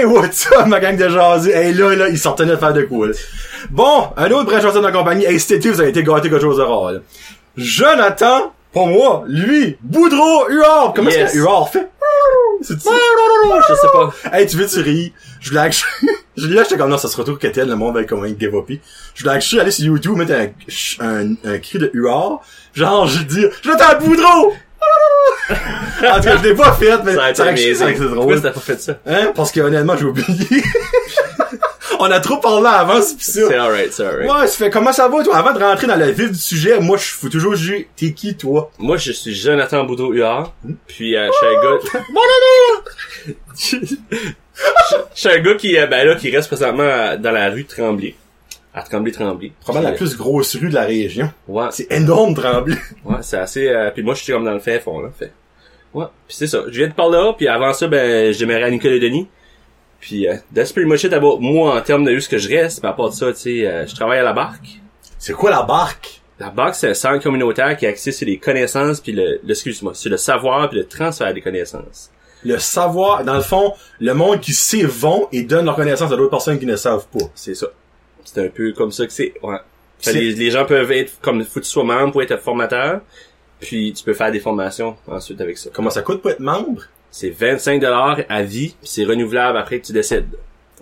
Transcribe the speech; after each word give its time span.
Hey, 0.00 0.06
what's 0.06 0.46
up, 0.52 0.66
ma 0.66 0.80
gang 0.80 0.96
de 0.96 1.08
jaser? 1.10 1.52
Hey, 1.54 1.74
là, 1.74 1.94
là, 1.94 2.08
ils 2.08 2.18
sortaient 2.18 2.46
de 2.46 2.56
faire 2.56 2.72
de 2.72 2.82
cool. 2.84 3.14
Bon, 3.70 4.08
un 4.16 4.30
autre 4.30 4.44
bref 4.46 4.62
chanson 4.62 4.80
de 4.80 4.86
la 4.86 4.92
compagnie. 4.92 5.26
Hey, 5.26 5.38
cet 5.38 5.58
été, 5.58 5.68
vous 5.70 5.78
avez 5.78 5.90
été 5.90 6.02
gâtés 6.02 6.30
quelque 6.30 6.40
chose 6.40 6.56
de 6.56 6.62
rare, 6.62 6.92
là. 6.92 7.00
Jonathan, 7.58 8.54
pour 8.72 8.86
moi, 8.86 9.24
lui, 9.26 9.76
Boudreau, 9.82 10.48
Huard. 10.48 10.94
Comment 10.96 11.10
Yes. 11.10 11.18
est-ce 11.18 11.32
que 11.34 11.38
Huard 11.40 11.68
fait? 11.68 11.90
C'est? 12.62 12.74
Je 12.78 13.74
sais 13.74 13.88
pas. 13.92 14.14
Hey, 14.32 14.46
tu 14.46 14.56
veux, 14.56 14.66
tu 14.66 14.80
ris. 14.80 15.12
Je 15.40 15.50
voulais 15.50 15.60
acheter, 15.66 15.86
je 16.38 16.46
voulais 16.46 16.60
acheter 16.60 16.78
comme 16.78 16.88
non, 16.88 16.96
ça 16.96 17.08
se 17.08 17.16
retrouve 17.18 17.36
qu'était 17.36 17.66
le 17.66 17.76
monde 17.76 17.94
va 17.94 18.00
être 18.00 18.08
comme 18.08 18.24
un 18.24 18.28
give 18.28 18.54
up. 18.54 18.70
Je 19.14 19.22
voulais 19.22 19.36
acheter, 19.36 19.60
aller 19.60 19.70
sur 19.70 19.84
YouTube, 19.84 20.16
mettre 20.16 20.32
un, 20.32 20.46
un, 21.06 21.34
un 21.44 21.58
cri 21.58 21.78
de 21.78 21.90
Huard. 21.92 22.40
Genre, 22.72 23.06
je 23.06 23.22
dis, 23.24 23.44
Jonathan 23.62 23.98
Boudreau! 24.02 24.54
En 25.50 26.16
tout 26.16 26.22
cas, 26.24 26.36
je 26.38 26.42
l'ai 26.48 26.54
pas 26.54 26.72
fait, 26.72 26.98
mais 27.04 27.14
Ça 27.14 27.24
a 27.24 27.30
été 27.30 27.42
amazing. 27.42 27.96
Pourquoi 27.96 28.14
drôle. 28.36 28.42
t'as 28.42 28.50
pas 28.50 28.60
fait 28.60 28.80
ça? 28.80 28.98
Hein? 29.06 29.32
Parce 29.34 29.52
que 29.52 29.60
honnêtement, 29.60 29.96
j'ai 29.96 30.04
oublié. 30.04 30.62
On 32.02 32.10
a 32.10 32.18
trop 32.20 32.38
parlé 32.38 32.66
avant, 32.66 33.02
c'est 33.02 33.16
pis 33.16 33.24
ça. 33.24 33.40
C'est 33.48 33.54
alright, 33.56 33.92
c'est 33.92 34.06
alright. 34.06 34.30
Ouais, 34.30 34.46
ça 34.46 34.56
fait 34.56 34.70
comment 34.70 34.92
ça 34.92 35.06
va, 35.08 35.22
toi? 35.22 35.36
Avant 35.36 35.52
de 35.52 35.58
rentrer 35.62 35.86
dans 35.86 35.96
le 35.96 36.06
vif 36.10 36.30
du 36.32 36.38
sujet, 36.38 36.80
moi, 36.80 36.96
je 36.96 37.04
faut 37.12 37.28
toujours 37.28 37.54
juger. 37.56 37.90
T'es 37.94 38.12
qui, 38.12 38.34
toi? 38.36 38.70
Moi, 38.78 38.96
je 38.96 39.12
suis 39.12 39.34
Jonathan 39.34 39.84
Boudreau 39.84 40.12
Huard. 40.12 40.54
Puis, 40.86 41.14
euh, 41.14 41.28
je 41.28 41.36
suis 41.36 41.46
un 41.46 41.62
gars... 41.62 41.78
Je 43.56 43.76
je 45.14 45.20
suis 45.20 45.28
un 45.30 45.38
gars 45.40 45.54
qui, 45.54 45.76
euh, 45.78 45.86
ben 45.86 46.06
là, 46.06 46.14
qui 46.16 46.34
reste 46.34 46.48
présentement 46.48 46.82
à- 46.88 47.16
dans 47.16 47.30
la 47.32 47.48
rue 47.50 47.64
Tremblay. 47.64 48.14
À 48.72 48.82
Tremblay-Tremblay. 48.82 49.52
Probablement 49.60 49.90
la 49.90 49.96
plus 49.96 50.16
grosse 50.16 50.54
rue 50.56 50.68
de 50.68 50.74
la 50.74 50.84
région. 50.84 51.30
Ouais, 51.48 51.66
C'est 51.70 51.90
énorme, 51.90 52.34
Tremblay. 52.34 52.76
ouais, 53.04 53.16
c'est 53.22 53.38
assez... 53.38 53.68
euh, 53.68 53.90
puis 53.90 54.02
moi, 54.02 54.14
je 54.14 54.22
suis 54.22 54.32
comme 54.32 54.44
dans 54.44 54.52
le 54.52 54.60
fin 54.60 54.78
fond, 54.78 55.00
là, 55.00 55.10
fait. 55.16 55.32
Ouais, 55.92 56.06
puis 56.28 56.36
c'est 56.36 56.46
ça. 56.46 56.62
Je 56.68 56.78
viens 56.78 56.86
de 56.88 56.92
par 56.92 57.08
là, 57.10 57.32
puis 57.36 57.48
avant 57.48 57.72
ça, 57.72 57.88
ben, 57.88 58.32
je 58.32 58.38
démarrais 58.38 58.64
à 58.64 58.70
Nicolas 58.70 58.98
Denis. 59.00 59.26
Puis, 59.98 60.28
euh, 60.28 60.36
that's 60.54 60.72
pretty 60.72 60.88
much 60.88 61.02
it 61.04 61.12
about 61.12 61.38
moi 61.40 61.76
en 61.76 61.80
termes 61.82 62.04
de 62.04 62.18
ce 62.20 62.28
que 62.28 62.38
je 62.38 62.48
reste. 62.48 62.82
Mais 62.82 62.88
à 62.88 62.92
part 62.92 63.10
de 63.10 63.14
ça, 63.14 63.32
tu 63.32 63.40
sais, 63.40 63.66
euh, 63.66 63.86
je 63.86 63.94
travaille 63.94 64.18
à 64.20 64.22
la 64.22 64.32
barque. 64.32 64.80
C'est 65.18 65.32
quoi 65.32 65.50
la 65.50 65.62
barque? 65.62 66.20
La 66.38 66.48
barque, 66.50 66.76
c'est 66.76 66.88
un 66.88 66.94
centre 66.94 67.22
communautaire 67.22 67.76
qui 67.76 67.84
est 67.84 67.88
axé 67.88 68.12
sur 68.12 68.26
les 68.26 68.38
connaissances, 68.38 69.00
puis 69.00 69.12
le, 69.12 69.40
le 69.44 69.50
excuse-moi, 69.50 69.92
sur 69.94 70.10
le 70.10 70.16
savoir, 70.16 70.70
puis 70.70 70.78
le 70.78 70.86
transfert 70.86 71.34
des 71.34 71.42
connaissances. 71.42 72.10
Le 72.44 72.58
savoir, 72.58 73.24
dans 73.24 73.34
le 73.34 73.42
fond, 73.42 73.74
le 73.98 74.14
monde 74.14 74.40
qui 74.40 74.54
sait 74.54 74.84
vont 74.84 75.28
et 75.32 75.42
donne 75.42 75.66
leur 75.66 75.76
connaissance 75.76 76.10
à 76.10 76.16
d'autres 76.16 76.30
personnes 76.30 76.58
qui 76.58 76.64
ne 76.64 76.76
savent 76.76 77.06
pas. 77.12 77.26
C'est 77.34 77.54
ça. 77.54 77.66
C'est 78.24 78.44
un 78.44 78.48
peu 78.48 78.72
comme 78.72 78.92
ça 78.92 79.06
que 79.06 79.12
c'est. 79.12 79.34
Ouais. 79.42 79.58
Fait 79.98 80.12
les, 80.12 80.32
les 80.32 80.50
gens 80.50 80.64
peuvent 80.64 80.90
être 80.92 81.20
comme 81.20 81.44
faut 81.44 81.60
que 81.60 81.64
tu 81.64 81.70
sois 81.70 81.84
membre 81.84 82.12
pour 82.12 82.22
être 82.22 82.38
formateur, 82.38 83.00
puis 83.60 83.92
tu 83.92 84.02
peux 84.02 84.14
faire 84.14 84.32
des 84.32 84.40
formations 84.40 84.96
ensuite 85.06 85.40
avec 85.40 85.58
ça. 85.58 85.70
Comment 85.72 85.90
ça 85.90 86.02
coûte 86.02 86.22
pour 86.22 86.30
être 86.30 86.40
membre? 86.40 86.82
C'est 87.10 87.30
25 87.30 87.80
dollars 87.80 88.20
à 88.28 88.42
vie, 88.42 88.74
puis 88.80 88.88
c'est 88.88 89.04
renouvelable 89.04 89.58
après 89.58 89.80
que 89.80 89.86
tu 89.86 89.92
décides. 89.92 90.28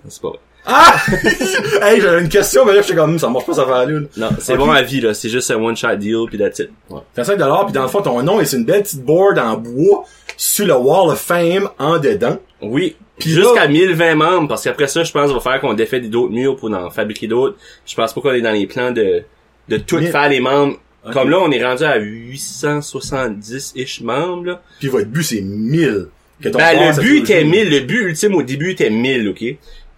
C'est 0.09 0.23
pas 0.23 0.29
vrai. 0.29 0.39
Ah! 0.67 0.97
hey, 1.83 2.01
j'avais 2.01 2.21
une 2.21 2.29
question, 2.29 2.65
mais 2.67 2.75
là, 2.75 2.83
j'étais 2.83 2.95
comme, 2.95 3.19
ça 3.19 3.29
marche 3.29 3.47
pas, 3.47 3.55
ça 3.55 3.65
va 3.65 3.79
aller. 3.79 3.99
Non, 4.17 4.29
c'est 4.39 4.57
bon 4.57 4.71
à 4.71 4.83
vie 4.83 5.01
là, 5.01 5.15
c'est 5.15 5.31
juste 5.31 5.51
un 5.51 5.57
one 5.57 5.75
shot 5.75 5.97
deal 5.97 6.27
puis 6.29 6.37
that's 6.37 6.59
it. 6.59 6.71
Ouais. 6.91 7.01
25 7.17 7.37
dollars, 7.37 7.65
puis 7.65 7.73
dans 7.73 7.83
le 7.83 7.89
fond, 7.89 8.03
ton 8.03 8.23
nom, 8.23 8.41
et 8.41 8.45
c'est 8.45 8.59
une 8.59 8.67
belle 8.67 8.83
petite 8.83 9.03
board 9.03 9.39
en 9.39 9.57
bois 9.57 10.05
sur 10.39 10.67
le 10.67 10.75
Wall 10.77 11.11
of 11.11 11.21
Fame 11.21 11.69
en 11.79 11.99
dedans. 11.99 12.39
Oui. 12.63 12.97
Jusqu'à 13.19 13.65
là- 13.65 13.69
1020 13.69 13.69
1020 13.69 14.15
membres, 14.15 14.49
parce 14.49 14.65
qu'après 14.65 14.87
ça, 14.87 15.03
je 15.05 15.11
pense, 15.13 15.29
qu'on 15.29 15.35
va 15.39 15.41
faire 15.41 15.61
qu'on 15.61 15.75
défait 15.75 16.01
d'autres 16.01 16.33
murs 16.33 16.57
pour 16.57 16.73
en 16.73 16.89
fabriquer 16.91 17.27
d'autres. 17.27 17.57
Je 17.85 17.95
pense 17.97 18.13
pas 18.15 18.21
qu'on 18.21 18.33
est 18.33 18.41
dans 18.41 18.53
les 18.53 18.67
plans 18.69 18.93
de, 18.93 19.23
de 19.69 19.77
tout 19.77 19.99
faire 20.01 20.29
les 20.29 20.41
membres. 20.41 20.77
Comme 21.13 21.31
là, 21.31 21.39
on 21.41 21.51
est 21.51 21.65
rendu 21.65 21.85
à 21.85 21.99
870-ish 21.99 24.03
membres, 24.03 24.45
là. 24.45 24.63
Puis 24.79 24.89
votre 24.89 25.07
but, 25.09 25.23
c'est 25.23 25.41
1000. 25.41 26.07
Que 26.41 26.51
ton 26.51 26.59
Ben, 26.59 26.95
le 26.97 27.03
but 27.03 27.19
était 27.25 27.43
dit. 27.43 27.51
1000. 27.51 27.71
Le 27.71 27.81
but 27.81 28.01
ultime 28.03 28.35
au 28.37 28.43
début 28.43 28.71
était 28.71 28.91
1000, 28.91 29.29
ok? 29.29 29.45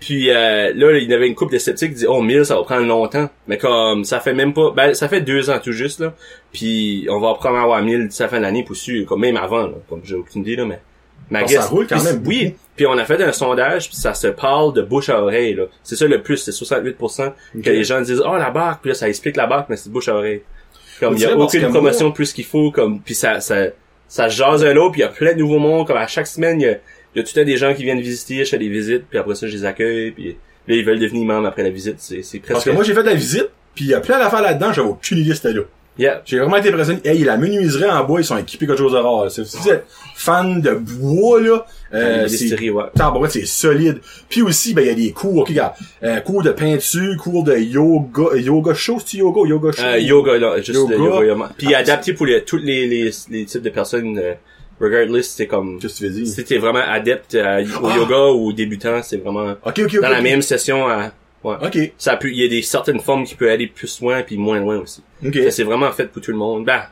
Puis 0.01 0.31
euh, 0.31 0.73
là, 0.75 0.93
il 0.97 1.11
y 1.11 1.15
avait 1.15 1.29
une 1.29 1.35
couple 1.35 1.53
de 1.53 1.59
sceptiques 1.59 1.91
qui 1.91 1.95
disaient, 1.97 2.07
oh, 2.09 2.23
1000, 2.23 2.47
ça 2.47 2.57
va 2.57 2.63
prendre 2.63 2.87
longtemps. 2.87 3.29
Mais 3.47 3.59
comme, 3.59 4.05
ça 4.05 4.19
fait 4.19 4.33
même 4.33 4.55
pas... 4.55 4.71
Ben, 4.75 4.95
ça 4.95 5.09
fait 5.09 5.21
deux 5.21 5.51
ans 5.51 5.59
tout 5.63 5.73
juste, 5.73 6.01
là. 6.01 6.15
Puis 6.53 7.07
on 7.11 7.21
va 7.21 7.35
probablement 7.35 7.65
avoir 7.65 7.83
1000 7.83 8.09
d'ici 8.09 8.23
la 8.23 8.29
fin 8.29 8.39
de 8.39 8.43
l'année 8.43 8.65
pour 8.65 8.77
sûr, 8.77 9.05
comme 9.07 9.21
même 9.21 9.37
avant, 9.37 9.65
là. 9.67 9.75
Comme 9.91 10.01
j'ai 10.03 10.15
aucune 10.15 10.41
idée, 10.41 10.57
là, 10.57 10.65
mais... 10.65 10.81
ma 11.31 11.41
Ah, 11.41 11.47
ça 11.47 11.67
roule 11.67 11.87
quand 11.87 12.03
même 12.03 12.23
Oui. 12.27 12.55
Puis 12.77 12.87
on 12.87 12.97
a 12.97 13.05
fait 13.05 13.23
un 13.23 13.33
sondage, 13.33 13.89
puis 13.89 13.97
ça 13.97 14.15
se 14.15 14.29
parle 14.29 14.73
de 14.73 14.81
bouche 14.81 15.11
à 15.11 15.21
oreille, 15.23 15.53
là. 15.55 15.65
C'est 15.83 15.97
ça 15.97 16.07
le 16.07 16.23
plus, 16.23 16.39
c'est 16.39 16.51
68% 16.51 17.27
Ok. 17.29 17.63
que 17.63 17.69
les 17.69 17.85
gens 17.85 18.01
disent, 18.01 18.23
oh, 18.25 18.37
la 18.39 18.51
barque, 18.51 18.81
puis 18.81 18.89
là, 18.89 18.95
ça 18.95 19.07
explique 19.07 19.37
la 19.37 19.47
barque, 19.47 19.67
mais 19.69 19.77
c'est 19.77 19.91
de 19.91 19.93
bouche 19.93 20.09
à 20.09 20.15
oreille. 20.15 20.41
Comme, 20.99 21.15
il 21.15 21.21
y 21.21 21.27
a 21.27 21.37
aucune 21.37 21.69
promotion 21.69 22.07
moi- 22.07 22.15
plus 22.15 22.33
qu'il 22.33 22.47
faut, 22.47 22.71
comme, 22.71 23.01
puis 23.01 23.15
ça, 23.15 23.41
ça, 23.41 23.67
ça 24.09 24.29
jase 24.29 24.65
un 24.65 24.77
autre, 24.77 24.93
puis 24.93 25.03
il 25.03 25.05
y 25.05 25.07
a 25.07 25.09
plein 25.11 25.35
de 25.35 25.39
nouveaux 25.39 25.59
mondes, 25.59 25.87
comme 25.87 25.99
à 25.99 26.07
chaque 26.07 26.27
semaine, 26.27 26.59
il 26.59 26.65
y 26.67 26.71
a, 26.71 26.77
il 27.15 27.19
y 27.19 27.21
a 27.21 27.25
tout 27.25 27.33
le 27.35 27.43
temps 27.43 27.47
des 27.47 27.57
gens 27.57 27.75
qui 27.75 27.85
viennent 27.85 28.01
visiter, 28.01 28.45
je 28.45 28.51
fais 28.51 28.59
des 28.59 28.69
visites, 28.69 29.05
puis 29.09 29.19
après 29.19 29.35
ça, 29.35 29.47
je 29.47 29.57
les 29.57 29.65
accueille, 29.65 30.11
puis 30.13 30.37
là, 30.69 30.75
ils 30.75 30.85
veulent 30.85 31.01
devenir 31.01 31.25
membres 31.25 31.49
après 31.49 31.63
la 31.63 31.71
visite, 31.71 31.97
c'est, 31.99 32.23
c'est 32.23 32.39
presque... 32.39 32.53
Parce 32.53 32.65
que 32.65 32.71
moi, 32.71 32.85
j'ai 32.85 32.95
fait 32.95 33.03
la 33.03 33.15
visite, 33.15 33.49
puis 33.75 33.87
il 33.87 33.91
y 33.91 33.95
a 33.95 34.01
plein 34.01 34.19
d'affaires 34.19 34.43
là-dedans, 34.43 34.73
j'avais 34.73 34.89
aucune 34.89 35.19
idée 35.19 35.35
c'était 35.35 35.53
là. 35.53 35.63
Yeah. 35.99 36.23
J'ai 36.25 36.39
vraiment 36.39 36.57
été 36.57 36.71
impressionné. 36.71 37.01
Hey, 37.05 37.25
la 37.25 37.37
menuiserie 37.37 37.91
en 37.91 38.05
bois, 38.05 38.21
ils 38.21 38.25
sont 38.25 38.39
équipés 38.39 38.67
quelque 38.67 38.79
chose 38.79 38.93
de 38.93 38.97
rare. 38.97 39.31
Si 39.31 39.43
vous 39.43 39.69
êtes 39.69 39.85
fan 40.15 40.63
de 40.63 40.71
bois, 40.73 41.43
là, 41.43 41.67
euh, 41.93 42.23
c'est... 42.23 42.31
distilleries, 42.31 42.71
ouais. 42.71 42.85
C'est 43.29 43.45
solide. 43.45 43.99
Puis 44.31 44.41
aussi, 44.41 44.73
ben, 44.73 44.83
il 44.83 44.87
y 44.87 44.91
a 44.91 44.95
des 44.95 45.13
cours, 45.13 45.39
ok, 45.39 45.49
regarde, 45.49 45.75
euh, 46.03 46.21
cours 46.21 46.43
de 46.43 46.53
peinture, 46.53 47.17
cours 47.19 47.45
de 47.45 47.55
yoga, 47.55 48.23
euh, 48.33 48.41
yoga 48.41 48.73
show, 48.73 48.99
c'est 49.05 49.19
yoga, 49.19 49.47
yoga 49.47 49.73
show? 49.73 49.83
Euh, 49.83 49.99
yoga, 49.99 50.39
là, 50.39 50.57
juste 50.59 50.71
Yoga. 50.71 50.97
yoga, 50.97 51.27
yoga. 51.27 51.51
Puis 51.59 51.75
adapté 51.75 52.15
pour 52.15 52.25
les, 52.25 52.45
tous 52.45 52.57
les, 52.57 52.87
les, 52.87 53.11
les 53.29 53.45
types 53.45 53.61
de 53.61 53.71
personnes, 53.71 54.19
regardless, 54.81 55.31
c'est 55.37 55.47
comme... 55.47 55.79
Qu'est-ce 55.79 55.95
que 55.95 55.99
tu 55.99 56.05
veux 56.07 56.11
dire? 56.23 56.27
Si 56.27 56.45
t'es 56.45 56.59
vraiment 56.59 56.81
adepte 56.85 57.35
à- 57.35 57.59
au 57.61 57.87
Ah. 57.89 57.97
yoga 57.97 58.27
ou 58.33 58.53
débutant, 58.53 59.03
c'est 59.03 59.19
vraiment 59.19 59.51
Ok, 59.65 59.79
ok, 59.79 59.81
ok. 59.95 60.01
dans 60.03 60.09
la 60.09 60.21
même 60.23 60.43
session 60.43 60.89
à... 60.89 61.13
Ouais. 61.45 61.55
Ok, 61.65 61.93
Ça 61.97 62.17
peut, 62.17 62.31
il 62.31 62.37
y 62.37 62.45
a 62.45 62.49
des 62.49 62.61
certaines 62.63 63.01
formes 63.01 63.25
qui 63.25 63.35
peuvent 63.35 63.49
aller 63.51 63.67
plus 63.67 64.01
loin 64.03 64.23
puis 64.23 64.37
moins 64.37 64.59
loin 64.61 64.79
aussi. 64.79 65.03
C'est 65.51 65.63
vraiment 65.65 65.91
fait 65.93 66.07
pour 66.07 66.21
tout 66.23 66.33
le 66.33 66.37
monde. 66.37 66.65
Ben, 66.67 66.83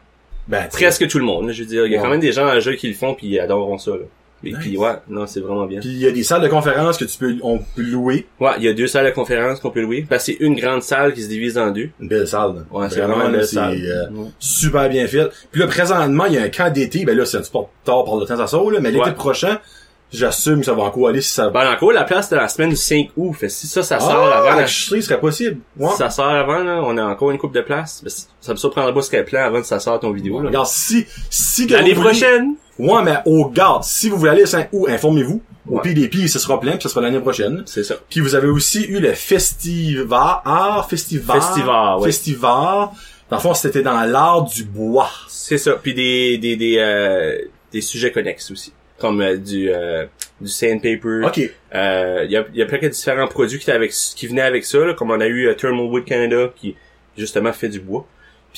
Ben, 0.47 0.67
presque 0.73 1.07
tout 1.09 1.19
le 1.19 1.25
monde. 1.25 1.51
Je 1.53 1.63
veux 1.63 1.69
dire, 1.69 1.85
il 1.87 1.93
y 1.93 1.97
a 1.97 2.01
quand 2.01 2.09
même 2.09 2.21
des 2.21 2.33
gens 2.33 2.47
à 2.47 2.59
jeu 2.61 2.73
qui 2.75 2.89
le 2.89 2.95
font 2.95 3.15
puis 3.15 3.27
ils 3.27 3.41
adoreront 3.41 3.77
ça. 3.77 3.91
Là. 3.91 4.05
Et 4.45 4.51
Nice. 4.51 4.59
puis 4.61 4.77
ouais, 4.77 4.93
non, 5.09 5.27
c'est 5.27 5.41
vraiment 5.41 5.67
bien. 5.67 5.81
Puis 5.81 5.89
il 5.89 5.99
y 5.99 6.07
a 6.07 6.13
des 6.13 6.23
salles 6.23 6.43
de 6.43 6.49
conférences 6.49 6.97
que 6.97 7.05
tu 7.05 7.19
peux, 7.19 7.35
on 7.43 7.59
peut 7.59 7.83
louer. 7.83 8.27
Ouais, 8.39 8.53
il 8.59 8.65
y 8.65 8.69
a 8.69 8.73
deux 8.73 8.87
salles 8.87 9.07
de 9.07 9.11
conférence 9.11 9.59
qu'on 9.59 9.71
peut 9.71 9.81
louer. 9.81 10.07
Ben, 10.09 10.19
c'est 10.21 10.37
une 10.41 10.55
grande 10.55 10.83
salle 10.83 11.13
qui 11.13 11.23
se 11.23 11.29
divise 11.29 11.59
en 11.59 11.71
deux. 11.73 11.91
Une 12.01 12.09
belle 12.09 12.27
salle. 12.29 12.55
là. 12.55 12.61
Ouais, 12.71 12.87
c'est 12.89 13.01
vraiment 13.01 13.27
une 13.27 13.33
belle 13.33 13.47
salle. 13.47 13.81
euh, 13.85 14.09
Ouais. 14.13 14.29
super 14.39 14.89
bien 14.89 15.07
fait. 15.09 15.29
Puis 15.51 15.61
là, 15.61 15.67
présentement, 15.67 16.27
il 16.27 16.35
y 16.35 16.39
a 16.39 16.43
un 16.43 16.49
camp 16.51 16.73
d'été. 16.73 17.05
Ben 17.05 17.17
là, 17.17 17.25
c'est 17.27 17.39
un 17.39 17.41
petit 17.41 17.51
peu 17.51 17.59
tard 17.85 18.05
par 18.05 18.17
le 18.17 18.27
temps, 18.27 18.37
ça 18.37 18.47
sort, 18.47 18.71
là. 18.71 18.79
Mais 18.81 18.91
l'été 18.93 19.07
Ouais. 19.07 19.13
prochain, 19.13 19.59
j'assume 20.13 20.61
que 20.61 20.67
ça 20.67 20.73
va 20.73 20.85
encore 20.85 21.09
aller 21.09 21.21
si 21.21 21.33
ça... 21.33 21.51
Ben, 21.51 21.71
encore, 21.73 21.93
la 21.93 22.05
place 22.05 22.31
de 22.31 22.37
la 22.37 22.47
semaine 22.49 22.71
du 22.71 22.77
5 22.77 23.11
août. 23.17 23.35
Fait 23.35 23.49
que 23.49 23.53
si 23.53 23.67
ça, 23.67 23.83
ça 23.83 23.99
sort 23.99 24.31
ah, 24.33 24.39
avant, 24.39 24.55
la 24.57 24.67
chusserie 24.69 25.03
serait 25.03 25.19
possible. 25.21 25.59
Ouais. 25.77 25.91
si 25.91 25.97
ça 25.97 26.11
sort 26.11 26.29
avant, 26.29 26.63
là, 26.63 26.81
on 26.85 26.97
a 26.97 27.03
encore 27.05 27.31
une 27.33 27.39
coupe 27.39 27.55
de 27.55 27.61
place. 27.61 28.03
Ben, 28.05 28.11
ça 28.41 28.53
me 28.53 28.57
surprendra 28.57 28.95
pas 28.95 29.03
ce 29.03 29.11
qu'elle 29.11 29.25
plan 29.25 29.43
avant 29.45 29.61
que 29.61 29.67
ça 29.67 29.81
sorte 29.81 30.03
ton 30.03 30.13
vidéo, 30.13 30.41
là. 30.41 30.47
Regarde, 30.49 30.69
si, 30.69 31.07
si 31.29 31.67
que 31.67 31.73
L'année 31.75 31.95
prochaine! 31.95 32.55
Ouais, 32.79 33.03
mais 33.03 33.17
au 33.27 33.49
garde, 33.49 33.83
si 33.85 34.09
vous 34.09 34.17
voulez 34.17 34.31
aller 34.31 34.41
le 34.43 34.47
5 34.47 34.69
août, 34.73 34.87
informez-vous. 34.89 35.43
Au 35.71 35.81
Ouais. 35.81 36.09
pires, 36.09 36.29
ce 36.31 36.39
sera 36.39 36.59
plein, 36.61 36.73
puis 36.73 36.83
ce 36.85 36.89
sera 36.89 37.01
l'année 37.03 37.21
prochaine. 37.21 37.63
C'est 37.67 37.83
ça. 37.85 37.97
Puis 38.09 38.21
vous 38.21 38.35
avez 38.35 38.49
aussi 38.49 38.85
eu 38.85 39.01
le 39.01 39.13
festival, 39.13 40.37
ah, 40.45 40.87
festival. 40.89 41.41
Festival, 41.41 41.99
ouais. 41.99 42.05
Festival. 42.07 42.89
Dans 43.31 43.37
le 43.37 43.41
fond, 43.43 43.53
c'était 43.55 43.83
dans 43.83 44.01
l'art 44.05 44.45
du 44.45 44.65
bois. 44.65 45.11
C'est 45.29 45.59
ça. 45.59 45.73
Puis 45.83 45.93
des 45.95 46.39
des 46.39 46.57
des 46.57 46.77
euh, 46.79 47.39
des 47.73 47.81
sujets 47.83 48.11
connexes 48.13 48.51
aussi, 48.51 48.73
comme 48.99 49.21
euh, 49.21 49.37
du 49.37 49.71
euh, 49.71 50.07
du 50.41 50.49
sandpaper. 50.49 51.25
Ok. 51.27 51.51
Euh, 51.75 52.23
Il 52.25 52.31
y 52.31 52.37
a 52.37 52.47
il 52.55 52.59
y 52.59 52.63
a 52.63 52.67
plein 52.67 52.79
de 52.79 52.89
différents 52.89 53.27
produits 53.29 53.59
qui 53.59 53.65
étaient 53.65 53.73
avec 53.73 53.93
qui 53.93 54.27
venaient 54.27 54.41
avec 54.41 54.65
ça, 54.65 54.79
là, 54.79 54.95
comme 54.95 55.11
on 55.11 55.21
a 55.21 55.27
eu 55.27 55.49
euh, 55.49 55.55
Thermal 55.55 55.85
Wood 55.85 56.05
Canada 56.07 56.51
qui 56.57 56.77
justement 57.17 57.53
fait 57.53 57.69
du 57.69 57.81
bois. 57.81 58.07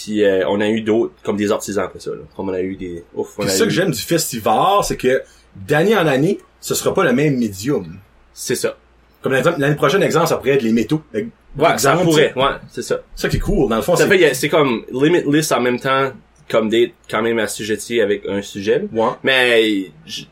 Puis 0.02 0.24
euh, 0.24 0.44
on 0.48 0.60
a 0.60 0.68
eu 0.68 0.80
d'autres 0.80 1.12
comme 1.24 1.36
des 1.36 1.50
artisans 1.52 1.84
après 1.84 2.00
ça, 2.00 2.10
là. 2.10 2.22
comme 2.36 2.48
on 2.48 2.52
a 2.52 2.60
eu 2.60 2.76
des 2.76 3.04
ouf. 3.14 3.38
on 3.38 3.42
a 3.44 3.48
ça 3.48 3.64
eu- 3.64 3.66
que 3.66 3.72
j'aime 3.72 3.90
du 3.90 4.00
festival, 4.00 4.82
c'est 4.84 4.96
que 4.96 5.22
d'année 5.54 5.96
en 5.96 6.06
année, 6.06 6.38
ce 6.60 6.74
sera 6.74 6.94
pas 6.94 7.04
le 7.04 7.12
même 7.12 7.36
médium. 7.36 7.96
C'est 8.32 8.54
ça. 8.54 8.76
Comme 9.22 9.32
l'exemple- 9.34 9.60
l'année 9.60 9.74
prochaine, 9.76 10.02
exemple, 10.02 10.28
ça 10.28 10.36
pourrait 10.36 10.52
être 10.52 10.62
les 10.62 10.72
métaux. 10.72 11.02
Ouais, 11.12 11.26
Exemple, 11.72 11.98
ça 11.98 12.04
pourrait. 12.04 12.32
Ouais, 12.36 12.56
c'est 12.70 12.82
ça. 12.82 13.00
Ça 13.14 13.28
qui 13.28 13.36
est 13.36 13.40
cool. 13.40 13.68
Dans 13.68 13.76
le 13.76 13.82
fond, 13.82 13.96
Ça 13.96 14.06
c'est... 14.08 14.16
fait 14.18 14.34
c'est 14.34 14.48
comme 14.48 14.84
limitless 14.92 15.52
en 15.52 15.60
même 15.60 15.78
temps 15.80 16.12
comme 16.48 16.68
d'être 16.68 16.94
quand 17.10 17.20
même 17.22 17.38
assujetti 17.38 18.00
avec 18.00 18.24
un 18.26 18.40
sujet. 18.42 18.84
Ouais. 18.92 19.08
Mais 19.22 19.90
je, 20.06 20.22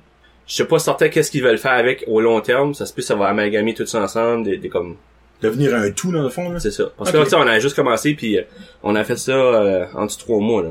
je 0.46 0.54
sais 0.54 0.64
pas 0.64 0.78
certain 0.78 1.08
qu'est-ce 1.10 1.30
qu'ils 1.30 1.42
veulent 1.42 1.58
faire 1.58 1.72
avec 1.72 2.04
au 2.06 2.20
long 2.20 2.40
terme. 2.40 2.72
Ça 2.74 2.86
se 2.86 2.94
peut 2.94 3.02
ça 3.02 3.14
va 3.16 3.26
amalgamer 3.26 3.74
tout 3.74 3.84
ça 3.86 4.00
ensemble, 4.02 4.44
des, 4.44 4.56
des 4.56 4.68
comme 4.68 4.96
Devenir 5.40 5.74
un 5.74 5.90
tout, 5.90 6.10
dans 6.10 6.22
le 6.22 6.28
fond, 6.30 6.50
là. 6.50 6.58
c'est 6.58 6.70
ça. 6.72 6.84
Parce 6.96 7.12
que 7.12 7.16
là, 7.16 7.24
tu 7.24 7.30
sais, 7.30 7.36
on 7.36 7.42
a 7.46 7.58
juste 7.60 7.76
commencé 7.76 8.14
puis 8.14 8.38
euh, 8.38 8.42
on 8.82 8.94
a 8.96 9.04
fait 9.04 9.16
ça 9.16 9.32
euh, 9.32 9.86
en 9.94 10.06
dessous 10.06 10.18
de 10.18 10.22
trois 10.22 10.40
mois 10.40 10.62
là. 10.62 10.70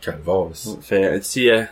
Calvasse. 0.00 0.76
Fait 0.82 1.06
un 1.06 1.18
petit 1.18 1.48
euh, 1.50 1.62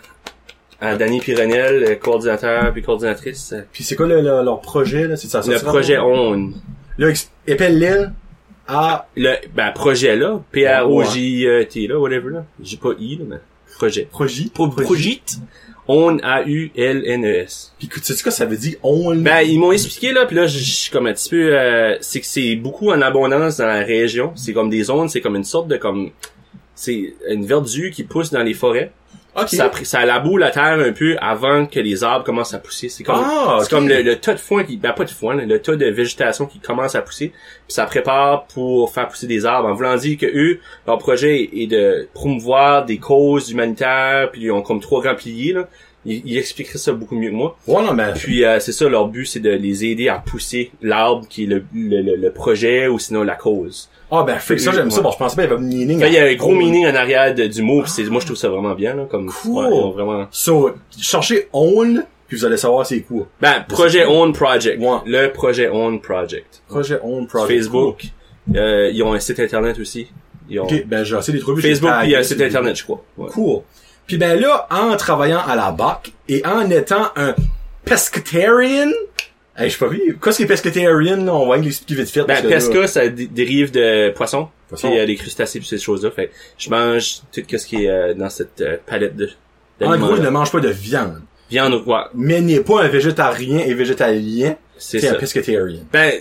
à 0.80 0.96
Danny 0.96 1.20
Pironel, 1.20 1.84
euh, 1.84 1.94
coordinateur 1.96 2.72
puis 2.72 2.82
coordinatrice. 2.82 3.54
Puis 3.72 3.84
c'est 3.84 3.94
quoi 3.96 4.06
le- 4.06 4.22
le- 4.22 4.42
leur 4.42 4.60
projet, 4.60 5.06
là? 5.06 5.16
C'est 5.16 5.28
ça, 5.28 5.42
le 5.46 5.58
projet? 5.58 5.98
ON. 5.98 6.52
Là, 6.98 7.12
épelle-l'île 7.46 8.12
à... 8.66 9.06
Le 9.16 9.34
ben 9.54 9.70
projet 9.72 10.16
là, 10.16 10.40
P 10.50 10.66
R 10.66 10.90
O 10.90 11.04
J 11.04 11.46
E 11.46 11.64
T 11.64 11.86
là, 11.88 11.98
whatever 11.98 12.30
là. 12.30 12.44
J'ai 12.62 12.76
pas 12.78 12.90
I 12.98 13.16
là 13.16 13.24
mais 13.28 13.36
projet. 13.76 14.08
Projet. 14.10 14.48
Pro 15.84 16.06
Project. 16.06 16.22
On 16.24 16.28
A-U-L-N-E-S. 16.28 17.72
Puis, 17.78 17.88
tu 17.88 18.00
sais 18.00 18.22
quoi 18.22 18.32
ça 18.32 18.46
veut 18.46 18.56
dire? 18.56 18.76
On... 18.82 19.14
Ben, 19.16 19.40
ils 19.40 19.58
m'ont 19.58 19.72
expliqué, 19.72 20.12
là, 20.12 20.26
puis 20.26 20.36
là, 20.36 20.46
je 20.46 20.58
je 20.58 20.64
suis 20.64 20.90
comme 20.90 21.06
un 21.06 21.12
petit 21.12 21.30
peu... 21.30 21.56
euh, 21.58 21.96
c'est 22.00 22.20
que 22.20 22.26
c'est 22.26 22.56
beaucoup 22.56 22.90
en 22.90 23.00
abondance 23.02 23.56
dans 23.56 23.66
la 23.66 23.80
région. 23.80 24.32
C'est 24.36 24.52
comme 24.52 24.70
des 24.70 24.84
zones, 24.84 25.08
c'est 25.08 25.20
comme 25.20 25.36
une 25.36 25.44
sorte 25.44 25.68
de 25.68 25.76
comme... 25.76 26.10
C'est 26.74 27.14
une 27.28 27.44
verdure 27.44 27.90
qui 27.90 28.04
pousse 28.04 28.30
dans 28.30 28.42
les 28.42 28.54
forêts. 28.54 28.92
Ok. 29.36 29.48
Ça, 29.48 29.70
ça 29.84 30.04
laboure 30.04 30.38
la 30.38 30.50
terre 30.50 30.78
un 30.78 30.92
peu 30.92 31.16
avant 31.20 31.66
que 31.66 31.80
les 31.80 32.04
arbres 32.04 32.24
commencent 32.24 32.54
à 32.54 32.58
pousser. 32.58 32.88
C'est 32.88 33.02
comme, 33.04 33.22
Ah, 33.24 33.56
c'est 33.60 33.64
ok. 33.66 33.70
comme 33.70 33.88
le, 33.88 34.02
le 34.02 34.16
tas 34.16 34.34
de 34.34 34.38
foin 34.40 34.64
qui, 34.64 34.76
ben 34.76 34.92
pas 34.92 35.04
de 35.04 35.10
foin, 35.10 35.34
le 35.34 35.58
tas 35.60 35.76
de 35.76 35.86
végétation 35.86 36.46
qui 36.46 36.58
commence 36.58 36.94
à 36.94 37.02
pousser. 37.02 37.28
Puis 37.28 37.74
ça 37.74 37.86
prépare 37.86 38.44
pour 38.46 38.92
faire 38.92 39.08
pousser 39.08 39.26
des 39.26 39.46
arbres. 39.46 39.68
En 39.68 39.74
voulant 39.74 39.96
dire 39.96 40.18
que 40.18 40.26
eux, 40.26 40.60
leur 40.86 40.98
projet 40.98 41.48
est 41.54 41.66
de 41.66 42.08
promouvoir 42.14 42.84
des 42.84 42.98
causes 42.98 43.50
humanitaires. 43.50 44.30
Puis 44.32 44.42
ils 44.42 44.50
ont 44.52 44.62
comme 44.62 44.80
trois 44.80 45.02
grands 45.02 45.14
piliers. 45.14 45.52
Là. 45.54 45.68
Ils, 46.04 46.22
ils 46.24 46.36
expliqueraient 46.38 46.78
ça 46.78 46.92
beaucoup 46.92 47.14
mieux 47.16 47.30
que 47.30 47.34
moi. 47.34 47.56
Ouais, 47.66 47.82
non, 47.82 47.92
mais... 47.94 48.12
Puis 48.14 48.44
euh, 48.44 48.58
c'est 48.60 48.72
ça, 48.72 48.88
leur 48.88 49.06
but, 49.08 49.24
c'est 49.26 49.40
de 49.40 49.50
les 49.50 49.84
aider 49.84 50.08
à 50.08 50.16
pousser 50.18 50.72
l'arbre 50.82 51.26
qui 51.28 51.44
est 51.44 51.46
le, 51.46 51.64
le, 51.74 52.16
le- 52.16 52.30
projet 52.32 52.88
ou 52.88 52.98
sinon 52.98 53.22
la 53.22 53.36
cause. 53.36 53.88
Ah, 54.10 54.24
ben, 54.26 54.38
fait 54.38 54.56
que 54.56 54.60
ça, 54.60 54.72
j'aime 54.72 54.90
ça. 54.90 55.00
Bon, 55.00 55.10
je 55.10 55.16
pensais 55.16 55.36
pas 55.36 55.42
qu'il 55.42 55.50
y 55.50 55.54
avait 55.54 55.62
un 55.64 55.66
meaning. 55.66 56.00
Fait, 56.00 56.08
il 56.08 56.14
y 56.14 56.18
a 56.18 56.24
un 56.24 56.34
gros 56.34 56.52
On. 56.52 56.56
meaning 56.56 56.86
en 56.86 56.94
arrière 56.94 57.34
de- 57.34 57.46
du 57.46 57.62
mot. 57.62 57.84
C'est, 57.86 58.02
moi, 58.04 58.20
je 58.20 58.26
trouve 58.26 58.36
ça 58.36 58.48
vraiment 58.48 58.74
bien. 58.74 58.94
Là, 58.94 59.06
comme, 59.10 59.30
Cool. 59.30 59.66
ouais, 59.66 59.92
vraiment... 59.92 60.26
So, 60.30 60.72
cherchez 61.00 61.48
own, 61.52 62.04
puis 62.26 62.36
vous 62.36 62.44
allez 62.44 62.56
savoir 62.56 62.84
c'est 62.84 63.00
quoi. 63.00 63.28
Ben, 63.40 63.64
projet 63.68 64.04
Own 64.04 64.32
Project. 64.32 64.80
Ouais. 64.82 64.98
Le 65.06 65.28
projet 65.28 65.68
Own 65.68 66.00
Project. 66.00 66.62
Projet 66.68 66.98
own 67.02 67.26
project. 67.26 67.58
Facebook. 67.58 68.02
Euh, 68.56 68.90
ils 68.92 69.02
ont 69.02 69.12
un 69.12 69.20
site 69.20 69.38
internet 69.40 69.78
aussi. 69.78 70.08
Ils 70.50 70.58
ont 70.58 70.64
Ok, 70.64 70.84
ben, 70.86 71.04
j'ai 71.04 71.16
essayé 71.16 71.38
de 71.38 71.42
trouver. 71.42 71.62
Facebook 71.62 71.92
puis 72.02 72.16
un 72.16 72.22
site 72.22 72.40
internet, 72.40 72.76
je 72.76 72.82
crois. 72.84 73.02
Cool. 73.16 73.60
Puis 74.12 74.18
ben 74.18 74.38
là, 74.38 74.66
en 74.70 74.94
travaillant 74.98 75.40
à 75.40 75.56
la 75.56 75.70
BAC 75.72 76.12
et 76.28 76.44
en 76.44 76.68
étant 76.68 77.10
un 77.16 77.34
pescatarian, 77.86 78.90
hey, 79.56 79.70
je 79.70 79.72
sais 79.72 79.78
pas 79.78 79.86
vu, 79.88 80.18
qu'est-ce 80.22 80.36
qui 80.36 80.42
est 80.42 80.46
pescatarian, 80.46 81.16
là? 81.24 81.32
on 81.34 81.48
va 81.48 81.56
l'expliquer 81.56 81.94
vite 82.02 82.10
fait. 82.10 82.22
Ben, 82.24 82.42
que 82.42 82.48
pesca, 82.48 82.80
là- 82.80 82.86
ça 82.88 83.08
dé- 83.08 83.26
dérive 83.26 83.70
de 83.70 84.10
poisson. 84.10 84.48
Poisson. 84.68 84.90
Puis 84.90 84.98
euh, 84.98 85.06
les 85.06 85.16
crustacés 85.16 85.60
puis 85.60 85.66
ces 85.68 85.78
choses-là. 85.78 86.10
Fait 86.10 86.26
que 86.26 86.32
je 86.58 86.68
mange 86.68 87.20
tout 87.32 87.40
ce 87.56 87.66
qui 87.66 87.86
est 87.86 87.88
euh, 87.90 88.12
dans 88.12 88.28
cette 88.28 88.60
euh, 88.60 88.76
palette 88.86 89.16
de 89.16 89.30
en 89.80 89.96
gros, 89.96 90.16
il 90.16 90.22
ne 90.22 90.28
mange 90.28 90.52
pas 90.52 90.60
de 90.60 90.68
viande. 90.68 91.22
Viande, 91.50 91.82
ouais, 91.86 91.96
Mais 92.12 92.42
n'est 92.42 92.60
pas 92.60 92.82
un 92.84 92.88
végétarien 92.88 93.60
et 93.60 93.72
végétalien, 93.72 94.56
c'est 94.76 95.08
un 95.08 95.14
pescatarian. 95.14 95.80
Ben, 95.90 96.20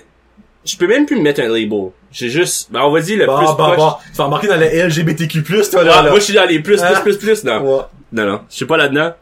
je 0.66 0.78
peux 0.78 0.88
même 0.88 1.06
plus 1.06 1.16
me 1.18 1.22
mettre 1.22 1.42
un 1.42 1.48
label. 1.48 1.90
J'ai 2.12 2.30
juste, 2.30 2.72
ben, 2.72 2.82
on 2.82 2.92
va 2.92 3.00
dire 3.02 3.18
le 3.20 3.26
Bah, 3.26 3.38
plus 3.38 3.46
bah, 3.48 3.54
proche. 3.56 3.78
bah, 3.78 4.00
tu 4.12 4.18
vas 4.18 4.24
embarquer 4.26 4.48
dans 4.48 4.58
le 4.58 4.66
LGBTQ+, 4.88 5.44
toi, 5.44 5.84
là, 5.84 5.94
Ah, 5.98 6.04
là. 6.04 6.10
moi, 6.10 6.20
je 6.20 6.24
suis 6.26 6.34
dans 6.34 6.46
les 6.46 6.60
plus, 6.60 6.76
plus, 6.78 6.84
Hein? 6.84 7.00
plus, 7.02 7.18
plus, 7.18 7.44
non. 7.46 7.60
Ouais. 7.78 7.82
Non, 8.14 8.26
non. 8.26 8.42
Je 8.50 8.56
suis 8.58 8.66
pas 8.66 8.76
là-dedans. 8.76 9.14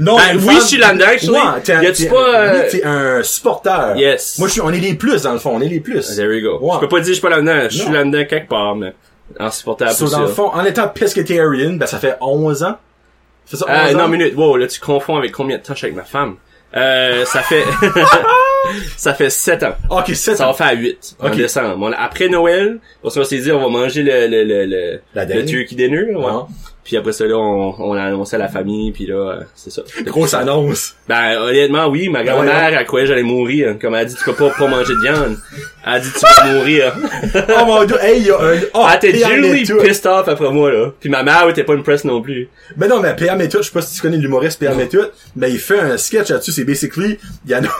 Non, 0.00 0.16
Ben, 0.16 0.36
oui, 0.44 0.56
je 0.56 0.66
suis 0.66 0.76
là-dedans, 0.78 1.06
actually. 1.06 1.32
Ouais, 1.32 1.82
Y 1.84 1.86
a-tu 1.86 2.06
pas, 2.08 2.16
euh, 2.34 2.62
oui, 2.64 2.68
t'es 2.70 2.84
un 2.84 3.22
supporter. 3.22 3.94
Yes. 3.96 4.38
Moi, 4.40 4.48
je 4.48 4.52
suis, 4.54 4.60
on 4.60 4.70
est 4.72 4.80
les 4.80 4.94
plus, 4.94 5.22
dans 5.22 5.32
le 5.32 5.38
fond, 5.38 5.52
on 5.54 5.60
est 5.60 5.68
les 5.68 5.78
plus. 5.80 6.16
There 6.16 6.28
we 6.28 6.42
go. 6.42 6.58
Ouais. 6.60 6.72
Je 6.74 6.80
peux 6.80 6.88
pas 6.88 6.98
dire 7.00 7.08
je 7.08 7.12
suis 7.12 7.22
pas 7.22 7.30
là-dedans. 7.30 7.68
Je 7.70 7.78
suis 7.78 7.92
là-dedans 7.92 8.24
quelque 8.28 8.48
part, 8.48 8.74
mais 8.74 8.92
en 9.38 9.50
supportable 9.52 9.92
So, 9.92 10.08
dans 10.08 10.20
le 10.22 10.26
fond, 10.26 10.48
en 10.52 10.64
étant 10.64 10.88
pescatarian, 10.88 11.74
ben, 11.74 11.86
ça 11.86 11.98
fait 11.98 12.16
11 12.20 12.64
ans. 12.64 12.76
Ça 13.46 13.50
fait 13.50 13.56
ça, 13.58 13.66
11 13.68 13.72
Ah, 13.72 13.94
ans? 13.94 13.98
non, 14.02 14.08
minute. 14.08 14.34
Wow, 14.36 14.56
là, 14.56 14.66
tu 14.66 14.80
confonds 14.80 15.16
avec 15.16 15.30
combien 15.30 15.58
de 15.58 15.62
temps 15.62 15.74
je 15.74 15.78
suis 15.78 15.86
avec 15.86 15.96
ma 15.96 16.02
femme. 16.04 16.34
Euh, 16.76 17.24
ça 17.26 17.42
fait, 17.42 17.62
ça 18.96 19.14
fait 19.14 19.30
7 19.30 19.62
ans. 19.62 19.74
Ok, 19.90 20.08
7 20.14 20.36
Ça 20.36 20.44
va 20.44 20.50
ans. 20.50 20.54
faire 20.54 20.72
8 20.78 21.16
en 21.20 21.30
décembre. 21.30 21.76
On- 21.80 21.92
après 21.92 22.28
Noël, 22.28 22.78
on 23.02 23.10
s'est 23.10 23.38
dit, 23.38 23.52
on 23.52 23.60
va 23.60 23.68
manger 23.68 24.02
le, 24.02 24.26
le, 24.26 24.44
le, 24.44 24.64
le, 24.66 25.00
La 25.14 25.24
le 25.24 25.44
turkey 25.44 25.74
dinner, 25.74 26.04
ouais. 26.14 26.16
Ouais. 26.16 26.30
Puis 26.84 26.98
après 26.98 27.12
ça, 27.12 27.24
là, 27.24 27.38
on, 27.38 27.74
on 27.78 27.94
a 27.94 28.02
annoncé 28.02 28.36
à 28.36 28.38
la 28.38 28.48
famille, 28.48 28.92
puis 28.92 29.06
là, 29.06 29.14
euh, 29.14 29.40
c'est 29.54 29.70
ça. 29.70 29.80
Grosse 30.02 30.34
annonce. 30.34 30.94
Ben, 31.08 31.38
honnêtement, 31.38 31.86
oui, 31.86 32.10
ma 32.10 32.22
grand-mère, 32.22 32.78
elle 32.78 32.84
croyait 32.84 33.06
que 33.06 33.08
j'allais 33.08 33.22
mourir. 33.22 33.78
Comme 33.80 33.94
elle 33.94 34.02
a 34.02 34.04
dit, 34.04 34.14
tu 34.14 34.22
peux 34.24 34.34
pas, 34.34 34.50
pas 34.50 34.66
manger 34.68 34.92
de 34.92 35.00
viande. 35.00 35.38
Elle 35.86 35.92
a 35.94 36.00
dit, 36.00 36.10
tu 36.12 36.20
vas 36.20 36.52
mourir. 36.52 36.94
oh 37.58 37.64
mon 37.64 37.84
dieu, 37.84 37.96
hey, 38.02 38.20
il 38.20 38.26
y 38.26 38.30
a 38.30 38.34
un, 38.38 38.58
oh, 38.74 38.86
Elle 39.02 39.14
était 39.56 39.74
pissed 39.82 40.04
off 40.04 40.28
après 40.28 40.50
moi, 40.50 40.70
là. 40.70 40.90
Puis 41.00 41.08
ma 41.08 41.22
mère 41.22 41.48
était 41.48 41.64
pas 41.64 41.72
impressed 41.72 42.04
non 42.04 42.20
plus. 42.20 42.50
Ben 42.76 42.86
non, 42.86 43.00
mais 43.00 43.16
P.A. 43.16 43.34
Méthode, 43.34 43.62
je 43.62 43.68
sais 43.68 43.72
pas 43.72 43.80
si 43.80 43.94
tu 43.96 44.02
connais 44.02 44.18
l'humoriste 44.18 44.60
P.A. 44.60 44.74
Méthode, 44.74 45.10
mais 45.36 45.50
il 45.50 45.58
fait 45.58 45.80
un 45.80 45.96
sketch 45.96 46.28
là-dessus, 46.28 46.52
c'est 46.52 46.64
basically, 46.64 47.18
il 47.46 47.54
annonce, 47.54 47.72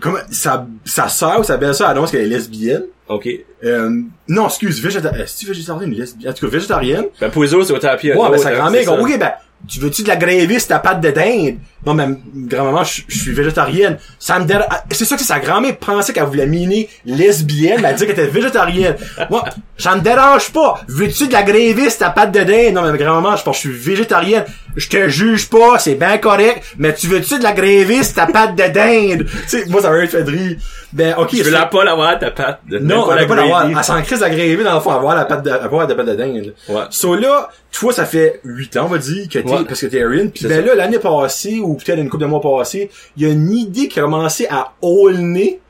comme, 0.00 0.18
sa, 0.30 0.66
sa 0.84 1.08
sœur 1.08 1.40
ou 1.40 1.44
sa 1.44 1.56
belle-sœur 1.56 1.88
annonce 1.88 2.10
qu'elle 2.10 2.22
est 2.22 2.36
lesbienne. 2.36 2.84
OK. 3.08 3.28
Euh, 3.64 4.02
non, 4.28 4.46
excuse, 4.46 4.82
végétarienne, 4.82 5.22
est-ce 5.22 5.42
que 5.42 5.52
végétarienne 5.52 5.92
ou 5.92 5.96
lesbienne? 5.96 6.30
En 6.30 6.34
tout 6.34 6.46
cas, 6.46 6.52
végétarienne. 6.52 7.04
Ben, 7.20 7.30
pour 7.30 7.42
les 7.44 7.54
autres, 7.54 7.66
c'est 7.66 7.72
au 7.72 7.78
tapis. 7.78 8.12
Ouais, 8.12 8.30
ben 8.30 8.38
sa 8.38 8.52
grand-mère, 8.52 8.92
ok, 8.92 9.18
ben, 9.18 9.32
tu 9.68 9.80
veux-tu 9.80 10.02
de 10.02 10.08
la 10.08 10.58
sur 10.58 10.68
ta 10.68 10.78
pâte 10.78 11.00
de 11.00 11.10
dinde? 11.10 11.58
Non, 11.86 11.94
mais 11.94 12.06
grand-maman, 12.34 12.82
je 12.84 13.02
je 13.06 13.16
suis 13.18 13.32
végétarienne. 13.32 13.96
Ça 14.18 14.38
me 14.40 14.44
dérange. 14.44 14.66
C'est 14.90 15.04
ça 15.04 15.16
que 15.16 15.22
sa 15.22 15.38
grand-mère 15.38 15.76
pensait 15.78 16.12
qu'elle 16.12 16.24
voulait 16.24 16.46
miner 16.46 16.88
lesbienne, 17.04 17.80
mais 17.80 17.88
elle 17.90 17.94
dit 17.96 18.02
qu'elle 18.06 18.12
était 18.12 18.26
végétarienne. 18.26 18.96
Moi, 19.30 19.44
ça 19.78 19.94
me 19.94 20.00
dérange 20.00 20.50
pas. 20.52 20.80
Veux-tu 20.88 21.28
de 21.28 21.32
la 21.32 21.44
sur 21.90 21.98
ta 21.98 22.10
pâte 22.10 22.32
de 22.32 22.40
dinde? 22.42 22.74
Non, 22.74 22.82
mais 22.90 22.98
grand-maman, 22.98 23.36
je 23.36 23.42
pense 23.44 23.62
que 23.62 23.68
je 23.68 23.72
suis 23.74 23.78
végétarienne. 23.90 24.44
Je 24.76 24.88
te 24.88 25.08
juge 25.08 25.48
pas, 25.48 25.78
c'est 25.78 25.94
bien 25.94 26.18
correct, 26.18 26.62
mais 26.76 26.92
tu 26.92 27.06
veux-tu 27.06 27.38
de 27.38 27.42
la 27.44 27.54
sur 28.02 28.14
ta 28.14 28.26
pâte 28.26 28.56
de 28.56 28.64
dinde? 28.72 29.26
tu 29.26 29.48
sais, 29.48 29.64
moi, 29.68 29.80
ça 29.80 29.90
m'a 29.90 30.06
fait 30.06 30.22
de 30.22 30.30
rire. 30.30 30.56
Ben, 30.92 31.14
ok. 31.18 31.28
Je 31.36 31.42
veux 31.42 31.50
la 31.50 31.66
pas 31.66 31.84
l'avoir, 31.84 32.18
ta 32.18 32.30
patte. 32.30 32.60
de- 32.68 32.78
même 32.78 32.86
non, 32.88 33.10
elle 33.12 33.22
veut 33.22 33.26
pas 33.26 33.34
l'avoir. 33.36 33.66
Elle 33.68 33.84
s'en 33.84 34.00
crise 34.02 34.20
la 34.20 34.30
gravy 34.30 34.62
dans 34.64 34.74
le 34.74 34.80
fond, 34.80 34.90
avoir 34.90 35.14
la 35.16 35.24
pâte 35.24 35.42
de, 35.44 35.50
avoir 35.50 35.86
la 35.86 35.94
pâte 35.94 36.06
de 36.06 36.14
dinde. 36.14 36.54
Ouais. 36.68 36.82
So 36.90 37.14
là, 37.14 37.48
toi, 37.72 37.92
ça 37.92 38.04
fait 38.06 38.40
8 38.44 38.76
ans, 38.78 38.84
on 38.86 38.88
va 38.88 38.98
dire, 38.98 39.28
que 39.28 39.38
t'es, 39.38 39.48
Ouais. 39.48 39.64
parce 39.66 39.80
que 39.80 39.86
t'es. 39.86 40.02
Puis 40.06 40.42
C'est 40.42 40.48
ben 40.48 40.60
ça. 40.60 40.66
là, 40.66 40.74
l'année 40.74 40.98
passée, 40.98 41.58
ou 41.60 41.75
peut-être 41.84 41.98
une 41.98 42.08
couple 42.08 42.22
de 42.24 42.28
mois 42.28 42.40
passés, 42.40 42.90
il 43.16 43.22
y 43.22 43.26
a 43.26 43.32
une 43.32 43.50
idée 43.52 43.88
qui 43.88 43.98
a 43.98 44.02
commencé 44.02 44.46
à 44.50 44.72
aulner 44.82 45.60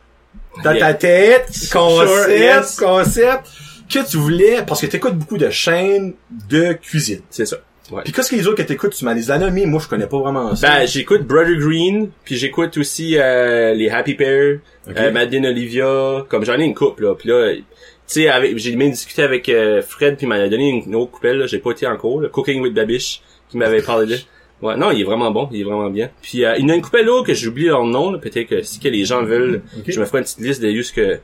dans 0.65 0.73
Yeah. 0.73 0.87
ta 0.87 0.95
tête, 0.95 1.69
concept, 1.73 2.31
yes. 2.31 2.77
concept, 2.77 3.47
que 3.93 4.09
tu 4.11 4.17
voulais, 4.17 4.63
parce 4.67 4.81
que 4.81 4.87
t'écoutes 4.87 5.15
beaucoup 5.17 5.37
de 5.39 5.51
chaînes 5.51 6.15
de 6.49 6.73
cuisine. 6.73 7.21
C'est 7.31 7.45
ça. 7.47 7.59
Ouais. 7.93 8.03
Puis 8.03 8.13
qu'est-ce 8.13 8.31
que 8.31 8.37
les 8.37 8.49
autres 8.49 8.57
que 8.63 8.67
t'écoutes, 8.67 8.95
tu 8.95 9.05
m'as 9.05 9.15
les 9.15 9.27
nommés, 9.39 9.65
moi 9.67 9.81
je 9.81 9.87
connais 9.89 10.07
pas 10.09 10.19
vraiment 10.19 10.57
ça. 10.57 10.67
Ben, 10.81 10.87
j'écoute 10.89 11.23
Brother 11.23 11.57
Green, 11.59 12.09
puis 12.25 12.37
j'écoute 12.37 12.77
aussi 12.79 13.17
euh, 13.17 13.75
les 13.75 13.91
Happy 13.91 14.15
Pear, 14.15 14.57
Ok. 14.89 14.95
euh, 14.97 15.13
Madeleine 15.13 15.47
Olivia, 15.47 16.25
comme 16.29 16.45
j'en 16.45 16.59
ai 16.59 16.65
une 16.65 16.75
couple 16.75 17.05
là. 17.05 17.15
Puis 17.15 17.29
là, 17.29 17.53
tu 17.55 17.63
sais, 18.07 18.29
avec, 18.29 18.57
j'ai 18.59 18.75
même 18.75 18.91
discuté 18.91 19.23
avec 19.23 19.49
euh, 19.49 19.83
Fred, 19.83 20.17
puis 20.17 20.27
il 20.27 20.29
m'a 20.29 20.49
donné 20.49 20.69
une, 20.71 20.83
une 20.85 20.95
autre 20.97 21.13
coupelle, 21.13 21.37
là, 21.39 21.47
j'ai 21.47 21.59
pas 21.59 21.71
été 21.73 21.87
en 21.87 21.97
cours, 21.97 22.21
là, 22.23 22.29
Cooking 22.29 22.61
with 22.61 22.75
Babish, 22.75 23.21
qui 23.51 23.57
m'avait 23.57 23.83
parlé 23.83 24.07
de. 24.07 24.19
Ouais, 24.63 24.77
non, 24.77 24.91
il 24.91 25.01
est 25.01 25.05
vraiment 25.05 25.31
bon, 25.31 25.49
il 25.53 25.61
est 25.61 25.65
vraiment 25.65 25.91
bien. 25.91 26.11
Puis 26.23 26.45
euh, 26.45 26.55
il 26.59 26.63
y 26.63 26.65
en 26.67 26.71
a 26.71 26.75
une 26.77 26.83
coupelle 26.83 27.05
là 27.07 27.23
que 27.25 27.35
j'oublie 27.35 27.67
leur 27.67 27.85
nom, 27.85 28.11
là, 28.11 28.19
peut-être 28.19 28.49
que 28.49 28.63
si 28.63 28.81
que 28.81 28.89
les 28.89 29.05
gens 29.05 29.23
veulent, 29.23 29.63
je 29.87 30.01
me 30.01 30.05
ferai 30.07 30.19
une 30.19 30.25
petite 30.25 30.41
liste 30.41 30.63
de 30.63 30.71
juste 30.71 30.95
que 30.95 31.19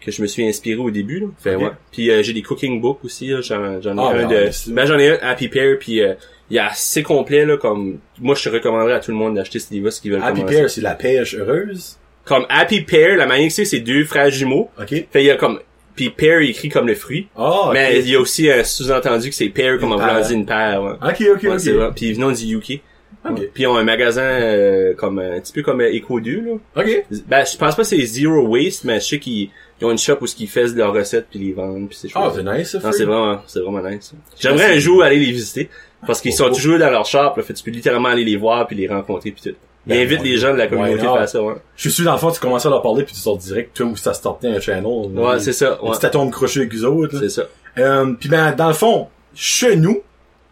que 0.00 0.10
je 0.10 0.20
me 0.20 0.26
suis 0.26 0.44
inspiré 0.44 0.80
au 0.80 0.90
début 0.90 1.20
là. 1.20 1.26
Fait, 1.38 1.54
ouais. 1.54 1.70
Puis 1.92 2.10
euh, 2.10 2.24
j'ai 2.24 2.32
des 2.32 2.42
cooking 2.42 2.80
books 2.80 3.04
aussi, 3.04 3.28
là. 3.28 3.40
j'en 3.40 3.80
j'en 3.80 3.96
ai 3.96 4.00
Ah, 4.00 4.08
un 4.08 4.26
ben, 4.26 4.28
de 4.28 4.72
ben 4.72 4.84
j'en 4.86 4.98
ai 4.98 5.10
un 5.10 5.18
Happy 5.22 5.48
Pear 5.48 5.76
puis 5.78 6.00
euh, 6.02 6.14
il 6.50 6.56
est 6.56 6.60
assez 6.60 7.04
complet 7.04 7.46
là 7.46 7.56
comme 7.56 7.98
moi 8.20 8.34
je 8.34 8.42
te 8.42 8.48
recommanderais 8.48 8.94
à 8.94 9.00
tout 9.00 9.12
le 9.12 9.16
monde 9.16 9.36
d'acheter 9.36 9.60
ce 9.60 9.72
livre 9.72 9.90
s'ils 9.90 10.10
veulent 10.10 10.20
Happy 10.24 10.40
commencer. 10.40 10.56
Pear, 10.58 10.70
c'est 10.70 10.80
la 10.80 10.94
pêche 10.96 11.34
heureuse? 11.36 11.98
Comme 12.24 12.46
Happy 12.48 12.80
Pear, 12.80 13.16
la 13.16 13.26
manière 13.26 13.46
que 13.46 13.54
c'est 13.54 13.64
c'est 13.64 13.78
deux 13.78 14.04
frères 14.04 14.30
jumeaux. 14.30 14.70
Ok. 14.80 14.88
Fait 14.88 15.22
il 15.22 15.26
y 15.26 15.30
a 15.30 15.36
comme 15.36 15.60
puis 15.94 16.10
pear 16.10 16.40
écrit 16.40 16.68
comme 16.68 16.86
le 16.86 16.94
fruit. 16.94 17.28
Ok. 17.36 17.72
Mais 17.74 17.98
il 18.00 18.08
y 18.08 18.16
a 18.16 18.20
aussi 18.20 18.50
un 18.50 18.64
sous-entendu 18.64 19.28
que 19.30 19.34
c'est 19.34 19.48
pear 19.48 19.78
comme 19.78 19.92
on 19.92 19.96
voulant 19.96 20.20
dire 20.20 20.30
une 20.36 20.46
paire. 20.46 20.82
Ouais. 20.82 20.92
Ok, 21.10 21.24
ok, 21.36 21.42
Ouais, 21.42 21.72
ok. 21.86 21.94
Puis 21.94 22.06
ils 22.06 22.14
venons 22.14 22.32
du 22.32 22.56
UK. 22.56 22.80
Ok. 23.28 23.38
Ouais. 23.38 23.50
Puis 23.54 23.62
ils 23.62 23.66
ont 23.66 23.76
un 23.76 23.84
magasin 23.84 24.22
euh, 24.22 24.94
comme 24.94 25.18
un 25.18 25.38
petit 25.40 25.52
peu 25.52 25.62
comme 25.62 25.80
euh, 25.80 25.94
Eco 25.96 26.18
2 26.20 26.40
là. 26.40 26.52
Ok. 26.82 27.04
Ben 27.28 27.44
je 27.44 27.56
pense 27.56 27.74
pas 27.76 27.82
que 27.82 27.88
c'est 27.88 28.00
Zero 28.04 28.46
Waste, 28.48 28.84
mais 28.84 28.98
je 29.00 29.06
sais 29.06 29.18
qu'ils 29.18 29.50
ils 29.80 29.84
ont 29.84 29.90
une 29.92 29.98
shop 29.98 30.18
où 30.20 30.26
ils 30.38 30.48
font 30.48 30.74
leurs 30.76 30.92
recettes 30.94 31.26
puis 31.30 31.38
les 31.40 31.52
vendent 31.52 31.88
puis 31.88 31.98
c'est 32.00 32.08
Ah, 32.14 32.32
c'est 32.34 32.42
nice, 32.44 32.70
ça, 32.70 32.78
Non, 32.78 32.92
c'est 32.92 33.04
vraiment, 33.04 33.40
c'est 33.46 33.60
vraiment 33.60 33.82
nice. 33.88 34.12
J'aimerais 34.40 34.76
un 34.76 34.78
jour 34.78 35.02
aller 35.02 35.18
les 35.18 35.32
visiter. 35.32 35.68
Parce 36.06 36.20
qu'ils 36.20 36.32
sont 36.32 36.46
Oh. 36.50 36.54
toujours 36.54 36.78
dans 36.80 36.90
leur 36.90 37.06
shop, 37.06 37.34
là. 37.36 37.42
Fait 37.44 37.54
tu 37.54 37.62
peux 37.62 37.70
littéralement 37.70 38.08
aller 38.08 38.24
les 38.24 38.36
voir 38.36 38.66
puis 38.66 38.74
les 38.76 38.88
rencontrer 38.88 39.30
puis 39.30 39.50
tout. 39.52 39.56
Ils 39.86 39.90
Ben, 39.90 40.08
ouais. 40.08 40.22
les 40.22 40.36
gens 40.36 40.52
de 40.52 40.58
la 40.58 40.66
communauté 40.68 41.02
Ouais, 41.02 41.08
à 41.08 41.18
faire 41.18 41.28
ça, 41.28 41.42
ouais. 41.42 41.54
Je 41.76 41.82
suis 41.82 41.90
sûr, 41.90 42.04
dans 42.04 42.12
le 42.12 42.18
fond, 42.18 42.30
tu 42.30 42.40
commences 42.40 42.64
à 42.64 42.70
leur 42.70 42.82
parler 42.82 43.04
puis 43.04 43.14
tu 43.14 43.20
sors 43.20 43.36
direct, 43.36 43.76
toi, 43.76 43.86
où 43.86 43.96
ça 43.96 44.14
startait 44.14 44.48
un 44.48 44.60
channel. 44.60 44.84
Ouais, 44.84 45.38
c'est 45.40 45.52
ça, 45.52 45.82
ouais. 45.82 45.92
Tu 45.92 45.98
t'attends 45.98 46.28
crochet 46.30 46.60
avec 46.60 46.74
eux 46.74 46.84
autres, 46.84 47.14
là. 47.14 47.20
C'est 47.20 47.28
ça. 47.28 47.42
Euh, 47.78 48.12
puis 48.18 48.28
ben, 48.28 48.52
dans 48.52 48.68
le 48.68 48.74
fond, 48.74 49.08
chez 49.34 49.76
nous, 49.76 50.02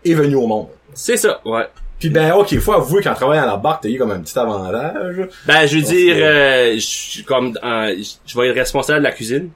est 0.05 0.15
venu 0.15 0.35
au 0.35 0.47
monde. 0.47 0.69
C'est 0.95 1.17
ça, 1.17 1.41
ouais. 1.45 1.67
Puis 2.01 2.09
ben, 2.09 2.33
ok, 2.33 2.59
faut 2.61 2.73
avouer 2.73 3.03
qu'en 3.03 3.15
travaillant 3.15 3.43
à 3.43 3.47
la 3.47 3.57
barque, 3.57 3.83
t'as 3.83 3.91
eu 3.91 3.99
comme 3.99 4.11
un 4.11 4.21
petit 4.21 4.39
avantage. 4.39 5.29
Ben, 5.47 5.67
je 5.67 5.77
veux 5.77 5.83
dire, 5.83 6.17
euh, 6.19 6.75
je 6.75 6.81
suis 6.81 7.25
comme, 7.25 7.57
euh, 7.63 7.95
je 8.27 8.39
vais 8.39 8.49
être 8.49 8.55
responsable 8.55 9.01
de 9.01 9.05
la 9.05 9.13
cuisine. 9.13 9.51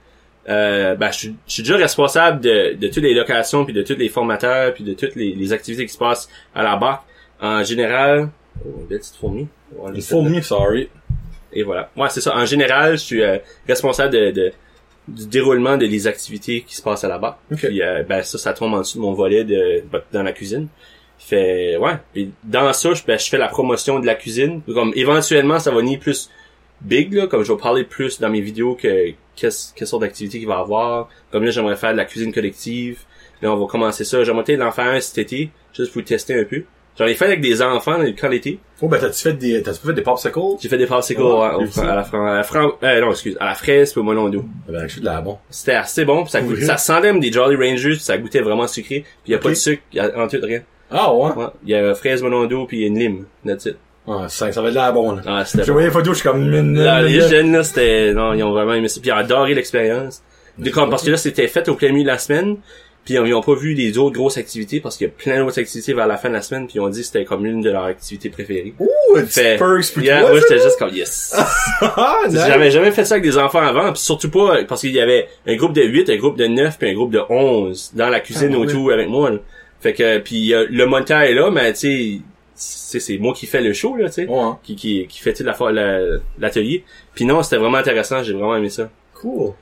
Euh, 0.47 0.95
ben, 0.95 1.11
je 1.11 1.31
suis, 1.47 1.63
déjà 1.63 1.77
responsable 1.77 2.43
de, 2.43 2.75
de 2.75 2.89
toutes 2.89 3.03
les 3.03 3.15
locations, 3.15 3.65
puis 3.65 3.73
de 3.73 3.81
tous 3.83 3.97
les 3.97 4.11
formateurs, 4.11 4.75
puis 4.75 4.85
de 4.85 4.93
toutes 4.93 5.17
les, 5.17 5.33
les 5.35 5.53
activités 5.55 5.87
qui 5.87 5.93
se 5.95 5.99
passent 5.99 6.29
à 6.55 6.63
la 6.63 6.77
barque. 6.77 7.03
En 7.41 7.65
général, 7.65 8.29
une 8.65 8.87
belle 8.87 8.99
petite 9.01 9.17
fourmi. 9.17 9.49
Là. 9.73 10.01
mieux, 10.31 10.43
sorry. 10.43 10.89
Et 11.53 11.63
voilà. 11.63 11.91
Moi, 11.97 12.09
c'est 12.09 12.21
ça. 12.21 12.35
En 12.37 12.45
général, 12.47 12.93
je 12.93 13.03
suis 13.03 13.23
euh, 13.23 13.39
responsable 13.69 14.13
de, 14.13 14.31
de- 14.31 14.53
du 15.07 15.27
déroulement 15.27 15.77
de 15.77 15.87
les 15.87 16.07
activités 16.07 16.63
qui 16.63 16.75
se 16.75 16.83
passent 16.83 17.05
à 17.05 17.09
la 17.09 17.19
barre. 17.19 17.39
Ok. 17.53 17.59
Puis, 17.67 17.83
euh, 17.83 18.03
ben 18.03 18.23
ça, 18.23 18.39
ça 18.39 18.53
tombe 18.55 18.73
en 18.75 18.79
dessous 18.79 18.99
de 18.99 19.03
mon 19.03 19.13
volet 19.13 19.45
de, 19.45 19.83
dans 20.13 20.23
la 20.23 20.33
cuisine. 20.33 20.69
Fait, 21.19 21.77
ouais. 21.77 21.93
Puis 22.13 22.33
dans 22.43 22.73
ça, 22.73 22.93
je, 22.95 23.03
ben, 23.05 23.19
je 23.19 23.29
fais 23.29 23.39
la 23.39 23.49
promotion 23.49 24.01
de 24.01 24.07
la 24.07 24.15
cuisine. 24.15 24.63
Comme, 24.67 24.93
éventuellement, 24.97 25.59
ça 25.59 25.71
va 25.71 25.83
ni 25.83 25.97
plus 25.99 26.31
big, 26.81 27.13
là. 27.13 27.27
Comme 27.27 27.45
je 27.45 27.53
vais 27.53 27.59
parler 27.59 27.85
plus 27.85 28.19
dans 28.19 28.31
mes 28.31 28.41
vidéos 28.41 28.75
que, 28.75 29.13
qu'est-ce, 29.37 29.73
quelle 29.75 29.87
sorte 29.87 30.03
d'activité 30.03 30.39
qu'il 30.39 30.49
va 30.49 30.59
avoir. 30.59 31.09
Comme 31.31 31.45
là, 31.45 31.51
j'aimerais 31.51 31.77
faire 31.77 31.93
de 31.93 31.99
la 31.99 32.05
cuisine 32.05 32.33
collective. 32.33 33.01
Là, 33.43 33.53
on 33.53 33.57
va 33.57 33.67
commencer 33.67 34.05
ça. 34.05 34.25
J'aimerais 34.25 34.45
peut-être 34.45 34.75
faire 34.75 34.87
un 34.87 35.01
cet 35.01 35.19
été, 35.19 35.51
juste 35.73 35.93
pour 35.93 36.03
tester 36.03 36.39
un 36.41 36.45
peu. 36.45 36.65
J'en 36.99 37.07
ai 37.07 37.15
fait 37.15 37.25
avec 37.25 37.41
des 37.41 37.61
enfants 37.61 37.99
quand 38.21 38.29
l'été. 38.29 38.61
Oh, 38.81 38.87
ben, 38.89 38.99
t'as-tu 39.01 39.21
fait 39.21 39.33
des, 39.33 39.63
t'as-tu 39.63 39.85
fait 39.85 39.93
des 39.95 40.03
popsicles? 40.03 40.39
J'ai 40.61 40.69
fait 40.69 40.79
des 40.79 40.87
popsicles 40.87 41.23
Ouais, 41.23 41.29
ouais, 41.29 41.67
au- 41.77 41.81
à 41.81 41.95
la 41.97 42.05
fran- 42.05 42.27
à 42.27 42.35
la 42.37 42.43
fran- 42.45 42.71
euh, 42.83 43.01
non, 43.01 43.11
excuse, 43.11 43.37
à 43.41 43.47
la 43.47 43.55
fraise 43.55 43.91
puis 43.93 44.01
au 44.01 44.05
melon 44.05 44.29
d'eau. 44.29 44.45
Ah 44.69 44.73
Ben, 44.73 44.83
je 44.87 44.93
suis 44.93 45.01
de 45.01 45.07
la 45.07 45.21
bon. 45.21 45.39
C'était 45.51 45.73
assez 45.75 46.05
bon, 46.05 46.23
puis 46.23 46.31
ça, 46.31 46.41
goûtait, 46.41 46.65
ça 46.65 46.77
sentait 46.77 47.09
comme 47.09 47.19
des 47.21 47.33
Jolly 47.33 47.57
Rangers, 47.57 47.91
puis 47.95 47.99
ça 48.01 48.17
goûtait 48.17 48.41
vraiment 48.43 48.67
sucré, 48.69 49.05
puis 49.25 49.33
y 49.33 49.35
a 49.35 49.39
pas 49.39 49.47
Ok. 49.49 49.55
de 49.55 49.59
sucre, 49.59 49.83
y 49.93 49.99
a 49.99 50.17
en 50.17 50.29
tout 50.29 50.39
rien. 50.43 50.61
Ah, 50.91 51.13
ouais? 51.13 51.33
Ouais, 51.33 51.47
il 51.65 51.71
y 51.71 51.75
a 51.75 51.95
fraise 51.97 52.23
melon 52.23 52.45
d'eau 52.47 52.67
puis 52.67 52.87
une 52.87 52.97
lime, 52.99 53.25
that's 53.45 53.65
it. 53.67 53.77
Ah, 54.07 54.27
ça, 54.29 54.53
ça 54.53 54.63
va 54.63 54.71
de 54.71 54.75
la 54.77 54.93
bon, 54.93 55.13
là. 55.17 55.23
Ah, 55.27 55.45
c'était 55.45 55.65
bon. 55.67 55.73
voyais 55.73 55.89
les 55.89 55.93
photos, 55.93 56.15
je 56.17 56.21
suis 56.21 56.29
comme, 56.29 56.49
Là, 56.75 57.03
les 57.03 57.21
jeunes 57.23 57.53
là, 57.53 57.65
c'était 57.65 58.13
non, 58.13 58.35
ils 58.35 58.43
ont 58.45 58.53
vraiment 58.53 58.75
aimé 58.75 58.87
ça, 58.89 59.01
puis 59.01 59.09
ils 59.11 59.13
ont 59.13 59.17
adoré 59.17 59.55
l'expérience. 59.55 60.23
Comme- 60.73 60.91
parce 60.91 61.03
que 61.03 61.11
là, 61.11 61.17
c'était 61.17 61.49
fait 61.49 61.69
au 61.69 61.75
plein 61.75 61.89
milieu 61.91 62.05
de 62.05 62.09
la 62.09 62.19
semaine, 62.19 62.59
puis 63.05 63.15
ils 63.15 63.35
ont 63.35 63.43
pas 63.43 63.55
vu 63.55 63.75
les 63.75 63.99
autres 63.99 64.15
grosses 64.15 64.39
activités 64.39 64.81
parce 64.81 64.97
qu'il 64.97 65.07
y 65.07 65.11
a 65.11 65.13
plein 65.13 65.45
d'autres 65.45 65.59
activités 65.61 65.93
vers 65.93 66.07
la 66.07 66.17
fin 66.17 66.29
de 66.31 66.35
la 66.35 66.43
semaine, 66.43 66.67
puis 66.67 66.77
ils 66.77 66.81
ont 66.81 66.89
dit 66.89 67.01
que 67.01 67.07
c'était 67.07 67.25
comme 67.25 67.45
l'une 67.45 67.61
de 67.61 67.71
leurs 67.71 67.85
activités 67.85 68.31
préférées. 68.31 68.75
Ouh, 68.79 68.89
un 69.17 69.23
petit 69.23 69.41
Fait- 69.41 69.57
pour 69.59 70.03
Yeah, 70.03 70.21
moi 70.23 70.39
j'étais 70.41 70.63
juste 70.63 70.79
comme 70.79 70.91
yes. 70.95 71.35
Ah. 71.81 72.21
J'avais 72.31 72.71
jamais 72.71 72.91
fait 72.93 73.05
ça 73.05 73.15
avec 73.17 73.25
des 73.25 73.37
enfants 73.39 73.61
avant, 73.61 73.93
puis 73.93 74.01
surtout 74.01 74.31
pas 74.31 74.65
parce 74.65 74.81
qu'il 74.81 74.93
y 74.93 75.01
avait 75.01 75.29
un 75.47 75.57
groupe 75.57 75.73
de 75.75 75.83
8, 75.83 76.09
un 76.11 76.17
groupe 76.17 76.37
de 76.39 76.47
9 76.47 76.79
puis 76.79 76.91
un 76.91 76.95
groupe 76.95 77.11
de 77.13 77.21
11 77.29 77.93
dans 77.95 78.09
la 78.09 78.21
cuisine 78.21 78.53
Ah, 78.55 78.59
autour 78.59 78.93
avec 78.93 79.09
moi. 79.09 79.31
là. 79.31 79.39
Fait 79.81 79.93
que 79.93 80.19
puis 80.19 80.55
euh, 80.55 80.67
le 80.71 80.87
monteur 80.87 81.21
est 81.21 81.35
là, 81.35 81.51
mais 81.51 81.73
tu 81.75 82.23
sais 82.55 83.01
c'est 83.01 83.19
moi 83.19 83.35
qui 83.35 83.47
fais 83.47 83.61
le 83.61 83.73
show 83.73 83.97
là, 83.97 84.07
tu 84.07 84.15
sais, 84.15 84.27
Ouais, 84.29 84.39
hein. 84.39 84.59
qui 84.63 84.77
qui 84.77 85.07
qui 85.09 85.19
fait 85.21 85.39
la 85.41 85.53
fois 85.53 85.73
la- 85.73 86.01
l'atelier. 86.39 86.85
Puis 87.15 87.25
non, 87.27 87.43
c'était 87.43 87.57
vraiment 87.57 87.79
intéressant, 87.79 88.23
j'ai 88.23 88.33
vraiment 88.33 88.57
aimé 88.57 88.71
ça. 88.71 88.89
Cool. 89.15 89.53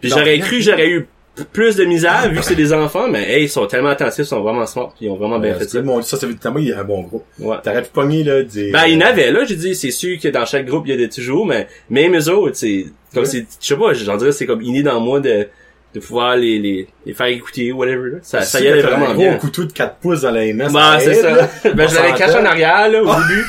Puis 0.00 0.10
j'aurais 0.10 0.38
cru 0.38 0.60
j'aurais 0.60 0.88
eu 0.88 1.08
plus 1.52 1.76
de 1.76 1.84
misère 1.84 2.28
vu 2.30 2.38
que 2.40 2.44
c'est 2.44 2.54
des 2.54 2.72
enfants, 2.72 3.08
mais 3.08 3.22
hey, 3.30 3.44
ils 3.44 3.48
sont 3.48 3.66
tellement 3.66 3.88
attentifs, 3.88 4.18
ils 4.18 4.24
sont 4.26 4.42
vraiment 4.42 4.66
smart, 4.66 4.92
ils 5.00 5.08
ont 5.08 5.16
vraiment 5.16 5.38
bien 5.38 5.54
fait 5.54 5.68
ça. 5.68 5.80
mon- 5.80 6.02
ça, 6.02 6.16
ça 6.18 6.26
veut 6.26 6.34
dire, 6.34 6.52
il 6.58 6.68
y 6.68 6.72
a 6.72 6.80
un 6.80 6.84
bon 6.84 7.02
groupe. 7.02 7.24
Ouais. 7.38 7.56
T'aurais 7.64 7.82
pu 7.82 7.88
pogner, 7.92 8.22
là, 8.22 8.42
des... 8.42 8.70
Ben, 8.70 8.84
il 8.86 8.94
y 8.94 9.02
en 9.02 9.06
avait, 9.06 9.30
là, 9.30 9.44
j'ai 9.44 9.56
dit, 9.56 9.74
c'est 9.74 9.90
sûr 9.90 10.18
que 10.20 10.28
dans 10.28 10.44
chaque 10.44 10.66
groupe, 10.66 10.84
il 10.86 10.90
y 10.90 10.94
a 10.94 10.96
des 10.98 11.08
toujours, 11.08 11.46
mais 11.46 11.68
même 11.88 12.14
eux 12.16 12.28
autres, 12.28 12.56
c'est, 12.56 12.84
comme 13.14 13.22
Ouais. 13.22 13.28
c'est, 13.28 13.46
je 13.60 13.66
sais 13.66 13.76
pas, 13.76 13.94
j'en 13.94 14.16
dirais, 14.18 14.32
c'est 14.32 14.44
comme 14.46 14.60
inné 14.62 14.82
dans 14.82 15.00
moi 15.00 15.20
de, 15.20 15.46
de 15.94 16.00
pouvoir 16.00 16.36
les, 16.36 16.58
les, 16.58 16.86
les 17.06 17.14
faire 17.14 17.26
écouter 17.28 17.72
ou 17.72 17.78
whatever, 17.78 18.10
là. 18.10 18.18
Ça, 18.22 18.42
ça 18.42 18.60
y 18.60 18.68
allait 18.68 18.82
vraiment 18.82 19.08
un 19.08 19.14
gros 19.14 19.22
bien. 19.22 19.34
couteau 19.36 19.64
de 19.64 19.72
4 19.72 19.96
pouces 19.96 20.20
dans 20.22 20.30
la 20.32 20.44
MS. 20.52 20.68
Bah, 20.72 20.98
c'est 21.00 21.14
ça. 21.14 21.30
là. 21.34 21.48
ben, 21.74 21.88
je 21.88 21.94
l'avais 21.94 22.12
caché 22.18 22.36
en 22.36 22.44
arrière, 22.44 22.90
là, 22.90 23.02
au 23.02 23.06
début. 23.06 23.44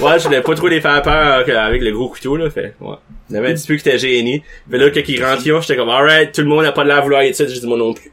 Ouais, 0.00 0.18
je 0.18 0.24
voulais 0.24 0.40
pas 0.42 0.54
trop 0.54 0.68
les 0.68 0.80
faire 0.80 1.00
peur 1.02 1.44
euh, 1.48 1.56
avec 1.58 1.82
le 1.82 1.92
gros 1.92 2.08
couteau, 2.08 2.36
là, 2.36 2.48
fait, 2.50 2.74
ouais. 2.80 2.94
Il 3.32 3.36
avait 3.38 3.50
un 3.50 3.54
petit 3.54 3.66
peu 3.66 3.76
qui 3.76 3.88
était 3.88 3.98
gêné. 3.98 4.42
Mais 4.68 4.78
là, 4.78 4.90
quand 4.90 5.00
ils 5.06 5.24
rentrent, 5.24 5.42
j'étais 5.42 5.76
comme, 5.76 5.88
alright, 5.88 6.32
tout 6.32 6.42
le 6.42 6.48
monde 6.48 6.62
n'a 6.62 6.72
pas 6.72 6.84
de 6.84 6.88
l'air 6.88 6.98
à 6.98 7.00
vouloir 7.00 7.22
ça, 7.32 7.46
j'ai 7.46 7.60
dit 7.60 7.66
moi 7.66 7.78
non 7.78 7.92
plus. 7.92 8.12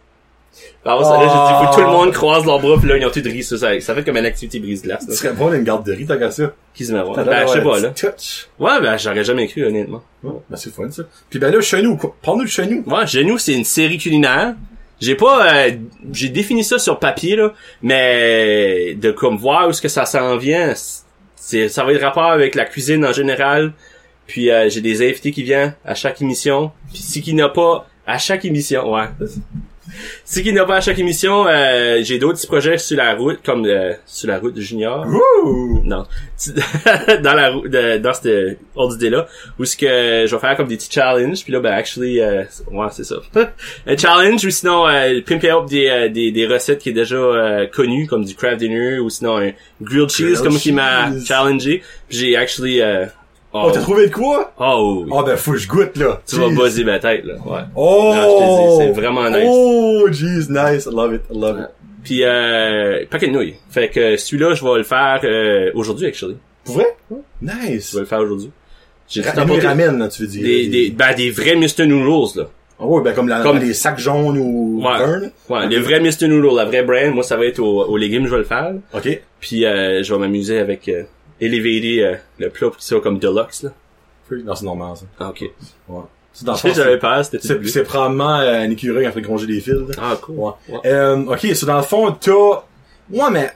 Alors, 0.86 1.06
ça, 1.06 1.12
là, 1.12 1.20
j'ai 1.22 1.28
dit, 1.28 1.66
faut 1.66 1.72
que 1.72 1.76
tout 1.76 1.88
le 1.88 1.94
monde 1.94 2.14
croise 2.14 2.46
leurs 2.46 2.60
bras, 2.60 2.80
pis 2.80 2.88
là, 2.88 2.98
ils 2.98 3.06
ont 3.06 3.10
tout 3.10 3.20
de 3.20 3.42
ça, 3.42 3.58
ça, 3.58 3.80
ça 3.82 3.96
fait 3.96 4.04
comme 4.04 4.16
une 4.16 4.26
activité 4.26 4.60
brise-glace, 4.60 5.06
Tu 5.08 5.14
serais 5.14 5.34
bon 5.34 5.52
d'une 5.52 5.64
garderie, 5.64 6.06
t'as 6.06 6.16
qu'à 6.16 6.32
ça. 6.32 6.54
Qui 6.74 6.86
se 6.86 6.94
met 6.94 7.04
voir? 7.04 7.24
Ben, 7.24 7.46
je 7.48 7.54
sais 7.54 7.62
pas, 7.62 7.80
là. 7.80 7.94
Ouais, 8.60 8.82
ben, 8.82 8.98
j'aurais 8.98 9.24
jamais 9.24 9.48
cru, 9.48 9.66
honnêtement. 9.66 10.02
Ouais, 10.24 10.32
ben, 10.50 10.56
c'est 10.56 10.74
fun, 10.74 10.90
ça. 10.90 11.04
Puis 11.30 11.38
ben 11.38 11.54
là, 11.54 11.60
chez 11.62 11.82
nous, 11.82 11.98
quoi. 11.98 12.16
Parle-nous 12.22 12.46
de 12.46 12.50
chez 12.50 12.66
nous. 12.66 12.84
Moi, 12.86 13.06
chez 13.06 13.26
nous, 13.26 13.38
c'est 13.38 13.54
une 13.54 13.66
série 13.66 13.98
culinaire. 13.98 14.56
J'ai 15.02 15.16
pas, 15.16 15.54
euh, 15.54 15.72
j'ai 16.12 16.30
défini 16.30 16.64
ça 16.64 16.78
sur 16.78 17.00
papier 17.00 17.38
là, 17.38 17.54
mais 17.82 18.96
de 18.96 19.12
comme 19.12 19.38
voir 19.38 19.68
où 19.68 19.70
est-ce 19.70 19.82
que 19.82 19.88
ça 19.88 20.06
s'en 20.06 20.36
vient, 20.36 20.74
c'est, 21.36 21.70
ça 21.70 21.86
va 21.86 21.94
être 21.94 22.02
rapport 22.02 22.32
avec 22.32 22.54
la 22.56 22.66
cuisine 22.66 23.06
en 23.06 23.14
général. 23.14 23.74
Puis 24.30 24.50
euh, 24.52 24.70
j'ai 24.70 24.80
des 24.82 25.02
invités 25.02 25.32
qui 25.32 25.42
viennent 25.44 25.74
à 25.84 25.96
chaque 25.96 26.22
émission. 26.22 26.72
Puis 26.94 27.02
si 27.02 27.22
qui 27.22 27.34
n'a 27.34 27.50
pas 27.50 27.88
à 28.08 28.18
chaque 28.20 28.46
émission, 28.46 28.94
ouais. 28.94 29.06
Si 30.24 30.44
qui 30.44 30.54
n'a 30.54 30.66
pas 30.66 30.76
à 30.76 30.82
chaque 30.82 31.00
émission, 31.00 31.48
euh, 31.48 32.02
j'ai 32.04 32.20
d'autres 32.20 32.38
petits 32.38 32.46
projets 32.46 32.78
sur 32.78 32.96
la 32.96 33.16
route, 33.16 33.40
comme 33.44 33.66
euh, 33.66 33.94
sur 34.06 34.28
la 34.30 34.38
route 34.38 34.54
de 34.54 34.62
Junior. 34.62 35.04
Ouh! 35.08 35.82
Non. 35.84 36.06
dans 37.24 37.34
la 37.34 37.50
rou- 37.50 37.68
de, 37.68 37.98
dans 37.98 38.14
cette 38.14 38.60
ordre 38.76 38.94
d'idée-là, 38.94 39.28
où 39.58 39.66
ce 39.66 39.76
que 39.76 40.26
je 40.28 40.32
vais 40.36 40.40
faire 40.40 40.56
comme 40.56 40.68
des 40.68 40.78
petits 40.78 40.92
challenges, 40.92 41.44
puis 41.44 41.52
là, 41.52 41.60
ben, 41.60 41.74
actually, 41.74 42.20
euh, 42.22 42.44
ouais, 42.72 42.88
c'est 42.92 43.04
ça. 43.04 43.16
un 43.88 43.98
challenge, 43.98 44.46
ou 44.46 44.52
sinon, 44.52 44.88
euh, 44.88 45.22
pimper 45.26 45.50
up 45.58 45.66
des, 45.68 45.88
euh, 45.88 46.08
des, 46.08 46.32
des 46.32 46.46
recettes 46.46 46.80
qui 46.80 46.90
est 46.90 46.94
déjà 46.94 47.16
euh, 47.16 47.66
connues, 47.66 48.06
comme 48.06 48.24
du 48.26 48.36
craft 48.36 48.58
dinner, 48.58 49.00
ou 49.00 49.10
sinon 49.10 49.38
un 49.40 49.52
grilled 49.82 50.10
cheese, 50.12 50.24
Grilled 50.34 50.44
comme 50.44 50.58
qui 50.60 50.72
m'a 50.72 51.10
challengé. 51.26 51.82
Puis 52.08 52.18
j'ai 52.20 52.36
actually, 52.36 52.80
euh, 52.82 53.08
oh, 53.54 53.64
Oh, 53.66 53.72
t'as 53.74 53.82
trouvé 53.82 54.08
de 54.08 54.14
quoi? 54.14 54.54
oh, 54.60 55.02
oui. 55.06 55.10
Oh, 55.14 55.24
ben, 55.24 55.36
faut 55.38 55.52
que 55.54 55.58
je 55.58 55.68
goûte, 55.68 55.98
là. 55.98 56.22
tu 56.28 56.36
vas 56.38 56.50
buzzer 56.50 56.84
ma 56.84 57.00
tête, 57.00 57.24
là, 57.26 57.34
ouais. 57.46 57.62
Oh! 57.76 58.12
Non, 58.16 58.22
je 58.22 58.22
te 58.22 58.72
dis, 58.72 58.78
c'est 58.94 59.02
vraiment 59.02 59.30
nice. 59.30 59.48
Oh, 59.48 60.08
jeez, 60.12 60.50
nice. 60.50 60.86
I 60.86 60.96
love 60.96 61.14
it. 61.16 61.22
I 61.32 61.38
love 61.40 61.60
it. 61.60 61.68
Puis, 62.04 62.24
euh, 62.24 63.04
paquet 63.10 63.28
de 63.28 63.34
nouilles. 63.34 63.56
Fait 63.70 63.90
que 63.90 64.16
celui-là, 64.18 64.54
je 64.54 64.64
vais 64.64 64.78
le 64.78 64.84
faire 64.84 65.20
euh, 65.24 65.72
aujourd'hui, 65.74 66.06
actually. 66.08 66.38
Pour 66.64 66.76
vrai? 66.76 66.88
Nice. 67.42 67.90
Je 67.92 67.96
vais 67.98 68.02
le 68.02 68.06
faire 68.08 68.20
aujourd'hui. 68.20 68.52
J'ai 69.08 69.22
tout 69.24 69.30
ramen, 69.64 69.98
là, 69.98 70.08
tu 70.08 70.22
veux 70.22 70.28
dire. 70.28 70.44
des, 70.44 70.68
des, 70.68 70.90
ben, 70.92 71.14
des 71.16 71.32
vrais 71.32 71.56
Mr. 71.56 71.86
Noodles, 71.88 72.40
là. 72.40 72.46
Ah 72.82 72.86
ouais, 72.86 73.02
ben, 73.04 73.14
comme, 73.14 73.28
la, 73.28 73.42
Comme- 73.42 73.60
les 73.60 73.74
sacs 73.74 74.00
jaunes 74.00 74.38
ou 74.38 74.82
Ouais. 74.82 74.98
burn. 74.98 75.32
Ouais, 75.50 75.66
Ok. 75.66 75.70
les 75.72 75.80
vrais 75.80 76.00
Mr. 76.00 76.28
Noodle, 76.30 76.56
la 76.56 76.64
vraie 76.64 76.84
brand, 76.84 77.14
moi 77.14 77.24
ça 77.24 77.36
va 77.36 77.46
être 77.46 77.60
aux, 77.60 77.84
aux 77.86 77.98
légumes, 77.98 78.26
je 78.26 78.32
vais 78.32 78.38
le 78.38 78.44
faire. 78.46 78.72
OK. 78.94 79.22
Puis 79.42 79.66
euh, 79.66 80.02
je 80.02 80.14
vais 80.14 80.20
m'amuser 80.20 80.60
avec 80.60 80.88
euh, 80.88 81.04
elevator 81.42 82.06
euh, 82.06 82.16
le 82.38 82.50
plat 82.50 82.70
qui 82.78 82.86
soit 82.86 83.02
comme 83.02 83.20
deluxe 83.20 83.64
là. 83.64 83.72
Non, 84.32 84.56
c'est 84.56 84.66
normal, 84.66 84.96
ça. 84.96 85.06
Ah, 85.20 85.30
ok. 85.30 85.44
Ouais. 85.88 86.02
C'est 86.34 86.46
dans 86.46 86.54
le 86.54 86.74
j'avais 86.74 87.00
peur, 87.00 87.26
c'était 87.26 87.40
c'est, 87.40 87.84
probablement 87.84 88.40
euh, 88.40 88.62
un 88.62 88.70
écureuil 88.70 89.04
qui 89.04 89.08
a 89.08 89.12
fait 89.12 89.22
gronger 89.22 89.48
des 89.48 89.60
fils, 89.60 89.74
là. 89.74 89.96
Ah 89.98 90.18
cool. 90.22 90.36
Ouais. 90.36 90.52
Ouais. 90.70 90.80
Euh, 90.86 91.26
ok, 91.26 91.40
c'est 91.42 91.66
dans 91.66 91.78
le 91.78 91.84
fond, 91.84 92.12
t'as... 92.12 92.32
Ouais, 93.12 93.32
mais 93.32 93.52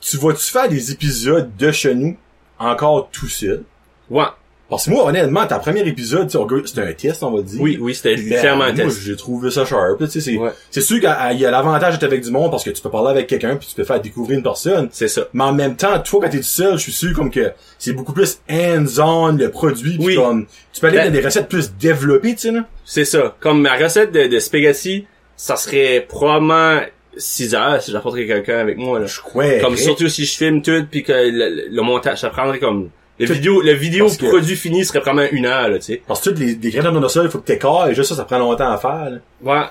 tu 0.00 0.18
vas-tu 0.18 0.50
faire 0.50 0.68
des 0.68 0.92
épisodes 0.92 1.50
de 1.56 1.72
chez 1.72 1.94
nous 1.94 2.16
encore 2.58 3.08
tout 3.10 3.28
seul? 3.28 3.64
Ouais. 4.10 4.26
Parce 4.68 4.84
que 4.84 4.90
moi, 4.90 5.06
honnêtement, 5.06 5.46
ta 5.46 5.58
premier 5.58 5.80
épisode, 5.88 6.30
c'était 6.66 6.82
un 6.82 6.92
test, 6.92 7.22
on 7.22 7.30
va 7.30 7.40
dire. 7.40 7.58
Oui, 7.60 7.78
oui, 7.80 7.94
c'était 7.94 8.16
Ben, 8.16 8.38
clairement 8.40 8.64
un 8.64 8.74
test. 8.74 9.00
j'ai 9.02 9.16
trouvé 9.16 9.50
ça 9.50 9.64
sharp. 9.64 10.04
c'est, 10.08 10.36
Ouais. 10.36 10.50
sûr 10.70 11.00
qu'il 11.00 11.38
y 11.40 11.46
a 11.46 11.50
l'avantage 11.50 11.94
d'être 11.94 12.02
avec 12.04 12.22
du 12.22 12.30
monde 12.30 12.50
parce 12.50 12.64
que 12.64 12.70
tu 12.70 12.82
peux 12.82 12.90
parler 12.90 13.08
avec 13.10 13.26
quelqu'un 13.28 13.56
puis 13.56 13.66
tu 13.66 13.74
peux 13.74 13.84
faire 13.84 13.98
découvrir 14.00 14.36
une 14.36 14.42
personne. 14.44 14.88
C'est 14.92 15.08
ça. 15.08 15.22
Mais 15.32 15.44
en 15.44 15.54
même 15.54 15.74
temps, 15.76 15.98
toi, 16.00 16.20
quand 16.22 16.28
t'es 16.28 16.36
tout 16.38 16.42
seul, 16.42 16.72
je 16.74 16.82
suis 16.82 16.92
sûr 16.92 17.14
comme 17.14 17.30
que 17.30 17.50
c'est 17.78 17.94
beaucoup 17.94 18.12
plus 18.12 18.40
hands-on, 18.50 19.32
le 19.32 19.50
produit, 19.50 19.96
Oui. 20.00 20.16
comme, 20.16 20.46
tu 20.74 20.80
peux 20.82 20.88
aller 20.88 20.98
Ben- 20.98 21.06
dans 21.06 21.12
des 21.18 21.24
recettes 21.24 21.48
plus 21.48 21.72
développées, 21.80 22.34
tu 22.34 22.50
sais. 22.52 22.58
C'est 22.84 23.04
ça. 23.06 23.36
Comme 23.40 23.62
ma 23.62 23.74
recette 23.76 24.12
de, 24.12 24.26
de 24.26 24.38
spaghetti, 24.38 25.06
ça 25.36 25.56
serait 25.56 26.04
probablement 26.06 26.80
6 27.16 27.54
heures 27.54 27.82
si 27.82 27.90
j'apporterais 27.90 28.26
quelqu'un 28.26 28.58
avec 28.58 28.76
moi 28.76 28.98
là. 29.00 29.06
Je 29.06 29.20
crois. 29.20 29.60
Comme 29.60 29.76
surtout 29.76 30.08
si 30.08 30.24
je 30.26 30.36
filme 30.36 30.60
tout 30.62 30.84
puis 30.90 31.02
que 31.02 31.12
le 31.12 31.80
montage, 31.82 32.18
ça 32.20 32.28
prendrait 32.30 32.58
comme 32.58 32.90
le 33.18 33.26
Tout- 33.26 33.32
vidéo, 33.32 33.60
le 33.62 33.72
vidéo 33.72 34.04
Parce 34.06 34.16
que- 34.16 34.26
produit 34.26 34.56
fini 34.56 34.84
serait 34.84 35.00
probablement 35.00 35.28
une 35.32 35.46
heure 35.46 35.68
là, 35.68 35.78
tu 35.78 35.84
sais. 35.86 36.02
Parce 36.06 36.20
que 36.20 36.30
toutes 36.30 36.38
les, 36.38 36.54
les 36.60 36.70
graines 36.70 37.00
de 37.00 37.08
sol, 37.08 37.26
il 37.26 37.30
faut 37.30 37.38
que 37.38 37.46
t'écartes, 37.46 37.90
et 37.90 37.94
juste 37.94 38.08
ça, 38.10 38.14
ça 38.16 38.24
prend 38.24 38.38
longtemps 38.38 38.70
à 38.70 38.78
faire, 38.78 39.10
là. 39.10 39.18
Ouais. 39.42 39.66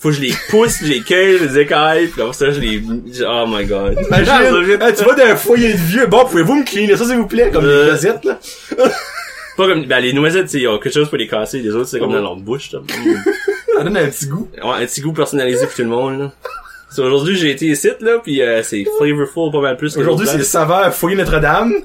Faut 0.00 0.10
que 0.10 0.14
je 0.14 0.20
les 0.20 0.32
pousse, 0.48 0.78
je 0.80 0.86
les 0.92 1.00
cueille, 1.00 1.38
je 1.38 1.44
les 1.44 1.58
écaille, 1.58 2.06
puis 2.06 2.22
après 2.22 2.32
ça, 2.32 2.50
je 2.52 2.60
les... 2.60 2.80
Oh 3.26 3.44
my 3.48 3.64
god. 3.66 3.98
Imagine, 4.06 4.78
tu 4.96 5.04
vas 5.04 5.14
d'un 5.16 5.34
foyer 5.36 5.72
de 5.72 5.76
vieux, 5.78 6.06
bon, 6.06 6.24
pouvez-vous 6.24 6.54
me 6.54 6.64
cleaner 6.64 6.96
ça, 6.96 7.04
s'il 7.04 7.16
vous 7.16 7.26
plaît, 7.26 7.50
comme 7.52 7.64
Euh. 7.64 7.82
les 7.82 7.86
noisettes, 7.90 8.24
là? 8.24 8.38
Pas 9.56 9.66
comme... 9.66 9.86
Ben, 9.86 9.98
les 9.98 10.12
noisettes, 10.12 10.54
ils 10.54 10.68
ont 10.68 10.78
quelque 10.78 10.94
chose 10.94 11.08
pour 11.08 11.18
les 11.18 11.26
casser, 11.26 11.58
les 11.58 11.70
autres, 11.74 11.88
c'est 11.88 11.98
comme 11.98 12.12
dans 12.12 12.20
leur 12.22 12.36
bouche, 12.36 12.70
là. 12.72 12.78
Ça 13.76 13.84
donne 13.84 13.96
un 13.96 14.06
petit 14.08 14.26
goût. 14.26 14.48
Ouais, 14.62 14.82
un 14.82 14.86
petit 14.86 15.00
goût 15.00 15.12
personnalisé 15.12 15.66
pour 15.66 15.74
tout 15.74 15.82
le 15.82 15.88
monde, 15.88 16.18
là. 16.20 16.32
So, 16.90 17.04
aujourd'hui, 17.04 17.36
j'ai 17.36 17.50
été 17.50 17.66
ici, 17.66 17.90
là, 18.00 18.18
puis 18.22 18.40
euh, 18.40 18.62
c'est 18.62 18.84
flavorful 18.98 19.50
pas 19.52 19.60
mal 19.60 19.76
plus 19.76 19.96
Aujourd'hui, 19.98 20.26
c'est 20.26 20.38
le 20.38 20.42
saveur 20.44 20.92
foyer 20.94 21.16
Notre-Dame. 21.16 21.74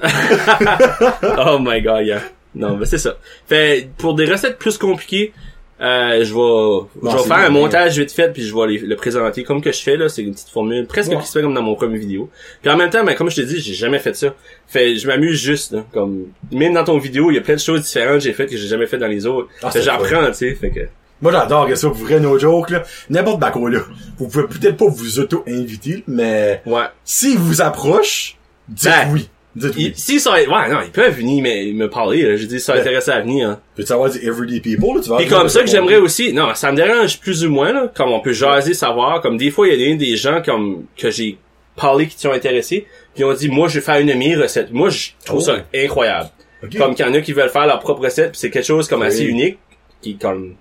Oh 1.46 1.58
my 1.60 1.80
god, 1.82 2.06
yeah. 2.06 2.20
Non, 2.54 2.76
mais 2.76 2.86
c'est 2.86 2.98
ça. 2.98 3.16
Fait, 3.46 3.88
pour 3.98 4.14
des 4.14 4.24
recettes 4.26 4.58
plus 4.58 4.78
compliquées, 4.78 5.32
euh, 5.80 6.24
je 6.24 6.32
vais, 6.32 7.10
je 7.10 7.16
vais 7.16 7.22
faire 7.24 7.36
bien, 7.38 7.46
un 7.46 7.50
montage 7.50 7.98
vite 7.98 8.12
fait 8.12 8.32
puis 8.32 8.42
je 8.46 8.54
vais 8.54 8.66
les- 8.68 8.78
le 8.78 8.94
présenter 8.94 9.42
comme 9.42 9.60
que 9.60 9.72
je 9.72 9.80
fais 9.82 9.96
là, 9.96 10.08
c'est 10.08 10.22
une 10.22 10.32
petite 10.32 10.48
formule 10.48 10.86
presque 10.86 11.10
Ouais. 11.10 11.18
qui 11.18 11.26
se 11.26 11.32
fait 11.32 11.42
comme 11.42 11.52
dans 11.52 11.62
mon 11.62 11.74
premier 11.74 11.98
vidéo. 11.98 12.30
Puis 12.62 12.70
en 12.70 12.76
même 12.76 12.90
temps, 12.90 13.04
ben 13.04 13.14
comme 13.16 13.28
je 13.28 13.36
te 13.36 13.40
dis, 13.40 13.60
j'ai 13.60 13.74
jamais 13.74 13.98
fait 13.98 14.14
ça. 14.14 14.34
Fait, 14.68 14.94
je 14.96 15.06
m'amuse 15.08 15.36
juste 15.38 15.72
là, 15.72 15.84
comme 15.92 16.26
même 16.52 16.74
dans 16.74 16.84
ton 16.84 16.96
vidéo, 16.98 17.30
il 17.32 17.34
y 17.34 17.38
a 17.38 17.40
plein 17.40 17.54
de 17.56 17.60
choses 17.60 17.82
différentes 17.82 18.18
que 18.18 18.20
j'ai 18.24 18.32
faites 18.32 18.48
que 18.50 18.56
j'ai 18.56 18.68
jamais 18.68 18.86
fait 18.86 18.98
dans 18.98 19.08
les 19.08 19.26
autres. 19.26 19.48
Ah, 19.64 19.70
fait, 19.72 19.82
j'apprends, 19.82 20.24
tu 20.28 20.34
sais, 20.34 20.54
fait 20.54 20.70
que 20.70 20.80
Moi, 21.22 21.32
j'adore 21.32 21.68
ça, 21.76 21.88
pour 21.88 21.96
vrai, 21.96 22.20
no 22.20 22.38
joke, 22.38 22.70
là. 22.70 22.82
N'importe 23.08 23.40
baco, 23.40 23.68
là. 23.68 23.80
Vous 24.18 24.28
pouvez 24.28 24.46
peut-être 24.46 24.76
pas 24.76 24.86
vous 24.88 25.18
auto-inviter, 25.20 26.04
mais 26.06 26.60
ouais. 26.66 26.82
s'ils 27.04 27.38
vous 27.38 27.62
approchent, 27.62 28.36
dites 28.68 28.84
Ben, 28.84 29.08
oui. 29.12 29.28
Dites 29.56 29.72
oui. 29.76 29.92
Ils- 29.94 29.96
Si 29.96 30.18
ça 30.18 30.32
ouais, 30.32 30.46
non, 30.46 30.80
ils 30.84 30.90
peuvent 30.90 31.14
venir 31.14 31.40
mais 31.42 31.70
me 31.72 31.88
parler, 31.88 32.22
là. 32.22 32.36
je 32.36 32.44
dis 32.46 32.58
ça 32.58 32.72
Ben. 32.74 32.80
intéressé 32.80 33.12
à 33.12 33.20
venir. 33.20 33.48
Hein. 33.48 33.60
Peux-tu 33.76 33.86
savoir 33.88 34.10
du 34.10 34.18
everyday 34.18 34.58
people, 34.60 34.96
là? 34.96 35.00
Tu 35.02 35.08
vas 35.10 35.16
Puis 35.18 35.28
comme 35.28 35.48
ça 35.48 35.60
que 35.62 35.68
j'aimerais 35.68 35.98
aussi, 35.98 36.32
non, 36.32 36.52
ça 36.56 36.72
me 36.72 36.76
dérange 36.76 37.20
plus 37.20 37.44
ou 37.44 37.50
moins 37.50 37.72
là, 37.72 37.90
comme 37.94 38.10
on 38.10 38.20
peut 38.20 38.32
jaser, 38.32 38.74
savoir, 38.74 39.20
comme 39.20 39.36
des 39.38 39.52
fois 39.52 39.68
il 39.68 39.80
y 39.80 39.84
a 39.84 39.86
des, 39.88 39.94
des 39.96 40.16
gens 40.16 40.42
comme 40.44 40.84
que 40.96 41.08
j'ai 41.10 41.38
parlé 41.76 42.08
qui 42.08 42.20
t'ont 42.20 42.32
intéressé, 42.32 42.86
puis 43.14 43.22
ont 43.24 43.32
dit 43.32 43.48
moi 43.48 43.68
je 43.68 43.76
vais 43.78 43.80
faire 43.84 43.98
une 44.00 44.12
mi-recette. 44.14 44.72
Moi 44.72 44.90
je 44.90 45.10
trouve 45.24 45.38
Oh. 45.40 45.44
ça 45.44 45.56
incroyable. 45.74 46.30
Ok. 46.64 46.76
Comme 46.76 46.94
qu'il 46.96 47.06
y 47.06 47.08
en 47.08 47.14
a 47.14 47.20
qui 47.20 47.32
veulent 47.32 47.48
faire 47.48 47.66
leur 47.68 47.78
propre 47.78 48.02
recette, 48.02 48.32
puis 48.32 48.40
c'est 48.40 48.50
quelque 48.50 48.66
chose 48.66 48.88
comme 48.88 49.02
assez 49.02 49.20
Oui. 49.24 49.28
unique 49.30 49.58
qui 50.02 50.16
comme 50.16 50.56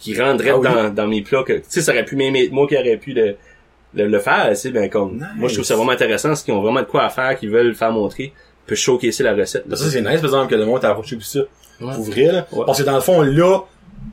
qui 0.00 0.20
rendrait 0.20 0.50
Ah 0.50 0.58
oui. 0.58 0.64
dans, 0.68 0.90
dans 0.94 1.06
mes 1.06 1.22
plats 1.22 1.42
que 1.42 1.52
tu 1.54 1.62
sais 1.68 1.80
ça 1.82 1.92
aurait 1.92 2.04
pu 2.04 2.16
même 2.16 2.34
être 2.36 2.52
moi 2.52 2.66
qui 2.66 2.76
aurais 2.76 2.96
pu 2.96 3.12
le 3.12 3.36
le, 3.94 4.06
le 4.06 4.18
faire, 4.18 4.48
tu 4.50 4.56
sais 4.56 4.70
ben 4.70 4.88
comme 4.90 5.14
Nice. 5.16 5.24
moi 5.36 5.48
je 5.48 5.54
trouve 5.54 5.64
ça 5.66 5.74
vraiment 5.76 5.92
intéressant, 5.92 6.34
ce 6.34 6.44
qu'ils 6.44 6.52
ont 6.54 6.60
vraiment 6.62 6.80
de 6.80 6.86
quoi 6.86 7.04
à 7.04 7.08
faire, 7.08 7.38
qu'ils 7.38 7.50
veulent 7.50 7.74
faire 7.74 7.90
montrer, 7.90 8.32
peut 8.66 8.74
showcaser 8.74 9.22
la 9.24 9.34
recette. 9.34 9.66
Ben, 9.66 9.76
ça, 9.76 9.88
c'est 9.90 10.02
nice, 10.02 10.16
par 10.20 10.24
exemple, 10.26 10.50
que 10.50 10.54
le 10.56 10.66
monde 10.66 10.80
t'a 10.82 10.90
approché 10.90 11.16
pour 11.16 11.24
ça. 11.24 11.40
Ouais. 11.80 11.94
Pour 11.94 12.02
vrai, 12.04 12.24
là. 12.26 12.46
Ouais. 12.52 12.64
Parce 12.66 12.78
que 12.80 12.84
dans 12.84 12.94
le 12.96 13.00
fond, 13.00 13.22
là, 13.22 13.60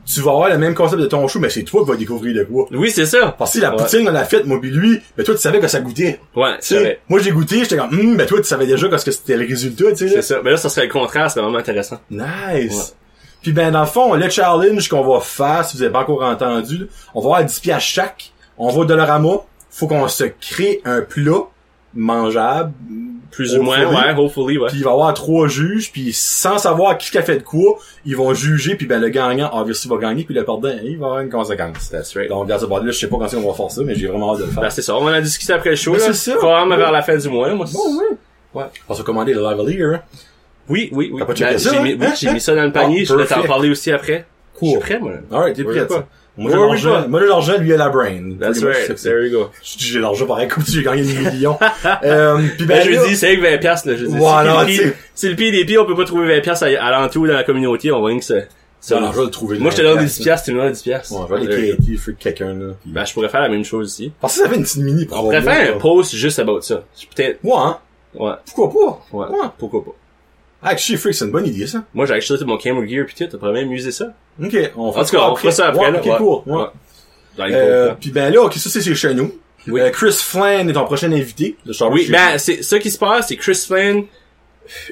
tu 0.06 0.20
vas 0.22 0.30
avoir 0.30 0.48
le 0.48 0.56
même 0.56 0.74
concept 0.74 1.02
de 1.02 1.06
ton 1.06 1.28
show, 1.28 1.40
mais 1.40 1.50
c'est 1.50 1.62
toi 1.62 1.84
qui 1.84 1.90
vas 1.90 1.96
découvrir 1.96 2.34
de 2.34 2.44
quoi. 2.44 2.66
Oui, 2.70 2.90
c'est 2.90 3.04
ça. 3.04 3.34
Parce 3.38 3.52
que 3.52 3.60
la 3.60 3.70
Ouais. 3.72 3.76
poutine, 3.82 4.08
on 4.08 4.12
l'a 4.12 4.24
faite, 4.24 4.46
moi, 4.46 4.58
lui, 4.62 4.98
ben, 5.14 5.24
toi, 5.24 5.34
tu 5.34 5.40
savais 5.42 5.60
que 5.60 5.68
ça 5.68 5.80
goûtait. 5.80 6.18
Ouais, 6.34 6.52
Tu 6.54 6.58
c'est 6.62 6.74
sais, 6.76 6.80
vrai. 6.80 7.00
moi, 7.10 7.20
j'ai 7.20 7.32
goûté, 7.32 7.58
j'étais 7.58 7.76
comme, 7.76 7.92
hum, 7.92 8.16
ben, 8.16 8.26
toi, 8.26 8.38
tu 8.38 8.44
savais 8.46 8.66
déjà 8.66 8.88
que 8.88 8.96
c'était 8.96 9.36
le 9.36 9.46
résultat, 9.46 9.90
tu 9.90 9.96
sais. 9.96 10.08
C'est 10.08 10.22
ça. 10.22 10.40
Mais 10.42 10.52
là, 10.52 10.56
ça 10.56 10.70
serait 10.70 10.86
le 10.86 10.92
contraire, 10.92 11.30
c'est 11.30 11.40
vraiment 11.40 11.58
intéressant. 11.58 12.00
Nice. 12.10 12.96
Ouais. 13.36 13.42
Puis 13.42 13.52
ben 13.52 13.70
dans 13.70 13.80
le 13.80 13.86
fond, 13.86 14.14
le 14.14 14.28
challenge 14.28 14.88
qu'on 14.88 15.02
va 15.04 15.20
faire, 15.20 15.64
si 15.64 15.76
vous 15.76 15.82
avez 15.82 15.92
pas 15.92 16.00
encore 16.00 16.22
entendu, 16.22 16.78
là, 16.78 16.84
on 17.14 17.20
va 17.20 17.26
avoir 17.26 17.44
10 17.44 17.60
pièces 17.60 17.82
chaque. 17.82 18.32
On 18.58 18.70
va 18.70 18.80
au 18.80 18.84
Dollarama. 18.84 19.38
Faut 19.70 19.86
qu'on 19.86 20.08
se 20.08 20.24
crée 20.24 20.80
un 20.84 21.02
plat 21.02 21.42
mangeable. 21.94 22.72
Plus 23.30 23.54
ou 23.58 23.62
moins, 23.62 23.84
ouais, 23.84 24.14
hopefully, 24.16 24.56
ouais. 24.56 24.68
Puis 24.68 24.78
il 24.78 24.84
va 24.84 24.90
y 24.90 24.92
avoir 24.94 25.12
trois 25.12 25.46
juges, 25.46 25.92
puis 25.92 26.10
sans 26.14 26.56
savoir 26.56 26.96
qui 26.96 27.18
a 27.18 27.22
fait 27.22 27.36
de 27.38 27.42
quoi, 27.42 27.76
ils 28.06 28.16
vont 28.16 28.32
juger, 28.32 28.76
puis 28.76 28.86
ben 28.86 28.98
le 28.98 29.10
gagnant, 29.10 29.50
obviously, 29.52 29.90
va 29.90 29.98
gagner, 29.98 30.24
puis 30.24 30.34
le 30.34 30.42
perdant, 30.42 30.70
il 30.82 30.96
va 30.98 31.06
avoir 31.06 31.20
une 31.20 31.28
conséquence. 31.28 31.90
That's 31.90 32.14
right. 32.16 32.30
Donc, 32.30 32.44
regarde 32.44 32.62
ça, 32.62 32.66
bon, 32.66 32.78
là, 32.78 32.84
je 32.90 32.92
sais 32.98 33.08
pas 33.08 33.18
quand 33.18 33.28
qu'on 33.28 33.46
va 33.50 33.52
faire 33.52 33.70
ça, 33.70 33.82
mais 33.84 33.94
j'ai 33.94 34.06
vraiment 34.06 34.32
hâte 34.32 34.40
de 34.40 34.44
le 34.44 34.50
faire. 34.52 34.62
Ben, 34.62 34.70
c'est 34.70 34.80
ça. 34.80 34.96
On 34.96 35.04
va 35.04 35.18
en 35.18 35.20
discuter 35.20 35.52
après 35.52 35.70
le 35.70 35.76
show, 35.76 35.92
Ben, 35.92 35.98
là. 35.98 36.04
c'est 36.06 36.14
ça. 36.14 36.36
Probablement 36.36 36.76
Oui. 36.76 36.80
vers 36.80 36.92
la 36.92 37.02
fin 37.02 37.16
du 37.16 37.28
mois, 37.28 37.52
moi. 37.52 37.66
Bon, 37.70 37.80
oui. 37.98 38.16
Ouais. 38.54 38.64
On 38.88 38.94
va 38.94 38.98
se 38.98 39.04
commander 39.04 39.34
le 39.34 39.42
Lavalier, 39.42 39.82
hein. 39.82 40.00
Oui, 40.68 40.88
oui, 40.92 41.10
oui. 41.12 41.20
T'as 41.20 41.26
pas 41.26 41.34
checké 41.34 41.50
Ben, 41.52 41.58
ça, 41.58 41.70
j'ai 41.70 41.76
hein? 41.78 41.82
mis, 41.82 41.94
oui, 41.94 41.98
Hein? 42.06 42.12
j'ai 42.18 42.32
mis 42.32 42.40
ça 42.40 42.54
dans 42.54 42.64
le 42.64 42.72
panier. 42.72 43.00
Ah, 43.02 43.04
je 43.08 43.14
vais 43.14 43.26
t'en 43.26 43.42
parler 43.44 43.70
aussi 43.70 43.90
après. 43.92 44.24
Cool. 44.58 44.66
Je 44.68 44.70
suis 44.72 44.80
prêt, 44.80 44.98
moi. 44.98 45.12
Alright, 45.32 45.54
t'es 45.56 45.64
prêt, 45.64 45.86
ça. 45.88 46.06
Moi, 46.38 46.50
j'ai 46.52 46.58
oui, 46.58 46.66
l'argent, 46.66 46.90
pas. 47.02 47.08
moi, 47.08 47.20
j'ai 47.20 47.26
l'argent, 47.28 47.52
lui, 47.58 47.68
il 47.68 47.72
a 47.72 47.76
la 47.78 47.88
brain. 47.88 48.32
That's 48.38 48.60
je 48.60 48.66
right. 48.66 48.76
c'est- 48.98 49.08
There 49.08 49.26
you 49.26 49.30
go. 49.38 49.50
Je 49.62 49.78
dis 49.78 49.84
j'ai 49.86 50.00
l'argent 50.00 50.26
pareil 50.26 50.48
comme 50.48 50.62
si 50.64 50.72
j'ai 50.72 50.82
gagné 50.82 51.02
des 51.02 51.14
millions. 51.30 51.58
euh, 52.04 52.38
puis 52.58 52.66
Ben, 52.66 52.78
ben, 52.84 52.92
je 52.92 53.08
dis, 53.08 53.16
c'est 53.16 53.28
avec 53.28 53.40
20 53.40 53.56
piastres, 53.58 53.88
là. 53.88 53.96
Je 53.96 54.04
dis, 54.04 54.14
Voilà, 54.18 54.66
si 54.66 54.80
tu 55.16 55.30
le 55.30 55.34
pire, 55.36 55.50
des 55.52 55.64
pires, 55.64 55.82
on 55.82 55.86
peut 55.86 55.94
pas 55.96 56.04
trouver 56.04 56.34
20 56.34 56.40
piastres 56.42 56.66
à, 56.78 56.90
l'entour 56.90 57.26
dans 57.26 57.32
la 57.32 57.42
communauté, 57.44 57.90
on 57.90 58.02
va 58.02 58.08
rien 58.08 58.18
que 58.18 58.24
ça. 58.24 58.34
ça- 58.80 58.98
Alors, 58.98 59.14
je 59.14 59.18
vais 59.20 59.24
le 59.24 59.30
trouver. 59.30 59.58
moi, 59.58 59.70
je 59.70 59.76
te 59.78 59.82
donne 59.82 59.98
des 60.00 60.04
10 60.04 60.18
piastres, 60.24 60.44
tu 60.44 60.52
me 60.54 60.60
donnes 60.60 60.72
10 60.72 60.82
piastres. 60.82 61.12
Ouais, 61.14 61.20
je 61.26 61.34
vais 61.46 61.54
aller 61.54 61.76
créer 61.76 62.14
quelqu'un, 62.18 62.52
là. 62.52 62.66
Ben, 62.84 63.04
je 63.06 63.14
pourrais 63.14 63.30
faire 63.30 63.40
la 63.40 63.48
même 63.48 63.64
chose 63.64 63.90
ici. 63.92 64.12
Parce 64.20 64.36
que 64.36 64.42
ça 64.42 64.48
fait 64.50 64.56
une 64.56 64.62
petite 64.64 64.82
mini 64.82 65.04
On 65.04 65.14
promo. 65.14 65.22
pourrait 65.30 65.40
faire 65.42 65.74
un 65.74 65.78
post 65.78 66.14
juste 66.14 66.38
about 66.38 66.60
ça. 66.60 66.82
Peut-être, 67.14 67.38
Ouais, 67.44 67.52
hein? 67.56 67.78
ouais, 68.14 68.32
Pourquoi 68.54 69.00
pas? 69.10 69.16
Ouais. 69.16 69.26
pourquoi 69.58 69.84
pas. 69.86 69.92
Ah, 70.62 70.70
Actually, 70.70 70.98
freak, 70.98 71.14
c'est 71.14 71.24
une 71.24 71.30
bonne 71.30 71.46
idée, 71.46 71.66
ça. 71.66 71.84
Moi, 71.94 72.06
j'ai 72.06 72.14
acheté 72.14 72.38
tout 72.38 72.46
mon 72.46 72.56
camera 72.56 72.86
gear 72.86 73.06
pis 73.06 73.14
tout, 73.14 73.36
t'as 73.36 73.52
même 73.52 73.70
usé 73.72 73.92
ça? 73.92 74.14
Ok, 74.42 74.56
on 74.76 74.88
En 74.88 75.04
tout 75.04 75.16
cas, 75.16 75.30
on 75.30 75.36
fera 75.36 75.50
ça 75.52 75.68
après, 75.68 75.90
là. 75.90 75.98
Ok, 76.00 76.06
ouais. 76.06 76.16
cool. 76.16 76.42
Ouais. 76.46 76.62
Ouais. 76.62 76.66
Dans 77.36 77.44
les 77.44 77.54
Euh, 77.54 77.94
puis 78.00 78.10
ben 78.10 78.32
là, 78.32 78.42
ok, 78.42 78.54
ça 78.54 78.70
c'est 78.70 78.94
chez 78.94 79.14
nous. 79.14 79.32
Oui. 79.68 79.80
Euh, 79.80 79.90
Chris 79.90 80.12
Flynn 80.12 80.70
est 80.70 80.72
ton 80.72 80.84
prochain 80.84 81.12
invité. 81.12 81.56
de 81.66 81.74
Oui, 81.90 82.08
ben, 82.10 82.38
c'est, 82.38 82.62
ça 82.62 82.78
qui 82.78 82.90
se 82.90 82.98
passe, 82.98 83.28
c'est 83.28 83.36
Chris 83.36 83.64
Flynn 83.66 84.04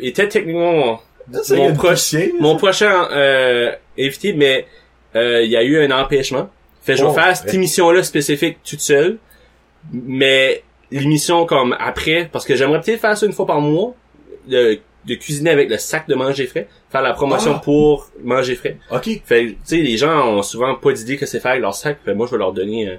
était 0.01 0.29
techniquement 0.29 0.73
mon. 0.73 0.99
Ça, 1.43 1.57
mon 1.57 2.57
prochain, 2.57 3.09
euh, 3.11 3.73
invité, 3.99 4.35
mais, 4.35 4.67
euh, 5.17 5.43
il 5.43 5.51
y 5.51 5.57
a 5.57 5.63
eu 5.63 5.79
un 5.83 5.91
empêchement. 5.91 6.51
Fait, 6.83 6.97
je 6.97 7.03
vais 7.03 7.09
Oh, 7.09 7.15
faire 7.15 7.35
cette 7.35 7.55
émission-là 7.55 8.03
spécifique 8.03 8.59
toute 8.63 8.81
seule. 8.81 9.17
Mais, 9.91 10.63
l'émission 10.91 11.47
comme 11.47 11.75
après, 11.79 12.29
parce 12.31 12.45
que 12.45 12.55
j'aimerais 12.57 12.81
peut-être 12.83 13.01
faire 13.01 13.17
ça 13.17 13.25
une 13.25 13.33
fois 13.33 13.47
par 13.47 13.61
mois, 13.61 13.95
de, 14.47 14.79
de 15.07 15.15
cuisiner 15.15 15.51
avec 15.51 15.69
le 15.71 15.77
sac 15.79 16.09
de 16.09 16.15
manger 16.15 16.47
frais, 16.47 16.67
faire 16.91 17.03
la 17.03 17.13
promotion 17.13 17.55
Ah. 17.57 17.61
pour 17.63 18.09
manger 18.23 18.55
frais. 18.55 18.79
Ok. 18.91 19.09
Fait, 19.25 19.45
tu 19.47 19.57
sais, 19.65 19.77
les 19.77 19.97
gens 19.97 20.29
ont 20.29 20.43
souvent 20.43 20.75
pas 20.77 20.93
d'idée 20.93 21.17
que 21.17 21.27
c'est 21.27 21.41
faire 21.41 21.53
avec 21.53 21.63
leur 21.63 21.75
sac. 21.75 21.99
Fait, 22.05 22.15
moi, 22.15 22.27
je 22.27 22.33
vais 22.33 22.39
leur 22.39 22.53
donner 22.53 22.89
euh, 22.89 22.95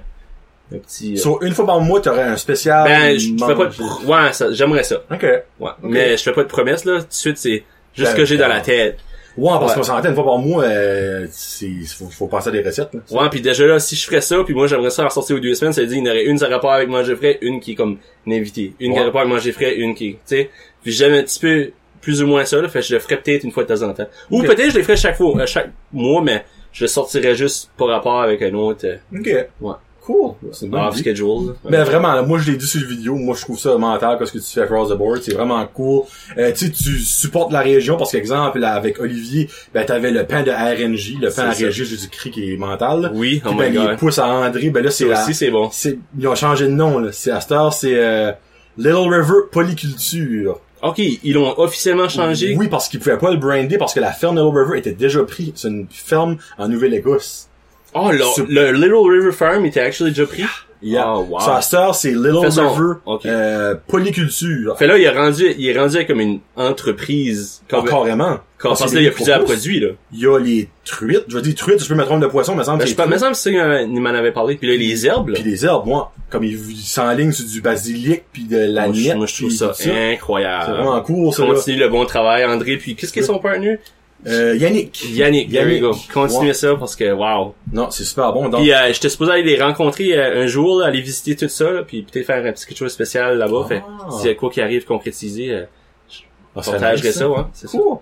un 0.76 0.78
petit. 0.78 1.14
euh, 1.14 1.16
So, 1.16 1.38
une 1.42 1.52
fois 1.52 1.66
par 1.66 1.80
mois, 1.80 2.00
t'aurais 2.00 2.22
un 2.22 2.36
spécial. 2.36 2.84
ben, 2.86 3.18
je 3.18 3.28
fais 3.44 3.54
pas 3.54 3.66
de. 3.66 3.74
pro- 3.74 4.04
Ouais, 4.12 4.32
ça, 4.32 4.52
j'aimerais 4.52 4.82
ça. 4.84 5.02
Ok. 5.10 5.26
Ouais. 5.60 5.70
Mais 5.82 6.16
je 6.16 6.22
fais 6.22 6.32
pas 6.32 6.42
de 6.42 6.48
promesses 6.48 6.84
là. 6.84 7.00
Tout 7.00 7.08
de 7.08 7.12
suite, 7.12 7.38
c'est 7.38 7.64
juste 7.94 8.10
ce 8.12 8.16
que 8.16 8.24
j'ai 8.24 8.36
dans 8.36 8.48
la 8.48 8.56
ben, 8.58 8.62
tête. 8.62 8.98
Ouais, 9.38 9.50
parce 9.60 9.74
qu'on 9.74 9.82
s'entend 9.82 10.08
une 10.08 10.14
fois 10.14 10.24
par 10.24 10.38
mois, 10.38 10.64
euh, 10.64 11.26
c'est, 11.30 11.68
faut, 11.98 12.08
faut 12.08 12.26
penser 12.26 12.48
à 12.48 12.52
des 12.52 12.62
recettes, 12.62 12.88
là. 12.94 13.00
Ouais, 13.10 13.28
puis 13.28 13.42
déjà 13.42 13.66
là, 13.66 13.78
si 13.78 13.94
je 13.94 14.06
ferais 14.06 14.22
ça, 14.22 14.42
puis 14.44 14.54
moi 14.54 14.66
j'aimerais 14.66 14.88
ça 14.88 15.04
en 15.04 15.10
sortir 15.10 15.36
aux 15.36 15.40
deux 15.40 15.52
semaines, 15.54 15.74
ça 15.74 15.82
veut 15.82 15.86
dire 15.88 15.98
il 15.98 16.06
y 16.06 16.08
en 16.08 16.10
aurait 16.10 16.24
une 16.24 16.38
ça 16.38 16.48
rapport 16.48 16.72
avec 16.72 16.88
manger 16.88 17.14
frais, 17.16 17.36
une 17.42 17.60
qui 17.60 17.72
est 17.72 17.74
comme 17.74 17.98
une 18.24 18.32
invitée, 18.32 18.72
une 18.80 18.94
qui 18.94 18.98
a 18.98 19.04
rapport 19.04 19.20
avec 19.20 19.30
manger 19.34 19.52
frais, 19.52 19.74
une 19.76 19.94
qui, 19.94 20.12
tu 20.12 20.18
sais, 20.24 20.50
puis 20.82 20.90
j'aime 20.92 21.12
un 21.12 21.22
petit 21.22 21.38
peu 21.38 21.70
plus 22.06 22.22
ou 22.22 22.28
moins 22.28 22.44
ça, 22.44 22.62
là, 22.62 22.68
fait 22.68 22.78
que 22.78 22.86
je 22.86 22.94
le 22.94 23.00
ferais 23.00 23.16
peut-être 23.16 23.42
une 23.42 23.50
fois 23.50 23.64
de 23.64 23.74
temps 23.74 23.82
en 23.82 23.92
temps. 23.92 24.06
Ou 24.30 24.40
peut-être 24.42 24.70
je 24.70 24.76
le 24.76 24.84
ferais 24.84 24.96
chaque 24.96 25.16
fois, 25.16 25.36
euh, 25.36 25.44
chaque 25.44 25.72
mois, 25.92 26.22
mais 26.22 26.44
je 26.70 26.84
le 26.84 26.86
sortirais 26.86 27.34
juste 27.34 27.68
par 27.76 27.88
rapport 27.88 28.22
avec 28.22 28.40
un 28.42 28.54
autre 28.54 28.86
euh, 28.86 28.96
Ok. 29.12 29.28
Ouais. 29.60 29.74
Cool. 30.02 30.34
C'est 30.52 30.68
bonne 30.70 30.82
off 30.82 30.96
schedule. 30.96 31.48
là. 31.48 31.52
Ben 31.68 31.82
vraiment, 31.82 32.12
là, 32.12 32.22
moi 32.22 32.38
je 32.38 32.48
l'ai 32.48 32.56
dit 32.56 32.64
sur 32.64 32.80
le 32.80 32.86
vidéo, 32.86 33.16
moi 33.16 33.34
je 33.36 33.40
trouve 33.42 33.58
ça 33.58 33.76
mental 33.76 34.16
ce 34.24 34.30
que 34.30 34.38
tu 34.38 34.44
fais 34.44 34.60
across 34.60 34.88
the 34.88 34.96
board, 34.96 35.20
c'est 35.20 35.34
vraiment 35.34 35.66
cool. 35.66 36.04
Euh, 36.38 36.52
tu 36.52 36.66
sais, 36.66 36.70
tu 36.70 36.96
supportes 37.00 37.50
la 37.50 37.58
région 37.58 37.96
parce 37.96 38.12
qu'exemple, 38.12 38.60
là, 38.60 38.74
avec 38.74 39.00
Olivier, 39.00 39.50
ben 39.74 39.84
t'avais 39.84 40.12
le 40.12 40.24
pain 40.24 40.44
de 40.44 40.52
RNJ, 40.52 41.14
le 41.20 41.30
pain 41.30 41.50
j'ai 41.50 41.84
du 41.84 42.08
cri 42.08 42.30
qui 42.30 42.52
est 42.52 42.56
mental. 42.56 43.10
Oui, 43.14 43.42
oh 43.44 43.48
Puis 43.48 43.58
my 43.58 43.76
ben, 43.76 43.84
god. 43.84 43.98
pouces 43.98 44.20
à 44.20 44.28
André, 44.28 44.70
ben 44.70 44.84
là 44.84 44.92
c'est 44.92 45.12
aussi, 45.12 45.34
c'est 45.34 45.50
bon. 45.50 45.70
ils 46.16 46.28
ont 46.28 46.36
changé 46.36 46.66
de 46.66 46.70
nom, 46.70 47.00
là. 47.00 47.10
C'est 47.10 47.32
à 47.32 47.40
cette 47.40 47.50
heure, 47.50 47.72
c'est, 47.72 47.98
euh, 47.98 48.30
Little 48.78 49.08
River 49.08 49.48
Polyculture. 49.50 50.60
Ok, 50.88 50.98
ils 50.98 51.32
l'ont 51.32 51.58
officiellement 51.58 52.08
changé. 52.08 52.54
Oui, 52.56 52.68
parce 52.68 52.88
qu'ils 52.88 53.00
pouvaient 53.00 53.18
pas 53.18 53.30
le 53.30 53.36
brander 53.38 53.78
parce 53.78 53.94
que 53.94 54.00
la 54.00 54.12
ferme 54.12 54.36
Little 54.36 54.56
River 54.58 54.78
était 54.78 54.92
déjà 54.92 55.22
prise. 55.24 55.52
C'est 55.56 55.68
une 55.68 55.86
ferme 55.90 56.36
en 56.58 56.68
Nouvelle-Écosse. 56.68 57.48
Oh, 57.94 58.10
le, 58.10 58.44
le 58.48 58.72
Little 58.72 59.10
River 59.10 59.32
Farm 59.32 59.64
était 59.64 59.80
actually 59.80 60.10
déjà 60.10 60.26
pris? 60.26 60.44
Yeah. 60.82 61.04
Oh, 61.14 61.26
wow. 61.30 61.40
Cette 61.60 61.74
heure, 61.74 61.94
c'est 61.94 62.10
Little 62.10 62.46
River 62.46 62.94
euh, 63.26 63.74
Polyculture. 63.88 64.76
Fait 64.78 64.86
là, 64.86 64.98
il 64.98 65.04
est 65.04 65.10
rendu, 65.10 65.54
il 65.58 65.66
est 65.68 65.78
rendu 65.78 66.04
comme 66.06 66.20
une 66.20 66.40
entreprise. 66.56 67.62
Ah, 67.62 67.76
Comme, 67.76 67.88
carrément. 67.88 68.38
comme, 68.58 68.70
parce 68.70 68.80
c'est 68.84 68.88
que 68.90 68.94
là, 68.94 69.00
il 69.00 69.04
y 69.04 69.08
a 69.08 69.10
plusieurs 69.12 69.44
produits, 69.44 69.80
là. 69.80 69.88
Il 70.12 70.20
y 70.20 70.26
a 70.26 70.38
les 70.38 70.68
truites. 70.84 71.24
Je 71.28 71.36
veux 71.36 71.42
dire 71.42 71.54
truites, 71.54 71.82
je 71.82 71.88
peux 71.88 71.94
mettre 71.94 72.08
trompe 72.08 72.22
de 72.22 72.26
poisson, 72.26 72.54
mais 72.54 72.64
ça 72.64 72.72
me 72.72 72.76
semble 72.76 72.78
Ben, 72.78 72.84
que 72.84 72.90
je 72.90 72.90
sais 72.90 72.96
pas, 72.96 73.06
mais 73.06 73.18
ça 73.18 73.28
me 73.28 73.34
semble 73.34 73.56
que 73.56 73.98
m'en 73.98 74.10
avait 74.10 74.32
parlé. 74.32 74.56
Puis 74.56 74.68
là, 74.68 74.76
les 74.76 75.06
herbes, 75.06 75.28
là. 75.28 75.34
Puis 75.34 75.42
les 75.50 75.64
herbes, 75.64 75.86
moi, 75.86 76.12
comme 76.30 76.44
ils 76.44 76.58
s'enlignent 76.76 77.32
sur 77.32 77.46
du 77.46 77.60
basilic 77.60 78.24
puis 78.32 78.44
de 78.44 78.58
la 78.58 78.86
moi, 78.86 78.94
je, 78.94 79.12
moi, 79.14 79.26
je 79.26 79.36
trouve 79.36 79.50
ça 79.50 79.68
tout 79.68 79.74
C'est 79.78 80.12
incroyable. 80.14 80.72
vraiment 80.72 81.00
cool, 81.00 81.32
ça. 81.32 81.42
là. 81.44 81.54
Continue 81.54 81.78
le 81.78 81.88
bon 81.88 82.04
travail, 82.04 82.44
André. 82.44 82.76
Puis, 82.76 82.94
qu'est-ce 82.96 83.12
qu'est 83.12 83.22
son 83.22 83.38
partner? 83.38 83.78
Euh, 84.26 84.56
Yannick. 84.56 85.04
Yannick, 85.10 85.50
there 85.50 85.68
you 85.72 85.80
go. 85.80 85.92
Yannick. 85.92 86.12
Continuez 86.12 86.54
ça 86.54 86.74
parce 86.76 86.96
que, 86.96 87.12
wow. 87.12 87.54
Non, 87.72 87.90
c'est 87.90 88.04
super 88.04 88.32
bon. 88.32 88.48
Donc, 88.48 88.62
Puis, 88.62 88.72
euh, 88.72 88.92
j'étais 88.92 89.08
supposé 89.08 89.32
aller 89.32 89.42
les 89.42 89.60
rencontrer 89.60 90.18
euh, 90.18 90.42
un 90.42 90.46
jour, 90.46 90.80
là, 90.80 90.86
aller 90.86 91.00
visiter 91.00 91.36
tout 91.36 91.48
ça, 91.48 91.70
là, 91.70 91.82
puis 91.82 92.02
peut-être 92.02 92.26
faire 92.26 92.44
un 92.44 92.52
petit 92.52 92.66
quelque 92.66 92.78
chose 92.78 92.88
de 92.88 92.94
spécial 92.94 93.38
là-bas. 93.38 93.62
Ah. 93.64 93.68
Fait, 93.68 93.82
s'il 94.10 94.26
y 94.26 94.30
a 94.30 94.34
quoi 94.34 94.50
qui 94.50 94.60
arrive 94.60 94.84
concrétisé, 94.84 95.52
euh, 95.52 95.64
ah, 95.64 96.60
je 96.60 96.62
c'est 96.62 96.70
partagerai 96.70 97.08
nice, 97.08 97.18
ça, 97.18 97.28
ouais. 97.28 97.42
C'est 97.52 97.68
ça. 97.68 97.78
Cool. 97.78 97.98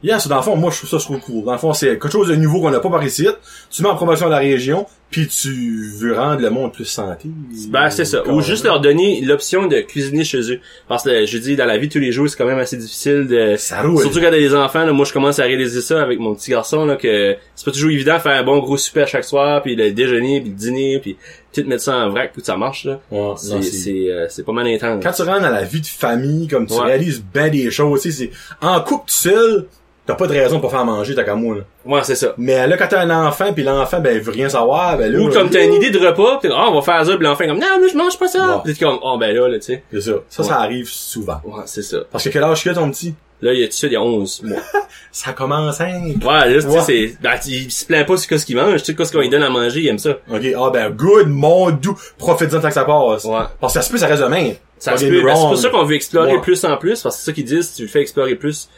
Yeah, 0.00 0.20
so 0.20 0.28
dans 0.28 0.36
le 0.36 0.42
fond, 0.42 0.54
moi, 0.54 0.70
je 0.70 0.76
trouve 0.76 0.90
ça, 0.90 0.98
je 0.98 1.04
trouve 1.04 1.18
cool. 1.20 1.44
Dans 1.44 1.52
le 1.52 1.58
fond, 1.58 1.72
c'est 1.72 1.88
quelque 1.88 2.08
chose 2.08 2.28
de 2.28 2.36
nouveau 2.36 2.60
qu'on 2.60 2.70
n'a 2.70 2.78
pas 2.78 2.88
par 2.88 3.04
ici. 3.04 3.26
Tu 3.68 3.82
mets 3.82 3.88
en 3.88 3.96
promotion 3.96 4.28
à 4.28 4.30
la 4.30 4.38
région, 4.38 4.86
puis 5.10 5.26
tu 5.26 5.90
veux 5.98 6.14
rendre 6.14 6.40
le 6.42 6.50
monde 6.50 6.72
plus 6.72 6.84
santé? 6.84 7.28
Ben, 7.70 7.88
c'est 7.90 8.04
ça. 8.04 8.26
Ou 8.28 8.42
juste 8.42 8.64
leur 8.64 8.80
donner 8.80 9.22
l'option 9.22 9.66
de 9.66 9.80
cuisiner 9.80 10.22
chez 10.24 10.52
eux. 10.52 10.60
Parce 10.86 11.02
que, 11.04 11.24
je 11.24 11.38
dis, 11.38 11.56
dans 11.56 11.64
la 11.64 11.78
vie 11.78 11.88
de 11.88 11.92
tous 11.94 11.98
les 11.98 12.12
jours, 12.12 12.28
c'est 12.28 12.36
quand 12.36 12.44
même 12.46 12.58
assez 12.58 12.76
difficile 12.76 13.26
de... 13.26 13.54
Ça 13.56 13.80
roule. 13.82 14.00
Surtout 14.02 14.18
quand 14.20 14.30
t'as 14.30 14.38
des 14.38 14.54
enfants, 14.54 14.84
là, 14.84 14.92
moi 14.92 15.06
je 15.06 15.12
commence 15.14 15.38
à 15.38 15.44
réaliser 15.44 15.80
ça 15.80 16.02
avec 16.02 16.18
mon 16.18 16.34
petit 16.34 16.50
garçon, 16.50 16.84
là, 16.84 16.96
que 16.96 17.36
c'est 17.54 17.64
pas 17.64 17.72
toujours 17.72 17.90
évident 17.90 18.16
de 18.16 18.20
faire 18.20 18.38
un 18.38 18.42
bon 18.44 18.58
gros 18.58 18.76
souper 18.76 19.02
à 19.02 19.06
chaque 19.06 19.24
soir, 19.24 19.62
puis 19.62 19.74
le 19.76 19.92
déjeuner, 19.92 20.40
puis 20.40 20.50
le 20.50 20.56
dîner, 20.56 20.98
puis 20.98 21.16
tout 21.54 21.64
mettre 21.66 21.82
ça 21.84 21.96
en 21.96 22.10
vrac, 22.10 22.32
puis 22.32 22.42
que 22.42 22.46
ça 22.46 22.56
marche, 22.58 22.84
là. 22.84 23.00
Ouais, 23.10 23.18
non, 23.18 23.36
C'est, 23.36 23.62
c'est- 23.62 23.70
c'est, 23.76 24.10
euh, 24.12 24.26
c'est 24.28 24.44
pas 24.44 24.52
mal 24.52 24.66
intense. 24.66 25.02
quand 25.02 25.12
tu 25.12 25.22
rentres 25.22 25.40
dans 25.40 25.50
la 25.50 25.64
vie 25.64 25.80
de 25.80 25.86
famille, 25.86 26.46
comme 26.48 26.66
tu 26.66 26.74
Ouais. 26.74 26.84
réalises 26.84 27.24
ben 27.32 27.50
des 27.50 27.70
choses, 27.70 28.02
tu 28.02 28.12
sais, 28.12 28.28
c'est, 28.30 28.66
en 28.66 28.80
couple 28.82 29.04
tout 29.06 29.14
seul, 29.14 29.66
t'as 30.08 30.14
pas 30.14 30.26
de 30.26 30.32
raison 30.32 30.58
pour 30.58 30.70
faire 30.72 30.84
manger, 30.84 31.14
t'as 31.14 31.22
qu'à 31.22 31.34
moi, 31.36 31.56
là. 31.56 31.62
Ouais, 31.84 32.00
c'est 32.02 32.16
ça. 32.16 32.32
Mais 32.38 32.66
là, 32.66 32.76
quand 32.76 32.88
t'as 32.88 33.02
un 33.02 33.26
enfant, 33.26 33.52
puis 33.52 33.62
l'enfant, 33.62 34.00
ben, 34.00 34.16
il 34.16 34.20
veut 34.22 34.32
rien 34.32 34.48
savoir, 34.48 34.96
ben 34.96 35.12
là... 35.12 35.18
Ou 35.20 35.28
comme 35.30 35.50
t'as 35.50 35.62
une 35.64 35.74
idée 35.74 35.90
de 35.90 35.98
repas, 35.98 36.38
pis 36.40 36.48
ah, 36.50 36.66
on 36.70 36.74
va 36.74 36.82
faire 36.82 37.04
ça, 37.06 37.16
pis 37.16 37.22
l'enfant 37.22 37.44
est 37.44 37.48
comme, 37.48 37.60
non, 37.60 37.66
mais 37.80 37.88
je 37.88 37.96
mange 37.96 38.18
pas 38.18 38.26
ça. 38.26 38.62
Pis 38.64 38.72
t'es 38.74 38.84
comme, 38.84 38.98
oh, 39.02 39.16
ben 39.18 39.32
là, 39.36 39.46
là, 39.48 39.58
tu 39.58 39.66
sais. 39.66 39.82
C'est 39.92 40.00
ça. 40.00 40.12
Ça, 40.28 40.42
Ouais. 40.42 40.48
ça 40.48 40.56
arrive 40.60 40.88
souvent. 40.88 41.40
Ouais, 41.44 41.62
c'est 41.66 41.82
ça. 41.82 41.98
Parce 42.10 42.24
que 42.24 42.30
quel 42.30 42.42
âge 42.42 42.66
a, 42.66 42.74
ton 42.74 42.90
petit? 42.90 43.14
Là, 43.40 43.52
il 43.52 43.60
y 43.60 43.62
a 43.64 43.66
tout 43.68 43.74
ça, 43.74 43.86
il 43.86 43.92
y 43.92 43.96
a 43.96 44.02
11 44.02 44.42
mois. 44.42 44.58
Ça 45.12 45.32
commence, 45.32 45.80
hein? 45.80 46.02
Ouais, 46.22 46.50
là, 46.52 46.60
tu 46.60 46.70
sais, 46.70 46.80
c'est, 46.80 47.16
ben, 47.22 47.34
il 47.46 47.70
se 47.70 47.86
plaint 47.86 48.04
pas 48.06 48.16
sur 48.16 48.38
ce 48.38 48.44
qu'il 48.44 48.56
mange, 48.56 48.78
tu 48.80 48.86
sais, 48.86 48.94
qu'est-ce 48.96 49.12
qu'on 49.12 49.20
lui 49.20 49.28
donne 49.28 49.44
à 49.44 49.48
manger, 49.50 49.80
il 49.80 49.86
aime 49.88 49.98
ça. 49.98 50.16
Ok, 50.28 50.42
ah 50.56 50.70
ben, 50.72 50.90
good, 50.90 51.28
mon 51.28 51.70
doux, 51.70 51.96
profite-en 52.18 52.60
tant 52.60 52.66
que 52.68 52.74
ça 52.74 52.84
passe. 52.84 53.24
Ouais. 53.24 53.38
Parce 53.60 53.74
que 53.74 53.80
ça 53.80 53.82
se 53.86 53.92
peut, 53.92 53.98
ça 53.98 54.06
reste 54.08 54.22
de 54.22 54.28
même. 54.28 54.54
Ça 54.78 54.96
se 54.96 55.04
peut, 55.06 55.22
ben, 55.22 55.34
c'est 55.36 55.40
pour 55.42 55.56
ça 55.56 55.68
qu'on 55.70 55.84
veut 55.84 55.94
explorer 55.94 56.34
Ouais. 56.34 56.40
plus 56.40 56.64
en 56.64 56.76
plus, 56.76 57.00
parce 57.00 57.14
que 57.16 57.20
c'est 57.22 57.26
ça 57.26 57.32
qu'ils 57.32 57.44
disent, 57.44 57.68
si 57.70 57.76
tu 57.76 57.82
le 57.82 57.88
fais 57.88 58.00
explorer 58.00 58.34
plus, 58.34 58.68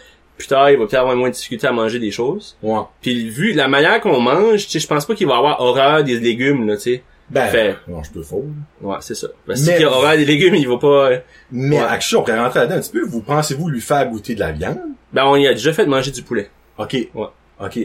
plus 0.40 0.48
tard, 0.48 0.70
il 0.70 0.78
va 0.78 0.86
peut-être 0.86 1.00
avoir 1.00 1.16
moins 1.16 1.28
de 1.28 1.34
difficulté 1.34 1.66
à 1.66 1.72
manger 1.72 1.98
des 1.98 2.10
choses. 2.10 2.56
Ouais. 2.62 2.80
Puis 3.02 3.28
vu 3.30 3.52
la 3.52 3.68
manière 3.68 4.00
qu'on 4.00 4.20
mange, 4.20 4.64
tu 4.66 4.70
sais, 4.70 4.78
je 4.80 4.86
pense 4.86 5.06
pas 5.06 5.14
qu'il 5.14 5.26
va 5.26 5.36
avoir 5.36 5.60
horreur 5.60 6.02
des 6.04 6.18
légumes, 6.18 6.66
là, 6.66 6.76
tu 6.76 6.82
sais. 6.82 7.02
Ben, 7.30 7.46
Fait- 7.46 7.76
non, 7.86 8.02
je 8.02 8.10
peux 8.10 8.22
faux. 8.22 8.44
Ouais, 8.82 8.96
c'est 9.00 9.14
ça. 9.14 9.28
Parce 9.46 9.62
Mais- 9.64 9.76
qu'il 9.76 9.86
aura 9.86 10.16
des 10.16 10.24
légumes, 10.24 10.56
il 10.56 10.66
va 10.66 10.78
pas... 10.78 11.10
euh, 11.12 11.18
Mais, 11.52 11.78
Ouais. 11.78 11.86
actually, 11.88 12.16
on 12.20 12.24
pourrait 12.24 12.40
rentrer 12.40 12.58
là-dedans 12.60 12.76
un 12.76 12.80
petit 12.80 12.90
peu. 12.90 13.02
Vous 13.06 13.20
pensez-vous 13.22 13.68
lui 13.68 13.80
faire 13.80 14.04
goûter 14.08 14.34
de 14.34 14.40
la 14.40 14.50
viande? 14.50 14.78
Ben, 15.12 15.24
on 15.26 15.36
y 15.36 15.46
a 15.46 15.52
déjà 15.52 15.72
fait 15.72 15.84
de 15.84 15.90
manger 15.90 16.10
du 16.10 16.22
poulet. 16.22 16.50
OK. 16.78 16.92
Ouais. 17.14 17.26
OK. 17.60 17.78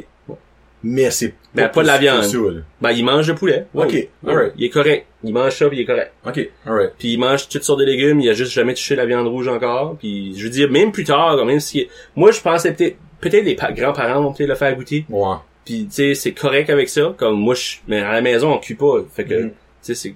Mais 0.84 1.10
c'est 1.10 1.34
Ben, 1.56 1.68
pas 1.70 1.82
de 1.82 1.88
la 1.88 1.98
viande. 1.98 2.24
ça. 2.24 2.38
Ben, 2.82 2.92
il 2.92 3.04
mange 3.04 3.28
le 3.28 3.34
poulet. 3.36 3.66
Ok, 3.74 4.08
alright. 4.28 4.54
Il 4.58 4.66
est 4.66 4.70
correct. 4.70 5.06
Il 5.24 5.34
mange 5.34 5.54
ça, 5.54 5.68
puis 5.68 5.78
il 5.78 5.82
est 5.82 5.86
correct. 5.86 6.12
OK. 6.26 6.50
Alright. 6.66 6.92
Puis 7.00 7.14
il 7.14 7.18
mange 7.18 7.50
toutes 7.50 7.64
sortes 7.64 7.80
de 7.80 7.86
légumes, 7.86 8.20
il 8.22 8.30
a 8.30 8.34
juste 8.34 8.52
jamais 8.52 8.74
touché 8.76 8.96
la 8.96 9.06
viande 9.08 9.28
rouge 9.28 9.48
encore. 9.48 9.98
Puis 9.98 10.38
je 10.38 10.44
veux 10.44 10.50
dire, 10.52 10.70
même 10.70 10.92
plus 10.92 11.04
tard, 11.06 11.44
même 11.46 11.60
si... 11.60 11.88
Moi, 12.16 12.32
je 12.32 12.42
pensais 12.42 12.74
peut-être... 12.74 12.98
Peut-être 13.22 13.46
les 13.46 13.56
pa- 13.56 13.72
grands-parents 13.72 14.22
vont 14.22 14.34
peut-être 14.34 14.50
le 14.50 14.56
faire 14.56 14.76
goûter. 14.76 15.06
Ouais. 15.10 15.36
Puis, 15.64 15.86
tu 15.88 15.96
sais, 15.96 16.14
c'est 16.14 16.34
correct 16.34 16.70
avec 16.70 16.90
ça. 16.90 17.16
Comme 17.18 17.40
moi, 17.40 17.56
je... 17.56 17.78
Mais 17.88 18.02
à 18.02 18.12
la 18.12 18.22
maison, 18.22 18.54
on 18.54 18.60
cuit 18.60 18.76
pas. 18.76 18.98
Fait 19.12 19.24
que, 19.24 19.34
Mhm. 19.34 19.50
tu 19.50 19.56
sais, 19.82 19.96
c'est... 19.96 20.16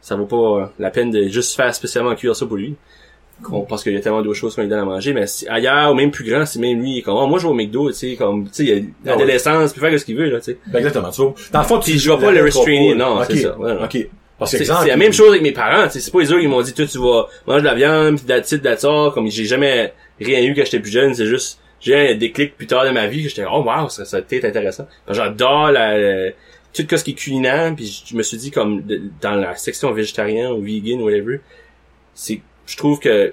Ça 0.00 0.16
vaut 0.16 0.26
pas 0.26 0.36
euh, 0.36 0.66
la 0.80 0.90
peine 0.90 1.10
de 1.10 1.28
juste 1.28 1.54
faire 1.54 1.72
spécialement 1.74 2.14
cuire 2.16 2.34
ça 2.34 2.46
pour 2.46 2.56
lui. 2.56 2.74
Parce 3.68 3.82
qu'il 3.82 3.92
y 3.92 3.96
a 3.96 4.00
tellement 4.00 4.22
d'autres 4.22 4.38
choses 4.38 4.54
qu'on 4.54 4.62
lui 4.62 4.68
donne 4.68 4.80
à 4.80 4.84
manger. 4.84 5.12
Mais 5.12 5.26
si- 5.26 5.46
ailleurs, 5.48 5.92
ou 5.92 5.94
même 5.94 6.10
plus 6.10 6.24
grand, 6.24 6.46
c'est 6.46 6.58
même 6.58 6.80
lui, 6.80 6.92
il 6.92 6.98
est 6.98 7.02
comme, 7.02 7.16
oh, 7.16 7.26
moi, 7.26 7.38
je 7.38 7.44
vais 7.44 7.50
au 7.50 7.54
McDo, 7.54 7.90
tu 7.90 7.94
sais, 7.96 8.16
comme, 8.16 8.44
tu 8.46 8.50
sais, 8.52 8.64
il 8.64 8.72
a 8.72 8.76
Ah 9.06 9.10
l'adolescence, 9.10 9.72
puis 9.72 9.80
faire 9.80 10.00
ce 10.00 10.04
qu'il 10.04 10.16
veut, 10.16 10.30
là, 10.30 10.38
tu 10.38 10.52
sais. 10.52 10.58
Ben, 10.66 10.78
exactement. 10.78 11.10
Tu 11.10 11.20
vois, 11.20 11.34
dans 11.52 11.60
le 11.60 11.66
fond, 11.66 11.78
tu 11.78 11.98
je 11.98 12.10
vais 12.10 12.18
pas 12.18 12.32
le 12.32 12.42
restrainer, 12.42 12.94
non, 12.94 13.20
c'est 13.28 13.36
ça, 13.36 13.58
ouais. 13.58 13.72
OK. 13.84 14.08
Parce 14.38 14.52
que, 14.52 14.64
C'est 14.64 14.86
la 14.88 14.96
même 14.96 15.12
chose 15.12 15.30
avec 15.30 15.42
mes 15.42 15.52
parents, 15.52 15.84
tu 15.86 15.92
sais, 15.92 16.00
c'est 16.00 16.10
pas 16.10 16.18
autres 16.18 16.38
qui 16.40 16.46
m'ont 16.46 16.60
dit, 16.62 16.74
toi, 16.74 16.86
tu 16.86 16.98
vas 16.98 17.26
manger 17.46 17.60
de 17.60 17.66
la 17.66 17.74
viande, 17.74 18.20
pis 18.20 18.26
that's 18.26 18.84
all. 18.84 19.10
Comme 19.12 19.30
j'ai 19.30 19.44
jamais 19.44 19.92
rien 20.20 20.42
eu 20.42 20.54
quand 20.54 20.64
j'étais 20.64 20.80
plus 20.80 20.90
jeune, 20.90 21.14
c'est 21.14 21.26
juste, 21.26 21.58
j'ai 21.80 22.10
un 22.10 22.14
déclic 22.14 22.56
plus 22.56 22.66
tard 22.66 22.84
de 22.84 22.90
ma 22.90 23.06
vie 23.06 23.22
que 23.22 23.28
j'étais, 23.30 23.44
oh 23.50 23.62
wow, 23.62 23.88
ça, 23.88 24.04
ça 24.04 24.18
a 24.18 24.20
été 24.20 24.44
intéressant. 24.46 24.86
J'adore 25.08 25.70
la, 25.70 26.30
tout 26.74 26.96
ce 26.96 27.02
qui 27.02 27.12
est 27.12 27.14
culinaire, 27.14 27.72
puis 27.74 28.02
je 28.06 28.14
me 28.14 28.22
suis 28.22 28.36
dit, 28.36 28.50
comme, 28.50 28.82
dans 29.22 29.34
la 29.34 29.56
section 29.56 29.92
végétarien 29.92 30.52
ou 30.52 30.60
vegan, 30.60 31.00
whatever, 31.00 31.40
c'est, 32.14 32.40
je 32.66 32.76
trouve 32.76 32.98
que 32.98 33.32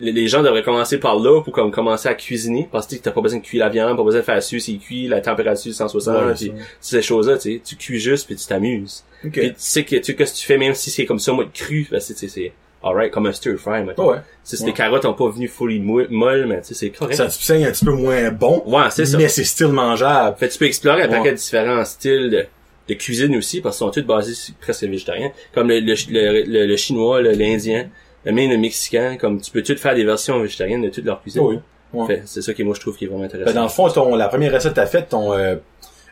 les, 0.00 0.26
gens 0.26 0.42
devraient 0.42 0.62
commencer 0.64 0.98
par 0.98 1.16
là 1.18 1.40
pour 1.42 1.52
comme 1.52 1.70
commencer 1.70 2.08
à 2.08 2.14
cuisiner 2.14 2.68
parce 2.72 2.86
que 2.88 2.96
t'as 2.96 3.12
pas 3.12 3.20
besoin 3.20 3.38
de 3.38 3.44
cuire 3.44 3.64
la 3.64 3.70
viande, 3.70 3.96
pas 3.96 4.02
besoin 4.02 4.20
de 4.20 4.24
faire 4.24 4.42
suer, 4.42 4.58
c'est 4.58 4.72
cuit, 4.74 5.06
la 5.06 5.20
température 5.20 5.72
160, 5.72 6.14
Ouais, 6.26 6.34
puis 6.34 6.52
ces 6.80 7.02
choses-là, 7.02 7.36
tu 7.36 7.54
sais, 7.54 7.60
tu 7.64 7.76
cuis 7.76 8.00
juste 8.00 8.26
puis 8.26 8.34
tu 8.34 8.46
t'amuses. 8.46 9.04
OK. 9.24 9.30
Puis 9.32 9.48
tu 9.50 9.54
sais 9.58 9.84
que 9.84 9.96
tu 9.96 10.16
que 10.16 10.24
tu 10.24 10.44
fais 10.44 10.58
même 10.58 10.74
si 10.74 10.90
c'est 10.90 11.04
comme 11.06 11.20
ça 11.20 11.32
moi 11.32 11.44
cru, 11.54 11.86
ben, 11.90 12.00
c'est 12.00 12.16
c'est 12.18 12.26
c'est 12.28 12.52
alright 12.82 13.12
comme 13.12 13.26
un 13.26 13.32
stir 13.32 13.56
fry 13.58 13.84
mettons. 13.84 14.10
Ouais. 14.10 14.18
Si 14.42 14.56
Ouais. 14.60 14.66
les 14.66 14.72
carottes 14.72 15.04
ont 15.04 15.14
pas 15.14 15.28
venu 15.28 15.46
fully 15.46 15.78
molles, 15.78 16.46
mais 16.48 16.62
tu 16.62 16.68
sais 16.68 16.74
c'est 16.74 16.90
correct. 16.90 17.14
Ça 17.14 17.26
te 17.28 17.52
un 17.62 17.70
petit 17.70 17.84
peu 17.84 17.92
moins 17.92 18.30
bon. 18.32 18.62
Ouais, 18.66 18.90
c'est 18.90 19.04
ça. 19.06 19.18
Mais 19.18 19.28
c'est 19.28 19.44
still 19.44 19.68
mangeable. 19.68 20.36
Fait 20.38 20.48
tu 20.48 20.58
peux 20.58 20.64
explorer 20.66 21.02
un 21.02 21.08
paquet 21.08 21.30
de 21.30 21.36
différents 21.36 21.84
styles 21.84 22.30
de, 22.30 22.46
de 22.88 22.94
cuisine 22.94 23.36
aussi 23.36 23.60
parce 23.60 23.76
qu'ils 23.78 23.86
sont 23.86 23.92
tous 23.92 24.02
basés 24.02 24.52
presque 24.60 24.82
végétariens, 24.82 25.30
comme 25.54 25.68
le 25.68 25.78
le, 25.78 25.94
le, 26.10 26.42
le- 26.44 26.66
le 26.66 26.76
chinois, 26.76 27.22
l'indien, 27.22 27.88
même 28.30 28.50
le 28.50 28.58
mexicain, 28.58 29.16
comme 29.16 29.40
tu 29.40 29.50
peux 29.50 29.62
tout 29.62 29.76
faire 29.76 29.94
des 29.94 30.04
versions 30.04 30.38
végétariennes 30.40 30.82
de 30.82 30.88
toute 30.90 31.04
leur 31.04 31.20
cuisine? 31.22 31.42
Oui. 31.42 31.58
Ouais. 31.92 32.22
C'est 32.24 32.40
ça 32.40 32.54
qui 32.54 32.64
moi 32.64 32.74
je 32.74 32.80
trouve 32.80 32.96
qui 32.96 33.04
est 33.04 33.08
vraiment 33.08 33.22
Ben, 33.24 33.26
intéressant. 33.26 33.54
dans 33.54 33.62
le 33.64 33.68
fond, 33.68 33.88
ton, 33.90 34.14
la 34.14 34.28
première 34.28 34.52
recette 34.52 34.70
que 34.72 34.76
t'as 34.76 34.86
faite, 34.86 35.10
ton, 35.10 35.34
euh, 35.34 35.56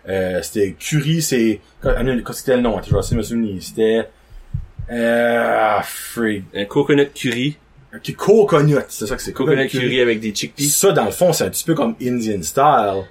euh, 0.08 0.42
c'était 0.42 0.72
curry, 0.78 1.22
c'est, 1.22 1.60
c'était 2.32 2.56
le 2.56 2.62
nom, 2.62 2.76
attends, 2.76 2.88
je 2.88 2.94
vais 2.94 2.98
essayer 3.00 3.14
de 3.14 3.18
me 3.18 3.22
souvenir. 3.22 3.62
C'était, 3.62 4.06
euh, 4.92 5.78
ah. 5.78 5.84
Un 6.54 6.64
coconut 6.66 7.10
curry, 7.14 7.56
Ok, 7.94 8.14
coconut, 8.14 8.76
c'est 8.88 9.06
ça 9.06 9.16
que 9.16 9.22
c'est. 9.22 9.32
coconut 9.32 9.68
curry 9.68 10.00
avec 10.00 10.20
des 10.20 10.32
chickpeas. 10.34 10.64
Ça, 10.68 10.92
dans 10.92 11.06
le 11.06 11.10
fond, 11.10 11.32
c'est 11.32 11.44
un 11.44 11.50
petit 11.50 11.64
peu 11.64 11.74
comme 11.74 11.94
Indian 12.00 12.42
style. 12.42 13.04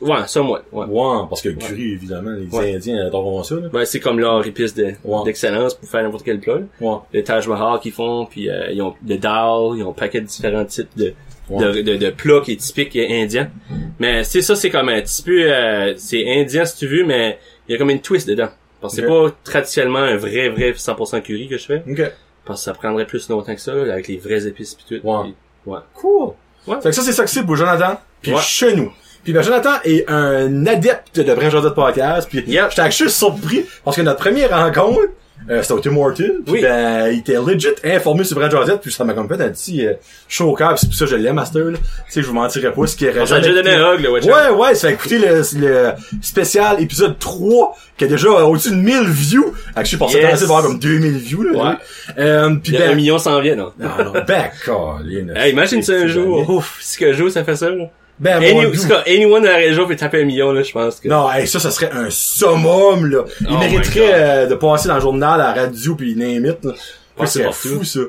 Ouais, 0.00 0.16
ça 0.26 0.42
moi. 0.42 0.62
Ouais. 0.72 0.86
Ouais, 0.86 1.26
parce 1.28 1.42
que 1.42 1.50
le 1.50 1.56
curry, 1.56 1.92
évidemment, 1.92 2.30
les 2.30 2.46
Ouais. 2.56 2.74
Indiens 2.76 3.06
adoreront 3.06 3.42
ça, 3.42 3.56
là. 3.56 3.68
Ben, 3.72 3.84
c'est 3.84 4.00
comme 4.00 4.18
leur 4.18 4.46
épice 4.46 4.74
de- 4.74 4.94
Ouais. 5.04 5.24
d'excellence 5.24 5.74
pour 5.74 5.88
faire 5.88 6.02
n'importe 6.02 6.24
quel 6.24 6.40
plat. 6.40 6.58
Ouais. 6.80 6.96
Le 7.12 7.22
Taj 7.22 7.46
Mahal 7.48 7.78
qu'ils 7.80 7.92
font, 7.92 8.26
puis 8.26 8.48
euh, 8.48 8.70
ils 8.70 8.80
ont 8.82 8.94
le 9.06 9.16
dal, 9.18 9.76
ils 9.76 9.82
ont 9.82 9.90
un 9.90 9.92
paquet 9.92 10.20
de 10.20 10.26
différents 10.26 10.64
types 10.64 10.88
de, 10.96 11.12
de, 11.50 11.82
de, 11.82 11.96
de 11.96 12.10
plats 12.10 12.40
qui 12.44 12.52
est 12.52 12.56
typique 12.56 12.96
indien. 12.96 13.50
Mais 13.98 14.24
c'est 14.24 14.42
ça, 14.42 14.56
c'est 14.56 14.70
comme 14.70 14.88
un 14.88 15.00
petit 15.02 15.22
peu, 15.22 15.52
euh, 15.52 15.94
c'est 15.96 16.24
indien 16.40 16.64
si 16.64 16.76
tu 16.78 16.86
veux, 16.86 17.04
mais 17.04 17.38
il 17.68 17.72
y 17.72 17.74
a 17.74 17.78
comme 17.78 17.90
une 17.90 18.00
twist 18.00 18.26
dedans. 18.28 18.48
Parce 18.80 18.94
que 18.94 19.02
c'est 19.02 19.06
pas 19.08 19.26
traditionnellement 19.44 19.98
un 19.98 20.16
vrai, 20.16 20.48
vrai 20.50 20.72
100% 20.72 21.20
curry 21.20 21.48
que 21.48 21.58
je 21.58 21.64
fais. 21.66 21.82
Ok. 21.90 22.12
Parce 22.44 22.60
que 22.60 22.64
ça 22.64 22.72
prendrait 22.74 23.06
plus 23.06 23.28
longtemps 23.28 23.54
que 23.54 23.60
ça, 23.60 23.72
avec 23.72 24.08
les 24.08 24.16
vraies 24.18 24.46
épices 24.46 24.74
pis 24.74 24.84
tout. 24.88 25.06
Ouais. 25.06 25.34
Ouais. 25.66 25.78
Cool. 25.94 26.30
Ouais. 26.66 26.76
Fait 26.80 26.90
que 26.90 26.94
ça, 26.94 27.02
c'est 27.02 27.12
ça 27.12 27.24
que 27.24 27.30
c'est 27.30 27.42
pour 27.44 27.56
Jonathan. 27.56 27.98
Puis 28.22 28.32
chez 28.38 28.74
nous. 28.74 28.92
Puis 29.28 29.34
ben, 29.34 29.42
Jonathan 29.42 29.72
est 29.84 30.08
un 30.08 30.64
adepte 30.66 31.20
de 31.20 31.34
Brun 31.34 31.50
Josette 31.50 31.74
Podcast. 31.74 32.26
Puis 32.30 32.42
Yep. 32.46 32.68
j'étais 32.70 32.80
actually 32.80 33.10
surpris 33.10 33.66
parce 33.84 33.94
que 33.94 34.00
notre 34.00 34.20
première 34.20 34.48
rencontre, 34.48 35.02
euh, 35.50 35.60
c'était 35.60 35.74
au 35.74 35.80
Tim 35.80 35.98
Hortons. 35.98 36.38
Oui. 36.46 36.62
ben, 36.62 37.08
il 37.12 37.18
était 37.18 37.36
legit 37.38 37.68
informé 37.84 38.24
sur 38.24 38.38
Brun 38.38 38.48
Josette. 38.48 38.80
Puis 38.80 38.90
ça 38.90 39.04
m'a 39.04 39.12
comme 39.12 39.28
fait 39.28 39.34
un 39.34 39.50
petit 39.50 39.86
euh, 39.86 39.92
show 40.28 40.46
au 40.48 40.54
cœur. 40.54 40.70
Puis 40.70 40.78
c'est 40.80 40.86
pour 40.86 40.96
ça 40.96 41.04
que 41.04 41.10
je 41.10 41.16
l'aime, 41.16 41.34
Master. 41.34 41.62
Là. 41.62 41.76
Tu 41.76 41.84
sais, 42.08 42.22
je 42.22 42.26
vous 42.26 42.32
mentirais 42.32 42.72
pas 42.72 42.86
ce 42.86 42.96
qui 42.96 43.06
aurait 43.06 43.20
On 43.20 43.26
jamais 43.26 43.42
déjà 43.42 43.62
donné 43.62 43.74
un 43.76 43.92
hug, 43.96 44.00
là, 44.00 44.10
watch. 44.12 44.24
Ouais, 44.24 44.48
ouais, 44.56 44.74
ça 44.74 44.86
a 44.86 44.90
écouté 44.92 45.18
le, 45.18 45.42
le 45.60 45.92
spécial 46.22 46.82
épisode 46.82 47.18
3, 47.18 47.76
qui 47.98 48.04
a 48.04 48.06
déjà 48.08 48.28
euh, 48.28 48.44
au-dessus 48.44 48.70
de 48.70 48.76
1000 48.76 49.10
views. 49.10 49.52
Actually, 49.76 49.98
pour 49.98 50.10
ça, 50.10 50.18
Yes. 50.20 50.30
pensé 50.30 50.40
d'avoir 50.44 50.62
comme 50.62 50.78
2000 50.78 51.18
views, 51.18 51.42
là. 51.42 51.52
Ouais. 51.52 51.74
Euh, 52.18 52.56
y 52.64 52.76
a 52.78 52.84
un 52.84 52.88
ben, 52.88 52.96
million 52.96 53.18
s'en 53.18 53.38
vient, 53.42 53.56
non? 53.56 53.72
non, 53.78 53.90
non, 54.06 54.12
ben, 54.26 54.50
Hey, 55.36 55.52
imagine 55.52 55.82
ça 55.82 55.92
un 55.92 56.06
jour. 56.06 56.48
Ouf, 56.48 56.78
si 56.80 56.96
qu'un 56.96 57.12
jour 57.12 57.30
ça 57.30 57.44
fait 57.44 57.56
ça, 57.56 57.68
là. 57.68 57.84
Ben, 58.20 58.42
Any, 58.42 58.52
doux. 58.62 58.68
en 58.68 58.82
tout 58.82 58.88
cas, 58.88 59.02
anyone 59.06 59.42
de 59.42 59.46
la 59.48 59.56
région 59.56 59.86
peut 59.86 59.94
taper 59.96 60.22
un 60.22 60.24
million, 60.24 60.52
là, 60.52 60.62
je 60.62 60.72
pense 60.72 60.98
que. 61.00 61.08
Non, 61.08 61.30
hey, 61.32 61.46
ça, 61.46 61.60
ça 61.60 61.70
serait 61.70 61.90
un 61.92 62.08
summum, 62.10 63.06
là. 63.06 63.24
Il 63.40 63.46
Oh 63.50 63.54
my 63.54 63.58
mériterait 63.70 64.10
euh, 64.14 64.46
de 64.46 64.54
passer 64.54 64.88
dans 64.88 64.96
le 64.96 65.00
journal, 65.00 65.40
à 65.40 65.54
la 65.54 65.62
radio, 65.62 65.94
puis 65.94 66.14
name 66.16 66.46
it, 66.46 66.64
là. 66.64 66.72
Ouais, 67.18 67.26
c'est 67.26 67.50
fou, 67.52 67.84
ça. 67.84 68.00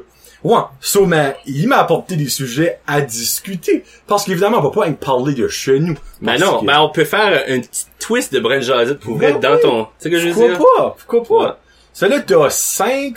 Ouais, 0.42 0.60
so, 0.80 1.06
mais 1.06 1.36
il 1.46 1.68
m'a 1.68 1.78
apporté 1.80 2.16
des 2.16 2.30
sujets 2.30 2.80
à 2.88 3.02
discuter. 3.02 3.84
Parce 4.08 4.24
qu'évidemment, 4.24 4.60
on 4.60 4.62
va 4.62 4.70
pas 4.70 4.90
parler 4.94 5.34
de 5.34 5.48
chez 5.50 5.80
nous. 5.80 5.96
Ben 6.22 6.38
non, 6.40 6.60
que- 6.62 6.66
ben 6.66 6.80
on 6.80 6.90
peut 6.90 7.04
faire 7.04 7.44
un 7.50 7.60
petit 7.60 7.86
twist 8.00 8.34
de 8.34 8.40
Brent 8.40 8.62
Jazette 8.62 9.00
pour 9.00 9.18
Ben 9.18 9.32
être 9.36 9.42
dans 9.42 9.56
oui. 9.56 9.62
ton... 9.62 9.84
Tu 9.84 9.90
sais 10.00 10.04
ce 10.06 10.10
que 10.10 10.20
je 10.20 10.28
veux 10.30 10.34
Pourquoi 10.34 10.48
dire? 10.56 10.66
pas? 10.78 10.96
Pourquoi 11.06 11.24
pas? 11.40 11.46
Ouais. 11.50 11.54
Celle-là, 11.92 12.20
t'as 12.22 12.50
5 12.50 13.14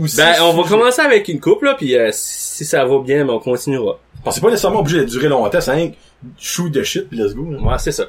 ou 0.00 0.06
6 0.06 0.16
Ben, 0.16 0.34
on 0.40 0.54
va 0.62 0.66
commencer 0.66 1.02
avec 1.02 1.28
une 1.28 1.40
coupe, 1.40 1.62
là, 1.62 1.74
puis 1.74 1.94
euh, 1.94 2.08
si 2.12 2.64
ça 2.64 2.84
va 2.86 2.98
bien, 3.00 3.26
ben 3.26 3.34
on 3.34 3.38
continuera. 3.38 3.98
Parce 4.24 4.36
que 4.36 4.40
c'est 4.40 4.46
pas 4.46 4.50
nécessairement 4.50 4.80
obligé 4.80 5.00
de 5.00 5.04
durer 5.04 5.28
longtemps, 5.28 5.60
5 5.60 5.92
shoot 6.38 6.70
de 6.70 6.82
shit, 6.82 7.08
puis 7.08 7.18
let's 7.18 7.34
go, 7.34 7.50
là. 7.50 7.58
Ouais, 7.58 7.78
c'est 7.78 7.92
ça. 7.92 8.04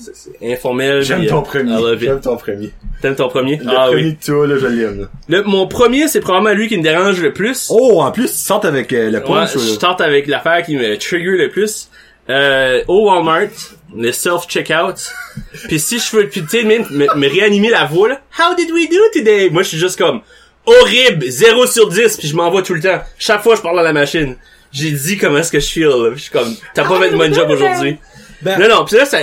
C'est 0.00 0.52
informel. 0.52 1.02
J'aime 1.02 1.26
ton 1.26 1.42
premier. 1.42 1.96
J'aime 1.98 2.20
ton 2.20 2.36
premier. 2.36 2.70
T'aimes 3.00 3.14
ton 3.14 3.28
premier? 3.28 3.56
Le 3.56 3.70
ah 3.74 3.86
premier 3.86 4.02
oui. 4.02 4.16
de 4.20 4.24
toi, 4.24 4.46
là, 4.46 4.56
je 4.58 4.66
l'aime, 4.66 5.00
là. 5.00 5.06
Le, 5.28 5.42
mon 5.44 5.66
premier, 5.66 6.08
c'est 6.08 6.20
probablement 6.20 6.54
lui 6.54 6.68
qui 6.68 6.76
me 6.76 6.82
dérange 6.82 7.20
le 7.22 7.32
plus. 7.32 7.68
Oh, 7.70 8.02
en 8.02 8.10
plus, 8.10 8.26
tu 8.30 8.36
sortes 8.36 8.64
avec 8.66 8.92
euh, 8.92 9.10
le 9.10 9.18
Ouais, 9.18 9.24
punch. 9.24 9.56
je 9.56 9.70
là. 9.72 9.76
tente 9.78 10.00
avec 10.02 10.26
l'affaire 10.26 10.62
qui 10.64 10.76
me 10.76 10.96
trigger 10.98 11.38
le 11.38 11.48
plus. 11.48 11.88
Euh, 12.28 12.82
au 12.88 13.06
Walmart, 13.06 13.48
le 13.96 14.12
self-checkout. 14.12 15.10
puis 15.68 15.78
si 15.80 15.98
je 15.98 16.16
veux, 16.16 16.28
puis 16.28 16.42
tu 16.42 16.48
sais, 16.48 16.64
me, 16.64 16.78
me 17.16 17.28
réanimer 17.28 17.70
la 17.70 17.86
voix, 17.86 18.08
là. 18.10 18.20
How 18.38 18.54
did 18.54 18.70
we 18.70 18.90
do 18.90 18.96
today? 19.14 19.48
Moi, 19.48 19.62
je 19.62 19.68
suis 19.68 19.78
juste 19.78 19.96
comme, 19.96 20.20
horrible, 20.66 21.24
0 21.30 21.66
sur 21.66 21.88
10, 21.88 22.18
puis 22.18 22.28
je 22.28 22.36
m'envoie 22.36 22.62
tout 22.62 22.74
le 22.74 22.80
temps. 22.80 23.00
Chaque 23.18 23.42
fois, 23.42 23.54
je 23.56 23.62
parle 23.62 23.78
à 23.80 23.82
la 23.82 23.94
machine. 23.94 24.36
J'ai 24.72 24.90
dit 24.92 25.16
comment 25.18 25.38
est-ce 25.38 25.52
que 25.52 25.60
je 25.60 25.68
feel, 25.70 25.84
là. 25.86 26.10
Puis 26.10 26.18
Je 26.18 26.22
suis 26.24 26.30
comme, 26.32 26.54
t'as 26.74 26.84
pas 26.86 27.00
fait 27.00 27.10
de 27.10 27.16
bon 27.16 27.32
job 27.34 27.48
aujourd'hui. 27.50 27.98
Ben- 28.42 28.58
Non, 28.58 28.68
non, 28.68 28.84
pis 28.84 28.94
là, 28.96 29.04
ça, 29.04 29.18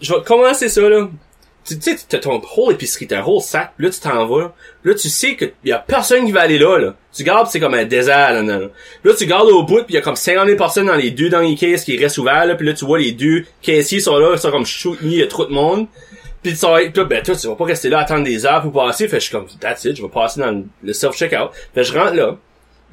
je 0.00 0.12
vais 0.14 0.22
commencer 0.24 0.68
ça, 0.68 0.80
là. 0.82 1.08
Tu 1.66 1.78
tu 1.78 1.92
sais, 1.92 1.96
t'as 2.08 2.18
ton 2.18 2.42
whole 2.56 2.74
épicerie, 2.74 3.06
t'as 3.06 3.20
un 3.20 3.24
whole 3.24 3.40
sac, 3.40 3.72
pis 3.76 3.84
là, 3.84 3.90
tu 3.90 3.98
t'en 4.00 4.26
vas, 4.26 4.40
là. 4.40 4.52
Là, 4.84 4.94
tu 4.94 5.08
sais 5.08 5.34
que 5.34 5.46
y 5.64 5.72
a 5.72 5.78
personne 5.78 6.26
qui 6.26 6.32
va 6.32 6.42
aller 6.42 6.58
là, 6.58 6.78
là. 6.78 6.94
Tu 7.14 7.24
gardes, 7.24 7.46
pis 7.46 7.52
c'est 7.52 7.60
comme 7.60 7.72
un 7.74 7.84
désert, 7.84 8.32
là, 8.34 8.42
là. 8.42 8.58
là. 8.58 8.66
Là, 9.02 9.12
tu 9.16 9.24
gardes 9.26 9.48
au 9.48 9.62
bout, 9.62 9.82
pis 9.84 9.94
y 9.94 9.96
a 9.96 10.02
comme 10.02 10.14
50 10.16 10.44
000 10.46 10.58
personnes 10.58 10.86
dans 10.86 10.94
les 10.94 11.10
deux 11.10 11.30
derniers 11.30 11.56
caisses 11.56 11.84
qui 11.84 11.96
restent 11.96 12.18
ouverts, 12.18 12.44
là, 12.46 12.54
pis 12.54 12.64
là, 12.64 12.74
tu 12.74 12.84
vois 12.84 12.98
les 12.98 13.12
deux 13.12 13.44
caissiers 13.62 14.00
sont 14.00 14.18
là, 14.18 14.32
ils 14.34 14.38
sont 14.38 14.50
comme 14.50 14.66
shoot 14.66 15.00
me, 15.00 15.10
y 15.10 15.22
a 15.22 15.26
trop 15.26 15.46
de 15.46 15.52
monde. 15.52 15.86
Pis 16.42 16.52
tu 16.52 16.58
toi, 16.58 17.04
ben, 17.04 17.22
toi, 17.22 17.34
tu 17.34 17.46
vas 17.48 17.54
pas 17.54 17.64
rester 17.64 17.88
là, 17.88 18.00
attendre 18.00 18.24
des 18.24 18.44
heures 18.44 18.60
pour 18.60 18.72
passer, 18.72 19.08
fait 19.08 19.16
je 19.18 19.24
suis 19.24 19.32
comme, 19.32 19.46
that's 19.60 19.82
it, 19.86 19.96
je 19.96 20.02
vais 20.02 20.08
passer 20.08 20.40
dans 20.40 20.62
le- 20.82 20.92
self-checkout. 20.92 21.50
Fait 21.74 21.82
je 21.84 21.92
rentre 21.98 22.12
là. 22.14 22.36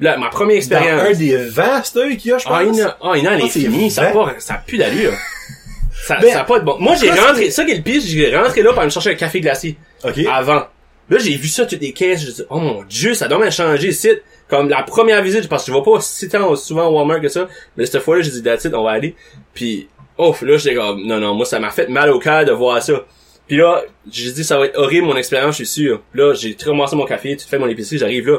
Là, 0.02 0.16
ma 0.18 0.28
première 0.30 0.56
Dans 0.56 0.58
expérience. 0.58 1.02
un 1.02 1.12
des 1.12 1.36
vastes 1.36 1.96
eux 1.96 2.10
qu'il 2.16 2.32
y 2.32 2.34
a, 2.34 2.38
je 2.38 2.44
pense. 2.44 2.52
Ah, 2.54 2.62
il 2.64 2.74
y 2.76 2.82
en 2.82 2.86
a, 2.86 2.98
ah, 3.02 3.12
il 3.16 3.22
y 3.24 3.28
en 3.28 3.30
a, 3.30 3.34
elle 3.36 3.42
Ah, 3.42 3.46
est 3.46 3.90
ça 3.90 4.02
a 4.02 4.10
vrai? 4.12 4.34
pas, 4.34 4.40
ça 4.40 4.54
a 4.54 4.58
plus 4.58 4.76
d'allure. 4.76 5.12
ça, 6.06 6.18
Ben, 6.20 6.32
ça 6.32 6.40
a 6.40 6.44
pas 6.44 6.58
de 6.58 6.64
bon. 6.64 6.76
Moi, 6.80 6.96
j'ai 7.00 7.10
rentré, 7.10 7.50
ça 7.52 7.64
qui 7.64 7.70
est 7.70 7.76
le 7.76 7.82
pire, 7.82 8.02
j'ai 8.04 8.36
rentré 8.36 8.62
là 8.62 8.70
pour 8.70 8.80
aller 8.80 8.86
me 8.88 8.90
chercher 8.90 9.10
un 9.10 9.14
café 9.14 9.40
glacé. 9.40 9.76
Ok. 10.04 10.18
Avant. 10.28 10.66
Là, 11.08 11.18
j'ai 11.18 11.36
vu 11.36 11.46
ça, 11.46 11.66
toutes 11.66 11.80
les 11.80 11.92
caisses, 11.92 12.24
je 12.26 12.30
dis, 12.32 12.42
oh 12.50 12.58
mon 12.58 12.82
dieu, 12.82 13.14
ça 13.14 13.28
doit 13.28 13.38
même 13.38 13.52
changer 13.52 13.88
ici. 13.88 14.10
Comme 14.48 14.68
la 14.68 14.82
première 14.82 15.22
visite, 15.22 15.48
parce 15.48 15.64
que 15.64 15.72
je 15.72 15.76
vais 15.76 15.82
pas 15.84 16.00
si 16.00 16.28
tant 16.28 16.54
souvent 16.56 16.88
au 16.88 16.96
Walmart 16.98 17.20
que 17.20 17.28
ça, 17.28 17.46
mais 17.76 17.86
cette 17.86 18.02
fois-là, 18.02 18.22
j'ai 18.22 18.30
dit, 18.32 18.42
that's 18.42 18.64
it, 18.64 18.74
on 18.74 18.82
va 18.82 18.90
aller. 18.90 19.14
Puis, 19.54 19.88
ouf, 20.18 20.42
là, 20.42 20.56
j'étais 20.56 20.74
comme, 20.74 21.06
non, 21.06 21.18
non, 21.20 21.34
moi, 21.34 21.46
ça 21.46 21.58
m'a 21.60 21.70
fait 21.70 21.88
mal 21.88 22.10
au 22.10 22.18
cœur 22.18 22.44
de 22.44 22.52
voir 22.52 22.82
ça. 22.82 23.04
Puis 23.46 23.56
là, 23.56 23.82
j'ai 24.10 24.30
dit, 24.32 24.44
ça 24.44 24.58
va 24.58 24.66
être 24.66 24.76
horrible, 24.78 25.06
mon 25.06 25.16
expérience, 25.16 25.56
je 25.58 25.64
suis 25.64 25.82
sûr. 25.84 26.02
Là, 26.14 26.34
j'ai 26.34 26.56
ramassé 26.66 26.96
mon 26.96 27.06
café, 27.06 27.36
tout 27.36 27.46
fait 27.48 27.58
mon 27.58 27.68
épicerie, 27.68 27.98
j'arrive 27.98 28.26
là. 28.28 28.38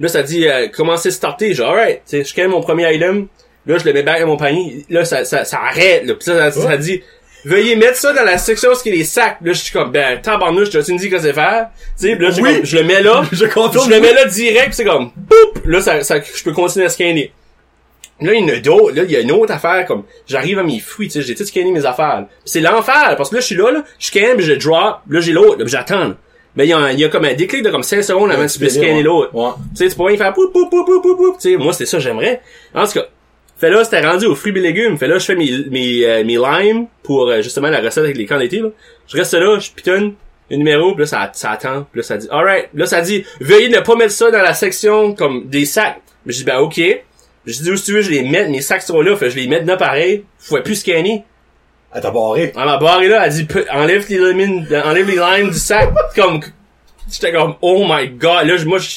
Là, 0.00 0.08
ça 0.08 0.22
dit, 0.22 0.46
euh, 0.48 0.68
commencez 0.68 1.08
à 1.08 1.12
starter. 1.12 1.54
Genre, 1.54 1.70
alright, 1.70 2.02
tu 2.08 2.18
sais, 2.18 2.24
je 2.24 2.34
gagne 2.34 2.48
mon 2.48 2.60
premier 2.60 2.92
item. 2.94 3.26
Là, 3.66 3.78
je 3.78 3.84
le 3.84 3.92
mets 3.92 4.02
back 4.02 4.20
dans 4.20 4.26
mon 4.26 4.36
panier. 4.36 4.84
Là, 4.90 5.04
ça, 5.04 5.24
ça, 5.24 5.44
ça 5.44 5.58
arrête, 5.60 6.04
là. 6.04 6.14
Puis 6.14 6.24
ça, 6.24 6.50
ça, 6.50 6.60
ça 6.60 6.76
dit, 6.76 7.02
veuillez 7.44 7.76
mettre 7.76 7.96
ça 7.96 8.12
dans 8.12 8.24
la 8.24 8.36
section 8.38 8.70
où 8.70 8.74
il 8.84 8.90
y 8.90 8.94
a 8.94 8.98
les 8.98 9.04
sacs. 9.04 9.38
Là, 9.40 9.52
je 9.52 9.60
suis 9.62 9.72
comme, 9.72 9.90
ben, 9.92 10.20
tabarnouche, 10.20 10.70
tu 10.70 10.76
me 10.78 10.98
dis 10.98 11.08
que 11.08 11.18
c'est 11.18 11.32
faire? 11.32 11.68
Tu 11.98 12.08
sais, 12.08 12.16
puis 12.16 12.26
là, 12.26 12.30
je, 12.30 12.42
Oui. 12.42 12.56
comme, 12.56 12.64
je 12.66 12.76
le 12.76 12.84
mets 12.84 13.02
là. 13.02 13.22
Je. 13.32 13.36
Je 13.38 13.90
le 13.90 14.00
mets 14.00 14.12
là 14.12 14.24
direct, 14.26 14.68
pis 14.70 14.74
c'est 14.74 14.84
comme, 14.84 15.10
poup! 15.12 15.62
Là, 15.64 15.80
ça, 15.80 16.02
ça, 16.02 16.16
je 16.20 16.42
peux 16.44 16.52
continuer 16.52 16.86
à 16.86 16.88
scanner. 16.90 17.32
Là, 18.20 18.32
il 18.34 18.46
y 18.46 18.50
a 18.50 18.54
une 18.54 18.60
d'autres, 18.62 18.94
là, 18.94 19.02
il 19.04 19.10
y 19.10 19.16
a 19.16 19.20
une 19.20 19.32
autre 19.32 19.52
affaire, 19.52 19.84
comme, 19.86 20.04
j'arrive 20.26 20.58
à 20.58 20.62
mes 20.62 20.78
fruits, 20.78 21.08
tu 21.08 21.14
sais, 21.20 21.26
j'ai 21.26 21.34
tout 21.34 21.44
scanné 21.44 21.72
mes 21.72 21.84
affaires. 21.84 22.26
C'est 22.44 22.60
l'enfer, 22.60 23.14
parce 23.16 23.30
que 23.30 23.34
là, 23.36 23.40
je 23.40 23.46
suis 23.46 23.56
là, 23.56 23.70
là, 23.72 23.82
je 23.98 24.06
scanne, 24.06 24.36
pis 24.36 24.44
je 24.44 24.52
drop, 24.52 25.00
là, 25.08 25.20
j'ai 25.20 25.32
l'autre, 25.32 25.58
là, 25.58 25.64
j'attends. 25.66 26.12
Mais 26.56 26.66
il 26.66 26.70
y, 26.70 26.72
a 26.72 26.78
un- 26.78 26.90
il 26.92 27.00
y 27.00 27.04
a 27.04 27.08
comme 27.08 27.24
un 27.24 27.34
déclic 27.34 27.62
de 27.64 27.70
comme 27.70 27.82
5 27.82 28.02
secondes 28.02 28.30
avant 28.30 28.46
que 28.46 28.52
tu 28.52 28.58
peux 28.60 28.66
scanner 28.68 29.02
l'autre. 29.02 29.34
Ouais. 29.34 29.50
Tu 29.76 29.84
sais, 29.84 29.88
tu 29.90 29.96
pourrais 29.96 30.14
y 30.14 30.16
faire 30.16 30.32
poup, 30.32 30.52
poup, 30.52 30.70
poup, 30.70 30.84
poup, 30.86 31.02
poup, 31.02 31.16
poup. 31.16 31.36
Tu 31.40 31.50
sais, 31.52 31.56
moi, 31.56 31.72
c'était 31.72 31.86
ça, 31.86 31.98
j'aimerais. 31.98 32.40
En 32.74 32.86
tout 32.86 32.92
cas, 32.92 33.06
fait 33.58 33.70
là, 33.70 33.82
c'était 33.82 34.06
rendu 34.06 34.26
aux 34.26 34.34
fruits 34.36 34.52
et 34.56 34.60
légumes. 34.60 34.96
Fait 34.96 35.08
là, 35.08 35.18
je 35.18 35.24
fais 35.24 35.34
mes, 35.34 35.50
mes, 35.70 36.04
euh, 36.06 36.22
mes 36.24 36.36
limes 36.36 36.86
pour, 37.02 37.28
euh, 37.28 37.42
justement, 37.42 37.68
la 37.68 37.80
recette 37.80 38.04
avec 38.04 38.16
les 38.16 38.26
camps 38.26 38.38
d'été, 38.38 38.60
là. 38.60 38.68
Je 39.08 39.16
reste 39.16 39.34
là, 39.34 39.58
je 39.58 39.70
pitonne 39.72 40.14
le 40.50 40.56
numéro, 40.56 40.92
pis 40.94 41.00
là, 41.00 41.06
ça, 41.06 41.30
ça 41.32 41.50
attend. 41.50 41.86
Pis 41.92 41.98
là, 41.98 42.02
ça 42.04 42.16
dit, 42.18 42.28
alright. 42.30 42.68
Là, 42.74 42.86
ça 42.86 43.00
dit, 43.00 43.24
veuillez 43.40 43.68
ne 43.68 43.80
pas 43.80 43.96
mettre 43.96 44.12
ça 44.12 44.30
dans 44.30 44.42
la 44.42 44.54
section, 44.54 45.12
comme, 45.14 45.48
des 45.48 45.64
sacs. 45.64 46.00
Mais 46.26 46.32
je 46.32 46.38
dis, 46.38 46.44
ben, 46.44 46.58
ok. 46.58 46.80
Je 47.46 47.62
dis, 47.62 47.70
où 47.70 47.76
si 47.76 47.84
tu 47.86 47.92
veux, 47.94 48.00
je 48.02 48.10
les 48.10 48.22
mets, 48.22 48.48
mes 48.48 48.60
sacs 48.60 48.82
sont 48.82 49.00
là, 49.00 49.16
fait 49.16 49.28
je 49.30 49.36
les 49.36 49.46
mets 49.48 49.60
dedans 49.60 49.76
pareil. 49.76 50.24
Faut 50.38 50.58
plus 50.60 50.76
scanner. 50.76 51.24
Elle 51.94 52.00
t'a 52.00 52.10
barré. 52.10 52.52
La 52.56 52.76
barre 52.78 53.02
est 53.02 53.08
là, 53.08 53.24
elle 53.26 53.32
dit, 53.32 53.46
enlève 53.72 54.04
les 54.08 54.32
limes, 54.34 54.66
enlève 54.84 55.06
les 55.08 55.16
limes 55.16 55.50
du 55.50 55.58
sac. 55.58 55.90
comme, 56.16 56.40
j'étais 57.10 57.32
comme, 57.32 57.54
oh 57.62 57.84
my 57.88 58.08
god. 58.08 58.46
Là, 58.46 58.56
je- 58.56 58.64
moi, 58.66 58.78
je, 58.78 58.88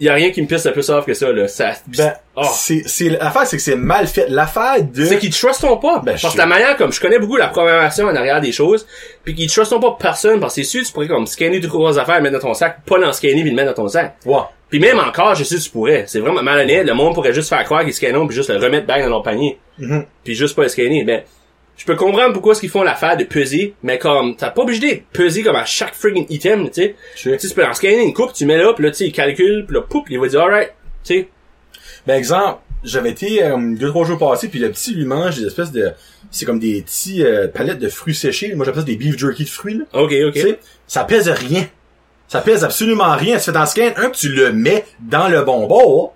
y 0.00 0.08
a 0.08 0.14
rien 0.14 0.30
qui 0.30 0.40
me 0.42 0.46
pisse 0.46 0.64
un 0.66 0.72
peu 0.72 0.82
sauf 0.82 1.04
que 1.06 1.14
ça, 1.14 1.32
là. 1.32 1.48
Ça, 1.48 1.72
Ben, 1.86 2.14
oh. 2.36 2.42
c'est, 2.52 2.82
c'est, 2.86 3.08
l'affaire, 3.08 3.46
c'est 3.46 3.56
que 3.56 3.62
c'est 3.62 3.76
mal 3.76 4.06
fait. 4.06 4.26
L'affaire 4.28 4.82
de... 4.82 5.04
C'est 5.04 5.18
qu'ils 5.18 5.30
trustent 5.34 5.62
pas. 5.80 6.02
Ben, 6.04 6.16
parce 6.20 6.34
que 6.34 6.38
la 6.38 6.46
manière, 6.46 6.76
comme 6.76 6.92
je 6.92 7.00
connais 7.00 7.18
beaucoup 7.18 7.36
la 7.36 7.48
programmation 7.48 8.06
en 8.06 8.14
arrière 8.14 8.40
des 8.40 8.52
choses, 8.52 8.86
puis 9.24 9.34
qu'ils 9.34 9.50
trustent 9.50 9.80
pas 9.80 9.96
personne, 9.98 10.38
parce 10.40 10.54
que 10.54 10.62
c'est 10.62 10.68
sûr, 10.68 10.84
tu 10.86 10.92
pourrais 10.92 11.08
comme 11.08 11.26
scanner 11.26 11.58
deux 11.60 11.68
grosses 11.68 11.98
affaires, 11.98 12.20
mettre 12.22 12.34
dans 12.38 12.48
ton 12.48 12.54
sac, 12.54 12.84
pas 12.86 12.98
l'en 12.98 13.12
scanner 13.12 13.40
puis 13.42 13.50
le 13.50 13.56
mettre 13.56 13.74
dans 13.74 13.82
ton 13.84 13.88
sac. 13.88 14.16
Ouais. 14.26 14.38
Puis 14.68 14.80
même 14.80 14.98
encore, 14.98 15.34
je 15.36 15.44
sais 15.44 15.56
que 15.56 15.60
tu 15.60 15.70
pourrais. 15.70 16.04
C'est 16.08 16.18
vraiment 16.18 16.42
malhonnête. 16.42 16.84
Le 16.86 16.94
monde 16.94 17.14
pourrait 17.14 17.32
juste 17.32 17.48
faire 17.48 17.62
croire 17.64 17.84
qu'ils 17.84 17.94
scannent 17.94 18.26
puis 18.26 18.34
juste 18.34 18.50
le 18.50 18.56
remettre 18.56 18.86
back 18.86 19.02
dans 19.02 19.08
leur 19.08 19.22
panier. 19.22 19.58
Mhm. 19.78 20.04
Puis 20.24 20.34
juste 20.34 20.56
pas 20.56 20.62
le 20.62 20.68
scanner. 20.68 21.04
Ben, 21.04 21.22
je 21.76 21.84
peux 21.84 21.96
comprendre 21.96 22.32
pourquoi 22.32 22.52
est-ce 22.52 22.60
qu'ils 22.60 22.70
font 22.70 22.82
l'affaire 22.82 23.16
de 23.16 23.24
peser, 23.24 23.74
mais 23.82 23.98
comme, 23.98 24.36
t'as 24.36 24.50
pas 24.50 24.62
obligé 24.62 24.96
de 24.96 25.02
peser 25.12 25.42
comme 25.42 25.56
à 25.56 25.64
chaque 25.64 25.94
friggin' 25.94 26.26
item, 26.28 26.66
tu 26.70 26.82
sais. 26.82 26.96
Tu 27.16 27.30
sais, 27.38 27.48
tu 27.48 27.54
peux 27.54 27.66
en 27.66 27.74
scanner 27.74 28.02
une 28.02 28.14
coupe, 28.14 28.32
tu 28.32 28.46
mets 28.46 28.58
là, 28.58 28.72
puis 28.74 28.84
là, 28.84 28.90
tu 28.90 28.98
sais, 28.98 29.06
il 29.06 29.12
calcule, 29.12 29.64
puis 29.66 29.74
là, 29.74 29.82
poup, 29.82 30.04
il 30.08 30.20
va 30.20 30.28
dire, 30.28 30.40
alright, 30.40 30.72
tu 31.02 31.14
sais. 31.14 31.28
Ben, 32.06 32.16
exemple, 32.16 32.60
j'avais 32.84 33.10
été, 33.10 33.42
euh, 33.42 33.74
deux, 33.76 33.88
trois 33.88 34.04
jours 34.04 34.18
passés, 34.18 34.48
puis 34.48 34.60
le 34.60 34.70
petit 34.70 34.94
lui 34.94 35.04
mange 35.04 35.36
des 35.36 35.46
espèces 35.46 35.72
de, 35.72 35.92
c'est 36.30 36.44
comme 36.44 36.58
des 36.58 36.82
petits 36.82 37.24
euh, 37.24 37.48
palettes 37.48 37.78
de 37.78 37.88
fruits 37.88 38.14
séchés. 38.14 38.54
Moi, 38.54 38.64
j'appelle 38.64 38.82
ça 38.82 38.86
des 38.86 38.96
beef 38.96 39.18
jerky 39.18 39.44
de 39.44 39.48
fruits, 39.48 39.78
là. 39.78 39.84
Ok, 39.94 40.12
ok. 40.26 40.32
Tu 40.32 40.40
sais, 40.40 40.58
ça 40.86 41.04
pèse 41.04 41.28
rien. 41.28 41.66
Ça 42.28 42.40
pèse 42.40 42.64
absolument 42.64 43.14
rien. 43.16 43.38
Tu 43.38 43.44
fais 43.44 43.52
dans 43.52 43.66
scan, 43.66 43.92
un, 43.96 44.10
tu 44.10 44.28
le 44.28 44.52
mets 44.52 44.84
dans 45.00 45.28
le 45.28 45.42
bonbon. 45.42 46.10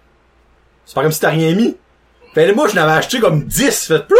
C'est 0.84 0.94
pas 0.94 1.02
comme 1.02 1.12
si 1.12 1.20
t'as 1.20 1.30
rien 1.30 1.54
mis. 1.54 1.76
Fait 2.34 2.48
que 2.48 2.54
moi, 2.54 2.68
je 2.68 2.74
n'avais 2.74 2.92
acheté 2.92 3.20
comme 3.20 3.44
10. 3.44 3.86
Fait 3.86 4.06
ploup! 4.06 4.16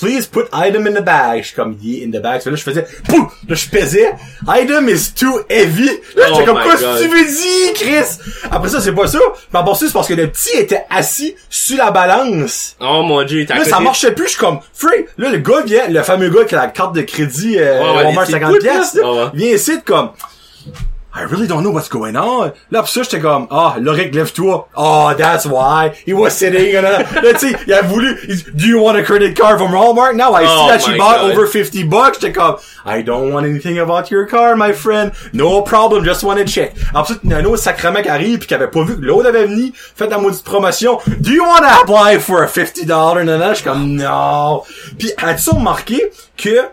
Please 0.00 0.26
put 0.26 0.46
item 0.52 0.86
in 0.86 0.92
the 0.92 1.04
bag. 1.04 1.42
Je 1.42 1.46
suis 1.48 1.56
comme, 1.56 1.76
yeah, 1.82 2.06
in 2.06 2.10
the 2.10 2.22
bag. 2.22 2.40
Fait 2.42 2.50
là, 2.50 2.56
je 2.56 2.62
faisais, 2.62 2.86
pouf! 3.08 3.32
Là, 3.48 3.54
je 3.54 3.68
pesais. 3.68 4.12
Item 4.48 4.88
is 4.88 5.12
too 5.14 5.40
heavy. 5.48 5.86
Là, 6.16 6.26
Oh 6.30 6.34
j'étais 6.34 6.44
comme, 6.44 6.58
my 6.58 6.64
quoi 6.64 6.76
God. 6.76 6.98
tu 7.02 7.08
veux 7.08 7.24
dire, 7.24 7.72
Chris? 7.74 8.18
Après 8.50 8.68
ça, 8.68 8.80
c'est 8.80 8.92
pas 8.92 9.06
ça. 9.06 9.18
Mais 9.52 9.58
en 9.58 9.74
c'est 9.74 9.92
parce 9.92 10.08
que 10.08 10.14
le 10.14 10.28
petit 10.30 10.56
était 10.56 10.84
assis 10.90 11.34
sur 11.50 11.78
la 11.78 11.90
balance. 11.90 12.76
Oh 12.80 13.02
mon 13.02 13.22
dieu, 13.24 13.46
Là, 13.48 13.64
ça 13.64 13.80
marchait 13.80 14.12
plus, 14.12 14.24
je 14.24 14.30
suis 14.30 14.38
comme, 14.38 14.60
free. 14.72 15.06
Là, 15.18 15.30
le 15.30 15.38
gars 15.38 15.62
vient, 15.64 15.88
le 15.88 16.02
fameux 16.02 16.28
gars 16.30 16.44
qui 16.44 16.54
a 16.54 16.58
la 16.62 16.66
carte 16.68 16.94
de 16.94 17.02
crédit, 17.02 17.58
euh, 17.58 17.80
Ouais, 17.82 17.96
ouais, 17.98 18.04
Walmart 18.06 18.26
les 18.26 18.32
50 18.32 18.48
petites 18.52 18.62
piastres, 18.62 18.94
poutres, 18.96 19.06
là. 19.06 19.14
là, 19.14 19.20
Ouais, 19.20 19.24
ouais. 19.24 19.30
vient 19.34 19.54
ici 19.56 19.76
de 19.78 19.82
comme, 19.82 20.10
I 21.18 21.22
really 21.24 21.48
don't 21.48 21.62
know 21.64 21.70
what's 21.72 21.88
going 21.88 22.14
on. 22.16 22.52
Là, 22.70 22.82
pis 22.82 22.92
ça, 22.92 23.02
j'étais 23.02 23.20
comme, 23.20 23.48
ah, 23.50 23.76
Loric, 23.80 24.14
lève-toi. 24.14 24.68
Oh, 24.76 25.12
that's 25.18 25.46
why. 25.46 25.90
He 26.06 26.12
was 26.12 26.30
sitting, 26.30 26.76
and, 26.76 26.84
uh, 26.86 27.02
là, 27.22 27.32
tu 27.34 27.50
sais, 27.50 27.56
il 27.66 27.72
a 27.72 27.82
voulu, 27.82 28.14
do 28.54 28.66
you 28.66 28.78
want 28.80 28.96
a 28.96 29.02
credit 29.02 29.34
card 29.34 29.58
from 29.58 29.72
Walmart? 29.72 30.14
Now? 30.14 30.32
I 30.34 30.44
Oh 30.46 30.66
see 30.66 30.68
that 30.68 30.82
she 30.82 30.96
bought 30.96 31.18
God. 31.20 31.32
over 31.32 31.46
50 31.46 31.82
bucks. 31.84 32.18
J'étais 32.20 32.32
comme, 32.32 32.56
I 32.86 33.02
don't 33.02 33.32
want 33.32 33.44
anything 33.46 33.78
about 33.78 34.10
your 34.10 34.26
car, 34.26 34.54
my 34.56 34.72
friend. 34.72 35.10
No 35.32 35.62
problem, 35.62 36.04
just 36.04 36.22
wanna 36.22 36.44
check. 36.44 36.74
Ensuite, 36.94 37.20
il 37.24 37.30
y 37.30 37.34
a 37.34 37.38
un 37.38 37.44
autre 37.46 37.62
sacrement 37.62 38.00
qui 38.02 38.08
arrive 38.08 38.38
pis 38.38 38.46
qui 38.46 38.54
avait 38.54 38.68
pas 38.70 38.84
vu 38.84 38.96
que 38.96 39.04
l'autre 39.04 39.28
avait 39.28 39.46
venu, 39.46 39.72
fait 39.74 40.06
la 40.08 40.18
maudite 40.18 40.44
promotion. 40.44 40.98
Do 41.20 41.32
you 41.32 41.42
want 41.44 41.62
to 41.62 41.82
apply 41.82 42.18
for 42.20 42.42
a 42.42 42.46
$50? 42.46 42.86
Nanana, 43.24 43.50
je 43.50 43.54
suis 43.56 43.64
comme, 43.64 43.96
non. 43.96 44.62
Pis, 44.98 45.12
as-tu 45.18 45.50
remarqué 45.50 46.12
que 46.36 46.68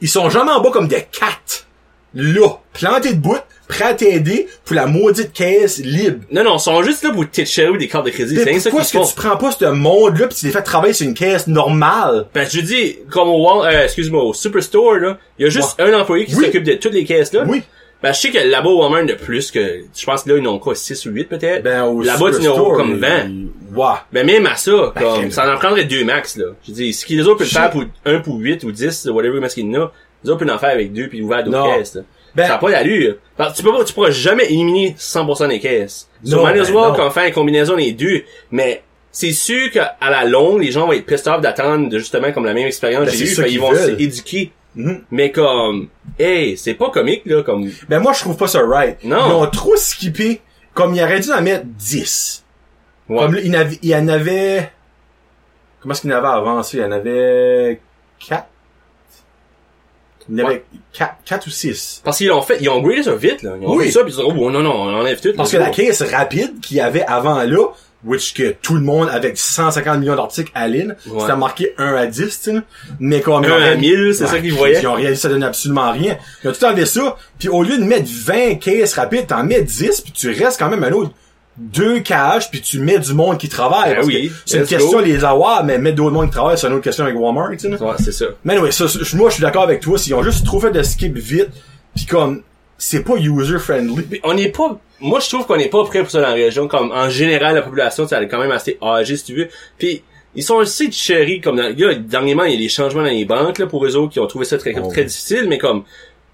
ils 0.00 0.08
sont 0.08 0.30
jamais 0.30 0.52
en 0.52 0.60
bas 0.60 0.70
comme 0.72 0.86
des 0.86 1.02
quatre? 1.10 1.66
Là, 2.14 2.48
plantés 2.72 3.14
de 3.14 3.18
bout, 3.18 3.38
prêts 3.66 3.84
à 3.84 3.94
t'aider 3.94 4.46
pour 4.64 4.76
la 4.76 4.86
maudite 4.86 5.32
caisse 5.32 5.78
libre. 5.78 6.20
Non, 6.30 6.44
non, 6.44 6.56
ils 6.56 6.60
sont 6.60 6.82
juste 6.82 7.02
là 7.02 7.10
pour 7.12 7.28
t'écherer 7.28 7.68
ou 7.70 7.76
des 7.76 7.88
cartes 7.88 8.06
de 8.06 8.10
crédit. 8.10 8.36
C'est 8.36 8.58
ça 8.60 8.70
pourquoi 8.70 8.82
est-ce 8.84 8.92
que 8.92 9.08
tu 9.08 9.14
prends 9.16 9.36
pas 9.36 9.50
ce 9.50 9.64
monde-là 9.64 10.28
pis 10.28 10.34
tu 10.36 10.46
les 10.46 10.52
fais 10.52 10.62
travailler 10.62 10.92
sur 10.94 11.06
une 11.06 11.14
caisse 11.14 11.46
normale? 11.46 12.26
Ben, 12.34 12.46
je 12.48 12.60
dis, 12.60 12.98
comme 13.10 13.28
au 13.28 13.42
Wal- 13.42 13.74
euh, 13.74 13.84
excuse-moi, 13.84 14.22
au 14.22 14.32
Superstore, 14.34 14.94
là, 14.96 15.18
il 15.38 15.44
y 15.44 15.46
a 15.46 15.50
juste 15.50 15.74
un 15.80 15.92
employé 15.98 16.24
qui 16.26 16.34
Oui. 16.36 16.44
s'occupe 16.46 16.64
de 16.64 16.74
toutes 16.74 16.92
les 16.94 17.04
caisses, 17.04 17.32
là. 17.32 17.44
Oui. 17.48 17.62
Ben, 18.02 18.12
je 18.12 18.20
sais 18.20 18.30
que 18.30 18.36
là-bas, 18.38 18.68
au 18.68 18.82
Walmart, 18.82 19.00
il 19.04 19.08
y 19.08 19.12
en 19.12 19.14
a 19.14 19.18
plus 19.18 19.50
que, 19.50 19.80
je 19.96 20.04
pense 20.04 20.24
que 20.24 20.30
là, 20.30 20.36
ils 20.36 20.46
en 20.46 20.52
ont 20.54 20.58
quoi, 20.58 20.74
6 20.74 21.06
ou 21.06 21.10
8 21.10 21.24
peut-être? 21.24 21.62
Ben, 21.62 21.84
au 21.84 22.02
Là-bas, 22.02 22.32
Superstore, 22.34 22.74
as 22.74 22.76
comme 22.76 22.96
20. 22.98 23.24
il- 23.28 23.48
Ouais. 23.74 23.86
Ben, 24.12 24.26
même 24.26 24.44
à 24.44 24.56
ça, 24.56 24.92
comme, 24.94 25.14
crème. 25.14 25.30
ça 25.30 25.50
en 25.52 25.56
prendrait 25.56 25.84
deux 25.84 26.04
max, 26.04 26.36
là. 26.36 26.46
Je 26.68 26.72
dis, 26.72 26.92
ce 26.92 27.06
qu'ils 27.06 27.16
les 27.18 27.26
autres 27.26 27.38
peuvent 27.38 27.48
faire 27.48 27.70
pour 27.70 27.82
1 28.04 28.18
pour 28.20 28.36
8 28.36 28.62
ou 28.64 28.72
10, 28.72 29.06
whatever, 29.10 29.40
mais 29.40 29.48
ce 29.48 29.54
qu'il 29.54 29.70
y 29.72 29.76
en 29.76 29.84
a, 29.84 29.92
les 30.24 30.30
autres 30.30 30.44
peuvent 30.44 30.54
en 30.54 30.58
faire 30.58 30.70
avec 30.70 30.92
deux 30.92 31.08
puis 31.08 31.20
d'autres 31.20 31.76
caisses, 31.76 31.94
là. 31.96 32.02
Ben- 32.34 32.46
ça 32.46 32.54
n'a 32.54 32.58
pas 32.58 32.70
d'allure. 32.72 33.16
Parce 33.36 33.52
que 33.52 33.56
tu 33.58 33.62
peux 33.62 33.72
pas, 33.72 33.84
tu 33.84 33.92
pourras 33.92 34.10
jamais 34.10 34.46
éliminer 34.46 34.96
100% 34.98 35.46
des 35.48 35.60
caisses. 35.60 36.08
Sur 36.24 36.38
Non, 36.42 36.48
Minus 36.52 36.68
ben 36.68 36.74
Wall, 36.74 36.88
non. 36.90 36.96
quand 36.96 37.06
on 37.06 37.10
fait 37.10 37.28
une 37.28 37.34
combinaison 37.34 37.76
des 37.76 37.92
deux, 37.92 38.24
mais 38.50 38.82
c'est 39.12 39.30
sûr 39.32 39.70
qu'à 39.70 39.96
la 40.02 40.24
longue, 40.24 40.60
les 40.60 40.72
gens 40.72 40.86
vont 40.86 40.92
être 40.94 41.06
pissed 41.06 41.28
off 41.28 41.40
d'attendre 41.40 41.88
de 41.88 41.98
justement 41.98 42.32
comme 42.32 42.44
la 42.44 42.54
même 42.54 42.66
expérience 42.66 43.04
Ben, 43.04 43.14
j'ai 43.14 43.24
eu, 43.24 43.28
ça 43.28 43.42
fait, 43.42 43.48
qu'ils 43.50 43.54
ils 43.56 43.60
vont 43.60 43.72
s'éduquer. 43.74 44.50
Mhm. 44.74 45.04
Mais 45.12 45.30
comme, 45.30 45.86
hey, 46.18 46.56
c'est 46.56 46.74
pas 46.74 46.90
comique, 46.90 47.22
là, 47.26 47.44
comme, 47.44 47.70
Ben, 47.88 48.00
moi, 48.00 48.12
je 48.12 48.20
trouve 48.22 48.36
pas 48.36 48.48
ça 48.48 48.60
right. 48.66 48.96
Non. 49.04 49.28
Ils 49.28 49.32
ont 49.32 49.46
trop 49.46 49.76
skippé. 49.76 50.40
Comme, 50.72 50.92
il 50.96 51.02
aurait 51.04 51.20
dû 51.20 51.30
en 51.30 51.40
mettre 51.40 51.64
10. 51.66 52.44
ouais. 53.08 53.18
Comme 53.18 53.34
là, 53.34 53.40
il 53.44 53.52
y 53.52 53.56
en 53.56 53.60
avait, 53.60 53.78
il 53.80 53.88
y 53.90 53.94
en 53.94 54.08
avait, 54.08 54.72
comment 55.80 55.92
est-ce 55.92 56.00
qu'il 56.00 56.12
en 56.12 56.16
avait 56.16 56.26
avant 56.26 56.62
ça? 56.64 56.76
Il 56.76 56.80
y 56.80 56.84
en 56.84 56.90
avait 56.90 57.78
4. 58.28 58.44
Il 60.30 60.38
y 60.38 60.42
en 60.42 60.46
Ouais. 60.46 60.50
avait 60.52 60.64
4, 60.92 61.14
4 61.24 61.46
ou 61.46 61.50
6. 61.50 62.00
Parce 62.04 62.18
qu'ils 62.18 62.28
l'ont 62.28 62.40
fait, 62.42 62.58
ils 62.60 62.68
ont 62.68 62.80
gradé 62.80 63.02
ça 63.02 63.14
vite, 63.14 63.42
là. 63.42 63.52
Ils 63.60 63.66
ont 63.66 63.76
Oui. 63.76 63.86
fait 63.86 63.90
ça, 63.92 64.04
puis 64.04 64.14
ils 64.16 64.20
ont 64.20 64.32
dit, 64.32 64.38
oh, 64.40 64.50
non, 64.50 64.60
non, 64.60 64.72
on 64.72 64.94
enlève 64.94 65.20
tout. 65.20 65.32
Parce 65.36 65.50
que 65.52 65.56
la 65.58 65.66
go. 65.66 65.72
caisse 65.72 66.02
rapide 66.02 66.60
qu'il 66.60 66.78
y 66.78 66.80
avait 66.80 67.02
avant 67.02 67.42
là, 67.42 67.66
which 68.04 68.34
que 68.34 68.54
tout 68.62 68.74
le 68.74 68.80
monde 68.82 69.08
avec 69.10 69.38
150 69.38 69.98
millions 69.98 70.14
d'articles 70.16 70.50
à 70.54 70.68
ligne, 70.68 70.94
Ouais. 71.06 71.20
c'était 71.20 71.36
marqué 71.36 71.74
1 71.78 71.94
à 71.94 72.06
10, 72.06 72.40
tu 72.42 72.50
sais. 72.52 72.56
Mais 73.00 73.16
Un 73.16 73.20
ils 73.20 73.28
ont 73.30 73.36
à 73.36 73.40
réalisé- 73.40 73.96
1000, 73.96 74.14
c'est 74.14 74.26
ça 74.26 74.38
qu'ils 74.40 74.52
voyaient. 74.54 74.80
Ils 74.80 74.86
ont 74.86 74.92
réalisé 74.94 75.14
que 75.14 75.20
ça 75.20 75.28
donnait 75.30 75.46
absolument 75.46 75.90
rien. 75.92 76.16
Ils 76.42 76.50
ont 76.50 76.52
tout 76.52 76.64
enlevé 76.64 76.86
ça, 76.86 77.16
puis 77.38 77.48
au 77.48 77.62
lieu 77.62 77.78
de 77.78 77.84
mettre 77.84 78.06
20 78.08 78.56
caisses 78.56 78.94
rapides, 78.94 79.26
t'en 79.26 79.42
mets 79.44 79.62
10, 79.62 80.00
puis 80.02 80.12
tu 80.12 80.30
restes 80.30 80.58
quand 80.58 80.68
même 80.68 80.84
un 80.84 80.92
autre 80.92 81.10
deux 81.56 82.00
cages, 82.00 82.50
puis 82.50 82.60
tu 82.60 82.80
mets 82.80 82.98
du 82.98 83.14
monde 83.14 83.38
qui 83.38 83.48
travaille. 83.48 83.90
Ben 83.90 83.94
parce 83.96 84.06
oui, 84.06 84.28
que 84.28 84.34
c'est 84.44 84.58
une 84.58 84.66
question 84.66 84.98
go. 84.98 85.04
les 85.04 85.24
avoir, 85.24 85.64
mais 85.64 85.78
mettre 85.78 85.96
d'autres 85.96 86.12
monde 86.14 86.26
qui 86.26 86.32
travaille, 86.32 86.58
c'est 86.58 86.66
une 86.66 86.72
autre 86.72 86.82
question 86.84 87.04
avec 87.04 87.16
Walmart, 87.16 87.50
tu 87.52 87.58
sais. 87.58 87.68
Ouais, 87.68 87.94
c'est 87.98 88.12
ça. 88.12 88.26
Mais 88.44 88.58
oui, 88.58 88.72
ça, 88.72 88.86
moi 89.14 89.28
je 89.30 89.34
suis 89.34 89.42
d'accord 89.42 89.62
avec 89.62 89.80
toi, 89.80 89.96
s'ils 89.98 90.14
ont 90.14 90.22
juste 90.22 90.44
trop 90.44 90.58
fait 90.60 90.72
de 90.72 90.82
skip 90.82 91.16
vite, 91.16 91.48
puis 91.94 92.06
comme 92.06 92.42
c'est 92.76 93.04
pas 93.04 93.14
user 93.16 93.58
friendly. 93.58 94.02
Puis 94.02 94.20
on 94.24 94.34
n'est 94.34 94.48
pas 94.48 94.78
moi 95.00 95.20
je 95.20 95.28
trouve 95.28 95.46
qu'on 95.46 95.56
n'est 95.56 95.68
pas 95.68 95.84
prêt 95.84 96.00
pour 96.00 96.10
ça 96.10 96.20
dans 96.20 96.28
la 96.28 96.34
région 96.34 96.66
comme 96.66 96.90
en 96.90 97.08
général 97.10 97.54
la 97.54 97.62
population 97.62 98.06
ça 98.08 98.16
elle 98.18 98.24
est 98.24 98.28
quand 98.28 98.38
même 98.38 98.50
assez 98.52 98.78
âgée 98.82 99.16
si 99.16 99.24
tu 99.24 99.34
veux 99.34 99.48
puis 99.78 100.02
ils 100.34 100.42
sont 100.42 100.54
aussi 100.54 100.90
chéris 100.90 101.40
comme 101.40 101.56
dans, 101.56 101.74
là, 101.76 101.94
dernièrement 101.94 102.44
il 102.44 102.52
y 102.54 102.56
a 102.56 102.58
des 102.58 102.68
changements 102.68 103.02
dans 103.02 103.08
les 103.10 103.24
banques 103.24 103.58
là 103.58 103.66
pour 103.66 103.84
eux 103.84 103.96
autres 103.96 104.12
qui 104.12 104.20
ont 104.20 104.26
trouvé 104.26 104.44
ça 104.44 104.56
très 104.56 104.72
Oh. 104.80 104.88
très 104.88 105.04
difficile 105.04 105.46
mais 105.48 105.58
comme 105.58 105.82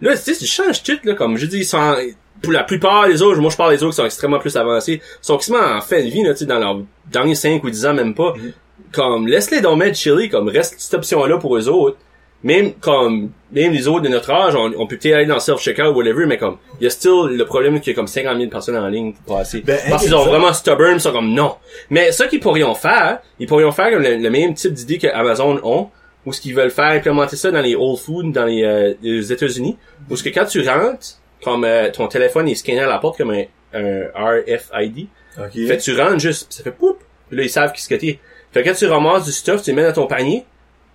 là 0.00 0.16
tu 0.16 0.22
sais 0.22 0.36
tu 0.38 0.46
changes 0.46 0.82
tout 0.82 0.98
là 1.04 1.14
comme 1.14 1.36
je 1.36 1.46
dis 1.46 1.58
ils 1.58 1.64
sont 1.64 1.96
pour 2.42 2.52
la 2.52 2.64
plupart 2.64 3.06
des 3.06 3.22
autres 3.22 3.40
moi 3.40 3.50
je 3.50 3.56
parle 3.56 3.76
des 3.76 3.82
autres 3.82 3.92
qui 3.92 3.96
sont 3.96 4.06
extrêmement 4.06 4.38
plus 4.38 4.56
avancés 4.56 5.00
sont 5.20 5.36
quasiment 5.36 5.58
en 5.58 5.80
fin 5.80 5.98
de 6.02 6.08
vie 6.08 6.22
là 6.22 6.32
tu 6.32 6.40
sais 6.40 6.46
dans 6.46 6.58
leurs 6.58 6.80
derniers 7.10 7.34
5 7.34 7.62
ou 7.62 7.70
10 7.70 7.86
ans 7.86 7.94
même 7.94 8.14
pas. 8.14 8.34
Mhm. 8.36 8.52
comme 8.92 9.26
laisse-les 9.26 9.60
mettre 9.76 9.96
chili 9.96 10.28
comme 10.28 10.48
reste 10.48 10.74
cette 10.78 10.94
option 10.94 11.24
là 11.24 11.38
pour 11.38 11.56
eux 11.56 11.68
autres. 11.68 11.96
Même 12.42 12.72
comme 12.72 13.32
même 13.52 13.72
les 13.72 13.86
autres 13.86 14.00
de 14.00 14.08
notre 14.08 14.30
âge 14.30 14.54
on, 14.56 14.72
on 14.78 14.86
peut 14.86 14.96
peut-être 14.96 15.14
aller 15.14 15.26
dans 15.26 15.38
self-checkout 15.38 15.88
ou 15.88 15.96
whatever 15.96 16.24
mais 16.24 16.38
comme 16.38 16.56
il 16.80 16.84
y 16.84 16.86
a 16.86 16.90
still 16.90 17.26
le 17.28 17.44
problème 17.44 17.80
qu'il 17.80 17.92
y 17.92 17.94
a 17.94 17.96
comme 17.96 18.06
50 18.06 18.38
000 18.38 18.48
personnes 18.50 18.78
en 18.78 18.88
ligne 18.88 19.12
pour 19.12 19.36
passer. 19.36 19.60
Ben, 19.60 19.78
parce 19.90 20.02
qu'ils 20.02 20.12
sont 20.12 20.24
vraiment 20.24 20.52
stubborn 20.54 20.94
ils 20.94 21.00
sont 21.00 21.12
comme 21.12 21.34
non. 21.34 21.56
Mais 21.90 22.12
ce 22.12 22.24
qu'ils 22.24 22.40
pourrions 22.40 22.74
faire 22.74 23.18
ils 23.38 23.46
pourrions 23.46 23.72
faire 23.72 23.90
comme 23.90 24.02
le, 24.02 24.16
le 24.16 24.30
même 24.30 24.54
type 24.54 24.72
d'idée 24.72 24.96
que 24.96 25.08
Amazon 25.08 25.60
ont 25.62 25.90
ou 26.24 26.32
ce 26.32 26.40
qu'ils 26.40 26.54
veulent 26.54 26.70
faire 26.70 26.92
implémenter 26.92 27.36
ça 27.36 27.50
dans 27.50 27.60
les 27.60 27.74
Whole 27.74 27.98
Foods 27.98 28.32
dans 28.32 28.46
les, 28.46 28.62
euh, 28.62 28.94
les 29.02 29.30
États-Unis 29.32 29.76
où 30.08 30.16
ce 30.16 30.22
que 30.22 30.30
quand 30.30 30.46
tu 30.46 30.66
rentres 30.66 31.19
comme 31.42 31.64
euh, 31.64 31.90
ton 31.90 32.06
téléphone 32.08 32.48
est 32.48 32.54
scanné 32.54 32.80
à 32.80 32.86
la 32.86 32.98
porte 32.98 33.16
comme 33.18 33.30
un, 33.30 33.44
un 33.74 34.40
RFID 34.46 35.06
Ok. 35.38 35.52
fait 35.52 35.76
que 35.76 35.82
tu 35.82 35.96
rentres 36.00 36.18
juste, 36.18 36.48
pis 36.48 36.56
ça 36.56 36.64
fait 36.64 36.72
poup. 36.72 36.98
Puis 37.28 37.36
là, 37.36 37.44
ils 37.44 37.50
savent 37.50 37.72
qui 37.72 37.80
ce 37.82 37.88
que 37.88 37.94
t'es. 37.94 38.18
Fait 38.52 38.62
que 38.62 38.68
quand 38.68 38.74
tu 38.74 38.86
ramasses 38.86 39.24
du 39.24 39.32
stuff, 39.32 39.62
tu 39.62 39.70
le 39.70 39.76
mets 39.76 39.84
dans 39.84 39.92
ton 39.92 40.06
panier, 40.08 40.44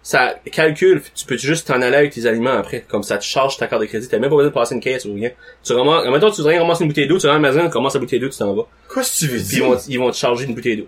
ça 0.04 0.36
calcule, 0.52 1.02
tu 1.16 1.26
peux 1.26 1.38
juste 1.38 1.68
t'en 1.68 1.82
aller 1.82 1.96
avec 1.96 2.12
tes 2.14 2.26
aliments 2.26 2.52
après, 2.52 2.82
comme 2.82 3.02
ça 3.02 3.18
te 3.18 3.24
charge 3.24 3.58
ta 3.58 3.68
carte 3.68 3.82
de 3.82 3.88
crédit, 3.88 4.08
t'as 4.10 4.20
même 4.20 4.30
pas 4.30 4.36
besoin 4.36 4.50
de 4.50 4.54
passer 4.54 4.76
une 4.76 4.82
caisse 4.82 5.06
ou 5.06 5.14
rien. 5.16 5.32
Tu 5.64 5.74
ramasses, 5.74 6.06
maintenant 6.06 6.30
tu 6.30 6.38
voudrais 6.42 6.60
ramasser 6.60 6.84
une 6.84 6.90
bouteille 6.90 7.08
d'eau, 7.08 7.18
tu 7.18 7.26
vas 7.28 7.32
à 7.34 7.36
la 7.36 7.40
maison, 7.40 7.64
tu 7.64 7.70
commences 7.72 7.94
la 7.94 8.02
bouteille 8.02 8.20
d'eau, 8.20 8.30
tu 8.30 8.38
t'en 8.38 8.54
vas. 8.54 8.68
Qu'est-ce 8.94 9.14
que 9.14 9.26
tu 9.26 9.32
veux 9.32 9.38
Puis 9.38 9.46
ils 9.46 9.56
dire? 9.60 9.66
vont, 9.66 9.78
ils 9.88 10.00
vont 10.00 10.12
te 10.12 10.18
charger 10.18 10.46
une 10.46 10.54
bouteille 10.54 10.78
d'eau. 10.78 10.88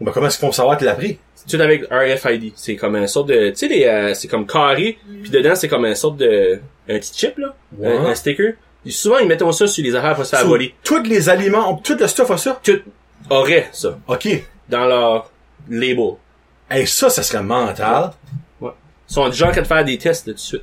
Ben, 0.00 0.12
comment 0.12 0.26
est-ce 0.28 0.38
qu'ils 0.38 0.46
font 0.46 0.52
savoir 0.52 0.78
qu'il 0.78 0.86
l'a 0.86 0.94
pris? 0.94 1.18
tout 1.46 1.60
avec 1.60 1.84
RFID. 1.90 2.52
C'est 2.56 2.76
comme 2.76 2.94
un 2.94 3.06
sorte 3.06 3.28
de, 3.28 3.50
tu 3.50 3.56
sais, 3.56 3.68
les, 3.68 3.84
euh, 3.84 4.14
c'est 4.14 4.28
comme 4.28 4.46
carré, 4.46 4.96
puis 5.22 5.30
dedans 5.30 5.54
c'est 5.54 5.68
comme 5.68 5.84
un 5.84 5.94
sorte 5.94 6.16
de, 6.16 6.58
un 6.88 6.98
petit 6.98 7.12
chip 7.14 7.36
là, 7.36 7.54
un 7.82 8.14
sticker. 8.14 8.54
Souvent 8.90 9.18
ils 9.18 9.26
mettent 9.28 9.50
ça 9.52 9.66
sur 9.66 9.82
les 9.84 9.94
affaires 9.94 10.14
pour 10.14 10.24
se 10.26 10.34
faire 10.36 10.46
voler. 10.46 10.74
Tous 10.84 11.02
les 11.02 11.28
aliments, 11.28 11.74
tout 11.82 11.96
le 11.98 12.06
stuff 12.06 12.30
a 12.30 12.36
ça? 12.36 12.60
Tout 12.62 12.80
aurait 13.30 13.68
ça 13.72 13.98
Ok. 14.06 14.28
dans 14.68 14.84
leur 14.86 15.30
label. 15.70 16.14
Hey, 16.70 16.86
ça, 16.86 17.08
ça 17.10 17.22
serait 17.22 17.42
mental. 17.42 18.10
Ouais. 18.60 18.70
Ils 19.08 19.14
sont 19.14 19.28
du 19.28 19.36
genre 19.36 19.50
à 19.50 19.52
te 19.52 19.64
faire 19.64 19.84
des 19.84 19.96
tests 19.98 20.26
là, 20.26 20.32
tout 20.32 20.36
de 20.36 20.40
suite. 20.40 20.62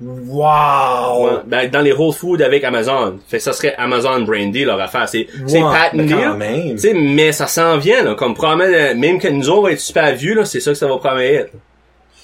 Wow! 0.00 1.24
Ouais. 1.26 1.32
Ben, 1.46 1.70
dans 1.70 1.80
les 1.80 1.92
Whole 1.92 2.12
Foods 2.12 2.40
avec 2.42 2.64
Amazon. 2.64 3.18
Fait 3.28 3.36
que 3.38 3.42
ça 3.42 3.52
serait 3.52 3.74
Amazon 3.76 4.20
brandé 4.22 4.64
leur 4.64 4.80
affaire. 4.80 5.08
C'est, 5.08 5.26
c'est 5.46 5.62
Ouais, 5.62 5.70
mais 5.94 6.06
quand 6.06 6.16
deal. 6.18 6.32
même. 6.38 6.70
Tu 6.72 6.78
sais, 6.78 6.94
mais 6.94 7.32
ça 7.32 7.46
s'en 7.46 7.78
vient, 7.78 8.02
là. 8.02 8.14
Comme 8.14 8.34
probablement, 8.34 8.72
euh, 8.74 8.94
même 8.94 9.18
que 9.20 9.28
nous 9.28 9.48
autres, 9.48 9.58
on 9.58 9.62
va 9.62 9.72
être 9.72 9.80
super 9.80 10.14
vieux, 10.14 10.34
là, 10.34 10.44
c'est 10.44 10.60
ça 10.60 10.72
que 10.72 10.76
ça 10.78 10.86
va 10.86 10.96
probablement 10.96 11.28
être. 11.40 11.52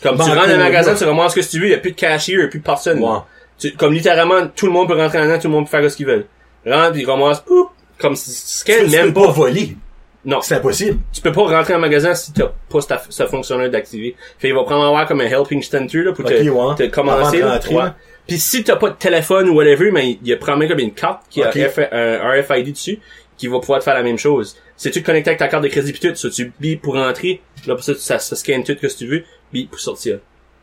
Comme 0.02 0.12
tu 0.12 0.18
Banco, 0.18 0.30
rentres 0.34 0.48
dans 0.48 0.54
un 0.54 0.58
magasin, 0.58 0.94
tu 0.94 1.04
ramasses 1.04 1.34
ce 1.34 1.40
que 1.40 1.44
tu 1.46 1.58
veux, 1.60 1.66
il 1.66 1.70
y 1.72 1.74
a 1.74 1.78
plus 1.78 1.90
de 1.92 1.96
cashier, 1.96 2.36
y 2.38 2.42
a 2.42 2.48
plus 2.48 2.60
de 2.60 2.64
personne. 2.64 2.98
Tu- 3.58 3.74
comme 3.74 3.92
littéralement, 3.92 4.46
tout 4.54 4.66
le 4.66 4.72
monde 4.72 4.88
peut 4.88 4.96
rentrer 4.96 5.20
dedans, 5.20 5.38
tout 5.38 5.48
le 5.48 5.52
monde 5.52 5.68
peut 5.68 5.78
faire 5.80 5.90
ce 5.90 5.96
qu'il 5.96 6.06
veut. 6.06 6.26
Rentre, 6.66 6.92
puis 6.92 7.04
poup, 7.46 7.70
comme 7.98 8.14
si, 8.16 8.64
tu 8.64 8.86
même 8.90 9.12
peux 9.12 9.22
pas. 9.22 9.30
voler. 9.32 9.76
Non. 10.24 10.40
C'est 10.42 10.56
impossible. 10.56 10.98
Tu 11.12 11.20
peux 11.20 11.32
pas 11.32 11.42
rentrer 11.42 11.74
en 11.74 11.78
magasin 11.78 12.14
si 12.14 12.32
t'as 12.32 12.50
pas 12.68 12.80
ce, 12.80 12.88
ce 13.08 13.26
fonctionnaire 13.26 13.70
d'activer. 13.70 14.14
Fait, 14.38 14.48
il 14.48 14.54
va 14.54 14.62
prendre 14.64 14.84
avoir 14.84 15.06
comme 15.06 15.20
un 15.20 15.26
helping 15.26 15.62
center, 15.62 16.02
là, 16.02 16.12
pour 16.12 16.24
te, 16.24 16.32
ouais. 16.32 16.74
te 16.76 16.86
commencer, 16.92 17.20
Avant 17.20 17.30
de 17.32 17.38
là. 17.38 17.52
rentrer, 17.54 17.74
Ouais. 17.74 17.82
là. 17.84 17.96
Puis 18.26 18.38
si 18.38 18.62
t'as 18.62 18.76
pas 18.76 18.90
de 18.90 18.96
téléphone 18.96 19.48
ou 19.48 19.54
whatever, 19.54 19.90
mais 19.90 20.18
il 20.20 20.28
y 20.28 20.32
a 20.32 20.36
probablement 20.36 20.68
comme 20.68 20.80
une 20.80 20.92
carte 20.92 21.22
qui 21.30 21.42
a 21.42 21.48
un 21.48 22.40
RFID 22.42 22.72
dessus, 22.72 22.98
qui 23.38 23.46
va 23.46 23.58
pouvoir 23.60 23.78
te 23.78 23.84
faire 23.84 23.94
la 23.94 24.02
même 24.02 24.18
chose. 24.18 24.56
Si 24.76 24.90
tu 24.90 25.00
te 25.00 25.06
connectes 25.06 25.28
avec 25.28 25.38
ta 25.38 25.48
carte 25.48 25.62
de 25.62 25.68
crédit 25.68 25.92
pis 25.92 26.00
tout, 26.00 26.14
ça, 26.14 26.28
tu 26.28 26.52
bip 26.60 26.82
pour 26.82 26.94
rentrer, 26.94 27.40
là, 27.66 27.74
pour 27.74 27.82
ça, 27.84 27.94
tu- 27.94 28.00
ça, 28.00 28.18
ça 28.18 28.36
scanne 28.36 28.64
tout 28.64 28.74
que 28.74 28.88
si 28.88 28.96
tu 28.98 29.06
veux, 29.06 29.22
bip 29.52 29.70
pour 29.70 29.80
sortir. 29.80 30.18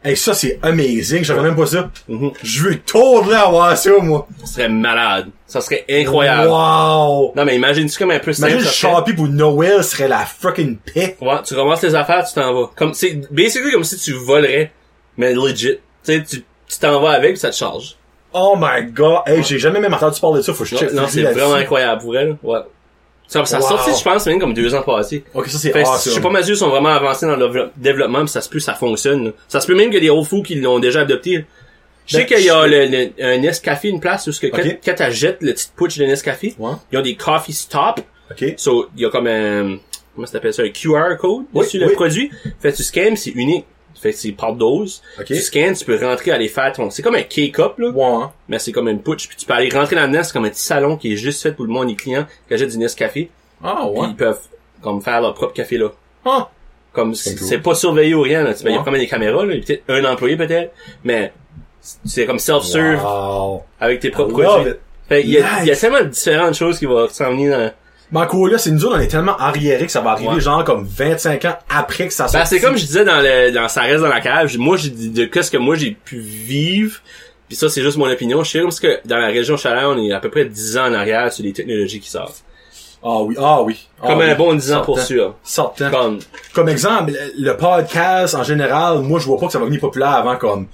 Hey, 0.06 0.16
ça, 0.16 0.36
c'est 0.36 0.60
amazing. 0.62 1.24
J'avais 1.24 1.42
même 1.42 1.56
pas 1.56 1.66
ça. 1.66 1.90
Mhm. 2.08 2.32
Je 2.44 2.62
veux 2.64 2.78
tourner 2.80 3.34
avoir 3.34 3.76
ça, 3.76 3.90
moi. 4.02 4.28
Ça 4.42 4.46
serait 4.54 4.70
malade. 4.70 5.30
Ça 5.48 5.62
serait 5.62 5.84
incroyable. 5.90 6.48
Wow! 6.50 7.34
Non, 7.36 7.44
mais 7.44 7.56
imagine-tu 7.56 7.98
comme 7.98 8.12
un 8.12 8.20
peu 8.20 8.32
Imagine 8.32 8.60
simple, 8.60 8.72
serait- 8.72 8.92
Shopee 8.96 9.14
pour 9.14 9.28
Noël 9.28 9.84
serait 9.84 10.08
la 10.08 10.20
fucking 10.26 10.78
paix. 10.78 11.18
Ouais, 11.20 11.42
tu 11.44 11.56
ramasses 11.56 11.82
tes 11.82 11.96
affaires, 11.96 12.24
tu 12.28 12.36
t'en 12.36 12.54
vas. 12.54 12.70
Comme, 12.76 12.94
c'est, 12.94 13.20
basically 13.32 13.72
comme 13.72 13.84
si 13.84 13.98
tu 13.98 14.14
volerais, 14.14 14.72
mais 15.18 15.34
legit. 15.34 15.78
Tu 16.04 16.14
sais, 16.14 16.24
tu, 16.24 16.44
tu 16.68 16.80
t'en 16.80 17.02
vas 17.02 17.12
avec, 17.14 17.38
ça 17.38 17.50
te 17.50 17.56
charge. 17.56 17.96
Oh 18.32 18.56
my 18.60 18.92
god. 18.92 19.22
Hey, 19.26 19.42
j'ai 19.44 19.58
jamais 19.58 19.80
même 19.80 19.94
entendu 19.94 20.20
parler 20.20 20.38
de 20.38 20.44
ça. 20.44 20.54
Faut 20.54 20.66
que 20.66 20.70
je 20.70 20.76
check. 20.76 20.92
non, 20.94 21.08
c'est 21.08 21.24
vraiment 21.24 21.56
incroyable 21.56 22.02
pour 22.02 22.16
elle. 22.18 22.38
Ouais. 22.44 22.60
Ça, 23.28 23.44
ça 23.46 23.60
Wow. 23.60 23.68
sorti, 23.70 23.92
je 23.98 24.04
pense, 24.04 24.26
même 24.28 24.40
comme 24.40 24.54
deux 24.54 24.74
ans 24.76 24.84
passés. 24.84 25.24
Ok, 25.34 25.48
ça 25.48 25.58
c'est 25.58 25.72
Fait, 25.72 25.82
awesome. 25.82 26.12
je 26.12 26.16
sais 26.16 26.22
pas, 26.22 26.30
mes 26.30 26.48
yeux 26.48 26.56
sont 26.56 26.70
vraiment 26.70 26.90
avancés 26.90 27.26
dans 27.26 27.36
le 27.36 27.48
dévelop- 27.48 27.72
développement, 27.76 28.22
pis 28.24 28.28
ça 28.32 28.42
se 28.42 28.50
peut, 28.50 28.60
ça 28.60 28.74
fonctionne. 28.76 29.26
là. 29.26 29.32
Ça 29.48 29.60
se 29.62 29.68
peut 29.68 29.76
même 29.76 29.90
que 29.90 29.98
les 29.98 30.10
Whole 30.10 30.24
Foods 30.26 30.44
qui 30.44 30.56
l'ont 30.56 30.80
déjà 30.80 31.02
adopté. 31.02 31.38
là. 31.38 31.44
Je 32.06 32.18
sais 32.18 32.26
Ben, 32.26 32.36
qu'il 32.36 32.46
y 32.46 32.50
a 32.52 32.68
le, 32.68 32.86
le- 32.86 33.12
un 33.20 33.38
Nescafé, 33.40 33.88
une 33.90 34.00
place 34.00 34.28
où 34.28 34.32
ce 34.32 34.40
que 34.40 34.46
quand, 34.48 34.58
le 34.64 35.54
petit 35.54 35.68
pouch 35.76 35.98
de 35.98 36.06
Nescafé, 36.06 36.54
Ouais. 36.60 36.74
ils 36.92 36.98
ont 37.00 37.02
des 37.02 37.16
coffee 37.16 37.52
stop. 37.54 38.00
Ok. 38.30 38.54
So, 38.58 38.90
il 38.96 39.02
y 39.02 39.06
a 39.06 39.10
comme 39.10 39.26
un, 39.26 39.78
comment 40.14 40.28
ça 40.28 40.34
s'appelle 40.34 40.54
ça, 40.54 40.62
un 40.62 40.70
QR 40.70 41.18
code 41.20 41.46
Oui, 41.52 41.66
dessus 41.66 41.80
le 41.80 41.88
oui. 41.88 41.94
produit. 41.96 42.30
Fait 42.62 42.72
tu 42.74 42.84
scannes, 42.84 43.16
c'est 43.16 43.32
unique. 43.32 43.66
Fait 44.00 44.12
que 44.12 44.18
c'est 44.18 44.32
par 44.34 44.54
dose. 44.54 45.02
Ok. 45.20 45.26
Tu 45.26 45.36
scannes, 45.38 45.74
tu 45.74 45.86
peux 45.86 45.98
rentrer 46.00 46.32
aller 46.32 46.48
faire 46.50 46.72
ton, 46.74 46.90
c'est 46.90 47.02
comme 47.02 47.16
un 47.16 47.24
K-cup, 47.24 47.74
là. 47.78 47.90
Ouais. 47.90 48.26
Mais 48.50 48.60
c'est 48.60 48.72
comme 48.72 48.88
une 48.90 49.02
pouch, 49.02 49.28
puis 49.28 49.38
tu 49.38 49.46
peux 49.46 49.54
aller 49.54 49.70
rentrer 49.70 49.96
là-dedans, 49.96 50.22
c'est 50.24 50.34
comme 50.34 50.46
un 50.46 50.50
petit 50.50 50.62
salon 50.62 50.98
qui 50.98 51.14
est 51.14 51.18
juste 51.18 51.42
fait 51.42 51.52
pour 51.54 51.66
le 51.66 51.72
monde, 51.72 51.88
les 51.90 51.96
clients 51.96 52.26
qui 52.48 52.54
achètent 52.54 52.70
du 52.72 52.78
Nescafé. 52.78 53.30
Ah, 53.64 53.88
Puis 53.92 54.00
ouais. 54.02 54.08
ils 54.10 54.16
peuvent, 54.16 54.40
comme, 54.82 55.02
faire 55.02 55.22
leur 55.22 55.34
propre 55.34 55.54
café 55.54 55.78
là. 55.78 55.90
Ah. 56.26 56.50
Comme, 56.94 57.14
C'est 57.16 57.32
c'est 57.32 57.36
cool. 57.38 57.48
c'est 57.48 57.58
pas 57.60 57.76
surveillé 57.76 58.14
ou 58.14 58.22
rien, 58.22 58.44
là. 58.44 58.54
Tu- 58.54 58.64
ben, 58.64 58.70
Il 58.70 58.74
y 58.74 58.76
a 58.76 58.80
Ouais. 58.80 58.86
quand 58.86 58.92
même 58.92 59.02
des 59.02 59.08
caméras, 59.08 59.46
là. 59.46 59.54
Il 59.54 59.60
y 59.60 59.62
a 59.62 59.66
peut-être 59.66 59.84
un 59.90 60.06
employé, 60.14 60.38
peut-être. 60.38 60.72
Mais, 61.04 61.34
c'est 61.82 62.26
comme 62.26 62.40
self-serve 62.40 63.04
Wow. 63.04 63.64
avec 63.80 64.00
tes 64.00 64.10
propres 64.12 64.42
love 64.42 64.46
produits. 64.56 64.72
it. 64.72 64.78
Fait, 65.10 65.22
il 65.22 65.30
y 65.30 65.38
a, 65.38 65.62
il 65.62 65.66
y 65.68 65.70
a 65.70 65.74
Nice. 65.74 65.80
tellement 65.82 66.00
de 66.02 66.06
différentes 66.10 66.54
choses 66.56 66.80
qui 66.80 66.86
vont 66.86 67.08
s'en 67.10 67.32
venir 67.32 67.58
dans, 67.58 67.72
Mais 68.12 68.20
encore 68.20 68.48
là, 68.48 68.58
c'est 68.58 68.72
nous 68.72 68.86
autres, 68.86 68.98
on 68.98 69.00
est 69.00 69.08
tellement 69.08 69.36
arriérés 69.38 69.86
que 69.88 69.92
ça 69.92 70.02
va 70.02 70.12
arriver 70.12 70.36
Ouais. 70.36 70.40
genre 70.40 70.64
comme 70.64 70.86
25 70.86 71.44
ans 71.46 71.58
après 71.70 72.08
que 72.08 72.14
ça 72.14 72.26
Ben, 72.26 72.30
sorte. 72.30 72.46
c'est 72.48 72.60
comme 72.60 72.78
je 72.78 72.86
disais 72.86 73.04
dans 73.04 73.20
le, 73.20 73.52
dans 73.52 73.68
ça 73.68 73.82
reste 73.82 74.02
dans 74.02 74.08
la 74.10 74.22
cave. 74.22 74.56
Moi, 74.58 74.78
j'ai 74.78 74.90
dit 74.90 75.10
de 75.10 75.26
qu'est-ce 75.26 75.50
que 75.52 75.58
moi 75.58 75.76
j'ai 75.76 75.92
pu 75.92 76.18
vivre. 76.20 77.00
Puis 77.48 77.56
ça, 77.58 77.70
c'est 77.70 77.82
juste 77.82 77.98
mon 77.98 78.10
opinion. 78.10 78.44
Je 78.44 78.52
sais 78.52 78.62
parce 78.62 78.80
que 78.80 79.00
dans 79.06 79.18
la 79.18 79.28
région 79.28 79.58
Chaleur, 79.58 79.90
on 79.92 79.98
est 79.98 80.12
à 80.14 80.20
peu 80.20 80.30
près 80.30 80.46
10 80.46 80.78
ans 80.78 80.86
en 80.88 80.94
arrière 80.94 81.32
sur 81.34 81.44
les 81.44 81.54
technologies 81.54 82.00
qui 82.00 82.10
sortent. 82.10 82.44
Ah 83.04 83.22
oui, 83.22 83.36
ah 83.40 83.62
oui. 83.62 83.88
Ah 84.02 84.08
Comme 84.08 84.20
oui. 84.20 84.26
un 84.32 84.36
bon 84.36 84.54
10 84.56 84.74
ans 84.74 84.82
pour 84.82 85.00
sûr. 85.00 85.36
Sortant. 85.44 85.92
Comme, 85.92 86.20
Comme 86.54 86.70
exemple, 86.70 87.12
le 87.38 87.44
le 87.52 87.56
podcast, 87.58 88.34
en 88.34 88.44
général, 88.44 89.00
moi, 89.00 89.20
je 89.20 89.26
vois 89.26 89.38
pas 89.40 89.46
que 89.48 89.52
ça 89.52 89.60
va 89.60 89.66
devenir 89.66 89.80
populaire 89.82 90.10
avant 90.10 90.38
comme 90.38 90.66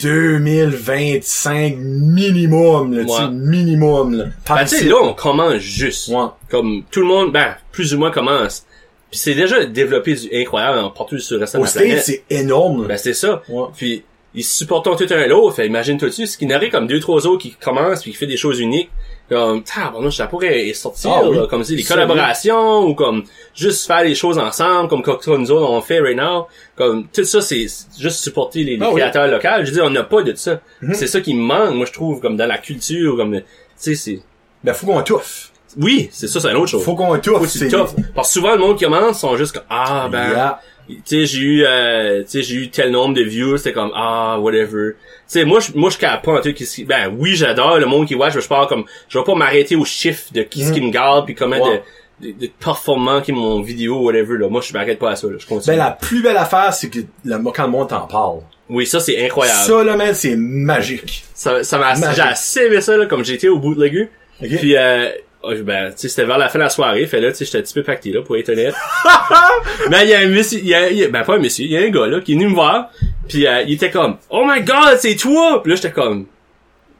2025 0.00 1.76
minimum, 1.78 2.94
là, 2.94 3.02
Ouais. 3.04 3.30
minimum, 3.32 4.14
là. 4.16 4.24
Ben, 4.48 4.64
tu 4.64 4.76
sais, 4.78 4.84
là, 4.84 4.96
on 5.02 5.14
commence 5.14 5.58
juste. 5.58 6.08
Ouais. 6.08 6.26
Comme 6.50 6.82
tout 6.90 7.00
le 7.00 7.06
monde, 7.06 7.32
ben, 7.32 7.54
plus 7.70 7.94
ou 7.94 7.98
moins 7.98 8.10
commence. 8.10 8.66
Puis 9.10 9.18
c'est 9.20 9.34
déjà 9.34 9.64
développé 9.66 10.14
du 10.14 10.28
incroyable 10.34 10.78
en 10.78 10.90
partout 10.90 11.18
sur 11.18 11.36
le 11.36 11.40
reste 11.40 11.54
de 11.56 11.60
Au 11.60 11.64
la 11.64 11.70
planète. 11.70 12.02
c'est 12.04 12.22
énorme. 12.30 12.86
Ben, 12.86 12.96
c'est 12.96 13.14
ça. 13.14 13.42
Ouais. 13.48 13.64
Puis, 13.76 14.04
ils 14.34 14.44
supportent 14.44 14.86
tout 14.96 15.06
un 15.14 15.26
l'autre. 15.26 15.56
Fait, 15.56 15.66
imagine 15.66 15.98
tout 15.98 16.06
de 16.06 16.10
suite, 16.10 16.28
ce 16.28 16.38
en 16.38 16.54
aurait 16.54 16.70
comme 16.70 16.86
deux, 16.86 17.00
trois 17.00 17.26
autres 17.26 17.42
qui 17.42 17.50
commencent 17.50 18.02
puis 18.02 18.12
qui 18.12 18.16
fait 18.16 18.26
des 18.26 18.38
choses 18.38 18.60
uniques. 18.60 18.90
Comme, 19.32 19.62
bon, 19.92 20.10
ça 20.10 20.26
pourrait 20.26 20.72
sortir, 20.74 21.10
Ah 21.14 21.22
oui. 21.28 21.36
là, 21.36 21.46
comme 21.46 21.64
si 21.64 21.74
les 21.74 21.82
collaborations 21.84 22.80
ou 22.86 22.94
comme 22.94 23.24
juste 23.54 23.86
faire 23.86 24.02
les 24.04 24.14
choses 24.14 24.38
ensemble, 24.38 24.88
comme 24.88 25.02
que 25.02 25.36
nous 25.36 25.50
autres 25.50 25.70
on 25.70 25.80
fait 25.80 26.00
right 26.00 26.16
now. 26.16 26.46
Comme, 26.76 27.06
tout 27.08 27.24
ça, 27.24 27.40
c'est 27.40 27.66
juste 27.98 28.18
supporter 28.20 28.64
les, 28.64 28.76
les 28.76 28.82
Ah 28.84 28.88
oui. 28.90 29.00
créateurs 29.00 29.28
locaux. 29.28 29.48
Je 29.60 29.66
veux 29.66 29.72
dire, 29.72 29.84
on 29.84 29.90
n'a 29.90 30.02
pas 30.04 30.22
de 30.22 30.34
ça. 30.34 30.60
Mhm. 30.82 30.94
C'est 30.94 31.06
ça 31.06 31.20
qui 31.20 31.34
me 31.34 31.40
manque, 31.42 31.74
moi, 31.74 31.86
je 31.86 31.92
trouve, 31.92 32.20
comme 32.20 32.36
dans 32.36 32.46
la 32.46 32.58
culture, 32.58 33.16
comme, 33.16 33.32
tu 33.38 33.42
sais, 33.76 33.94
c'est, 33.94 34.20
Ben, 34.64 34.74
faut 34.74 34.86
qu'on 34.86 35.02
touffe. 35.02 35.50
oui, 35.80 36.08
c'est 36.12 36.28
ça, 36.28 36.38
c'est 36.40 36.50
une 36.50 36.56
autre 36.56 36.68
chose. 36.70 36.84
Faut 36.84 36.94
qu'on 36.94 37.08
Faut 37.14 37.18
touffe. 37.18 37.52
que 37.52 37.58
tu 37.58 37.68
tough. 37.68 37.90
Parce 38.14 38.28
que 38.28 38.32
souvent, 38.34 38.52
le 38.52 38.58
monde 38.58 38.76
qui 38.76 38.84
commence 38.84 39.20
sont 39.20 39.36
juste 39.36 39.52
comme, 39.54 39.64
ah, 39.70 40.08
ben, 40.12 40.30
Yeah. 40.30 40.60
Tu 41.04 41.20
sais 41.20 41.26
j'ai 41.26 41.40
eu 41.40 41.64
euh, 41.66 42.22
tu 42.22 42.28
sais 42.30 42.42
j'ai 42.42 42.54
eu 42.56 42.68
tel 42.70 42.90
nombre 42.90 43.14
de 43.14 43.22
views 43.22 43.56
c'était 43.56 43.72
comme 43.72 43.90
ah 43.94 44.38
whatever 44.40 44.92
tu 44.92 44.98
sais 45.26 45.44
moi 45.44 45.60
je 45.60 45.72
moi 45.74 45.90
je 45.90 45.98
capte 45.98 46.24
pas 46.24 46.32
un 46.38 46.40
truc 46.40 46.56
qui 46.56 46.84
ben 46.84 47.14
oui 47.18 47.34
j'adore 47.34 47.78
le 47.78 47.86
monde 47.86 48.06
qui 48.06 48.14
watch 48.14 48.34
mais 48.34 48.40
je 48.40 48.48
parle 48.48 48.66
comme 48.68 48.84
je 49.08 49.18
vais 49.18 49.24
pas 49.24 49.34
m'arrêter 49.34 49.76
au 49.76 49.84
chiffre 49.84 50.24
de 50.32 50.42
qui 50.42 50.64
ce 50.64 50.72
qui 50.72 50.80
me 50.80 50.90
garde 50.90 51.24
puis 51.26 51.34
comment 51.34 51.56
Ouais. 51.56 51.82
de, 52.20 52.28
de, 52.28 52.46
de 52.46 52.50
performant 52.60 53.20
qui 53.20 53.32
mon 53.32 53.60
vidéo 53.62 54.00
whatever 54.02 54.36
là 54.38 54.48
moi 54.48 54.60
je 54.60 54.72
m'arrête 54.72 54.98
pas 54.98 55.10
à 55.10 55.16
ça 55.16 55.26
là 55.26 55.34
je 55.38 55.46
continue 55.46 55.76
Ben, 55.76 55.82
la 55.84 55.90
plus 55.90 56.22
belle 56.22 56.36
affaire, 56.36 56.72
c'est 56.72 56.88
que 56.88 57.00
le, 57.24 57.38
quand 57.50 57.64
le 57.64 57.70
monde 57.70 57.88
t'en 57.88 58.06
parle. 58.06 58.40
oui 58.68 58.86
ça 58.86 59.00
c'est 59.00 59.24
incroyable 59.24 59.58
Ça, 59.60 59.82
là, 59.82 59.96
man, 59.96 60.14
c'est 60.14 60.36
magique. 60.36 61.24
ça 61.34 61.64
ça 61.64 61.78
m'a 61.78 61.94
j'ai 62.12 62.20
assez 62.22 62.60
aimé 62.66 62.80
ça 62.80 62.96
là 62.96 63.06
comme 63.06 63.24
j'étais 63.24 63.48
au 63.48 63.58
bootlegger 63.58 64.08
Ok? 64.42 64.48
puis 64.58 64.76
euh, 64.76 65.10
oh, 65.42 65.52
ben, 65.62 65.90
tu 65.92 65.98
sais, 65.98 66.08
c'était 66.08 66.24
vers 66.24 66.38
la 66.38 66.48
fin 66.48 66.58
de 66.58 66.64
la 66.64 66.70
soirée, 66.70 67.06
fait 67.06 67.20
là, 67.20 67.30
tu 67.30 67.38
sais, 67.38 67.44
j'étais 67.44 67.58
un 67.58 67.62
petit 67.62 67.74
peu 67.74 67.82
pacté, 67.82 68.10
là, 68.12 68.22
pour 68.22 68.36
être 68.36 68.48
honnête. 68.50 68.74
Mais 69.90 70.04
il 70.04 70.10
y 70.10 70.14
a 70.14 70.20
un 70.20 70.26
monsieur, 70.28 70.58
il 70.58 70.66
y 70.68 70.74
a, 70.74 70.90
il 70.90 70.98
y 70.98 71.04
a- 71.04 71.08
ben, 71.08 71.22
pas 71.24 71.34
un 71.34 71.38
monsieur, 71.38 71.64
il 71.64 71.72
y 71.72 71.76
a 71.76 71.80
un 71.80 71.88
gars, 71.90 72.06
là, 72.06 72.20
qui 72.20 72.32
est 72.32 72.34
venu 72.34 72.48
me 72.48 72.54
voir, 72.54 72.90
puis 73.28 73.46
euh, 73.46 73.62
il 73.66 73.74
était 73.74 73.90
comme, 73.90 74.16
oh 74.30 74.44
my 74.46 74.62
god, 74.62 74.98
c'est 74.98 75.16
toi! 75.16 75.62
Puis 75.62 75.70
là, 75.70 75.76
j'étais 75.76 75.92
comme, 75.92 76.26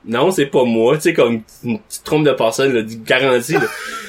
non, 0.04 0.30
c'est 0.32 0.46
pas 0.46 0.64
moi, 0.64 0.96
tu 0.96 1.02
sais, 1.02 1.14
comme, 1.14 1.42
tu 1.62 1.78
te 1.98 2.04
trompes 2.04 2.24
de 2.24 2.32
personne, 2.32 2.72
là, 2.74 2.82
garantie, 3.06 3.52
là. 3.54 3.60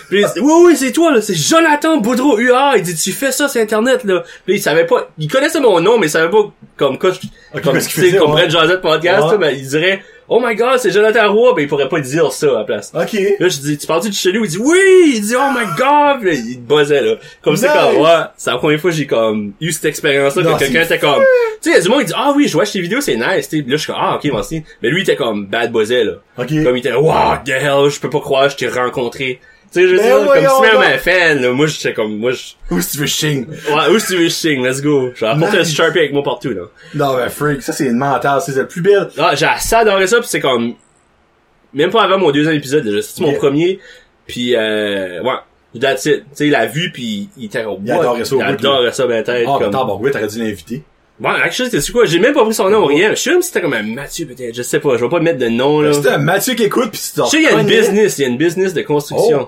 Puis 0.10 0.20
il 0.22 0.26
dit, 0.26 0.40
oui, 0.42 0.54
oui, 0.66 0.76
c'est 0.76 0.92
toi, 0.92 1.12
là, 1.14 1.22
c'est 1.22 1.34
Jonathan 1.36 1.98
Boudreau 1.98 2.38
UA, 2.40 2.74
il 2.78 2.84
dit, 2.84 2.96
tu 2.96 3.12
fais 3.12 3.32
ça 3.32 3.48
sur 3.48 3.62
Internet, 3.62 4.04
là. 4.04 4.24
Puis 4.46 4.56
il 4.56 4.62
savait 4.62 4.86
pas, 4.86 5.10
il 5.18 5.28
connaissait 5.32 5.60
mon 5.60 5.80
nom, 5.80 5.98
mais 5.98 6.08
il 6.08 6.10
savait 6.10 6.30
pas, 6.30 6.52
comme, 6.78 6.98
quoi, 6.98 7.12
comme, 7.64 7.78
tu 7.80 7.82
sais, 7.90 8.18
comme. 8.18 8.32
Brett 8.32 8.50
Josette 8.52 8.82
podcast, 8.82 9.24
Ouais. 9.26 9.32
là, 9.32 9.38
ben, 9.38 9.56
il 9.56 9.68
dirait, 9.68 10.04
oh 10.36 10.40
my 10.44 10.56
god, 10.56 10.80
c'est 10.80 10.90
Jonathan 10.90 11.32
Roy, 11.32 11.54
ben, 11.54 11.62
il 11.62 11.68
pourrait 11.68 11.88
pas 11.88 12.00
dire 12.00 12.32
ça 12.32 12.48
à 12.50 12.60
la 12.60 12.64
place. 12.64 12.92
Ok. 12.96 13.14
Là, 13.40 13.48
je 13.50 13.58
dis, 13.60 13.78
tu 13.78 13.86
parles-tu 13.86 14.10
de 14.10 14.16
chez 14.16 14.32
lui? 14.32 14.42
Il 14.44 14.50
dit, 14.50 14.58
oui! 14.58 15.14
Il 15.16 15.22
dit, 15.22 15.36
oh 15.36 15.52
my 15.56 15.66
god! 15.78 16.24
Là, 16.24 16.34
il 16.34 16.60
buzzait, 16.60 17.02
là. 17.02 17.16
Comme 17.44 17.56
c'est 17.56 17.68
comme, 17.68 18.02
ouais, 18.02 18.24
c'est 18.36 18.50
la 18.50 18.58
première 18.58 18.80
fois 18.80 18.90
que 18.90 18.98
j'ai 18.98 19.06
comme, 19.06 19.54
eu 19.62 19.72
cette 19.72 19.86
expérience-là, 19.86 20.42
Non, 20.42 20.54
que 20.54 20.60
quelqu'un 20.60 20.82
était 20.82 20.98
comme, 20.98 21.24
tu 21.62 21.72
sais, 21.72 21.78
il 21.78 21.84
du 21.84 21.90
monde 21.90 22.00
qui 22.00 22.06
dit, 22.08 22.14
ah 22.16 22.34
oui, 22.36 22.48
je 22.48 22.54
vois 22.54 22.66
tes 22.66 22.82
vidéos, 22.82 23.02
c'est 23.02 23.16
nice, 23.16 23.48
tu 23.48 23.58
Là, 23.62 23.64
je 23.68 23.78
suis 23.78 23.88
comme, 23.94 24.02
ah, 24.02 24.16
ok, 24.16 24.28
merci. 24.34 24.64
Mais 24.82 24.90
lui, 24.90 25.02
il 25.02 25.04
était 25.04 25.16
comme, 25.16 25.46
bad 25.46 25.72
buzzait, 25.72 26.04
là. 26.04 26.14
Ok. 26.40 26.48
Comme 26.64 26.78
il 26.78 26.80
était, 26.80 26.94
wow, 26.94 27.38
the 27.46 27.50
hell, 27.50 27.90
je 27.90 28.00
peux 28.00 28.10
pas 28.10 28.20
croire, 28.20 28.50
je 28.50 28.58
t'ai 28.58 28.68
rencontré. 28.68 29.40
Tu 29.74 29.80
sais, 29.82 29.88
je 29.88 29.94
veux 29.96 29.98
Ben 29.98 30.24
dire, 30.24 30.50
comme 30.50 30.66
si 30.66 30.72
même 30.72 30.94
un 30.94 30.98
fan, 31.00 31.42
là. 31.42 31.52
Moi, 31.52 31.66
j'étais 31.66 31.94
comme, 31.94 32.18
moi, 32.18 32.32
je, 32.32 32.54
Où 32.70 32.80
si 32.80 32.92
tu 32.92 32.98
veux 33.00 33.08
ching? 33.08 33.48
ouais, 33.50 33.92
où 33.92 33.96
est-ce 33.96 34.06
que 34.10 34.14
tu 34.14 34.20
veux 34.20 34.30
signe? 34.30 34.64
Let's 34.64 34.82
go. 34.82 35.12
Je 35.16 35.22
vais 35.26 35.32
apporter 35.32 35.58
un. 35.60 35.64
Sharpie 35.64 35.98
avec 36.00 36.14
moi 36.14 36.22
partout, 36.22 36.52
là. 36.52 36.64
Non, 36.94 37.16
ben, 37.16 37.28
freak, 37.30 37.62
ça, 37.64 37.74
c'est 37.74 37.86
une 37.86 37.98
mentale. 37.98 38.40
C'est 38.46 38.56
le 38.56 38.68
plus 38.68 38.82
belle. 38.82 39.10
Ah, 39.18 39.34
j'ai 39.36 39.46
assez 39.48 39.76
adoré 39.76 40.06
ça, 40.06 40.22
pis 40.22 40.28
c'est 40.28 40.40
comme, 40.40 40.76
même 41.74 41.90
pas 41.90 42.04
avant 42.04 42.20
mon 42.20 42.30
deuxième 42.32 42.54
épisode, 42.56 42.84
déjà. 42.84 43.02
C'est 43.02 43.20
mon 43.22 43.34
premier, 43.34 43.80
puis 44.28 44.56
euh, 44.56 45.24
ouais, 45.24 45.80
that's 45.80 46.06
it. 46.06 46.20
Tu 46.20 46.36
sais, 46.36 46.48
il 46.48 46.56
a 46.56 46.68
vu, 46.68 46.92
puis 46.92 47.30
il 47.36 47.46
était, 47.46 47.66
Il 47.84 47.92
adorait 47.92 48.26
ça 48.26 48.36
au 48.36 48.40
il 48.42 48.46
bout, 48.46 48.52
adorait 48.52 48.92
ça, 48.92 49.08
ben 49.08 49.24
tête, 49.24 49.48
Ah, 49.48 49.56
comme, 49.58 49.70
attends, 49.70 49.86
bon, 49.86 49.98
oui, 50.00 50.12
t'aurais 50.12 50.28
dû 50.28 50.38
l'inviter. 50.38 50.84
Bon, 51.20 51.30
actually, 51.30 51.70
c'est 51.72 51.92
quoi? 51.92 52.06
J'ai 52.06 52.20
même 52.20 52.34
pas 52.34 52.44
pris 52.44 52.54
son 52.54 52.70
nom 52.70 52.84
ou 52.84 52.86
rien. 52.86 53.12
Je 53.12 53.16
sais 53.16 53.32
même 53.32 53.42
si 53.42 53.48
c'était 53.48 53.62
comme 53.62 53.74
un 53.74 53.84
Mathieu, 53.84 54.26
peut-être. 54.26 54.56
Je 54.56 54.62
sais 54.64 54.80
pas. 54.80 54.98
Je 54.98 55.04
vais 55.04 55.10
pas 55.10 55.20
mettre 55.20 55.38
de 55.40 55.48
nom, 55.48 55.80
là. 55.82 55.94
C'était 55.94 56.10
un 56.10 56.18
Mathieu 56.18 56.54
qui 56.56 56.64
écoute 56.64 56.92
pis 56.92 57.00
tu 57.14 57.22
Je 57.22 57.26
sais 57.26 57.38
qu'il 57.38 57.46
y 57.46 57.48
a 57.48 57.60
une 57.60 57.68
business. 57.68 58.18
Il 58.18 58.22
y 58.22 58.26
a 58.26 58.28
une 58.30 58.38
business 58.38 58.74
de 58.74 58.82
construction. 58.82 59.48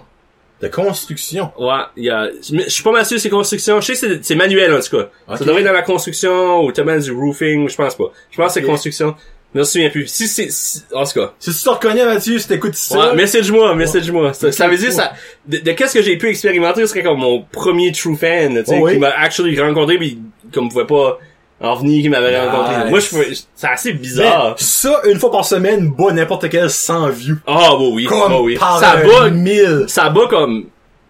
De 0.61 0.67
construction. 0.69 1.51
Ouais, 1.59 1.73
il 1.97 2.05
y 2.05 2.09
a, 2.09 2.29
je 2.31 2.69
suis 2.69 2.83
pas 2.83 2.91
mal 2.91 3.05
sûr 3.05 3.19
c'est 3.19 3.29
construction. 3.29 3.81
Je 3.81 3.87
sais 3.87 3.93
que 3.93 3.99
c'est- 3.99 4.23
c'est 4.23 4.35
manuel, 4.35 4.73
en 4.73 4.79
tout 4.79 4.97
cas. 4.97 5.09
Ok. 5.27 5.37
Ça 5.37 5.45
devrait 5.45 5.61
être 5.61 5.67
dans 5.67 5.73
la 5.73 5.81
construction, 5.81 6.63
ou 6.63 6.71
tellement 6.71 6.97
du 6.97 7.11
roofing, 7.11 7.67
je 7.69 7.75
pense 7.75 7.95
pas. 7.95 8.05
Je 8.31 8.37
pense 8.37 8.53
que 8.53 8.61
c'est 8.61 8.65
construction. 8.65 9.15
Je 9.53 9.59
me 9.59 9.63
souviens 9.65 9.89
plus. 9.89 10.07
Si 10.07 10.27
c'est, 10.27 10.49
si- 10.51 10.81
en 10.93 11.03
tout 11.05 11.19
cas. 11.19 11.33
Si 11.39 11.53
tu 11.57 11.63
te 11.63 11.69
reconnais, 11.69 12.03
Mathieu, 12.05 12.39
si 12.39 12.47
t'écoutes 12.47 12.75
ça. 12.75 13.09
Ouais, 13.11 13.15
message-moi, 13.15 13.73
message-moi. 13.75 14.33
Ça, 14.33 14.51
ça 14.51 14.67
veut 14.67 14.77
dire, 14.77 14.91
ça, 14.91 15.13
de, 15.47 15.57
de 15.59 15.71
qu'est-ce 15.71 15.93
que 15.93 16.01
j'ai 16.01 16.17
pu 16.17 16.27
expérimenter, 16.29 16.81
ce 16.81 16.87
serait 16.87 17.03
comme 17.03 17.19
mon 17.19 17.41
premier 17.51 17.91
true 17.93 18.15
fan, 18.17 18.57
tu 18.59 18.65
sais, 18.65 18.77
Oh 18.79 18.85
oui. 18.85 18.93
qui 18.93 18.99
m'a 18.99 19.09
actually 19.11 19.57
rencontré 19.59 19.97
pis 19.97 20.19
comme 20.53 20.69
pouvait 20.69 20.85
pas 20.85 21.19
venir 21.61 22.01
qui 22.01 22.09
m'avait 22.09 22.31
Nice. 22.31 22.49
rencontré. 22.49 22.89
Moi, 22.89 22.99
je 22.99 23.07
c'est 23.55 23.67
assez 23.67 23.93
Mais 23.93 23.99
bizarre. 23.99 24.55
ça, 24.57 25.01
une 25.05 25.19
fois 25.19 25.31
par 25.31 25.45
semaine, 25.45 25.89
bat 25.97 26.11
n'importe 26.11 26.49
quel 26.49 26.69
100 26.69 27.09
views. 27.09 27.37
Ah, 27.47 27.75
oui, 27.77 27.89
oui. 27.93 28.05
Comme 28.05 28.31
ah 28.33 28.41
oui. 28.41 28.57
par 28.57 28.79
Ça 28.79 28.97
bat, 28.97 29.29
mille. 29.29 29.85
ça 29.87 30.09
bat 30.09 30.27
comme, 30.29 30.65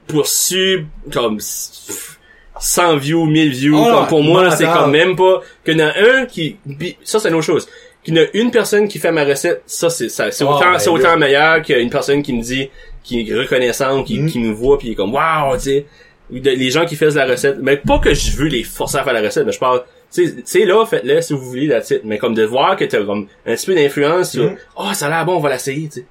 pour 0.07 0.27
su, 0.27 0.85
comme, 1.11 1.37
pff, 1.37 2.19
100 2.59 2.97
views, 2.97 3.25
1000 3.25 3.49
views, 3.51 3.77
Oh, 3.77 3.91
comme 3.95 4.07
pour 4.07 4.23
moi, 4.23 4.51
c'est 4.51 4.65
comme 4.65 4.91
même 4.91 5.15
pas, 5.15 5.41
qu'il 5.65 5.77
y 5.79 5.83
en 5.83 5.87
a 5.87 5.91
un 6.19 6.25
qui, 6.25 6.57
ça, 7.03 7.19
c'est 7.19 7.29
une 7.29 7.35
autre 7.35 7.45
chose. 7.45 7.67
Qu'il 8.03 8.15
y 8.15 8.19
en 8.19 8.23
a 8.23 8.27
une 8.33 8.51
personne 8.51 8.87
qui 8.87 8.99
fait 8.99 9.11
ma 9.11 9.25
recette, 9.25 9.63
ça, 9.65 9.89
c'est, 9.89 10.09
ça, 10.09 10.29
c'est 10.31 10.43
Ah, 10.43 10.51
autant, 10.51 10.71
ben 10.73 10.79
c'est 10.79 10.89
autant 10.89 11.17
meilleur 11.17 11.63
qu'une 11.63 11.89
personne 11.89 12.21
qui 12.21 12.33
me 12.33 12.41
dit, 12.43 12.69
qui 13.03 13.27
est 13.27 13.33
reconnaissante, 13.35 14.05
qui, 14.05 14.19
Mm. 14.19 14.27
qui 14.29 14.39
me 14.39 14.53
voit 14.53 14.77
pis 14.77 14.85
qui 14.87 14.91
est 14.91 14.95
comme, 14.95 15.13
wow, 15.13 15.55
tu 15.55 15.59
sais. 15.61 15.85
Les 16.31 16.69
gens 16.71 16.85
qui 16.85 16.95
font 16.95 17.09
la 17.13 17.25
recette. 17.25 17.57
Mais 17.61 17.77
pas 17.77 17.99
que 17.99 18.13
je 18.13 18.31
veux 18.37 18.47
les 18.47 18.63
forcer 18.63 18.97
à 18.97 19.03
faire 19.03 19.13
la 19.13 19.21
recette, 19.21 19.45
mais 19.45 19.51
je 19.51 19.59
parle, 19.59 19.83
tu 20.15 20.27
sais, 20.27 20.35
tu 20.35 20.41
sais, 20.45 20.65
là, 20.65 20.85
faites-le 20.85 21.21
si 21.21 21.33
vous 21.33 21.39
voulez, 21.41 21.67
la 21.67 21.81
titre. 21.81 22.01
Mais 22.05 22.17
comme 22.17 22.33
de 22.33 22.43
voir 22.43 22.75
que 22.77 22.85
t'as 22.85 23.03
comme 23.03 23.27
un 23.45 23.53
petit 23.55 23.65
peu 23.65 23.75
d'influence 23.75 24.31
sur, 24.31 24.43
Mm. 24.45 24.55
oh, 24.77 24.93
ça 24.93 25.07
a 25.07 25.09
l'air 25.09 25.25
bon, 25.25 25.35
on 25.35 25.39
va 25.39 25.49
l'essayer, 25.51 25.87
tu 25.87 25.99
sais. 26.01 26.05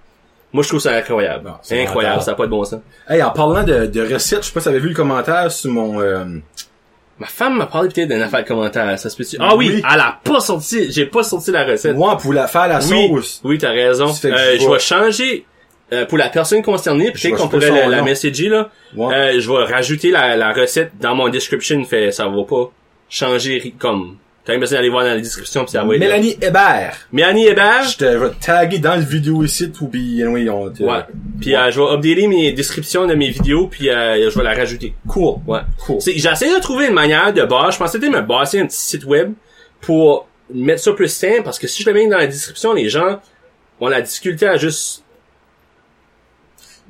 Moi, 0.53 0.63
je 0.63 0.69
trouve 0.69 0.81
ça 0.81 0.93
incroyable. 0.93 1.53
C'est 1.63 1.83
incroyable, 1.83 2.23
ça 2.23 2.31
a 2.31 2.35
pas 2.35 2.45
de 2.47 2.51
bon 2.51 2.63
sens. 2.63 2.81
Hey, 3.09 3.21
en 3.23 3.31
parlant 3.31 3.65
de, 3.65 3.87
de 3.87 4.13
recettes, 4.15 4.43
je 4.43 4.47
sais 4.49 4.53
pas 4.53 4.61
si 4.61 4.67
t'avais 4.67 4.79
vu 4.79 4.91
le 4.91 4.95
commentaire 4.95 5.51
sur 5.51 5.71
mon, 5.73 6.01
euh, 6.01 6.25
Ma 7.19 7.27
femme 7.27 7.57
m'a 7.59 7.67
parlé 7.67 7.89
peut-être 7.91 8.09
d'une 8.09 8.23
affaire 8.23 8.43
de 8.43 8.49
commentaire, 8.49 8.99
ça 8.99 9.09
se 9.09 9.17
peut-tu? 9.17 9.37
Ah 9.39 9.55
oui, 9.55 9.71
Oui. 9.75 9.83
elle 9.89 10.01
a 10.01 10.19
pas 10.25 10.41
sorti, 10.41 10.91
j'ai 10.91 11.07
pas 11.07 11.23
sorti 11.23 11.53
la 11.53 11.65
recette. 11.65 11.97
moi, 11.97 12.17
pour 12.19 12.33
la 12.33 12.49
faire 12.49 12.67
la 12.67 12.79
oui, 12.85 13.09
sauce. 13.09 13.41
oui, 13.45 13.57
t'as 13.59 13.71
raison. 13.71 14.07
Euh, 14.25 14.57
je 14.61 14.69
vais- 14.69 14.79
changer, 14.81 15.47
euh, 15.93 16.07
pour 16.07 16.19
la 16.19 16.29
personne 16.29 16.61
concernée, 16.63 17.13
peut-être 17.13 17.37
qu'on 17.37 17.47
pourrait 17.49 17.71
la, 17.71 17.87
la 17.87 18.03
messager, 18.03 18.49
là. 18.49 18.69
Ouais. 18.97 19.15
Euh, 19.15 19.41
je 19.41 19.49
vais 19.49 19.63
rajouter 19.73 20.11
la, 20.11 20.37
la 20.37 20.53
recette 20.53 20.91
dans 21.01 21.15
mon 21.15 21.29
description, 21.29 21.85
fait, 21.85 22.11
ça 22.11 22.27
va 22.27 22.43
pas 22.45 22.71
changer, 23.15 23.75
comme, 23.79 24.17
t'as 24.45 24.53
même 24.53 24.61
besoin 24.61 24.79
d'aller 24.79 24.91
voir 24.91 25.05
dans 25.05 25.11
la 25.11 25.21
description 25.21 25.65
pis 25.65 25.71
ça 25.73 25.85
va. 25.85 25.97
Mélanie 25.97 26.37
Hébert. 26.43 26.97
Mélanie 27.13 27.47
Hébert? 27.47 27.85
Je 27.85 27.97
te 27.97 28.05
vais 28.05 28.31
te 28.31 28.45
taguer 28.45 28.79
dans 28.79 28.97
le 28.97 29.03
vidéo 29.03 29.45
ici, 29.45 29.71
tout 29.71 29.87
puis 29.89 30.23
anyway, 30.23 30.49
on 30.51 30.69
te- 30.71 30.83
Ouais. 30.83 31.01
Puis 31.41 31.55
euh, 31.55 31.71
je 31.71 31.81
vais 31.81 31.87
updater 31.93 32.27
mes 32.27 32.53
descriptions 32.53 33.07
de 33.07 33.15
mes 33.15 33.31
vidéos 33.31 33.69
puis 33.69 33.89
euh, 33.89 34.31
je 34.31 34.37
vais 34.37 34.45
la 34.45 34.55
rajouter. 34.55 34.95
Cool. 35.07 35.37
Ouais. 35.47 35.61
Cool. 35.87 36.01
C'est- 36.01 36.13
essayé 36.13 36.55
de 36.55 36.61
trouver 36.61 36.87
une 36.89 36.95
manière 36.95 37.33
de 37.33 37.43
base. 37.45 37.75
Je 37.75 37.79
pensais 37.79 37.99
peut-être 37.99 38.13
me 38.13 38.21
bâtir 38.23 38.63
un 38.63 38.67
petit 38.67 38.77
site 38.77 39.05
web 39.05 39.33
pour 39.81 40.27
mettre 40.53 40.83
ça 40.83 40.93
plus 40.93 41.09
simple 41.09 41.43
parce 41.45 41.59
que 41.59 41.67
si 41.67 41.83
je 41.83 41.89
le 41.89 41.95
mets 41.95 42.07
dans 42.09 42.19
la 42.19 42.27
description, 42.27 42.73
les 42.75 42.89
gens 42.89 43.21
ont 43.81 43.89
la 43.89 44.03
difficulté 44.03 44.47
à 44.47 44.57
juste. 44.57 45.03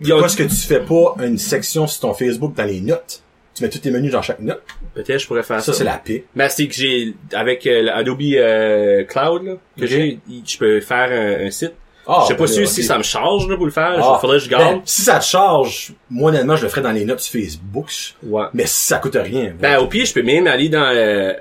Pourquoi 0.02 0.26
est-ce 0.26 0.36
que 0.36 0.42
tu 0.42 0.56
fais 0.56 0.80
pas 0.80 1.14
une 1.24 1.38
section 1.38 1.86
sur 1.86 2.00
ton 2.00 2.14
Facebook 2.14 2.54
dans 2.54 2.64
les 2.64 2.80
notes? 2.80 3.22
Tu 3.54 3.62
mets 3.62 3.68
tous 3.68 3.78
tes 3.78 3.90
menus 3.90 4.10
dans 4.12 4.22
chaque 4.22 4.40
note. 4.40 4.62
Peut-être 4.94 5.18
je 5.20 5.26
pourrais 5.26 5.42
faire 5.44 5.60
ça. 5.60 5.72
Ça, 5.72 5.78
c'est 5.78 5.84
la 5.84 5.96
paix. 5.98 6.24
Ben, 6.34 6.48
c'est 6.48 6.66
que 6.66 6.74
j'ai, 6.74 7.14
avec 7.32 7.66
euh, 7.66 7.82
l'Adobe 7.82 8.20
euh, 8.22 9.04
Cloud, 9.04 9.44
là, 9.44 9.52
que 9.78 9.86
j'ai, 9.86 10.18
je 10.44 10.58
peux 10.58 10.80
faire 10.80 11.10
un, 11.10 11.46
un 11.46 11.50
site. 11.50 11.72
Ah, 12.06 12.20
je 12.22 12.28
sais 12.28 12.36
pas 12.36 12.46
sûr 12.46 12.68
si 12.68 12.82
ça 12.82 12.98
me 12.98 13.02
charge, 13.02 13.48
là, 13.48 13.56
pour 13.56 13.64
le 13.64 13.72
faire. 13.72 13.96
Ah. 13.98 14.18
Faudrait 14.20 14.38
que 14.38 14.44
je 14.44 14.50
garde. 14.50 14.74
Ben, 14.74 14.82
si 14.84 15.02
ça 15.02 15.18
te 15.20 15.24
charge, 15.24 15.94
moi, 16.10 16.30
honnêtement, 16.30 16.56
je 16.56 16.64
le 16.64 16.68
ferais 16.68 16.82
dans 16.82 16.92
les 16.92 17.04
notes 17.04 17.22
Facebook. 17.22 17.88
ouais. 18.24 18.44
Mais 18.52 18.66
si 18.66 18.86
ça 18.88 18.98
coûte 18.98 19.16
rien. 19.16 19.54
Ben, 19.58 19.78
au 19.78 19.86
pire, 19.86 20.04
je 20.04 20.12
peux 20.12 20.22
même 20.22 20.46
aller 20.46 20.68
dans, 20.68 20.84
euh, 20.84 21.32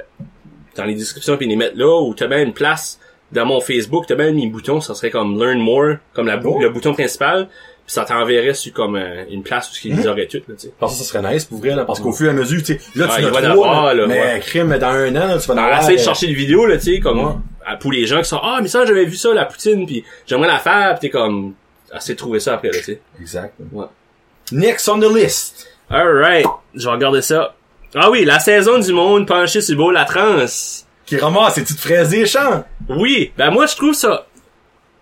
dans 0.77 0.85
les 0.85 0.95
descriptions 0.95 1.35
puis 1.35 1.47
les 1.47 1.55
mettre 1.55 1.77
là, 1.77 2.01
ou 2.01 2.13
t'as 2.13 2.27
bien 2.27 2.41
une 2.43 2.53
place 2.53 2.99
dans 3.31 3.45
mon 3.45 3.59
Facebook, 3.59 4.05
t'as 4.07 4.15
bien 4.15 4.31
mes 4.31 4.47
boutons, 4.47 4.79
ça 4.79 4.93
serait 4.93 5.09
comme 5.09 5.37
Learn 5.37 5.59
More, 5.59 5.95
comme 6.13 6.27
la 6.27 6.39
Oh. 6.43 6.59
le 6.61 6.69
bouton 6.69 6.93
principal, 6.93 7.49
puis 7.85 7.93
ça 7.93 8.05
t'enverrait 8.05 8.53
sur 8.53 8.71
comme 8.73 8.95
euh, 8.95 9.25
une 9.29 9.43
place 9.43 9.69
où 9.69 9.73
ils 9.87 9.93
Mhm. 9.93 9.99
les 10.01 10.07
auraient 10.07 10.27
toutes, 10.27 10.47
là, 10.47 10.55
tu 10.57 10.67
sais. 10.67 10.73
Parce 10.79 10.93
que 10.97 11.03
ça 11.03 11.11
serait 11.19 11.33
nice 11.33 11.45
pour 11.45 11.59
vrai, 11.59 11.75
là, 11.75 11.83
parce 11.85 11.99
qu'au 11.99 12.13
fur 12.13 12.27
et 12.27 12.29
à 12.29 12.33
mesure, 12.33 12.59
tu 12.63 12.73
sais, 12.73 12.79
là, 12.95 13.07
tu 13.15 13.21
il 13.21 13.27
en 13.27 13.31
va 13.31 13.39
as 13.39 13.49
en 13.49 13.53
trois, 13.53 13.67
avoir, 13.69 13.83
là, 13.87 13.93
là, 13.93 14.07
mais 14.07 14.21
ouais. 14.21 14.39
crime, 14.39 14.77
dans 14.77 14.87
un 14.87 15.15
an, 15.15 15.27
là, 15.27 15.37
tu 15.37 15.47
vas 15.47 15.53
en 15.53 15.57
Ben, 15.57 15.63
avoir. 15.63 15.81
essayer 15.81 15.97
de 15.97 16.01
chercher 16.03 16.27
des 16.27 16.33
vidéos, 16.33 16.65
là, 16.65 16.77
tu 16.77 16.93
sais, 16.95 16.99
comme, 16.99 17.19
Ouais. 17.19 17.33
pour 17.79 17.91
les 17.91 18.05
gens 18.05 18.19
qui 18.21 18.29
sont, 18.29 18.39
ah, 18.41 18.59
mais 18.61 18.67
ça, 18.69 18.85
j'avais 18.85 19.05
vu 19.05 19.15
ça, 19.15 19.33
la 19.33 19.45
poutine, 19.45 19.85
puis 19.85 20.03
j'aimerais 20.25 20.47
la 20.47 20.59
faire, 20.59 20.93
pis 20.95 21.01
t'es 21.01 21.09
comme, 21.09 21.53
essayer 21.95 22.13
de 22.15 22.19
trouver 22.19 22.39
ça 22.39 22.53
après, 22.55 22.69
là, 22.69 22.77
tu 22.77 22.83
sais. 22.85 23.01
Exact. 23.19 23.53
Ouais. 23.71 23.85
Next 24.51 24.87
on 24.89 24.99
the 24.99 25.13
list. 25.15 25.67
Alright, 25.89 26.45
je 26.73 26.85
vais 26.85 26.91
regarder 26.91 27.21
ça. 27.21 27.53
Ah 27.95 28.09
oui, 28.09 28.25
la 28.25 28.39
saison 28.39 28.79
du 28.79 28.91
monde 28.93 29.27
penché 29.27 29.61
sur 29.61 29.75
le 29.75 29.77
beau 29.83 29.91
la 29.91 30.05
transe. 30.05 30.85
Qui 31.05 31.17
ramasse 31.17 31.55
ces 31.55 31.61
petites 31.63 31.79
fraises 31.79 32.09
des 32.09 32.25
champs. 32.25 32.63
Oui, 32.89 33.31
ben 33.37 33.51
moi 33.51 33.65
je 33.67 33.75
trouve 33.75 33.93
ça 33.93 34.25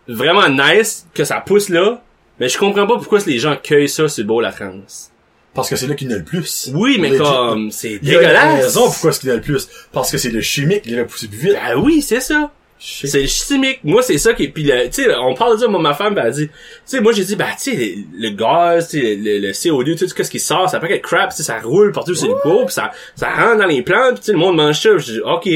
vraiment 0.07 0.49
nice 0.49 1.05
que 1.13 1.23
ça 1.23 1.39
pousse 1.39 1.69
là, 1.69 2.01
mais 2.39 2.49
je 2.49 2.57
comprends 2.57 2.87
pas 2.87 2.95
pourquoi 2.97 3.19
les 3.27 3.39
gens 3.39 3.55
cueillent 3.55 3.89
ça 3.89 4.07
sur 4.07 4.23
le 4.23 4.27
beau 4.27 4.41
la 4.41 4.51
France. 4.51 5.09
Parce 5.53 5.69
que 5.69 5.75
c'est 5.75 5.87
là 5.87 5.95
qu'il 5.95 6.09
y 6.09 6.11
en 6.13 6.15
a 6.15 6.19
le 6.19 6.23
plus. 6.23 6.69
Oui, 6.73 6.97
mais 6.99 7.09
Legit. 7.09 7.21
comme 7.21 7.71
c'est 7.71 7.99
Il 8.01 8.07
y 8.07 8.11
a 8.11 8.13
une 8.13 8.19
dégueulasse. 8.21 8.63
raison 8.65 8.85
pourquoi 8.85 9.09
est-ce 9.09 9.19
qu'il 9.19 9.29
y 9.29 9.31
en 9.31 9.35
a 9.35 9.37
le 9.37 9.43
plus. 9.43 9.67
Parce 9.91 10.09
que 10.09 10.17
c'est 10.17 10.29
le 10.29 10.39
chimique, 10.41 10.83
il 10.85 10.95
va 10.95 11.03
pousser 11.03 11.27
plus 11.27 11.37
vite. 11.37 11.53
Ben 11.53 11.75
oui, 11.77 12.01
c'est 12.01 12.21
ça. 12.21 12.51
C'est 12.83 13.27
chimique. 13.27 13.81
Moi, 13.83 14.01
c'est 14.01 14.17
ça 14.17 14.33
qui 14.33 14.47
puis 14.47 14.63
tu 14.63 14.71
sais, 14.91 15.15
on 15.15 15.35
parle 15.35 15.55
de 15.55 15.61
ça, 15.61 15.67
moi, 15.67 15.79
ma 15.79 15.93
femme, 15.93 16.15
ben, 16.15 16.23
elle 16.25 16.33
dit, 16.33 16.47
tu 16.47 16.53
sais, 16.85 16.99
moi, 16.99 17.11
j'ai 17.13 17.23
dit, 17.23 17.35
bah, 17.35 17.49
tu 17.55 17.71
sais, 17.71 17.95
le, 18.17 18.29
gaz, 18.31 18.89
tu 18.89 18.99
sais, 18.99 19.15
le, 19.15 19.37
le 19.37 19.51
CO2, 19.51 19.95
tout 19.95 20.07
ce 20.07 20.29
qui 20.31 20.39
sort, 20.39 20.67
ça 20.67 20.79
fait 20.79 20.87
que 20.87 21.07
crap, 21.07 21.29
tu 21.29 21.37
sais, 21.37 21.43
ça 21.43 21.59
roule 21.59 21.91
partout 21.91 22.15
sur 22.15 22.29
le 22.29 22.41
pot, 22.41 22.65
pis 22.65 22.73
ça, 22.73 22.91
ça 23.15 23.29
rentre 23.29 23.59
dans 23.59 23.67
les 23.67 23.83
plantes, 23.83 24.15
pis 24.15 24.19
tu 24.21 24.25
sais, 24.25 24.31
le 24.31 24.39
monde 24.39 24.55
mange 24.55 24.79
ça, 24.79 24.97
j'ai 24.97 25.13
dit, 25.13 25.19
ok. 25.19 25.47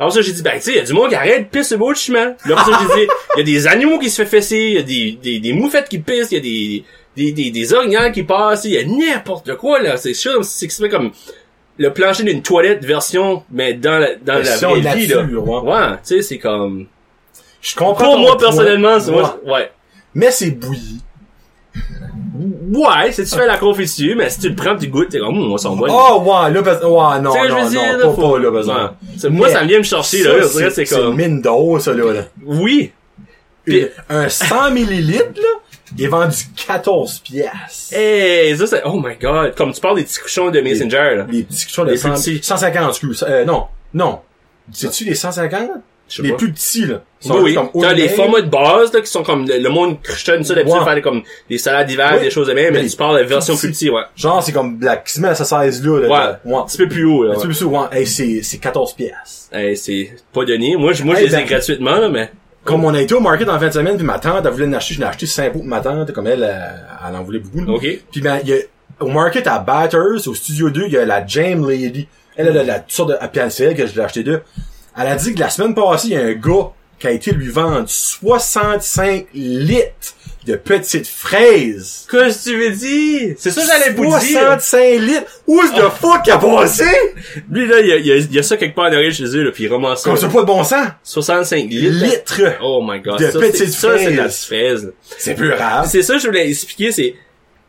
Alors 0.00 0.12
ça, 0.12 0.22
j'ai 0.22 0.32
dit, 0.32 0.42
ben, 0.42 0.54
tu 0.56 0.62
sais, 0.62 0.74
y 0.74 0.78
a 0.80 0.82
du 0.82 0.92
monde 0.92 1.10
qui 1.10 1.14
arrête 1.14 1.44
de 1.44 1.48
pisser 1.56 1.68
sur 1.68 1.76
le 1.76 1.84
beau 1.84 1.94
chemin. 1.94 2.34
Là, 2.46 2.58
après 2.58 2.72
ça, 2.72 2.78
j'ai 2.80 3.00
dit, 3.00 3.08
y 3.36 3.40
a 3.40 3.44
des 3.44 3.66
animaux 3.68 4.00
qui 4.00 4.10
se 4.10 4.22
fait 4.22 4.28
fesser, 4.28 4.70
y 4.72 4.78
a 4.78 4.82
des, 4.82 5.18
des, 5.22 5.38
des 5.38 5.52
moufettes 5.52 5.88
qui 5.88 6.00
pissent, 6.00 6.32
y 6.32 6.36
a 6.36 6.40
des, 6.40 6.82
des, 7.16 7.30
des, 7.30 7.50
des 7.52 7.74
orignaux 7.74 8.10
qui 8.12 8.24
passent, 8.24 8.64
y 8.64 8.76
a 8.76 8.84
n'importe 8.84 9.54
quoi, 9.56 9.80
là. 9.80 9.96
C'est 9.96 10.14
sûr, 10.14 10.44
c'est 10.44 10.88
comme 10.88 11.12
le 11.78 11.92
plancher 11.92 12.22
d'une 12.24 12.42
toilette 12.42 12.84
version, 12.84 13.42
mais 13.50 13.74
dans 13.74 13.98
la, 13.98 14.14
dans 14.16 14.34
Version 14.42 14.74
la 14.74 14.90
vraie 14.90 14.96
vie, 15.00 15.06
là. 15.08 15.22
ouais. 15.22 15.38
Ouais, 15.60 15.88
tu 16.06 16.16
sais, 16.16 16.22
c'est 16.22 16.38
comme... 16.38 16.86
Je 17.60 17.74
comprends 17.76 18.04
Pour 18.12 18.18
moi, 18.18 18.36
personnellement, 18.38 18.98
c'est 19.00 19.10
moi, 19.12 19.38
ouais. 19.46 19.70
Mais 20.14 20.30
c'est 20.30 20.50
bouilli. 20.50 21.00
Ouais, 22.72 23.12
si 23.12 23.24
tu 23.24 23.36
fais 23.36 23.46
la 23.46 23.56
confiture, 23.58 24.16
mais 24.16 24.28
si 24.30 24.40
tu 24.40 24.48
le 24.48 24.54
prends 24.54 24.74
pis 24.74 24.86
tu 24.86 24.90
goûtes, 24.90 25.10
t'es 25.10 25.18
comme, 25.18 25.38
hum, 25.38 25.52
on 25.52 25.56
s'en 25.58 25.76
va. 25.76 25.86
Oh, 25.90 26.22
ouais, 26.22 26.50
là, 26.52 26.62
parce... 26.62 26.82
ouais, 26.82 27.20
non, 27.20 27.34
non, 27.34 27.62
veux 27.62 27.70
dire, 27.70 27.80
non, 27.82 27.98
là, 27.98 28.06
pas, 28.08 28.22
pas, 28.30 28.38
là, 28.38 28.50
besoin. 28.50 28.94
Ouais. 29.22 29.30
Moi, 29.30 29.48
ça 29.48 29.62
vient 29.64 29.78
me 29.78 29.82
chercher, 29.84 30.22
Ça, 30.22 30.36
là. 30.36 30.42
C'est 30.44 30.70
c'est 30.70 30.84
C'est 30.86 30.96
comme... 30.96 31.10
une 31.20 31.28
mine 31.28 31.42
d'eau, 31.42 31.78
ça, 31.78 31.92
là. 31.92 32.12
là. 32.12 32.22
Oui. 32.44 32.92
Une- 33.66 33.88
un 34.08 34.28
100 34.28 34.70
millilitres, 34.72 35.24
là, 35.36 35.60
il 35.98 36.04
est 36.04 36.08
vendu 36.08 36.36
14 36.66 37.18
piastres. 37.20 37.94
Hey, 37.96 38.56
ça, 38.56 38.66
c'est... 38.66 38.82
Oh 38.84 39.00
my 39.02 39.16
god. 39.20 39.54
Comme 39.54 39.72
tu 39.72 39.80
parles 39.80 39.96
des 39.96 40.04
petits 40.04 40.20
couchons 40.20 40.50
de 40.50 40.60
Messenger, 40.60 41.14
là. 41.16 41.26
Les 41.30 41.42
petits 41.42 41.66
cochons 41.66 41.84
de 41.84 41.90
Les 41.92 41.98
plus 41.98 42.08
100 42.08 42.14
petits. 42.14 42.40
150, 42.42 42.88
excuse. 42.90 43.24
Euh, 43.28 43.44
non, 43.44 43.66
non. 43.94 44.20
C'est-tu 44.72 45.04
les 45.04 45.14
150? 45.14 45.70
Je 46.08 46.16
sais 46.16 46.22
Les 46.22 46.30
pas. 46.32 46.36
plus 46.36 46.52
petits, 46.52 46.84
là. 46.84 47.00
Oui, 47.24 47.30
juste 47.30 47.42
oui. 47.42 47.54
comme 47.54 47.70
T'as 47.80 47.92
les 47.94 48.08
formats 48.08 48.40
de 48.42 48.48
base, 48.48 48.92
là, 48.92 49.00
qui 49.00 49.06
sont 49.06 49.22
comme, 49.22 49.46
le, 49.48 49.58
le 49.58 49.68
monde 49.70 50.02
cruchonne 50.02 50.44
ça 50.44 50.54
d'habitude, 50.54 50.80
Ouais. 50.80 50.84
faire 50.84 51.00
comme 51.02 51.22
des 51.48 51.56
salades 51.56 51.86
d'hiver, 51.86 52.10
Oui. 52.16 52.20
des 52.24 52.30
choses 52.30 52.48
de 52.48 52.52
même, 52.52 52.74
mais 52.74 52.82
Mais 52.82 52.88
tu 52.88 52.96
parles 52.96 53.18
de 53.18 53.24
version 53.24 53.56
plus 53.56 53.68
petit. 53.68 53.86
petite, 53.86 53.92
ouais. 53.92 54.02
Genre, 54.16 54.42
c'est 54.42 54.52
comme 54.52 54.78
la 54.82 54.96
qui 54.96 55.14
se 55.14 55.20
met 55.20 55.28
à 55.28 55.34
sa 55.34 55.44
size-là, 55.44 56.00
là. 56.00 56.08
Ouais. 56.08 56.08
là. 56.08 56.40
Ouais. 56.44 56.54
Un 56.56 56.62
petit 56.64 56.76
peu 56.78 56.88
plus 56.88 57.04
haut, 57.06 57.24
là. 57.24 57.30
Un 57.30 57.34
petit 57.36 57.42
peu 57.42 57.48
plus 57.48 57.54
souvent. 57.54 57.88
Hey, 57.90 58.06
c'est, 58.06 58.42
c'est 58.42 58.58
14 58.58 58.92
piastres. 58.94 59.48
Hey, 59.56 59.74
c'est 59.76 60.10
pas 60.34 60.44
donné. 60.44 60.76
Moi, 60.76 60.92
je, 60.92 61.02
moi, 61.04 61.14
je 61.14 61.20
les 61.24 61.34
ai 61.34 61.36
ben- 61.38 61.46
gratuitement, 61.46 61.96
là, 61.96 62.08
mais... 62.10 62.30
Comme 62.64 62.84
on 62.84 62.94
a 62.94 63.00
été 63.00 63.14
au 63.14 63.20
market 63.20 63.48
en 63.48 63.58
fin 63.58 63.68
de 63.68 63.72
semaine, 63.72 63.96
puis 63.96 64.06
ma 64.06 64.18
tante, 64.18 64.46
elle 64.46 64.52
voulait 64.52 64.66
en 64.66 64.72
acheter, 64.74 64.94
je 64.94 65.00
l'ai 65.00 65.06
acheté 65.06 65.26
5 65.26 65.52
pots 65.52 65.58
pour 65.58 65.68
ma 65.68 65.80
tante, 65.80 66.12
comme 66.12 66.28
elle, 66.28 66.44
elle, 66.44 66.86
elle 67.08 67.16
en 67.16 67.22
voulait 67.24 67.40
beaucoup. 67.40 67.64
là. 67.64 67.72
OK. 67.72 67.86
Puis 68.10 68.20
ben, 68.20 68.38
il 68.44 68.50
y 68.50 68.52
a, 68.52 68.56
au 69.00 69.08
market 69.08 69.46
à 69.46 69.58
Batters, 69.58 70.26
au 70.26 70.34
Studio 70.34 70.70
2, 70.70 70.84
il 70.86 70.92
y 70.92 70.96
a 70.96 71.04
la 71.04 71.26
Jam 71.26 71.68
Lady. 71.68 72.06
Elle, 72.36 72.48
elle 72.48 72.58
a 72.58 72.64
la 72.64 72.84
sorte 72.86 73.10
de, 73.10 73.26
Piancel 73.26 73.74
que 73.74 73.86
je 73.86 73.94
l'ai 73.94 74.00
acheté 74.00 74.22
d'eux. 74.22 74.42
Elle 74.96 75.06
a 75.08 75.16
dit 75.16 75.34
que 75.34 75.40
la 75.40 75.50
semaine 75.50 75.74
passée, 75.74 76.08
il 76.08 76.14
y 76.14 76.16
a 76.16 76.22
un 76.22 76.32
gars 76.32 76.70
qui 76.98 77.06
a 77.06 77.10
été 77.10 77.32
lui 77.32 77.48
vendre 77.48 77.88
65 77.88 79.26
litres 79.34 80.14
de 80.46 80.56
petites 80.56 81.06
fraises. 81.08 82.06
Qu'est-ce 82.10 82.44
que 82.44 82.50
tu 82.50 82.56
veux 82.58 82.70
dire? 82.70 83.34
C'est 83.38 83.50
ça 83.50 83.60
que 83.62 83.66
j'allais 83.66 83.90
vous 83.94 84.04
dire. 84.18 84.38
65 84.40 85.00
litres! 85.00 85.22
Où 85.46 85.60
est-ce 85.60 85.72
the 85.72 85.90
fuck 86.00 86.22
qu'il 86.24 86.32
a 86.32 86.38
passé? 86.38 86.84
Lui, 87.50 87.66
là, 87.66 87.80
il 87.80 87.86
y 87.86 87.92
a, 87.92 87.96
y 87.98 88.12
a, 88.12 88.16
y 88.18 88.38
a 88.38 88.42
ça 88.42 88.56
quelque 88.56 88.74
part 88.74 88.86
en 88.86 88.92
arrière 88.92 89.12
chez 89.12 89.24
eux, 89.24 89.42
là, 89.44 89.50
pis 89.52 89.64
il 89.64 89.72
ramasse 89.72 90.02
ça. 90.02 90.10
Comme 90.10 90.18
ça, 90.18 90.28
pas 90.28 90.40
de 90.40 90.46
bon 90.46 90.64
sens. 90.64 90.88
65 91.04 91.68
litres. 91.70 92.04
Litres! 92.04 92.42
Oh 92.62 92.84
my 92.86 93.00
god. 93.00 93.18
De 93.20 93.30
ça, 93.30 93.38
petites 93.38 93.68
ça, 93.72 93.96
c'est 93.98 94.10
de 94.12 94.16
la 94.16 94.28
fraises. 94.28 94.42
fraise. 94.46 94.92
C'est 95.18 95.34
plus 95.34 95.52
rare. 95.52 95.86
C'est 95.86 96.02
ça 96.02 96.14
que 96.14 96.20
je 96.20 96.26
voulais 96.26 96.48
expliquer, 96.48 96.92
c'est 96.92 97.14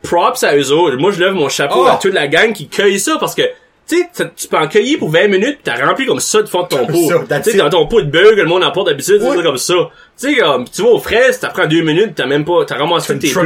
props 0.02 0.44
à 0.44 0.56
eux 0.56 0.72
autres. 0.72 0.98
Moi, 0.98 1.12
je 1.12 1.20
lève 1.20 1.34
mon 1.34 1.50
chapeau 1.50 1.84
Oh. 1.86 1.88
à 1.88 1.98
toute 2.02 2.14
la 2.14 2.28
gang 2.28 2.54
qui 2.54 2.68
cueille 2.68 3.00
ça 3.00 3.18
parce 3.20 3.36
que 3.36 3.44
tu 3.88 3.98
sais, 4.14 4.30
tu 4.36 4.48
peux 4.48 4.58
en 4.58 4.68
cueillir 4.68 4.98
pour 5.00 5.10
20 5.10 5.28
minutes 5.28 5.58
pis 5.58 5.64
t'as 5.66 5.86
rempli 5.86 6.06
comme 6.06 6.20
ça 6.20 6.42
de 6.42 6.48
fond 6.48 6.64
de 6.64 6.68
ton 6.70 6.86
pot. 6.88 7.12
Tu 7.44 7.52
sais, 7.52 7.58
dans 7.58 7.70
ton 7.70 7.86
pot 7.88 8.02
de 8.02 8.10
que 8.10 8.36
le 8.42 8.46
monde 8.46 8.64
apporte 8.64 8.88
d'habitude, 8.88 9.20
c'est 9.22 9.44
comme 9.44 9.58
ça. 9.58 9.74
Tu 10.20 10.34
sais, 10.34 10.36
comme, 10.40 10.66
tu 10.70 10.82
vas 10.84 10.90
aux 10.90 11.00
fraises, 11.00 11.40
t'as 11.40 11.50
pris 11.50 11.68
2 11.68 11.82
minutes, 11.82 12.12
t'as 12.16 12.26
même 12.28 12.46
pas, 12.46 12.64
t'as 12.66 12.78
ramassé 12.78 13.14
tous 13.14 13.20
tes 13.20 13.32
plats. 13.32 13.42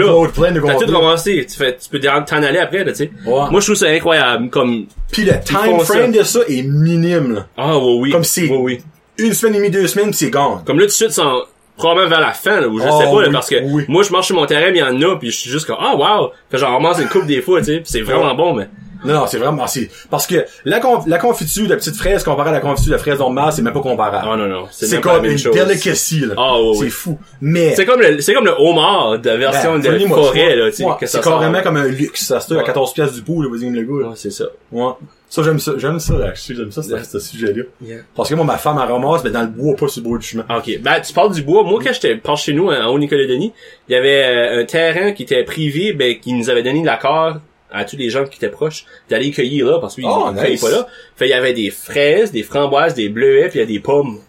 T'as 0.66 0.86
tout 0.86 0.92
ramassé. 0.98 1.46
Tu 1.50 1.58
fais, 1.58 1.76
tu 1.78 1.90
peux 1.90 2.00
t'en 2.00 2.44
aller 2.44 2.60
après, 2.60 2.86
tu 2.86 2.96
sais. 2.96 3.12
Moi, 3.26 3.50
je 3.60 3.66
trouve 3.66 3.76
ça 3.76 3.88
incroyable, 3.88 4.50
comme, 4.50 4.86
Puis 5.12 5.24
le 5.24 5.34
time 5.44 5.80
frame 5.80 6.12
de 6.12 6.24
ça 6.24 6.40
est 6.48 6.64
minime, 6.64 7.34
là. 7.36 7.48
ah, 7.58 7.78
oui, 7.80 7.98
oui. 8.02 8.12
Comme 8.12 8.24
si- 8.24 8.48
Oui, 8.50 8.58
oui. 8.60 8.80
Une 9.18 9.34
semaine 9.34 9.56
et 9.56 9.58
demie, 9.58 9.70
deux 9.72 9.88
semaines, 9.88 10.12
pis 10.12 10.18
c'est 10.18 10.30
gone. 10.30 10.62
Comme 10.66 10.78
là, 10.78 10.84
tout 10.84 10.90
de 10.90 10.94
suite, 10.94 11.12
sont 11.12 11.44
probablement 11.78 12.10
vers 12.10 12.20
la 12.22 12.34
fin, 12.34 12.60
là, 12.62 12.68
ou 12.68 12.80
je 12.80 12.86
Oh, 12.88 13.00
sais 13.02 13.06
pas, 13.10 13.22
là, 13.24 13.30
parce 13.32 13.50
que 13.50 13.56
oui. 13.64 13.86
moi, 13.88 14.04
je 14.04 14.12
marche 14.12 14.28
sur 14.28 14.36
mon 14.36 14.46
terrain, 14.46 14.72
mais 14.72 14.78
il 14.78 14.82
y 14.82 14.84
en 14.84 15.02
a, 15.10 15.16
puis 15.16 15.32
je 15.32 15.38
suis 15.38 15.50
juste 15.50 15.66
comme, 15.66 15.78
ah, 15.80 15.96
wow! 15.96 16.32
Fait 16.52 16.58
genre, 16.58 16.72
ramasse 16.74 17.00
une 17.00 17.08
coupe 17.08 17.26
des 17.26 17.42
fois, 17.42 17.60
tu 17.60 17.66
sais, 17.66 17.78
pis 17.80 17.86
c'est 17.86 18.02
vraiment 18.02 18.36
bon, 18.36 18.54
mais, 18.54 18.68
Non, 19.06 19.14
non, 19.14 19.28
c'est 19.28 19.38
vraiment, 19.38 19.68
c'est, 19.68 19.89
parce 20.10 20.26
que 20.28 20.45
la, 20.66 20.80
conf- 20.80 21.08
la 21.08 21.18
confiture 21.18 21.68
de 21.68 21.76
petite 21.76 21.95
fraise 21.95 22.24
comparée 22.24 22.50
à 22.50 22.54
la 22.54 22.60
confiture 22.60 22.93
de 22.93 22.98
fraise 22.98 23.20
normale, 23.20 23.52
c'est 23.54 23.62
même 23.62 23.74
pas 23.74 23.82
comparable. 23.82 24.28
ah, 24.32 24.36
non, 24.38 24.48
non, 24.48 24.66
c'est 24.72 24.91
la 24.91 25.00
comme 25.02 25.26
une 25.26 25.38
chose. 25.38 25.56
delicacy, 25.56 26.22
là. 26.22 26.34
Ah, 26.38 26.60
oui, 26.62 26.76
c'est 26.78 26.84
oui. 26.86 26.89
fou. 26.89 27.20
Mais, 27.41 27.76
C'est 27.76 27.86
comme 27.86 28.02
le, 28.02 28.20
c'est 28.22 28.34
comme 28.34 28.45
le 28.45 28.54
homard 28.58 29.20
de 29.20 29.30
la 29.30 29.38
version 29.38 29.78
ben, 29.78 29.91
de 29.93 29.98
dis-moi, 29.98 30.18
forêt, 30.18 30.56
là, 30.56 30.70
tu 30.70 30.78
sais, 30.78 30.84
ouais, 30.86 30.93
c'est 31.06 31.22
carrément 31.24 31.62
comme 31.62 31.78
un 31.78 31.88
luxe. 31.88 32.26
Ça 32.26 32.39
se 32.39 32.45
trouve 32.45 32.58
à 32.58 32.62
Ouais. 32.62 32.66
14 32.68 32.93
pièces 32.93 33.14
du 33.14 33.22
pot, 33.22 33.41
là, 33.41 33.50
vas-y, 33.50 33.70
le 33.70 33.82
là. 33.82 34.08
Ouais, 34.10 34.14
c'est 34.16 34.32
ça. 34.32 34.45
Ouais. 34.72 34.91
Ça, 35.30 35.43
j'aime 35.43 35.60
ça, 35.60 35.74
j'aime 35.78 36.00
ça, 36.00 36.14
actually, 36.26 36.58
j'aime 36.58 36.72
ça, 36.72 36.82
Yeah. 36.88 37.04
ce 37.04 37.20
sujet-là. 37.20 37.64
Yeah. 37.82 37.98
Parce 38.16 38.30
que 38.30 38.36
moi, 38.36 38.45
ma 38.45 38.58
femme, 38.58 38.80
elle 38.82 38.89
ramasse, 38.89 39.26
mais 39.26 39.30
dans 39.30 39.41
le 39.41 39.48
bois, 39.48 39.76
pas 39.76 39.89
sur 39.89 40.02
le 40.02 40.08
bord 40.10 40.20
du 40.20 40.26
chemin. 40.26 40.45
Ah, 40.48 40.60
Ok, 40.60 40.80
ben 40.82 41.02
tu 41.06 41.12
parles 41.12 41.34
du 41.34 41.41
bois. 41.43 41.64
Moi, 41.64 41.82
quand 41.84 41.91
j'étais 41.91 42.16
par 42.16 42.38
chez 42.38 42.54
nous, 42.54 42.70
en 42.70 42.86
haut 42.88 42.98
Nicolas-Denis, 42.98 43.52
il 43.89 43.91
y 43.91 43.95
avait 43.95 44.24
euh, 44.24 44.62
un 44.62 44.66
terrain 44.66 45.12
qui 45.12 45.24
était 45.24 45.43
privé, 45.43 45.91
ben 45.91 46.18
qui 46.18 46.32
nous 46.32 46.50
avait 46.50 46.64
donné 46.64 46.82
l'accord 46.82 47.38
à 47.72 47.84
tous 47.86 47.97
les 47.97 48.09
gens 48.09 48.26
qui 48.26 48.38
étaient 48.38 48.49
proches? 48.49 48.86
D'aller 49.09 49.32
cueillir 49.32 49.65
là, 49.68 49.80
parce 49.80 49.95
qu'ils 49.95 50.05
Oh, 50.05 50.30
ne 50.32 50.38
cueillaient 50.38 50.51
nice. 50.53 50.61
pas 50.61 50.72
là. 50.72 50.88
Fait 51.15 51.26
il 51.28 51.32
y 51.32 51.34
avait 51.34 51.53
des 51.53 51.70
fraises, 51.70 52.32
des 52.32 52.43
framboises, 52.43 52.93
des 52.93 53.09
bleuets, 53.09 53.49
puis 53.49 53.59
il 53.59 53.61
y 53.61 53.63
a 53.63 53.68
des 53.68 53.80
pommes. 53.80 54.20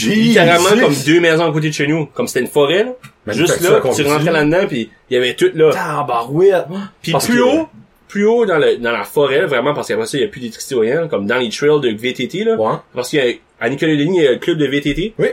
Littéralement 0.00 0.68
Jesus! 0.70 0.80
comme 0.82 0.94
deux 1.06 1.20
maisons 1.20 1.46
à 1.48 1.52
côté 1.52 1.68
de 1.68 1.74
chez 1.74 1.86
nous. 1.86 2.06
Comme 2.06 2.26
c'était 2.26 2.40
une 2.40 2.48
forêt, 2.50 2.84
là. 2.84 3.32
Juste 3.32 3.60
là, 3.60 3.80
tu 3.94 4.02
rentrais 4.02 4.30
là-dedans, 4.32 4.66
puis 4.66 4.90
il 5.08 5.14
y 5.14 5.16
avait 5.16 5.34
tout 5.34 5.50
là. 5.54 5.72
Tabarouette! 5.72 6.66
Puis 7.02 7.12
plus 7.12 7.36
que- 7.36 7.40
haut, 7.40 7.68
plus 8.08 8.26
haut 8.26 8.44
dans, 8.44 8.58
le, 8.58 8.76
dans 8.76 8.92
la 8.92 9.04
forêt, 9.04 9.46
vraiment, 9.46 9.72
parce 9.72 9.88
qu'après 9.88 10.06
ça, 10.06 10.18
il 10.18 10.22
y 10.22 10.24
a 10.24 10.28
plus 10.28 10.40
d'électricité 10.40 10.74
ou 10.74 10.80
rien, 10.80 11.08
comme 11.08 11.26
dans 11.26 11.38
les 11.38 11.48
trails 11.48 11.80
de 11.80 11.90
VTT, 11.96 12.44
là. 12.44 12.56
Ouais. 12.56 12.76
Parce 12.94 13.08
qu'il 13.10 13.24
y 13.24 13.28
a, 13.30 13.34
à 13.60 13.68
Nicolas-Denis, 13.70 14.18
il 14.18 14.24
y 14.24 14.26
a 14.26 14.32
le 14.32 14.38
club 14.38 14.58
de 14.58 14.66
VTT. 14.66 15.14
Oui. 15.18 15.28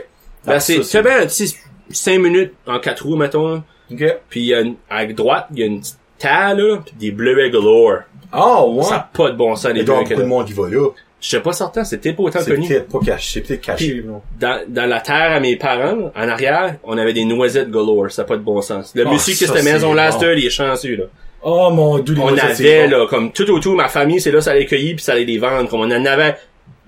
Ben, 0.46 0.52
Ah, 0.54 0.60
c'est, 0.60 0.82
c'est 0.82 1.02
bien, 1.02 1.22
tu 1.26 1.46
sais, 1.46 1.56
5 1.90 2.18
minutes 2.18 2.52
en 2.66 2.78
4 2.78 3.04
roues, 3.04 3.16
mettons. 3.16 3.48
là. 3.54 3.64
Ok. 3.92 4.04
Puis 4.30 4.40
il 4.40 4.46
y 4.46 4.54
a 4.54 4.60
une- 4.60 4.76
à 4.88 5.04
droite, 5.06 5.48
il 5.52 5.58
y 5.58 5.62
a 5.62 5.66
une 5.66 5.80
petite 5.80 5.98
taille, 6.18 6.56
là, 6.56 6.78
pis 6.84 6.94
des 6.98 7.10
bleuets 7.10 7.50
galore. 7.50 8.00
Oh, 8.36 8.74
ouais. 8.76 8.84
Ça 8.84 8.96
a 8.96 9.08
pas 9.16 9.30
de 9.30 9.36
bon 9.36 9.56
sens, 9.56 9.72
les 9.72 9.80
Il 9.80 9.84
doit 9.84 9.96
y 9.96 10.04
bleuets 10.04 10.04
avoir 10.04 10.08
beaucoup 10.08 10.22
de 10.22 10.26
monde 10.26 10.46
qui 10.46 10.52
va 10.52 10.68
là. 10.68 10.88
Je 11.20 11.28
sais 11.30 11.40
pas 11.40 11.52
certain, 11.52 11.82
peut-être 11.82 12.16
pas 12.16 12.22
autant 12.22 12.44
connu. 12.44 12.68
peut-être 12.68 12.88
pas 12.88 12.98
caché, 13.04 13.40
peut-être 13.40 13.60
caché, 13.60 14.04
non. 14.06 14.22
Dans, 14.38 14.62
dans 14.68 14.86
la 14.88 15.00
terre 15.00 15.32
à 15.32 15.40
mes 15.40 15.56
parents, 15.56 16.12
en 16.14 16.28
arrière, 16.28 16.76
on 16.84 16.96
avait 16.96 17.12
des 17.12 17.24
noisettes 17.24 17.70
galore. 17.70 18.10
Ça 18.10 18.22
a 18.22 18.24
pas 18.24 18.36
de 18.36 18.42
bon 18.42 18.60
sens. 18.62 18.92
Le 18.94 19.04
Ah, 19.06 19.10
monsieur 19.10 19.34
qui 19.34 19.44
a 19.44 19.48
cette 19.48 19.64
maison-là, 19.64 20.12
c'était 20.12 20.38
il 20.38 20.46
est 20.46 20.50
chanceux, 20.50 20.94
là. 20.96 21.04
Oh, 21.42 21.70
mon 21.70 21.98
dieu, 22.00 22.14
les 22.14 22.20
on 22.20 22.36
avait 22.36 22.88
là 22.88 23.06
comme 23.08 23.30
tout 23.30 23.48
autour 23.50 23.76
ma 23.76 23.86
famille 23.86 24.20
c'est 24.20 24.32
là 24.32 24.40
ça 24.40 24.50
allait 24.50 24.66
cueillir 24.66 24.96
puis 24.96 25.04
ça 25.04 25.12
allait 25.12 25.24
les 25.24 25.38
vendre 25.38 25.68
comme 25.70 25.82
on 25.82 25.84
en 25.84 26.04
avait 26.04 26.34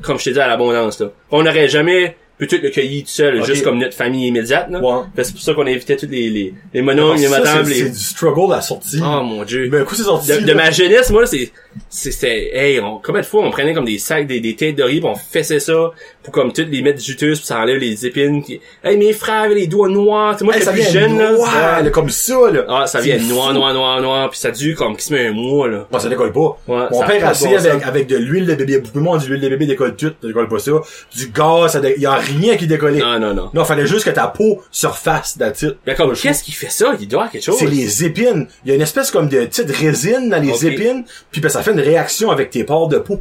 comme 0.02 0.18
je 0.18 0.24
t'ai 0.24 0.32
dit 0.32 0.40
à 0.40 0.48
l'abondance 0.48 0.98
là 1.00 1.06
on 1.30 1.44
n'aurait 1.44 1.68
jamais 1.68 2.16
pu 2.40 2.46
tout 2.48 2.56
le 2.62 2.70
cueillir 2.70 3.02
tout 3.04 3.08
seul 3.10 3.44
juste 3.44 3.62
comme 3.62 3.78
notre 3.78 3.94
famille 3.94 4.26
immédiate 4.26 4.68
là 4.70 4.80
Ouais. 4.80 5.02
C'est 5.22 5.32
pour 5.32 5.42
ça 5.42 5.54
qu'on 5.54 5.66
invitait 5.66 5.96
tous 5.96 6.06
les 6.10 6.28
les 6.30 6.54
les 6.74 6.82
mononcles 6.82 7.20
les 7.20 7.26
Ça, 7.28 7.38
madames 7.38 7.64
c'est- 7.66 7.84
les 7.84 7.90
du 7.90 7.98
struggle 7.98 8.52
à 8.52 8.56
la 8.56 8.62
sortie. 8.62 9.00
oh 9.02 9.22
mon 9.22 9.44
dieu 9.44 9.68
Ben, 9.70 9.82
écoute, 9.82 9.96
c'est 9.96 10.02
sorti. 10.04 10.28
de, 10.32 10.38
de 10.46 10.52
ma 10.54 10.70
jeunesse 10.70 11.10
moi 11.10 11.26
c'est 11.26 11.52
c'était 11.88 12.50
hey 12.56 12.80
on, 12.80 12.98
combien 13.02 13.20
de 13.20 13.26
fois 13.26 13.44
on 13.44 13.50
prenait 13.50 13.74
comme 13.74 13.84
des 13.84 13.98
sacs 13.98 14.26
des, 14.26 14.40
des 14.40 14.56
têtes 14.56 14.76
de 14.76 14.82
riz 14.82 15.00
pis 15.00 15.06
on 15.06 15.14
fessait 15.14 15.60
ça 15.60 15.90
pour 16.22 16.32
comme 16.32 16.52
toutes 16.52 16.68
les 16.70 16.82
mettre 16.82 17.00
juteuses 17.00 17.38
puis 17.38 17.46
ça 17.46 17.60
enlève 17.60 17.76
les 17.78 18.06
épines 18.06 18.42
puis, 18.42 18.60
hey 18.84 18.96
mes 18.96 19.12
frères 19.12 19.42
avaient 19.42 19.54
les 19.54 19.66
doigts 19.66 19.88
noirs 19.88 20.34
Tu 20.34 20.40
sais, 20.40 20.44
moi 20.44 20.54
Hey, 20.54 20.60
j'étais 20.60 20.72
plus 20.72 20.92
jeune 20.92 21.18
là 21.18 21.32
noir, 21.32 21.76
Ouais. 21.78 21.84
là, 21.84 21.90
comme 21.90 22.10
ça, 22.10 22.50
là. 22.52 22.64
ah 22.68 22.86
ça 22.86 23.00
vient 23.00 23.18
noir 23.18 23.52
noir 23.54 23.72
noir 23.72 24.00
noir 24.02 24.30
puis 24.30 24.38
ça 24.38 24.50
dure 24.50 24.76
comme 24.76 24.96
qui 24.96 25.04
se 25.04 25.12
met 25.14 25.26
un 25.28 25.32
mois 25.32 25.68
là 25.68 25.86
Moi, 25.90 26.00
ça 26.00 26.08
décolle 26.08 26.32
pas. 26.32 26.58
Ouais, 26.68 26.86
Mon 26.90 27.02
père 27.06 27.26
assis 27.28 27.44
bon 27.48 27.56
avec, 27.56 27.82
avec 27.84 28.06
de 28.06 28.16
l'huile 28.16 28.46
de 28.46 28.54
bébé. 28.54 28.78
Beaucoup 28.78 29.18
dit 29.18 29.26
l'huile 29.28 29.40
de 29.40 29.48
bébé 29.48 29.66
décolle 29.66 29.96
tout. 29.96 30.12
Ça 30.20 30.26
décolle 30.28 30.48
pas 30.48 30.58
ça. 30.58 30.72
Du 31.16 31.28
gaz, 31.28 31.72
ça 31.72 31.80
dé... 31.80 31.94
y 31.98 32.06
a 32.06 32.12
rien 32.38 32.56
qui 32.56 32.66
décollait. 32.66 32.98
non 33.00 33.18
non 33.18 33.34
non 33.34 33.50
Non, 33.54 33.64
fallait 33.64 33.86
juste 33.86 34.04
que 34.04 34.10
ta 34.10 34.28
peau 34.28 34.62
surface 34.70 35.36
it. 35.62 35.76
Mais 35.86 35.94
comme, 35.94 36.12
qu'est-ce 36.14 36.42
qui 36.44 36.52
fait 36.52 36.70
ça? 36.70 36.94
Il 37.00 37.08
doit 37.08 37.20
avoir 37.20 37.32
quelque 37.32 37.44
chose. 37.44 37.56
C'est 37.58 37.66
les 37.66 38.04
épines. 38.04 38.46
Il 38.64 38.68
y 38.68 38.72
a 38.72 38.74
une 38.74 38.82
espèce 38.82 39.10
comme 39.10 39.28
de 39.28 39.44
petite 39.44 39.70
résine 39.70 40.28
dans 40.30 40.40
les 40.42 40.66
épines, 40.66 41.04
puis 41.30 41.40
ben, 41.40 41.48
ça 41.48 41.62
fait 41.62 41.72
une 41.72 41.80
réaction 41.80 42.30
avec 42.30 42.50
tes 42.50 42.64
pores 42.64 42.88
de 42.88 42.98
peau. 42.98 43.20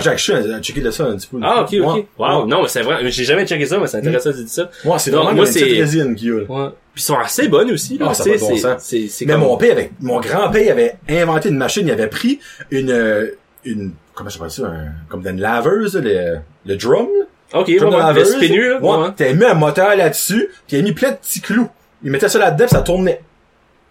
Jacques 0.00 0.18
Chu 0.18 0.32
a 0.32 0.60
checké 0.60 0.80
de 0.80 0.90
ça 0.90 1.04
un 1.04 1.16
petit 1.16 1.28
peu. 1.28 1.38
Ah, 1.42 1.62
ok, 1.62 1.68
ok. 1.74 1.94
Ouais, 1.96 2.06
Wow. 2.18 2.42
ouais. 2.42 2.46
Non, 2.48 2.62
mais 2.62 2.68
c'est 2.68 2.82
vrai. 2.82 3.08
J'ai 3.08 3.22
jamais 3.24 3.46
checké 3.46 3.66
ça, 3.66 3.78
mais 3.78 3.86
c'est 3.86 3.98
intéressant 3.98 4.30
de 4.30 4.34
dire 4.34 4.48
ça. 4.48 4.70
Ouais, 4.84 4.98
c'est 4.98 5.10
vraiment 5.12 5.32
moi, 5.32 5.46
une 5.46 5.52
petite 5.52 5.62
résine 5.62 6.16
là. 6.20 6.42
Ouais. 6.48 6.70
Puis 6.92 7.02
ils 7.02 7.06
sont 7.06 7.16
assez 7.16 7.46
bonnes 7.48 7.70
aussi, 7.70 7.96
là. 7.98 8.06
Ah, 8.10 8.14
ça 8.14 8.24
pas 8.24 8.30
de 8.30 8.38
bon 8.38 8.48
Mais 8.56 9.26
comme... 9.26 9.40
mon 9.42 9.56
père 9.56 9.72
avait, 9.72 9.90
mon 10.00 10.18
grand-père 10.18 10.72
avait 10.72 10.96
inventé 11.08 11.50
une 11.50 11.56
machine, 11.58 11.86
il 11.86 11.92
avait 11.92 12.08
pris 12.08 12.40
une, 12.70 12.90
euh, 12.90 13.26
une, 13.64 13.92
comment 14.14 14.28
ça 14.30 14.38
s'appelle 14.38 14.50
ça, 14.50 14.66
un, 14.66 14.86
comme 15.08 15.22
d'une 15.22 15.40
laveuse, 15.40 15.94
là, 15.94 16.00
le, 16.00 16.38
le 16.64 16.76
drum, 16.76 17.06
là. 17.18 17.24
Ok, 17.52 17.68
ouais, 17.68 17.78
de 17.78 17.84
ouais, 17.84 18.78
le 18.78 18.78
là. 18.80 19.14
T'avais 19.16 19.34
mis 19.34 19.44
un 19.44 19.54
moteur 19.54 19.94
là-dessus, 19.96 20.50
puis 20.66 20.76
il 20.76 20.80
a 20.80 20.82
mis 20.82 20.92
plein 20.92 21.12
de 21.12 21.16
petits 21.16 21.40
clous. 21.40 21.68
Il 22.02 22.10
mettait 22.10 22.28
ça 22.28 22.38
là-dedans, 22.38 22.68
ça 22.68 22.82
tournait. 22.82 23.22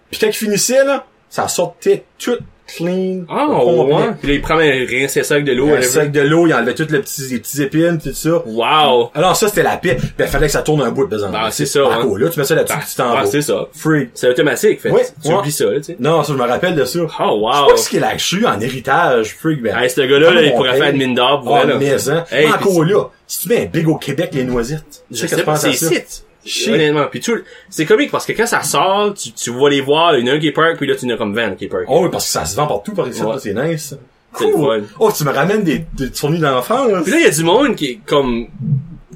Puis 0.09 0.19
quand 0.19 0.27
il 0.27 0.33
finissait, 0.33 0.83
là, 0.83 1.05
ça 1.29 1.47
sortait 1.47 2.05
tout 2.17 2.37
clean. 2.67 3.21
Ah, 3.29 3.45
complet. 3.49 3.93
ouais. 3.95 4.03
Puis 4.19 4.27
là, 4.29 4.33
il 4.35 4.41
prend 4.41 4.57
un 4.57 4.85
rince 4.85 5.21
sec 5.21 5.43
de 5.43 5.51
l'eau. 5.53 5.69
Un 5.73 5.81
sac 5.81 6.11
de 6.11 6.21
l'eau, 6.21 6.47
il 6.47 6.53
enlevait 6.53 6.73
toutes 6.75 6.91
les 6.91 6.99
petits, 6.99 7.21
les 7.31 7.39
petits 7.39 7.61
épines, 7.61 7.99
tout 8.03 8.13
ça. 8.13 8.41
Wow. 8.45 9.11
Alors 9.13 9.35
ça, 9.35 9.47
c'était 9.47 9.63
la 9.63 9.77
paix. 9.77 9.97
Ben, 10.17 10.27
fallait 10.27 10.47
que 10.47 10.51
ça 10.51 10.61
tourne 10.61 10.81
un 10.81 10.91
bout 10.91 11.05
de 11.05 11.09
besoin. 11.09 11.29
Ben, 11.29 11.49
c'est 11.51 11.65
ça, 11.65 11.81
Par 11.83 12.01
hein. 12.01 12.13
là, 12.17 12.29
tu 12.29 12.39
mets 12.39 12.45
ça 12.45 12.55
là-dessus, 12.55 12.77
puis 12.77 12.87
tu 12.89 12.95
t'en 12.95 13.13
vas. 13.13 13.25
c'est 13.25 13.41
ça. 13.41 13.67
Free. 13.73 14.09
C'est 14.13 14.29
automatique, 14.29 14.81
fait. 14.81 14.89
Ouais, 14.91 15.05
tu 15.23 15.29
ouais. 15.29 15.35
oublies 15.35 15.51
ça, 15.51 15.65
là, 15.65 15.77
tu 15.77 15.83
sais. 15.83 15.97
Non, 15.99 16.23
ça, 16.23 16.33
je 16.33 16.37
me 16.37 16.43
rappelle 16.47 16.75
de 16.75 16.85
ça. 16.85 16.99
Oh, 16.99 17.05
Je 17.07 17.11
sais 17.13 17.23
wow. 17.23 17.67
pas 17.69 17.77
ce 17.77 17.89
qu'il 17.89 18.03
a 18.03 18.13
eu 18.33 18.45
en 18.45 18.59
héritage, 18.59 19.35
freak, 19.39 19.61
ben. 19.61 19.77
Hey, 19.77 19.89
ce 19.89 20.01
gars-là, 20.01 20.31
là, 20.33 20.41
il 20.41 20.51
pourrait 20.53 20.77
faire 20.77 20.89
une 20.89 20.97
mine 20.97 21.15
d'or, 21.15 21.41
pour 21.43 21.55
Ah, 21.55 21.65
là. 21.65 21.77
mais, 21.79 22.09
hein. 22.09 22.25
Hey, 22.31 22.47
Encore 22.47 22.81
puis- 22.81 22.91
là, 22.91 23.03
si 23.27 23.39
tu 23.41 23.49
mets 23.49 23.63
un 23.63 23.65
big 23.65 23.87
au 23.87 23.95
Québec, 23.95 24.31
les 24.33 24.43
noisettes. 24.43 25.03
Je 25.11 25.25
sais 25.27 25.43
pas, 25.43 25.55
c'est 25.55 25.71
sites. 25.73 26.24
Shit. 26.45 26.69
Honnêtement. 26.73 27.07
Puis 27.09 27.19
tout, 27.21 27.37
c'est 27.69 27.85
comique 27.85 28.11
parce 28.11 28.25
que 28.25 28.33
quand 28.33 28.45
ça 28.45 28.61
sort, 28.61 29.13
tu, 29.15 29.31
tu 29.31 29.49
vas 29.51 29.69
les 29.69 29.81
voir, 29.81 30.15
il 30.17 30.25
y 30.25 30.29
en 30.29 30.33
a 30.33 30.35
un 30.35 30.39
qui 30.39 30.47
est 30.47 30.51
park, 30.51 30.77
puis 30.77 30.87
là, 30.87 30.95
tu 30.95 31.05
en 31.05 31.09
as 31.09 31.17
comme 31.17 31.33
20 31.33 31.55
qui 31.55 31.65
est. 31.65 31.69
Oh 31.87 32.01
oui, 32.03 32.09
parce 32.11 32.25
que 32.25 32.31
ça 32.31 32.45
se 32.45 32.55
vend 32.55 32.67
partout 32.67 32.93
par 32.93 33.07
ici, 33.07 33.21
Ouais. 33.23 33.31
là, 33.33 33.39
c'est 33.39 33.53
nice. 33.53 33.95
C'est 34.37 34.45
le 34.47 34.51
Cool. 34.51 34.81
fun. 34.81 34.87
Oh, 34.99 35.11
tu 35.17 35.23
me 35.23 35.31
ramènes 35.31 35.63
des, 35.63 35.85
des 35.93 36.13
souvenirs 36.13 36.41
d'enfance. 36.41 36.91
Puis 37.03 37.11
là, 37.11 37.17
il 37.19 37.23
y 37.23 37.27
a 37.27 37.31
du 37.31 37.43
monde 37.43 37.75
qui 37.75 37.85
est 37.85 37.99
comme, 38.05 38.47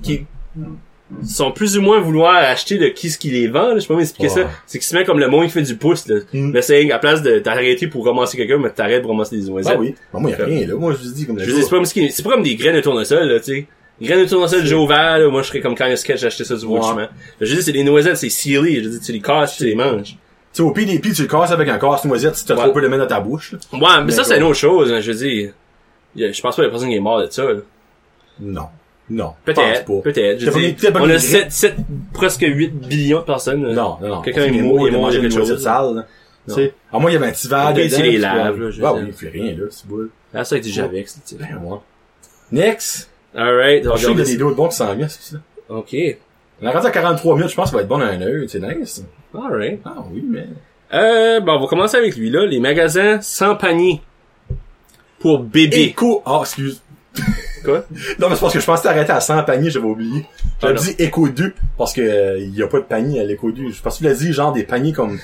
qui 0.02 0.26
sont 1.26 1.52
plus 1.52 1.78
ou 1.78 1.82
moins 1.82 2.00
vouloir 2.00 2.36
acheter 2.36 2.78
de 2.78 2.88
qui 2.88 3.10
ce 3.10 3.18
qui 3.18 3.30
les 3.32 3.48
vend, 3.48 3.70
là. 3.70 3.76
je 3.76 3.80
sais 3.82 3.88
pas 3.88 3.96
m'expliquer 3.96 4.30
Ouais. 4.34 4.44
ça. 4.44 4.50
C'est 4.68 4.78
qu'il 4.80 4.88
se 4.88 4.96
met 4.96 5.04
comme 5.04 5.20
le 5.20 5.28
monde 5.28 5.46
qui 5.46 5.50
fait 5.52 5.62
du 5.64 5.76
pouce, 5.76 6.08
là. 6.08 6.18
Mm. 6.34 6.52
Mais 6.52 6.62
c'est 6.62 6.90
à 6.92 7.00
place 7.00 7.22
de 7.22 7.40
t'arrêter 7.40 7.88
pour 7.88 8.06
ramasser 8.06 8.38
quelqu'un, 8.38 8.58
mais 8.60 8.70
t'arrêtes 8.70 9.02
pour 9.02 9.12
ramasser 9.12 9.36
des 9.38 9.50
oiseaux. 9.50 9.70
Ah 9.74 9.78
oui. 9.80 9.96
Bon, 10.14 10.20
moi, 10.22 10.32
y 10.32 10.34
a 10.36 10.46
rien, 10.46 10.68
là. 10.68 10.76
Moi, 10.76 10.94
je 10.94 11.06
vous 11.08 11.14
dis 11.14 11.26
comme 11.26 11.40
Je 11.40 11.46
dire, 11.46 11.56
c'est 11.64 11.70
pas, 11.70 11.76
comme 11.78 11.86
c'est 11.86 12.24
pas 12.24 12.30
comme 12.30 12.44
des 12.44 12.56
graines 12.56 12.76
de 12.76 12.82
tournesol, 12.82 13.28
là, 13.28 13.40
tu 13.40 13.46
sais. 13.46 13.68
Les 14.02 14.08
graines 14.08 14.24
de 14.24 14.30
tournesol 14.30 14.66
Joval, 14.66 15.28
moi, 15.30 15.42
je 15.42 15.48
serais 15.50 15.60
comme 15.62 15.76
quand 15.76 15.86
il 15.86 15.90
y 15.90 15.94
a 15.94 15.98
sketch 15.98 16.20
ça 16.22 16.56
du 16.56 16.62
de 16.62 16.68
Ouais. 16.68 16.82
chemin. 16.82 17.10
Je 17.42 17.54
dire, 17.54 17.64
c'est 17.64 17.72
des 17.72 17.84
noisettes, 17.84 18.18
c'est 18.18 18.30
sealy. 18.30 18.76
Je 18.78 18.82
veux 18.86 18.90
dire, 18.92 19.00
tu 19.06 19.12
les 19.12 19.20
casses, 19.22 19.58
tu 19.58 19.66
les 19.66 19.76
manges. 19.76 20.12
Tu 20.12 20.18
sais, 20.54 20.62
au 20.64 20.72
pire 20.72 20.88
des 20.88 21.00
pires, 21.00 21.14
tu 21.14 21.22
le 21.24 21.28
casses 21.28 21.52
avec 21.52 21.68
un 21.70 21.78
casse-noisette 21.78 22.36
si 22.36 22.46
t'as 22.46 22.56
Ouais. 22.56 22.64
trop 22.64 22.72
peu 22.72 22.82
de 22.82 22.88
mettre 22.88 23.04
dans 23.04 23.16
ta 23.16 23.20
bouche, 23.20 23.54
là. 23.54 23.60
Ouais, 23.74 24.04
mais 24.06 24.12
ça, 24.12 24.24
c'est 24.24 24.38
une 24.38 24.44
autre 24.44 24.56
chose, 24.58 24.92
hein, 24.92 25.00
je 25.02 25.12
veux 25.12 25.18
dire. 25.18 25.52
Je 26.16 26.42
pense 26.42 26.56
pas 26.56 26.62
qu'il 26.62 26.64
y 26.64 26.68
a 26.68 26.70
personne 26.70 26.90
qui 26.90 26.96
est 26.96 27.00
mort 27.00 27.20
de 27.22 27.28
ça, 27.30 27.44
là. 27.44 27.60
Non. 28.40 28.68
Non. 29.12 29.34
Peut-être, 29.44 29.86
peut-être. 30.04 30.44
On 30.96 31.04
a 31.04 31.08
des 31.08 31.20
7, 31.20 31.52
7, 31.52 31.76
presque 32.14 32.42
8 32.48 32.70
billions 32.88 33.20
de 33.20 33.26
personnes. 33.26 33.62
Non, 33.74 33.98
non, 34.02 34.08
non. 34.08 34.22
Quelqu'un 34.22 34.44
est 34.46 34.52
mort, 34.62 34.88
il 34.88 34.90
est 34.90 34.92
de 34.92 34.98
mort 34.98 35.12
de 35.12 35.18
quelque 35.20 35.34
noisette 35.36 35.56
chose. 35.56 35.64
sale. 35.64 36.06
Tu 36.48 36.54
sais. 36.54 36.74
Ah, 36.92 37.00
moi, 37.00 37.12
il 37.12 37.16
y 37.16 37.18
avait 37.18 37.28
un 37.28 37.32
petit 37.32 37.48
verre 37.48 37.74
dedans. 37.74 37.96
tu 37.96 38.02
les 38.04 38.18
laves, 38.18 38.60
là, 38.60 38.70
veux 38.70 39.00
oui, 39.00 39.06
il 39.08 39.14
fait 39.14 39.30
rien, 39.30 39.52
là, 39.56 39.66
c'est 39.70 39.88
boule. 39.88 40.10
Ah, 40.34 40.44
ça 40.44 40.56
avec 40.56 40.64
du 40.64 40.72
Javex, 40.72 41.14
tu 41.14 41.20
sais. 41.26 41.36
Ben, 41.38 41.60
moi. 41.62 41.84
Next. 42.52 43.10
Alright, 43.36 43.84
Je 43.96 43.98
sais 44.06 44.14
y 44.14 44.22
a 44.22 44.24
des 44.24 44.38
d'autres 44.38 44.56
bons 44.56 44.70
qui 44.70 44.76
s'en 44.76 44.94
viennent, 44.96 45.10
c'est 45.10 45.36
ça. 45.36 45.38
Ok. 45.70 45.96
On 46.62 46.68
a 46.68 46.72
rendu 46.72 46.88
à 46.88 46.92
43 46.92 47.36
minutes, 47.36 47.52
je 47.52 47.56
pense 47.56 47.70
ça 47.72 47.76
va 47.78 47.84
être 47.84 47.88
bon 47.88 48.02
à 48.02 48.06
un 48.06 48.22
heure, 48.22 48.44
c'est 48.48 48.60
nice. 48.60 49.04
Alright. 49.34 49.80
Ah 49.86 49.96
oui, 50.12 50.24
mais... 50.28 50.48
Euh, 50.92 51.40
bon, 51.40 51.54
on 51.54 51.60
va 51.62 51.68
commencer 51.68 51.98
avec 51.98 52.16
lui, 52.16 52.30
là. 52.32 52.46
Les 52.48 52.60
magasins 52.60 53.22
sans 53.22 53.56
panier. 53.56 54.02
Pour 55.20 55.40
bébé. 55.40 55.84
Éco... 55.84 56.24
Ah, 56.26 56.40
excuse. 56.42 56.82
Quoi? 57.64 57.86
Non, 58.20 58.30
mais 58.30 58.36
c'est 58.36 58.42
parce 58.42 58.54
que 58.54 58.60
je 58.60 58.66
pensais 58.66 58.84
t'arrêter 58.84 59.12
à 59.12 59.20
100 59.20 59.44
paniers, 59.44 59.70
j'avais 59.70 59.86
oublié. 59.86 60.26
J'avais 60.62 60.80
Ah, 60.80 60.82
dit 60.82 60.96
Eco 61.04 61.28
2, 61.30 61.54
parce 61.78 61.94
que 61.94 62.02
euh, 62.02 62.40
il 62.40 62.56
y 62.56 62.64
a 62.64 62.68
pas 62.68 62.80
de 62.80 62.86
panier 62.86 63.20
à 63.20 63.24
l'Eco 63.26 63.52
2. 63.52 63.70
Je 63.72 63.82
pense 63.82 63.96
que 63.96 64.00
tu 64.00 64.06
l'as 64.06 64.16
dit, 64.16 64.34
genre 64.34 64.52
des 64.54 64.64
paniers 64.64 64.94
comme... 64.94 65.20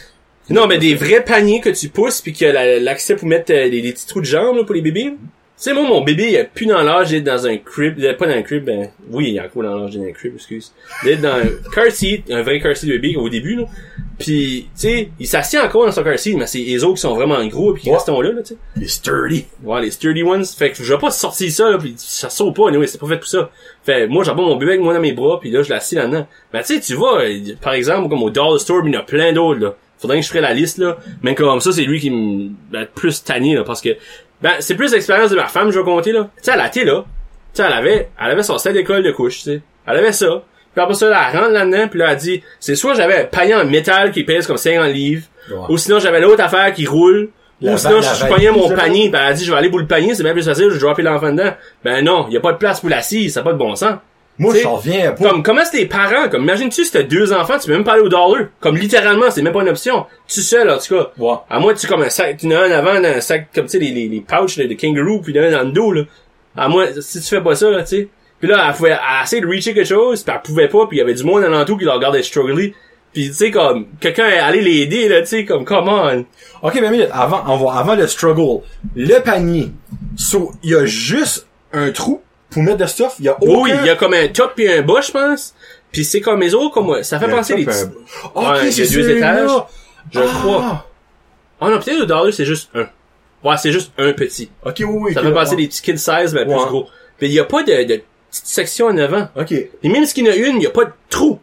Non, 0.50 0.68
mais 0.68 0.78
des 0.78 0.94
vrais 0.94 1.24
paniers 1.24 1.60
que 1.62 1.70
tu 1.70 1.90
pousses 1.90 2.22
puis 2.22 2.34
que 2.34 2.46
la- 2.46 2.80
l'accès 2.80 3.16
pour 3.16 3.28
mettre 3.28 3.52
euh, 3.52 3.70
des, 3.70 3.82
des 3.82 3.92
petits 3.94 4.06
trous 4.06 4.20
de 4.22 4.26
jambes, 4.26 4.58
là, 4.58 4.64
pour 4.64 4.76
les 4.76 4.82
bébés. 4.82 5.16
Sais, 5.58 5.74
moi, 5.74 5.84
mon 5.84 6.02
bébé, 6.02 6.28
il 6.30 6.36
est 6.36 6.50
plus 6.54 6.66
dans 6.66 6.82
l'âge 6.82 7.12
d'être 7.12 7.24
dans 7.24 7.48
un 7.48 7.58
crib, 7.58 7.96
il 7.98 8.06
est 8.06 8.14
pas 8.14 8.28
dans 8.28 8.34
un 8.34 8.42
crib, 8.42 8.66
ben, 8.66 8.90
oui, 9.10 9.32
il 9.32 9.38
est 9.38 9.40
encore 9.40 9.64
dans 9.64 9.76
l'âge 9.76 9.92
d'être 9.92 10.02
dans 10.02 10.10
un 10.10 10.14
crib, 10.14 10.36
excuse. 10.36 10.74
D'être 11.04 11.22
dans 11.22 11.36
un 11.36 11.50
car 11.74 11.92
seat, 11.92 12.30
un 12.30 12.42
vrai 12.42 12.60
car 12.60 12.76
seat 12.76 12.90
de 12.90 12.98
bébé 12.98 13.16
au 13.16 13.30
début, 13.30 13.56
là. 13.56 13.64
Puis, 14.18 14.70
tu 14.74 14.82
sais, 14.82 15.10
il 15.20 15.28
s'assied 15.28 15.60
encore 15.60 15.86
dans 15.86 15.92
son 15.92 16.04
car 16.04 16.18
seat, 16.18 16.38
mais 16.38 16.48
c'est 16.48 16.60
les 16.60 16.84
autres 16.84 16.96
qui 16.96 17.02
sont 17.02 17.16
vraiment 17.16 17.46
gros, 17.48 17.74
puis 17.74 17.84
qui 17.84 17.92
restent 17.92 18.10
là, 18.10 18.22
là, 18.22 18.42
tu 18.42 18.54
sais. 18.54 18.58
Les 18.76 18.88
sturdy. 18.88 19.46
Ouais, 19.64 19.82
les 19.82 19.92
sturdy 19.92 20.24
ones. 20.24 20.46
Fait 20.46 20.72
que 20.72 20.84
je 20.84 20.94
vais 20.94 21.00
pas 21.00 21.12
sortir 21.12 21.52
ça, 21.52 21.70
là, 21.70 21.78
pis 21.78 21.96
ça 21.98 22.30
saute 22.30 22.56
pas, 22.56 22.70
anyway, 22.70 22.88
c'est 22.88 23.00
pas 23.00 23.08
fait 23.08 23.18
pour 23.18 23.28
ça. 23.28 23.50
Fait 23.84 24.08
moi, 24.08 24.24
j'abats 24.24 24.44
mon 24.44 24.56
bébé 24.56 24.74
avec 24.74 24.84
moi 24.84 24.94
dans 24.94 25.00
mes 25.00 25.14
bras, 25.14 25.40
puis 25.40 25.52
là, 25.52 25.64
je 25.64 25.70
l'assis 25.70 25.96
là-dedans. 25.96 26.28
Ben, 26.52 26.62
tu 26.62 26.76
sais, 26.76 26.80
tu 26.82 26.96
euh, 27.02 27.56
par 27.62 27.74
exemple, 27.74 28.10
comme 28.10 28.24
au 28.24 28.30
Dollar 28.30 28.60
Store, 28.60 28.82
il 28.86 28.94
y 28.94 28.98
en 28.98 29.00
a 29.00 29.04
plein 29.04 29.32
d'autres, 29.32 29.60
là. 29.62 29.76
Faudrait 29.98 30.20
que 30.20 30.24
je 30.24 30.30
ferais 30.30 30.42
la 30.42 30.54
liste, 30.54 30.78
là. 30.78 30.98
Mais 31.22 31.36
comme 31.36 31.62
ça, 31.62 31.72
c'est 31.72 31.84
lui 31.84 32.00
qui 32.00 32.10
me, 32.10 32.50
ben, 32.70 32.86
plus 32.94 33.24
tanné, 33.24 33.56
là, 33.56 33.64
parce 33.64 33.82
que, 33.82 33.90
ben, 34.46 34.54
c'est 34.60 34.76
plus 34.76 34.92
l'expérience 34.92 35.32
de 35.32 35.36
ma 35.36 35.48
femme, 35.48 35.72
je 35.72 35.80
vais 35.80 35.84
compter, 35.84 36.12
là. 36.12 36.30
Tu 36.38 36.44
sais, 36.44 36.52
elle 36.54 36.60
a 36.60 36.68
été, 36.68 36.86
là. 36.86 37.04
Tu 37.56 37.64
sais, 37.64 37.64
elle 37.68 37.74
avait, 37.74 38.10
elle 38.22 38.32
avait 38.32 38.44
son 38.44 38.60
set 38.60 38.74
d'école 38.74 39.02
de 39.02 39.10
couche, 39.10 39.38
tu 39.38 39.42
sais. 39.42 39.62
Elle 39.88 39.98
avait 39.98 40.12
ça. 40.12 40.44
Puis 40.72 40.84
après 40.84 40.94
ça, 40.94 41.10
là, 41.10 41.30
elle 41.32 41.40
rentre 41.40 41.52
là-dedans, 41.52 41.88
puis 41.88 41.98
là, 41.98 42.12
elle 42.12 42.18
dit, 42.18 42.44
c'est 42.60 42.76
soit 42.76 42.94
j'avais 42.94 43.22
un 43.22 43.24
panier 43.24 43.56
en 43.56 43.66
métal 43.66 44.12
qui 44.12 44.24
pèse 44.24 44.46
comme 44.46 44.58
50 44.58 44.94
livres, 44.94 45.24
ou 45.68 45.80
sinon 45.80 45.98
j'avais 45.98 46.22
l'autre 46.22 46.44
affaire 46.44 46.72
qui 46.74 46.86
roule, 46.86 47.30
La 47.60 47.74
ou 47.74 47.78
sinon 47.78 48.02
je 48.02 48.28
pognais 48.28 48.52
mon 48.52 48.70
panier, 48.70 49.10
ben 49.10 49.20
elle 49.24 49.28
a 49.30 49.34
dit 49.34 49.46
je 49.46 49.52
vais 49.52 49.58
aller 49.58 49.70
pour 49.72 49.80
le 49.80 49.88
panier, 49.88 50.14
c'est 50.14 50.22
bien 50.22 50.34
plus 50.34 50.46
facile, 50.46 50.68
je 50.70 50.76
vais 50.76 50.80
dropper 50.80 51.02
l'enfant 51.02 51.32
dedans. 51.32 51.54
Ben 51.84 52.06
non, 52.06 52.28
y 52.30 52.38
a 52.38 52.40
pas 52.40 52.52
de 52.52 52.58
place 52.58 52.82
pour 52.82 52.90
l'assise, 52.90 53.34
ça 53.34 53.40
n'a 53.40 53.46
pas 53.46 53.54
de 53.54 53.58
bon 53.58 53.76
sens. 53.76 53.96
Moi, 54.38 54.54
j'en 54.62 54.76
reviens 54.76 55.14
pas. 55.14 55.30
Comme 55.30 55.44
comment 55.44 55.62
c'est 55.64 55.78
tes 55.78 55.86
parents, 55.86 56.28
comme 56.30 56.44
imagine-tu 56.44 56.84
si 56.84 56.92
t'as 56.92 57.04
deux 57.04 57.32
enfants, 57.32 57.58
tu 57.58 57.68
peux 57.68 57.74
même 57.74 57.86
pas 57.86 57.94
aller 57.94 58.02
au 58.02 58.10
dollar. 58.10 58.48
Comme 58.60 58.76
littéralement, 58.76 59.32
c'est 59.32 59.42
même 59.42 59.54
pas 59.54 59.62
une 59.62 59.70
option. 59.70 60.06
Tu 60.28 60.42
seul, 60.42 60.70
en 60.70 60.78
tout 60.78 60.96
cas. 60.96 61.12
Ouais. 61.18 61.36
À 61.50 61.60
moins 61.60 61.74
tu 61.74 61.88
comme 61.88 62.02
un 62.02 62.10
sac, 62.10 62.38
tu 62.38 62.48
en 62.48 62.52
as 62.52 62.66
un 62.66 62.72
avant, 62.72 63.04
un 63.04 63.22
sac 63.22 63.50
comme 63.56 63.66
tu 63.66 63.72
sais 63.72 63.80
les, 63.80 63.92
les, 63.92 64.10
les 64.10 64.22
pouches 64.22 64.58
de 64.58 64.74
kangaroo, 64.74 65.22
puis 65.22 65.38
un 65.40 65.52
dans 65.52 65.64
le 65.64 65.72
dos 65.72 65.92
là. 65.94 66.02
À 66.58 66.68
moins 66.68 66.88
si 67.00 67.22
tu 67.22 67.28
fais 67.28 67.42
pas 67.42 67.56
ça 67.56 67.70
là, 67.70 67.84
tu 67.84 67.90
sais. 67.90 68.08
Puis 68.40 68.50
là, 68.50 68.66
elle 68.68 68.76
pouvait 68.76 68.90
elle 68.90 69.24
essayait 69.24 69.42
de 69.42 69.48
reacher 69.48 69.74
quelque 69.74 69.88
chose, 69.88 70.24
puis 70.24 70.34
elle 70.36 70.42
pouvait 70.42 70.68
pas, 70.68 70.86
puis 70.88 70.98
il 70.98 71.00
y 71.00 71.04
avait 71.04 71.14
du 71.14 71.24
monde 71.24 71.44
en 71.46 71.66
tout 71.66 71.78
qui 71.78 71.86
la 71.86 71.94
regardait 71.94 72.24
struggler. 72.24 72.74
Puis 73.14 73.28
tu 73.28 73.34
sais 73.34 73.52
comme 73.52 73.88
quelqu'un 74.02 74.28
est 74.28 74.40
allé 74.40 74.62
l'aider 74.62 75.08
là, 75.08 75.22
tu 75.22 75.28
sais 75.28 75.46
comme 75.46 75.64
come 75.64 75.88
on. 75.88 76.26
Ok, 76.62 76.78
mais 76.82 76.92
minute, 76.92 77.10
avant, 77.14 77.44
on 77.48 77.56
va, 77.56 77.80
avant 77.80 77.96
le 77.96 78.08
struggle. 78.08 78.64
Le 78.96 79.20
panier. 79.20 79.72
So, 80.18 80.52
il 80.64 80.72
y 80.72 80.76
a 80.76 80.86
juste 80.86 81.48
un 81.72 81.92
trou 81.92 82.22
pour 82.50 82.64
mettre 82.64 82.78
de 82.78 82.86
stuff. 82.86 83.16
Il 83.20 83.26
y 83.26 83.30
a 83.30 83.36
aucun... 83.42 83.62
Oui, 83.62 83.72
il 83.82 83.86
y 83.86 83.90
a 83.90 83.96
comme 83.96 84.14
un 84.14 84.28
top 84.28 84.54
puis 84.56 84.72
un 84.72 84.82
bas, 84.82 85.02
je 85.02 85.12
pense. 85.12 85.54
Puis 85.92 86.04
c'est 86.06 86.22
comme 86.22 86.42
les 86.42 86.54
autres 86.54 86.74
comme 86.74 87.04
ça 87.04 87.20
fait 87.20 87.30
penser 87.30 87.56
les 87.56 87.66
petits. 87.66 87.86
Ok, 88.34 88.44
Ouais, 88.44 88.60
il 88.62 88.66
y 88.66 88.82
a 88.82 88.86
c'est 88.86 88.94
deux 88.94 89.10
étages, 89.10 89.50
je 90.12 90.20
Ah. 90.20 90.24
crois. 90.42 90.88
Ah 91.62 91.70
non, 91.70 91.80
peut-être 91.80 92.00
le 92.00 92.06
dollar 92.06 92.34
c'est 92.34 92.46
juste 92.46 92.70
un. 92.76 92.88
Ouais, 93.44 93.56
c'est 93.58 93.72
juste 93.72 93.92
un 93.98 94.12
petit. 94.14 94.50
Ok, 94.66 94.76
oui, 94.80 94.86
oui. 94.90 95.14
Ça 95.14 95.22
fait 95.22 95.32
passer 95.34 95.52
ouais. 95.56 95.62
des 95.64 95.68
petits 95.68 95.82
kid 95.82 95.98
size, 95.98 96.34
mais 96.34 96.46
plus 96.46 96.54
gros. 96.56 96.88
Puis 97.18 97.28
il 97.28 97.34
y 97.34 97.40
a 97.40 97.46
pas 97.46 97.64
de, 97.64 97.72
de 97.72 98.02
petite 98.32 98.46
section 98.48 98.88
en 98.88 98.98
avant. 98.98 99.30
Ok. 99.38 99.52
Et 99.52 99.70
même 99.90 100.06
s'il 100.06 100.26
y 100.26 100.30
en 100.30 100.34
a 100.34 100.36
une, 100.36 100.58
il 100.58 100.64
y 100.64 100.68
a 100.68 100.72
pas 100.72 100.86
de 100.86 100.92
trou. 101.10 101.40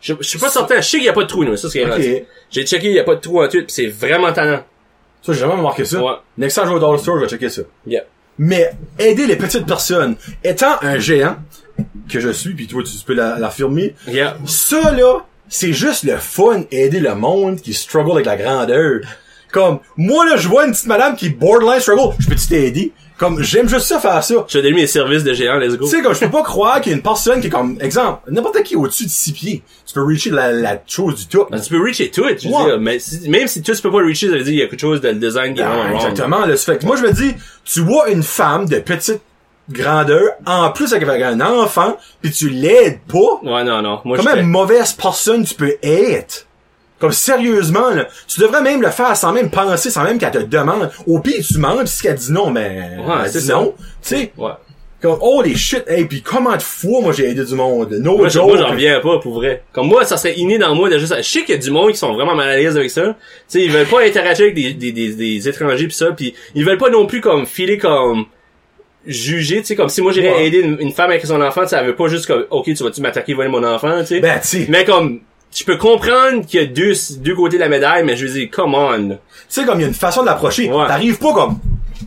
Je, 0.00 0.14
je 0.20 0.26
suis 0.28 0.38
pas 0.38 0.50
certain. 0.50 0.76
Je 0.80 0.88
sais 0.88 0.98
qu'il 0.98 1.06
y 1.06 1.08
a 1.08 1.12
pas 1.12 1.22
de 1.22 1.26
trou, 1.28 1.42
nous. 1.44 1.56
Ça, 1.56 1.68
c'est 1.70 1.82
Ok. 1.82 1.88
grave. 1.88 2.02
J'ai 2.50 2.64
checké, 2.66 2.88
il 2.88 2.94
y 2.94 2.98
a 3.00 3.04
pas 3.04 3.14
de 3.16 3.20
trou 3.20 3.42
en 3.42 3.48
tout, 3.48 3.58
pis 3.64 3.72
c'est 3.72 3.86
vraiment 3.88 4.32
tannant. 4.32 4.62
Ça, 5.22 5.32
j'ai 5.32 5.40
jamais 5.40 5.54
remarqué 5.54 5.84
ça. 5.84 6.00
Ouais. 6.00 6.12
Next 6.38 6.54
time 6.54 6.64
je 6.66 6.70
vais 6.70 6.76
au 6.76 6.78
Dollar 6.78 7.00
Store, 7.00 7.16
je 7.18 7.22
vais 7.24 7.28
checker 7.28 7.48
ça. 7.48 7.62
Yeah. 7.86 8.04
Mais 8.38 8.70
aider 8.98 9.26
les 9.26 9.36
petites 9.36 9.66
personnes, 9.66 10.16
étant 10.44 10.76
un 10.82 10.98
géant 10.98 11.36
que 12.08 12.20
je 12.20 12.28
suis, 12.30 12.54
puis 12.54 12.66
toi 12.66 12.82
tu 12.82 12.92
peux 13.04 13.14
la- 13.14 13.38
l'affirmer, 13.38 13.94
Yeah. 14.08 14.36
ça 14.46 14.92
là, 14.92 15.20
c'est 15.48 15.72
juste 15.72 16.04
le 16.04 16.16
fun 16.18 16.62
aider 16.70 17.00
le 17.00 17.14
monde 17.14 17.60
qui 17.60 17.72
struggle 17.74 18.12
avec 18.12 18.26
la 18.26 18.36
grandeur. 18.36 19.00
Comme 19.52 19.78
moi 19.96 20.24
là, 20.26 20.36
je 20.36 20.48
vois 20.48 20.66
une 20.66 20.72
petite 20.72 20.86
madame 20.86 21.16
qui 21.16 21.30
borderline 21.30 21.80
struggle, 21.80 22.14
je 22.18 22.26
peux 22.28 22.34
t'aider? 22.36 22.92
Comme 23.18 23.42
j'aime 23.42 23.66
juste 23.68 23.86
ça 23.86 23.98
faire 23.98 24.22
ça. 24.22 24.44
Je 24.46 24.58
vais 24.58 24.62
donner 24.62 24.82
mes 24.82 24.86
services 24.86 25.24
de 25.24 25.32
géant, 25.32 25.56
let's 25.56 25.76
go. 25.76 25.86
Tu 25.86 25.96
sais, 25.96 26.02
comme 26.02 26.14
je 26.14 26.20
peux 26.20 26.30
pas 26.30 26.42
croire 26.42 26.80
qu'il 26.82 26.92
y 26.92 26.94
a 26.94 26.96
une 26.98 27.02
personne 27.02 27.40
qui 27.40 27.46
est 27.46 27.50
comme, 27.50 27.78
exemple, 27.80 28.20
n'importe 28.30 28.62
qui 28.62 28.76
au-dessus 28.76 29.04
de 29.04 29.08
six 29.10 29.32
pieds, 29.32 29.62
tu 29.86 29.94
peux 29.94 30.02
reacher 30.04 30.28
la, 30.30 30.52
la 30.52 30.78
chose 30.86 31.16
du 31.16 31.26
top. 31.26 31.50
Ben, 31.50 31.58
tu 31.58 31.70
peux 31.70 31.82
reacher 31.82 32.10
tout, 32.10 32.24
je 32.28 32.46
veux 32.48 32.54
Ouais. 32.54 32.64
dire. 32.66 32.78
Mais 32.78 32.98
si- 32.98 33.28
même 33.30 33.48
si 33.48 33.62
tout 33.62 33.72
tu 33.74 33.80
peux 33.80 33.90
pas 33.90 33.98
reacher, 34.04 34.26
ça 34.28 34.34
veut 34.34 34.42
dire 34.42 34.50
qu'il 34.52 34.58
y 34.58 34.62
a 34.62 34.66
quelque 34.66 34.80
chose 34.80 35.00
dans 35.00 35.08
le 35.08 35.14
design 35.14 35.54
qui 35.54 35.60
est 35.60 35.64
Ah, 35.64 35.92
exactement, 35.94 36.44
là. 36.44 36.56
Ça 36.58 36.72
fait 36.74 36.78
que 36.78 36.84
moi, 36.86 36.96
je 36.96 37.02
me 37.02 37.12
dis, 37.12 37.32
tu 37.64 37.80
vois 37.80 38.10
une 38.10 38.22
femme 38.22 38.66
de 38.68 38.80
petite 38.80 39.20
grandeur, 39.70 40.22
en 40.44 40.70
plus 40.70 40.92
avec 40.92 41.08
un 41.08 41.40
enfant, 41.40 41.96
puis 42.22 42.30
tu 42.30 42.48
l'aides 42.50 43.00
pas, 43.10 43.40
Ouais, 43.42 43.64
non, 43.64 43.82
non. 43.82 44.00
Moi, 44.04 44.18
je 44.18 44.22
comment 44.22 44.42
mauvaise 44.42 44.92
personne 44.92 45.44
tu 45.44 45.54
peux 45.54 45.74
être? 45.82 46.46
Comme 46.98 47.12
sérieusement, 47.12 47.90
là, 47.90 48.08
tu 48.26 48.40
devrais 48.40 48.62
même 48.62 48.80
le 48.80 48.88
faire 48.90 49.14
sans 49.16 49.32
même 49.32 49.50
penser, 49.50 49.90
sans 49.90 50.02
même 50.04 50.18
qu'elle 50.18 50.30
te 50.32 50.38
demande. 50.38 50.90
Au 51.06 51.20
pire, 51.20 51.44
tu 51.46 51.54
demandes, 51.54 51.80
puis 51.80 51.88
si 51.88 52.02
qu'elle 52.02 52.14
dit 52.16 52.32
non, 52.32 52.50
ben, 52.50 53.00
Ouais, 53.06 53.14
elle 53.26 53.30
dit 53.30 53.48
non. 53.50 53.74
Tu 54.02 54.08
sais, 54.08 54.32
Ouais. 54.38 54.50
comme, 55.02 55.18
oh 55.20 55.42
les 55.42 55.54
shit, 55.54 55.84
hey, 55.88 56.06
puis 56.06 56.22
comment 56.22 56.56
de 56.56 56.62
fois, 56.62 57.02
moi, 57.02 57.12
j'ai 57.12 57.28
aidé 57.28 57.44
du 57.44 57.54
monde? 57.54 57.92
No 58.00 58.16
Moi, 58.16 58.28
joke. 58.30 58.46
moi, 58.48 58.56
j'en 58.56 58.70
reviens 58.70 58.98
pas, 59.00 59.18
pour 59.18 59.34
vrai. 59.34 59.62
Comme 59.72 59.88
moi, 59.88 60.04
ça 60.06 60.16
serait 60.16 60.34
inné 60.36 60.56
dans 60.56 60.74
moi 60.74 60.88
de 60.88 60.96
juste, 60.98 61.14
je 61.18 61.22
sais 61.22 61.40
qu'il 61.44 61.54
y 61.54 61.58
a 61.58 61.60
du 61.60 61.70
monde 61.70 61.90
qui 61.92 61.98
sont 61.98 62.14
vraiment 62.14 62.34
mal 62.34 62.48
à 62.48 62.56
l'aise 62.56 62.76
avec 62.78 62.90
ça. 62.90 63.02
Tu 63.02 63.14
sais, 63.48 63.62
ils 63.62 63.70
veulent 63.70 63.86
pas 63.86 64.00
interagir 64.02 64.44
avec 64.44 64.54
des, 64.54 64.72
des, 64.72 64.92
des, 64.92 65.14
des 65.14 65.48
étrangers 65.50 65.86
pis 65.88 65.94
ça, 65.94 66.12
pis 66.12 66.32
ils 66.54 66.64
veulent 66.64 66.78
pas 66.78 66.88
non 66.88 67.04
plus 67.06 67.20
comme 67.20 67.44
filer 67.44 67.76
comme 67.76 68.24
juger, 69.06 69.58
tu 69.60 69.66
sais, 69.66 69.76
comme 69.76 69.88
si 69.88 70.00
moi 70.02 70.12
j'irais 70.12 70.32
Ouais. 70.32 70.46
aider 70.46 70.60
une, 70.60 70.78
une 70.80 70.92
femme 70.92 71.10
avec 71.10 71.24
son 71.26 71.40
enfant, 71.40 71.62
tu 71.62 71.68
sais, 71.68 71.76
elle 71.76 71.86
veut 71.86 71.94
pas 71.94 72.08
juste 72.08 72.26
comme, 72.26 72.44
ok, 72.50 72.64
tu 72.64 72.82
vas-tu 72.82 73.00
m'attaquer, 73.00 73.34
voler 73.34 73.48
mon 73.50 73.62
enfant, 73.62 74.00
tu 74.00 74.06
sais. 74.06 74.20
Ben, 74.20 74.40
tu 74.40 74.46
sais, 74.48 74.64
tu 74.64 74.70
mais 74.70 74.84
comme, 74.84 75.20
je 75.56 75.64
peux 75.64 75.76
comprendre 75.76 76.44
qu'il 76.46 76.60
y 76.60 76.62
a 76.62 76.66
deux, 76.66 76.92
deux 77.18 77.34
côtés 77.34 77.56
de 77.56 77.62
la 77.62 77.68
médaille, 77.68 78.04
mais 78.04 78.16
je 78.16 78.26
veux 78.26 78.32
dire, 78.32 78.48
come 78.50 78.74
on. 78.74 79.18
sais, 79.48 79.64
comme 79.64 79.78
il 79.78 79.82
y 79.82 79.84
a 79.84 79.88
une 79.88 79.94
façon 79.94 80.20
de 80.22 80.26
l'approcher. 80.26 80.70
Ouais. 80.70 80.86
T'arrives 80.86 81.18
pas 81.18 81.32
comme, 81.32 81.58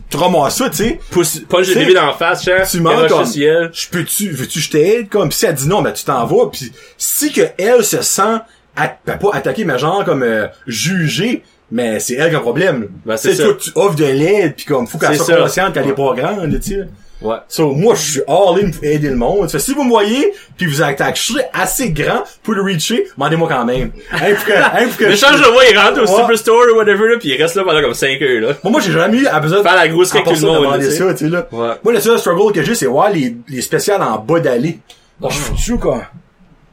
tu 0.08 0.16
ramasses 0.16 0.56
ça, 0.56 0.70
tu 0.70 0.76
sais. 0.76 1.00
Punch 1.48 1.68
le 1.68 1.86
Tu 1.86 1.94
dans 1.94 2.06
la 2.06 2.12
face, 2.12 2.44
cher. 2.44 2.68
tu 2.68 2.80
mens 2.80 2.90
garoche 2.90 3.10
comme- 3.10 3.70
je 3.72 3.88
peux-tu, 3.90 4.30
veux-tu 4.30 4.58
que 4.60 4.64
je 4.64 4.70
t'aide? 4.70 5.08
Comme, 5.08 5.28
pis 5.30 5.36
si 5.36 5.46
elle 5.46 5.54
dit 5.54 5.68
non, 5.68 5.82
ben, 5.82 5.92
tu 5.92 6.04
t'en 6.04 6.24
vas, 6.26 6.46
pis 6.50 6.72
si 6.96 7.32
que 7.32 7.42
elle 7.58 7.84
se 7.84 8.02
sent, 8.02 8.38
at- 8.76 8.98
ben, 9.06 9.16
pas 9.18 9.30
attaquée, 9.32 9.64
mais 9.64 9.78
genre, 9.78 10.04
comme, 10.04 10.22
euh, 10.22 10.46
jugée, 10.66 11.42
mais 11.72 12.00
c'est 12.00 12.14
elle 12.14 12.30
qui 12.30 12.34
a 12.36 12.38
un 12.38 12.42
problème. 12.42 12.88
Ben, 13.04 13.16
c'est 13.16 13.30
Tu 13.30 13.36
ça. 13.36 13.44
toi, 13.44 13.56
tu 13.60 13.70
offres 13.74 13.96
de 13.96 14.04
l'aide, 14.04 14.54
pis 14.54 14.64
comme, 14.64 14.86
faut 14.86 14.98
qu'elle 14.98 15.16
soit 15.16 15.24
ça. 15.26 15.36
consciente 15.36 15.74
qu'elle 15.74 15.88
est 15.88 15.94
pas 15.94 16.14
grande, 16.16 16.60
tu 16.60 16.70
sais. 16.70 16.80
Ouais. 17.22 17.36
So, 17.48 17.72
moi, 17.72 17.94
je 17.96 18.10
suis 18.12 18.20
all-in 18.26 18.70
pour 18.70 18.82
aider 18.84 19.10
le 19.10 19.16
monde. 19.16 19.50
Fait, 19.50 19.58
si 19.58 19.74
vous 19.74 19.84
me 19.84 19.90
voyez, 19.90 20.32
puis 20.56 20.66
vous 20.66 20.80
attaquez 20.82 21.34
assez 21.52 21.90
grand 21.90 22.22
pour 22.42 22.54
le 22.54 22.62
reacher, 22.62 23.06
demandez-moi 23.16 23.46
quand 23.48 23.64
même. 23.66 23.90
Hein, 24.12 24.34
pour 24.36 24.44
que, 24.46 24.52
hein, 24.52 24.86
pour 24.88 24.96
que 24.96 25.04
Le 25.04 25.10
je- 25.10 25.16
change 25.16 25.38
de 25.40 25.46
voix, 25.46 25.62
il 25.70 25.76
rentre 25.78 25.98
au 26.02 26.06
Ouais. 26.10 26.20
Superstore 26.22 26.64
ou 26.72 26.76
whatever, 26.78 27.08
là, 27.10 27.18
pis 27.18 27.28
il 27.28 27.42
reste 27.42 27.56
là 27.56 27.64
pendant 27.64 27.82
comme 27.82 27.92
5 27.94 28.20
heures, 28.22 28.40
là. 28.40 28.48
Bon, 28.64 28.70
moi, 28.70 28.80
j'ai 28.80 28.92
jamais 28.92 29.18
eu 29.18 29.26
à 29.26 29.38
besoin 29.38 29.58
de 29.58 29.62
Faire 29.64 29.76
la 29.76 29.88
grosse 29.88 30.10
tout 30.10 30.16
ça, 30.16 30.22
le 30.24 30.78
tu 31.14 31.18
sais. 31.18 31.24
ça, 31.24 31.28
là. 31.28 31.48
Ouais. 31.52 31.74
Moi, 31.84 31.92
le 31.92 32.00
seul 32.00 32.18
struggle 32.18 32.52
que 32.52 32.62
j'ai, 32.62 32.74
c'est 32.74 32.86
voir 32.86 33.10
les, 33.10 33.36
les 33.48 33.60
spéciales 33.60 34.00
en 34.02 34.18
bas 34.18 34.40
d'allée. 34.40 34.78
Donc, 35.20 35.32
je 35.56 35.60
suis 35.62 35.78
quoi? 35.78 36.02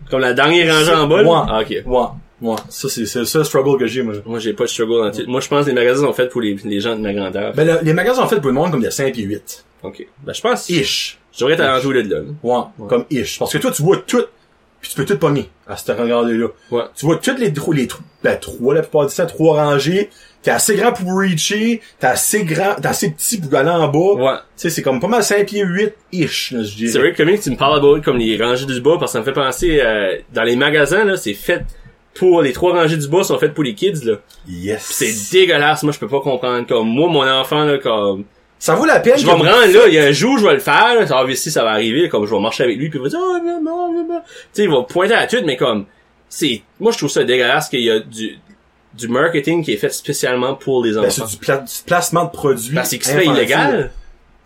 Comme 0.09 0.21
la 0.21 0.33
dernière 0.33 0.73
rangée 0.73 0.93
en 0.93 1.07
bas, 1.07 1.21
là? 1.21 1.29
Ouais. 1.29 1.45
Ah, 1.49 1.59
ok. 1.61 1.75
Ouais. 1.85 2.05
Ouais. 2.49 2.55
Ça, 2.69 2.87
c'est, 2.87 3.05
c'est 3.05 3.19
le 3.19 3.25
seul 3.25 3.43
struggle 3.43 3.77
que 3.77 3.87
j'ai, 3.87 4.01
moi. 4.03 4.13
Moi, 4.25 4.39
j'ai 4.39 4.53
pas 4.53 4.63
de 4.63 4.69
struggle 4.69 5.03
dans 5.03 5.11
tout. 5.11 5.23
Moi, 5.29 5.41
je 5.41 5.47
pense 5.49 5.65
que 5.65 5.69
les 5.69 5.75
magasins 5.75 6.05
sont 6.05 6.13
faits 6.13 6.29
pour 6.29 6.39
les, 6.39 6.55
les 6.63 6.79
gens 6.79 6.95
de 6.95 7.01
ma 7.01 7.11
grandeur. 7.13 7.51
Ben, 7.53 7.67
le- 7.67 7.79
les 7.83 7.93
magasins 7.93 8.21
sont 8.21 8.27
faits 8.29 8.39
pour 8.39 8.47
le 8.47 8.53
monde 8.53 8.71
comme 8.71 8.81
de 8.83 8.89
5 8.89 9.17
et 9.17 9.23
8. 9.23 9.65
Ok. 9.83 10.07
Ben, 10.23 10.33
je 10.33 10.41
pense, 10.41 10.69
Ish. 10.69 11.19
je 11.33 11.45
devrais 11.45 11.61
à 11.61 11.75
l'entour 11.75 11.93
de 11.93 12.01
là. 12.01 12.19
là. 12.19 12.23
Ouais. 12.43 12.87
Comme 12.87 13.05
ish. 13.09 13.39
Parce 13.39 13.51
que 13.53 13.57
toi, 13.57 13.71
tu 13.71 13.83
vois 13.83 13.97
tout, 13.97 14.23
puis 14.81 14.91
tu 14.91 14.95
peux 14.95 15.05
tout 15.05 15.17
pogner 15.17 15.49
à 15.67 15.75
cette 15.77 15.95
grandeur-là. 15.95 16.47
Ouais. 16.71 16.83
Tu 16.95 17.05
vois 17.05 17.17
toutes 17.17 17.39
les 17.39 17.51
trous, 17.53 17.71
les 17.73 17.87
trous, 17.87 18.03
ben, 18.23 18.37
trois, 18.39 18.73
la 18.73 18.81
plupart 18.81 19.07
du 19.07 19.15
temps, 19.15 19.25
trois 19.25 19.63
rangées. 19.63 20.09
T'es 20.43 20.51
assez 20.51 20.75
grand 20.75 20.93
pour 20.93 21.17
reacher, 21.17 21.81
t'es 21.99 22.07
assez 22.07 22.45
grand, 22.45 22.75
t'es 22.75 22.87
assez 22.87 23.11
petit 23.11 23.37
pour 23.41 23.53
aller 23.55 23.69
en 23.69 23.87
bas. 23.89 24.13
Ouais. 24.13 24.37
Tu 24.37 24.43
sais, 24.55 24.69
c'est 24.69 24.81
comme 24.81 24.99
pas 25.01 25.07
mal 25.07 25.23
5 25.23 25.45
pieds 25.45 25.63
8 25.65 25.93
ish, 26.13 26.51
là, 26.51 26.63
je 26.63 26.75
dirais. 26.75 26.91
C'est 26.91 26.99
vrai 26.99 27.11
que 27.11 27.21
comme 27.23 27.37
tu 27.37 27.49
me 27.51 27.57
parles 27.57 27.79
about 27.79 28.01
comme 28.01 28.17
les 28.17 28.41
rangées 28.41 28.65
du 28.65 28.79
bas, 28.79 28.95
parce 28.97 29.11
que 29.11 29.13
ça 29.13 29.19
me 29.19 29.25
fait 29.25 29.33
penser, 29.33 29.81
euh, 29.81 30.17
dans 30.33 30.43
les 30.43 30.55
magasins, 30.55 31.03
là, 31.03 31.17
c'est 31.17 31.33
fait 31.33 31.65
pour, 32.13 32.41
les 32.41 32.53
trois 32.53 32.71
rangées 32.73 32.97
du 32.97 33.07
bas 33.09 33.23
sont 33.23 33.37
faites 33.37 33.53
pour 33.53 33.63
les 33.63 33.73
kids, 33.73 34.05
là. 34.05 34.15
Yes. 34.47 34.83
C'est 34.89 35.35
dégueulasse, 35.37 35.83
moi, 35.83 35.91
je 35.91 35.99
peux 35.99 36.07
pas 36.07 36.21
comprendre. 36.21 36.65
Comme, 36.65 36.87
moi, 36.87 37.09
mon 37.09 37.27
enfant, 37.27 37.65
là, 37.65 37.77
comme, 37.79 38.23
Ça 38.59 38.73
vaut 38.75 38.85
la 38.85 38.99
peine. 38.99 39.17
je 39.17 39.25
vais 39.25 39.31
me 39.33 39.37
rendre 39.37 39.71
là, 39.73 39.87
il 39.87 39.93
y 39.93 39.99
a 39.99 40.05
un 40.05 40.11
jour, 40.11 40.37
je 40.39 40.45
vais 40.47 40.53
le 40.53 40.59
faire, 40.59 41.07
ça 41.07 41.23
va 41.23 41.35
si 41.35 41.51
ça 41.51 41.63
va 41.63 41.71
arriver, 41.71 42.09
comme 42.09 42.25
je 42.25 42.33
vais 42.33 42.39
marcher 42.41 42.63
avec 42.63 42.77
lui, 42.77 42.89
puis 42.89 42.97
il 42.99 43.03
va 43.03 43.09
dire, 43.09 43.19
oh, 43.21 43.37
non, 43.43 43.61
non, 43.61 43.93
non, 43.93 44.07
non. 44.07 44.21
Tu 44.25 44.31
sais, 44.53 44.63
il 44.63 44.69
va 44.69 44.81
pointer 44.83 45.13
à 45.13 45.27
tout, 45.27 45.37
mais 45.45 45.57
comme, 45.57 45.85
c'est, 46.27 46.61
moi, 46.79 46.91
je 46.91 46.97
trouve 46.97 47.09
ça 47.09 47.23
dégueulasse 47.23 47.69
qu'il 47.69 47.81
y 47.81 47.91
a 47.91 47.99
du, 47.99 48.37
du 48.95 49.07
marketing 49.07 49.63
qui 49.63 49.73
est 49.73 49.77
fait 49.77 49.93
spécialement 49.93 50.55
pour 50.55 50.83
les 50.83 50.93
Ben, 50.93 51.01
enfants. 51.01 51.09
c'est 51.27 51.27
du, 51.27 51.37
pla- 51.37 51.57
du 51.59 51.73
placement 51.85 52.25
de 52.25 52.31
produits. 52.31 52.73
Ben, 52.75 52.83
c'est 52.83 52.97
que 52.97 53.05
c'est 53.05 53.13
pas 53.13 53.19
infantiles. 53.21 53.37
illégal. 53.37 53.91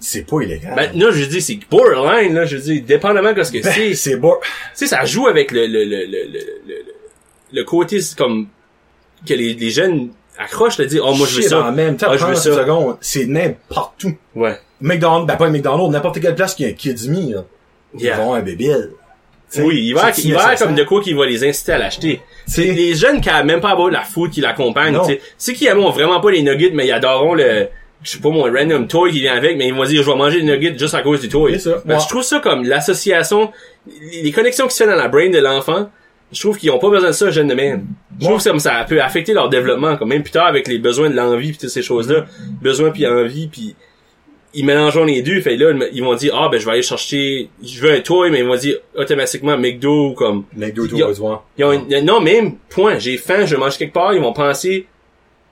C'est 0.04 0.28
pas 0.28 0.42
illégal. 0.42 0.74
Ben, 0.76 0.92
là, 1.00 1.12
je 1.12 1.24
dis, 1.26 1.42
c'est 1.42 1.60
borderline, 1.70 2.34
là, 2.34 2.46
je 2.46 2.58
dis, 2.58 2.82
dépendamment 2.82 3.34
de 3.34 3.44
ce 3.44 3.52
que 3.52 3.64
Ben, 3.64 3.72
c'est. 3.72 3.94
c'est 3.94 4.18
bon. 4.18 4.34
Tu 4.42 4.50
sais, 4.74 4.88
ça 4.88 5.06
joue 5.06 5.28
avec 5.28 5.52
le, 5.52 5.68
le, 5.68 5.84
le, 5.86 6.06
le, 6.06 6.26
le, 6.26 6.42
le, 6.68 6.76
le 7.54 7.64
côté, 7.64 8.00
comme, 8.18 8.48
que 9.26 9.34
les, 9.34 9.54
les 9.54 9.70
jeunes 9.70 10.10
accrochent, 10.42 10.78
de 10.78 10.86
dire, 10.86 11.04
oh, 11.06 11.14
moi, 11.14 11.28
je 11.30 11.36
veux 11.38 11.42
ça. 11.44 11.64
En 11.64 11.72
même 11.72 11.96
temps, 11.98 12.08
Ah, 12.10 12.18
je 12.18 12.26
veux 12.26 12.34
30 12.34 12.44
ça. 12.44 12.56
secondes, 12.56 12.98
c'est 13.02 13.26
n'importe 13.26 14.04
où. 14.06 14.14
Ouais. 14.36 14.58
McDonald's, 14.82 15.28
ben 15.28 15.36
pas 15.38 15.50
McDonald's, 15.50 15.92
n'importe 15.92 16.20
quelle 16.20 16.36
place 16.36 16.56
qui 16.56 16.66
a 16.66 16.70
un 16.70 16.74
Kids 16.74 17.08
Me, 17.10 17.36
là. 17.36 17.44
Ils 18.00 18.12
vont 18.14 18.34
un 18.34 18.42
bébé. 18.42 18.74
Oui, 19.58 19.82
il 19.88 19.94
va, 19.94 20.12
il 20.18 20.34
va 20.34 20.56
comme 20.56 20.76
de 20.76 20.84
quoi 20.84 21.02
qui 21.02 21.14
va 21.14 21.26
les 21.26 21.44
inciter 21.44 21.74
à 21.74 21.78
l'acheter. 21.78 22.22
C'est 22.48 22.72
les 22.72 22.96
jeunes 22.96 23.20
qui 23.20 23.30
a 23.30 23.44
même 23.44 23.60
pas 23.60 23.72
avoir 23.72 23.90
la 23.90 24.02
food 24.02 24.32
qui 24.32 24.42
sais. 25.06 25.22
C'est 25.38 25.54
qui 25.54 25.68
aimeront 25.68 25.90
vraiment 25.92 26.22
pas 26.22 26.32
les 26.32 26.42
nuggets, 26.42 26.72
mais 26.74 26.88
ils 26.88 26.92
adoreront 26.94 27.34
le, 27.34 27.68
je 28.02 28.10
sais 28.12 28.20
pas 28.20 28.30
mon 28.30 28.44
random 28.44 28.88
toy 28.88 29.12
qui 29.12 29.20
vient 29.20 29.36
avec, 29.36 29.58
mais 29.58 29.68
ils 29.68 29.74
vont 29.74 29.84
dire 29.84 30.04
je 30.04 30.10
vais 30.10 30.16
manger 30.18 30.42
des 30.42 30.46
nuggets 30.52 30.78
juste 30.78 30.94
à 30.94 31.02
cause 31.02 31.20
du 31.20 31.28
toy. 31.28 31.60
Ça. 31.60 31.82
Ben, 31.86 31.96
Ouais. 31.96 32.02
Je 32.02 32.08
trouve 32.08 32.24
ça 32.24 32.40
comme 32.40 32.64
l'association, 32.64 33.52
les 34.24 34.32
connexions 34.32 34.68
qui 34.68 34.76
se 34.76 34.84
font 34.86 34.90
dans 34.90 34.96
la 34.96 35.10
brain 35.10 35.30
de 35.30 35.40
l'enfant. 35.40 35.90
Je 36.32 36.40
trouve 36.40 36.58
qu'ils 36.58 36.72
ont 36.72 36.80
pas 36.80 36.90
besoin 36.90 37.10
de 37.10 37.14
ça 37.16 37.30
jeune 37.30 37.48
de 37.48 37.54
même. 37.54 37.86
Je 38.20 38.26
trouve 38.26 38.38
que 38.38 38.44
ça, 38.44 38.58
ça 38.60 38.86
peut 38.88 39.02
affecter 39.02 39.34
leur 39.34 39.50
développement, 39.50 39.98
comme 39.98 40.10
même 40.10 40.24
plus 40.24 40.32
tard 40.32 40.48
avec 40.48 40.68
les 40.68 40.78
besoins 40.78 41.10
de 41.10 41.16
l'envie 41.16 41.50
puis 41.50 41.58
toutes 41.58 41.70
ces 41.70 41.82
choses-là, 41.82 42.26
besoin 42.62 42.92
puis 42.92 43.06
envie 43.08 43.48
puis 43.48 43.76
ils 44.54 44.66
mélangeront 44.66 45.06
les 45.06 45.22
deux. 45.22 45.40
Fait 45.42 45.56
là 45.58 45.72
ils 45.94 46.04
vont 46.04 46.16
dire 46.16 46.34
ah 46.38 46.50
ben 46.50 46.60
je 46.60 46.66
vais 46.66 46.72
aller 46.74 46.82
chercher, 46.82 47.50
je 47.64 47.82
veux 47.82 47.92
un 47.94 48.00
toy, 48.00 48.32
mais 48.32 48.40
ils 48.40 48.46
vont 48.46 48.56
dire 48.56 48.78
automatiquement 48.96 49.58
McDo 49.58 50.10
ou 50.10 50.14
comme 50.14 50.44
McDo, 50.56 50.88
tu 50.88 50.96
vois. 50.96 51.46
ils 51.58 51.64
ont 51.66 51.72
une- 51.74 52.06
non, 52.06 52.20
même, 52.22 52.56
point, 52.70 52.98
j'ai 53.00 53.18
faim, 53.18 53.46
je 53.46 53.56
mange 53.56 53.78
quelque 53.78 53.94
part, 53.94 54.14
ils 54.14 54.22
vont 54.22 54.34
penser, 54.34 54.86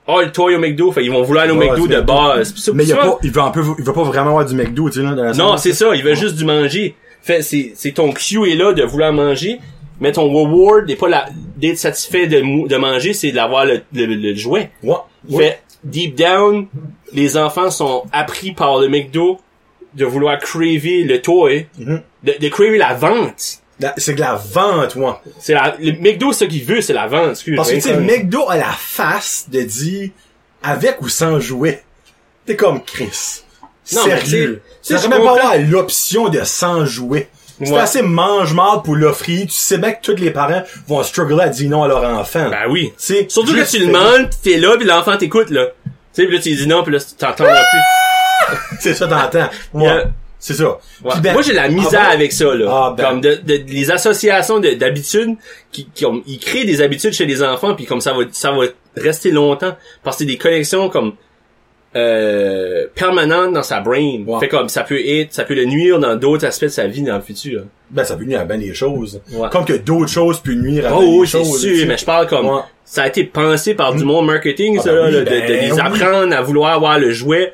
oh, 0.07 0.21
le 0.21 0.32
toy 0.32 0.55
au 0.55 0.59
McDo, 0.59 0.91
fait, 0.91 1.03
ils 1.03 1.11
vont 1.11 1.23
vouloir 1.23 1.45
aller 1.45 1.53
au 1.53 1.57
McDo 1.57 1.88
de 1.88 2.01
base. 2.01 2.71
Mais 2.73 2.84
il, 2.86 2.95
pas, 2.95 3.19
il, 3.23 3.32
veut 3.32 3.41
un 3.41 3.51
peu, 3.51 3.61
il 3.77 3.84
veut 3.84 3.93
pas 3.93 4.03
vraiment 4.03 4.30
avoir 4.30 4.45
du 4.45 4.55
McDo, 4.55 4.89
tu 4.89 4.99
sais, 4.99 5.03
là, 5.03 5.13
dans 5.13 5.23
la 5.23 5.34
non, 5.34 5.57
c'est 5.57 5.73
ça, 5.73 5.93
il 5.95 6.03
veut 6.03 6.15
juste 6.15 6.36
du 6.36 6.45
manger. 6.45 6.95
Fait, 7.21 7.41
c'est, 7.41 7.73
c'est 7.75 7.91
ton 7.91 8.11
cue 8.13 8.49
est 8.49 8.55
là 8.55 8.71
de 8.73 8.84
vouloir 8.84 9.11
manger, 9.11 9.59
mais 10.00 10.12
ton 10.12 10.32
reward 10.32 10.88
n'est 10.88 10.95
pas 10.95 11.10
la, 11.10 11.26
d'être 11.58 11.78
satisfait 11.78 12.28
de, 12.28 12.68
de 12.68 12.76
manger, 12.78 13.14
c'est 13.14 13.32
d'avoir 13.32 13.66
le, 13.66 13.82
le, 13.93 14.06
le 14.06 14.36
jouet. 14.36 14.72
Ouais. 14.84 14.95
ouais. 15.30 15.43
Fait, 15.43 15.62
deep 15.84 16.16
down, 16.16 16.68
les 17.14 17.38
enfants 17.38 17.72
sont 17.72 18.04
appris 18.12 18.52
par 18.52 18.80
le 18.80 18.88
McDo 18.89 19.39
de 19.95 20.06
vouloir 20.06 20.38
craver 20.39 21.04
le 21.04 21.22
toy, 21.22 21.68
Mhm. 21.78 22.02
de, 22.24 22.34
de 22.39 22.50
craver 22.50 22.78
la 22.78 22.93
vente. 22.93 23.60
C'est 23.97 24.14
de 24.16 24.20
la 24.20 24.36
vente, 24.36 24.95
ouais. 24.97 25.12
C'est 25.39 25.54
la, 25.54 25.76
le 25.80 25.93
McDo, 25.93 26.34
ce 26.34 26.43
qu'il 26.43 26.64
veut, 26.66 26.82
c'est 26.82 26.91
la 26.93 27.08
vente, 27.08 27.30
excuse 27.32 27.56
Parce 27.56 27.70
que, 27.70 27.76
tu 27.76 27.82
sais, 27.82 27.97
McDo 27.97 28.50
a 28.50 28.58
la 28.58 28.74
face 28.78 29.45
de 29.50 29.62
dire 29.62 30.10
avec 30.62 31.02
ou 31.02 31.08
sans 31.08 31.39
jouet. 31.39 31.82
T'es 32.45 32.56
comme 32.58 32.84
Chris. 32.84 33.43
Non, 33.93 34.04
Sérieux. 34.04 34.62
tu 34.84 34.93
même 34.93 35.10
pas 35.10 35.16
avoir 35.18 35.58
l'option 35.58 36.28
de 36.30 36.41
sans 36.43 36.86
jouet. 36.86 37.30
C'est 37.62 37.72
Ouais. 37.72 37.80
assez 37.80 38.01
mange-mal 38.01 38.82
pour 38.84 38.95
l'offrir. 38.95 39.41
Tu 39.47 39.53
sais 39.53 39.78
bien 39.78 39.91
que 39.91 40.01
tous 40.01 40.16
les 40.16 40.32
parents 40.32 40.64
vont 40.88 41.03
struggler 41.03 41.41
à 41.43 41.49
dire 41.49 41.70
non 41.70 41.84
à 41.84 41.88
leur 41.88 42.03
enfant. 42.03 42.49
Ben 42.49 42.70
oui. 42.70 42.93
Surtout 42.97 43.53
que 43.53 43.70
tu 43.70 43.80
demandes, 43.80 44.30
pis 44.30 44.38
t'es 44.51 44.57
là, 44.57 44.78
pis 44.78 44.86
l'enfant 44.86 45.18
t'écoute, 45.18 45.49
là. 45.49 45.66
Tu 46.14 46.24
sais, 46.24 46.26
pis 46.28 46.34
là, 46.36 46.39
tu 46.41 46.55
dis 46.55 46.68
non, 46.68 46.84
pis 46.84 46.91
là, 46.91 46.99
tu 46.99 47.16
t'entendras 47.18 47.53
plus. 47.53 48.57
C'est 48.80 48.93
ça, 48.93 49.07
t'entends. 49.07 49.49
Ouais. 49.74 50.03
C'est 50.41 50.53
ça. 50.53 50.78
Ouais. 51.03 51.12
Ben- 51.22 51.34
Moi, 51.34 51.41
j'ai 51.41 51.51
la 51.53 51.68
misère 51.68 51.99
Ah 52.01 52.07
bon? 52.10 52.14
avec 52.14 52.32
ça, 52.32 52.45
là. 52.55 52.66
Ah 52.72 52.93
ben. 52.95 53.03
Comme 53.03 53.22
de, 53.22 53.36
de- 53.43 53.62
les 53.68 53.91
associations 53.91 54.60
de- 54.60 54.72
d'habitudes, 54.72 55.36
qui, 55.74 55.89
qui 55.93 56.05
ont, 56.05 56.24
ils 56.26 56.39
créent 56.39 56.64
des 56.64 56.82
habitudes 56.82 57.12
chez 57.12 57.26
les 57.26 57.43
enfants, 57.43 57.76
puis 57.76 57.86
comme 57.86 57.99
ça 57.99 58.14
va, 58.14 58.24
ça 58.32 58.51
va 58.51 58.64
rester 58.95 59.32
longtemps, 59.32 59.76
parce 60.01 60.16
que 60.16 60.20
c'est 60.24 60.26
des 60.28 60.38
connexions 60.38 60.88
comme 60.89 61.14
euh, 61.96 62.86
permanentes 62.94 63.54
dans 63.54 63.64
sa 63.64 63.80
brain. 63.80 64.24
Ouais. 64.26 64.40
Fait 64.42 64.48
comme 64.48 64.70
ça 64.70 64.84
peut 64.84 65.00
être, 65.04 65.34
ça 65.34 65.44
peut 65.44 65.56
le 65.56 65.66
nuire 65.66 66.00
dans 66.00 66.16
d'autres 66.16 66.46
aspects 66.46 66.66
de 66.66 66.70
sa 66.70 66.88
vie 66.88 67.02
dans 67.02 67.16
le 67.16 67.22
futur. 67.22 67.64
Ben, 67.90 68.04
ça 68.04 68.16
peut 68.16 68.26
nuire 68.26 68.42
à 68.42 68.46
bien 68.46 68.60
des 68.60 68.74
choses. 68.76 69.22
Ouais. 69.32 69.50
Comme 69.52 69.66
que 69.66 69.74
d'autres 69.74 70.12
choses 70.12 70.40
peuvent 70.40 70.54
nuire 70.56 70.86
à 70.86 70.90
bien 70.90 70.98
Oh 70.98 71.02
des 71.02 71.18
oui, 71.20 71.28
c'est 71.28 71.38
choses. 71.40 71.62
sûr, 71.62 71.88
mais 71.88 71.98
je 71.98 72.06
parle 72.06 72.28
comme 72.28 72.46
Ouais. 72.48 72.62
ça 72.86 73.04
a 73.04 73.08
été 73.08 73.24
pensé 73.24 73.74
par 73.74 73.96
du 73.96 74.04
monde 74.04 74.28
marketing, 74.28 74.78
Ah 74.80 74.84
ça, 74.84 74.92
ben 74.92 74.96
là, 74.98 75.06
oui, 75.08 75.12
là, 75.14 75.20
de, 75.22 75.26
ben 75.26 75.48
de 75.48 75.54
les 75.54 75.72
oui. 75.72 75.80
apprendre 75.80 76.36
à 76.36 76.42
vouloir 76.42 76.74
avoir 76.76 77.00
le 77.00 77.10
jouet 77.12 77.54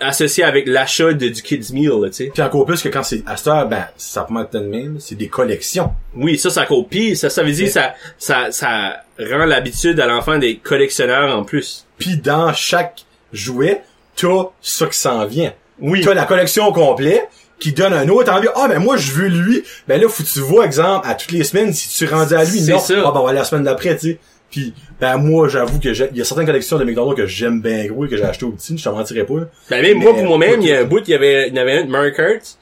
associé 0.00 0.44
avec 0.44 0.66
l'achat 0.66 1.12
de, 1.12 1.28
du 1.28 1.40
kids 1.42 1.72
meal, 1.72 1.90
tu 2.06 2.12
sais. 2.12 2.30
Puis 2.32 2.42
encore 2.42 2.66
plus 2.66 2.82
que 2.82 2.88
quand 2.88 3.02
c'est 3.04 3.22
à 3.26 3.36
cette 3.36 3.46
heure, 3.46 3.66
ben, 3.68 3.84
ça 3.96 4.22
peut 4.28 4.40
être 4.40 4.52
de 4.52 4.58
même, 4.66 4.96
c'est 4.98 5.14
des 5.14 5.28
collections. 5.28 5.92
Oui, 6.16 6.36
ça, 6.36 6.50
ça 6.50 6.66
copie, 6.66 7.16
ça, 7.16 7.30
ça 7.30 7.42
veut 7.42 7.52
dire, 7.52 7.68
ça, 7.68 7.94
ça, 8.18 8.50
ça 8.50 8.96
rend 9.18 9.44
l'habitude 9.46 9.98
à 10.00 10.06
l'enfant 10.06 10.36
des 10.38 10.56
collectionneurs 10.56 11.36
en 11.36 11.44
plus. 11.44 11.86
Puis 11.98 12.16
dans 12.18 12.52
chaque 12.52 13.02
jouet, 13.34 13.82
t'as 14.16 14.44
ça 14.62 14.86
qui 14.86 14.98
s'en 14.98 15.26
vient. 15.26 15.52
Oui. 15.80 16.00
T'as 16.02 16.14
la 16.14 16.24
collection 16.24 16.66
au 16.68 16.72
complet 16.72 17.22
qui 17.58 17.72
donne 17.72 17.92
un 17.92 18.08
autre 18.08 18.32
envie. 18.32 18.48
Ah, 18.54 18.68
ben 18.68 18.78
moi, 18.78 18.96
je 18.96 19.12
veux 19.12 19.28
lui. 19.28 19.62
Ben 19.88 20.00
là, 20.00 20.08
faut 20.08 20.22
que 20.22 20.28
tu 20.28 20.40
vois, 20.40 20.66
exemple, 20.66 21.06
à 21.08 21.14
toutes 21.14 21.32
les 21.32 21.44
semaines, 21.44 21.72
si 21.72 21.88
tu 21.88 22.04
es 22.04 22.06
rendu 22.06 22.34
à 22.34 22.44
lui, 22.44 22.60
C'est 22.60 22.72
non. 22.72 22.78
ça. 22.78 22.94
Ah, 22.98 23.10
ben, 23.12 23.20
on 23.20 23.22
va 23.24 23.30
aller 23.30 23.38
la 23.38 23.44
semaine 23.44 23.64
d'après, 23.64 23.96
tu 23.96 24.10
sais. 24.12 24.18
Puis, 24.50 24.72
ben 25.00 25.16
moi, 25.16 25.48
j'avoue 25.48 25.80
que 25.80 25.88
il 25.88 26.16
y 26.16 26.20
a 26.20 26.24
certaines 26.24 26.46
collections 26.46 26.78
de 26.78 26.84
McDonald's 26.84 27.16
que 27.16 27.26
j'aime 27.26 27.60
bien 27.60 27.86
gros 27.86 28.04
et 28.04 28.08
que 28.08 28.16
j'ai 28.16 28.22
acheté 28.22 28.44
au 28.44 28.50
petit, 28.50 28.78
je 28.78 28.84
te 28.84 28.88
mentirais 28.88 29.24
pas. 29.24 29.34
là. 29.40 29.46
Ben, 29.70 29.82
même 29.82 29.98
moi, 29.98 30.12
Mais, 30.12 30.18
pour 30.20 30.28
moi-même, 30.28 30.60
il 30.60 30.68
y 30.68 30.72
a 30.72 30.80
un 30.80 30.84
bout, 30.84 31.00
il 31.08 31.10
y 31.10 31.14
avait, 31.14 31.48
il 31.48 31.54
y 31.54 31.58
avait 31.58 31.78
un 31.78 31.84
de 31.84 31.90
Mario 31.90 32.12
Kart. 32.12 32.58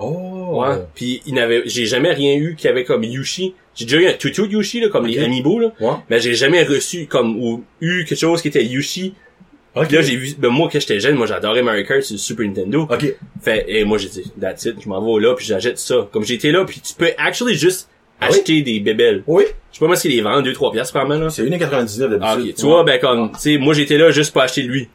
Oh. 0.00 0.62
Ouais. 0.62 0.76
Puis, 0.94 1.22
il 1.26 1.34
n'avait, 1.34 1.62
j'ai 1.66 1.86
jamais 1.86 2.12
rien 2.12 2.34
eu 2.36 2.54
qui 2.56 2.68
avait 2.68 2.84
comme 2.84 3.02
Yushi. 3.04 3.54
J'ai 3.74 3.84
déjà 3.84 3.96
eu 3.98 4.06
un 4.08 4.12
tutu 4.14 4.42
de 4.42 4.52
Yushi, 4.52 4.80
là, 4.80 4.88
comme 4.88 5.06
les 5.06 5.18
Ok. 5.18 5.24
amiibo, 5.26 5.58
là. 5.60 5.72
Ouais. 5.80 5.94
Mais 6.10 6.20
j'ai 6.20 6.34
jamais 6.34 6.62
reçu, 6.64 7.06
comme, 7.06 7.36
ou 7.40 7.64
eu 7.80 8.04
quelque 8.04 8.18
chose 8.18 8.42
qui 8.42 8.48
était 8.48 8.64
Yushi. 8.64 9.14
Là, 9.76 9.84
j'ai 10.02 10.16
vu, 10.16 10.34
ben, 10.38 10.48
moi, 10.48 10.68
quand 10.72 10.80
j'étais 10.80 10.98
jeune, 10.98 11.14
moi, 11.14 11.26
j'adorais 11.26 11.62
Mario 11.62 11.84
Kart 11.84 12.02
sur 12.02 12.14
le 12.14 12.18
Super 12.18 12.46
Nintendo. 12.46 12.88
Ok. 12.90 13.14
Fait, 13.42 13.64
et 13.68 13.84
moi, 13.84 13.96
j'ai 13.98 14.08
dit, 14.08 14.32
that's 14.40 14.64
it, 14.64 14.76
je 14.82 14.88
m'en 14.88 15.00
vais 15.00 15.20
là, 15.24 15.34
puis 15.34 15.46
j'achète 15.46 15.78
ça. 15.78 16.08
Comme 16.12 16.24
j'étais 16.24 16.50
là, 16.50 16.64
puis 16.64 16.80
tu 16.80 16.94
peux 16.94 17.10
actually 17.16 17.54
juste 17.54 17.88
Ah 18.20 18.26
oui? 18.30 18.38
acheter 18.38 18.62
des 18.62 18.80
bébelles. 18.80 19.22
Oui. 19.28 19.44
Je 19.70 19.76
sais 19.78 19.80
pas 19.80 19.86
moi 19.86 19.96
qu'ils 19.96 20.10
les 20.10 20.20
vendent, 20.20 20.44
2-3 20.46 20.72
piastres 20.72 20.94
probablement, 20.94 21.24
là. 21.26 21.30
C'est 21.30 21.42
1,99 21.44 21.98
d'habitude. 22.00 22.18
Ah, 22.22 22.36
ok. 22.36 22.54
Tu 22.54 22.62
vois, 22.66 22.82
ben, 22.84 22.98
comme, 22.98 23.30
tu 23.32 23.38
sais, 23.38 23.58
moi, 23.58 23.72
j'étais 23.74 23.98
là 23.98 24.10
juste 24.10 24.32
pour 24.32 24.42
acheter 24.42 24.62
lui. 24.62 24.88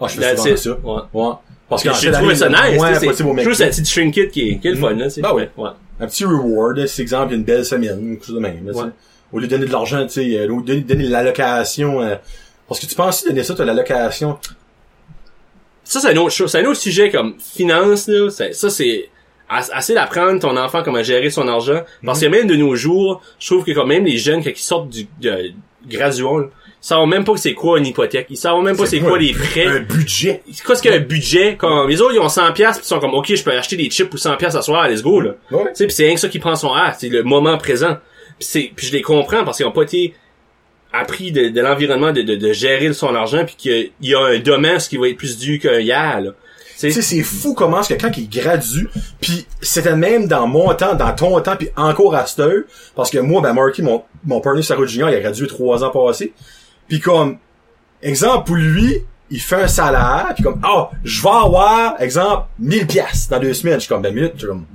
Ah, 0.00 0.06
je 0.08 0.20
fais 0.20 0.36
souvent 0.36 0.56
ça. 0.56 0.70
Ouais. 0.84 1.00
Ouais. 1.12 1.32
Parce 1.68 1.82
que 1.82 1.90
J'ai 2.00 2.12
trouvé 2.12 2.34
ça 2.34 2.48
nice, 2.48 2.80
Ouais, 2.80 2.94
c'est- 2.94 3.06
je 3.06 3.22
trouve 3.42 3.54
c'est 3.54 3.64
un 3.64 3.68
petit 3.68 3.82
trinket 3.82 4.30
qui 4.30 4.50
est, 4.50 4.58
qui 4.58 4.68
est 4.68 4.72
le 4.72 4.76
fun, 4.76 4.94
là, 4.94 5.08
sais. 5.08 5.22
Ben 5.22 5.32
oui. 5.34 5.44
Ouais. 5.56 5.70
un 6.00 6.06
petit 6.06 6.24
reward, 6.24 6.86
c'est 6.86 7.02
exemple, 7.02 7.32
une 7.34 7.44
belle 7.44 7.64
semaine, 7.64 8.10
quelque 8.16 8.26
chose 8.26 8.34
de 8.36 8.40
même. 8.40 8.66
là. 8.66 8.72
Ouais. 8.72 8.90
Au 9.32 9.38
lieu 9.38 9.46
de 9.46 9.50
donner 9.50 9.64
de 9.66 9.72
l'argent, 9.72 10.02
tu 10.06 10.12
sais, 10.12 10.38
euh, 10.38 10.48
au 10.48 10.56
lieu 10.58 10.62
de 10.62 10.66
donner, 10.66 10.80
donner 10.82 11.04
l'allocation, 11.04 12.02
euh, 12.02 12.16
parce 12.72 12.80
que 12.80 12.90
tu 12.90 12.94
penses 12.94 13.20
si 13.20 13.26
donner 13.26 13.42
ça, 13.44 13.54
t'as 13.54 13.64
l'allocation. 13.64 14.38
Ça, 15.84 16.00
c'est 16.00 16.08
un 16.08 16.16
autre 16.16 16.32
chose. 16.34 16.50
C'est 16.50 16.60
un 16.60 16.64
autre 16.64 16.80
sujet 16.80 17.10
comme 17.10 17.34
finance, 17.38 18.08
là. 18.08 18.30
C'est- 18.30 18.52
Ça, 18.52 18.70
c'est 18.70 19.08
as- 19.48 19.70
assez 19.72 19.94
d'apprendre 19.94 20.40
ton 20.40 20.56
enfant 20.56 20.82
comment 20.82 21.02
gérer 21.02 21.30
son 21.30 21.48
argent. 21.48 21.82
Parce 22.04 22.20
que 22.20 22.26
même 22.26 22.46
de 22.46 22.54
nos 22.54 22.74
jours, 22.76 23.20
je 23.38 23.46
trouve 23.48 23.64
que 23.64 23.72
quand 23.72 23.86
même 23.86 24.04
les 24.04 24.16
jeunes, 24.16 24.42
quand 24.42 24.50
ils 24.50 24.56
sortent 24.56 24.88
du 24.88 25.06
de, 25.20 25.52
graduant, 25.88 26.38
là, 26.38 26.46
ils 26.46 26.86
savent 26.86 27.06
même 27.06 27.24
pas 27.24 27.36
c'est 27.36 27.54
quoi 27.54 27.78
une 27.78 27.86
hypothèque. 27.86 28.26
Ils 28.30 28.36
savent 28.36 28.62
même 28.62 28.76
pas 28.76 28.86
c'est 28.86 29.00
quoi 29.00 29.18
les 29.18 29.32
frais. 29.32 29.66
Un 29.66 29.80
budget? 29.80 30.42
C'est 30.52 30.64
quoi 30.64 30.74
ce 30.76 30.82
qu'il 30.82 30.90
y 30.92 30.94
a 30.94 30.96
un 30.96 31.00
budget? 31.00 31.56
Comme, 31.56 31.88
les 31.88 32.00
autres, 32.00 32.14
ils 32.14 32.20
ont 32.20 32.28
100 32.28 32.52
pièces 32.52 32.78
ils 32.82 32.86
sont 32.86 32.98
comme, 33.00 33.14
OK, 33.14 33.34
je 33.34 33.42
peux 33.42 33.52
acheter 33.52 33.76
des 33.76 33.90
chips 33.90 34.08
pour 34.08 34.18
100 34.18 34.36
pièces 34.36 34.54
à 34.54 34.62
soir, 34.62 34.88
let's 34.88 35.02
go, 35.02 35.20
là. 35.20 35.32
Ouais. 35.50 35.64
Tu 35.66 35.70
sais, 35.74 35.86
pis 35.86 35.92
c'est 35.94 36.04
rien 36.04 36.14
que 36.14 36.20
ça 36.20 36.28
qui 36.28 36.38
prend 36.38 36.54
son 36.56 36.72
ah, 36.72 36.94
c'est 36.98 37.08
le 37.08 37.22
moment 37.24 37.58
présent. 37.58 37.96
Puis 38.38 38.48
c'est, 38.48 38.72
puis 38.74 38.86
je 38.86 38.92
les 38.92 39.02
comprends 39.02 39.44
parce 39.44 39.58
qu'ils 39.58 39.66
ont 39.66 39.72
pas 39.72 39.82
été 39.82 40.14
appris 40.92 41.32
de, 41.32 41.48
de 41.48 41.60
l'environnement 41.60 42.12
de, 42.12 42.22
de, 42.22 42.34
de 42.34 42.52
gérer 42.52 42.92
son 42.92 43.14
argent 43.14 43.44
puis 43.44 43.54
qu'il 43.56 43.90
y 44.00 44.14
a 44.14 44.20
un 44.20 44.78
ce 44.78 44.88
qui 44.88 44.96
va 44.96 45.08
être 45.08 45.16
plus 45.16 45.38
dû 45.38 45.58
qu'un 45.58 45.78
hier, 45.78 46.20
là. 46.20 46.30
Tu 46.78 46.88
Tu 46.88 46.94
sais, 46.94 47.02
c'est 47.02 47.22
fou 47.22 47.54
comment 47.54 47.80
est-ce 47.80 47.94
que 47.94 48.00
quand 48.00 48.16
il 48.16 48.28
gradue, 48.28 48.88
puis 49.20 49.46
c'était 49.60 49.94
même 49.94 50.26
dans 50.26 50.48
mon 50.48 50.74
temps, 50.74 50.94
dans 50.94 51.14
ton 51.14 51.40
temps, 51.40 51.54
puis 51.56 51.68
encore 51.76 52.16
à 52.16 52.26
cette 52.26 52.40
heure, 52.40 52.62
parce 52.96 53.08
que 53.08 53.18
moi, 53.18 53.40
ben 53.40 53.52
Marky, 53.52 53.82
mon, 53.82 54.02
mon 54.24 54.40
partner 54.40 54.62
Sarah 54.62 54.84
Junior, 54.84 55.08
il 55.10 55.14
a 55.14 55.20
gradué 55.20 55.46
trois 55.46 55.84
ans 55.84 55.90
passés, 55.90 56.32
puis 56.88 56.98
comme, 56.98 57.38
exemple, 58.02 58.46
pour 58.46 58.56
lui, 58.56 58.96
il 59.30 59.40
fait 59.40 59.62
un 59.62 59.68
salaire, 59.68 60.32
puis 60.34 60.42
comme, 60.42 60.60
ah, 60.64 60.90
je 61.04 61.22
vais 61.22 61.28
avoir, 61.28 62.00
exemple, 62.00 62.46
1000 62.58 62.86
pièces 62.86 63.28
dans 63.30 63.38
deux 63.38 63.54
semaines. 63.54 63.74
Je 63.74 63.80
suis 63.80 63.88
comme, 63.88 64.02
ben 64.02 64.12
minute, 64.12 64.32
suis 64.36 64.46
comme, 64.46 64.66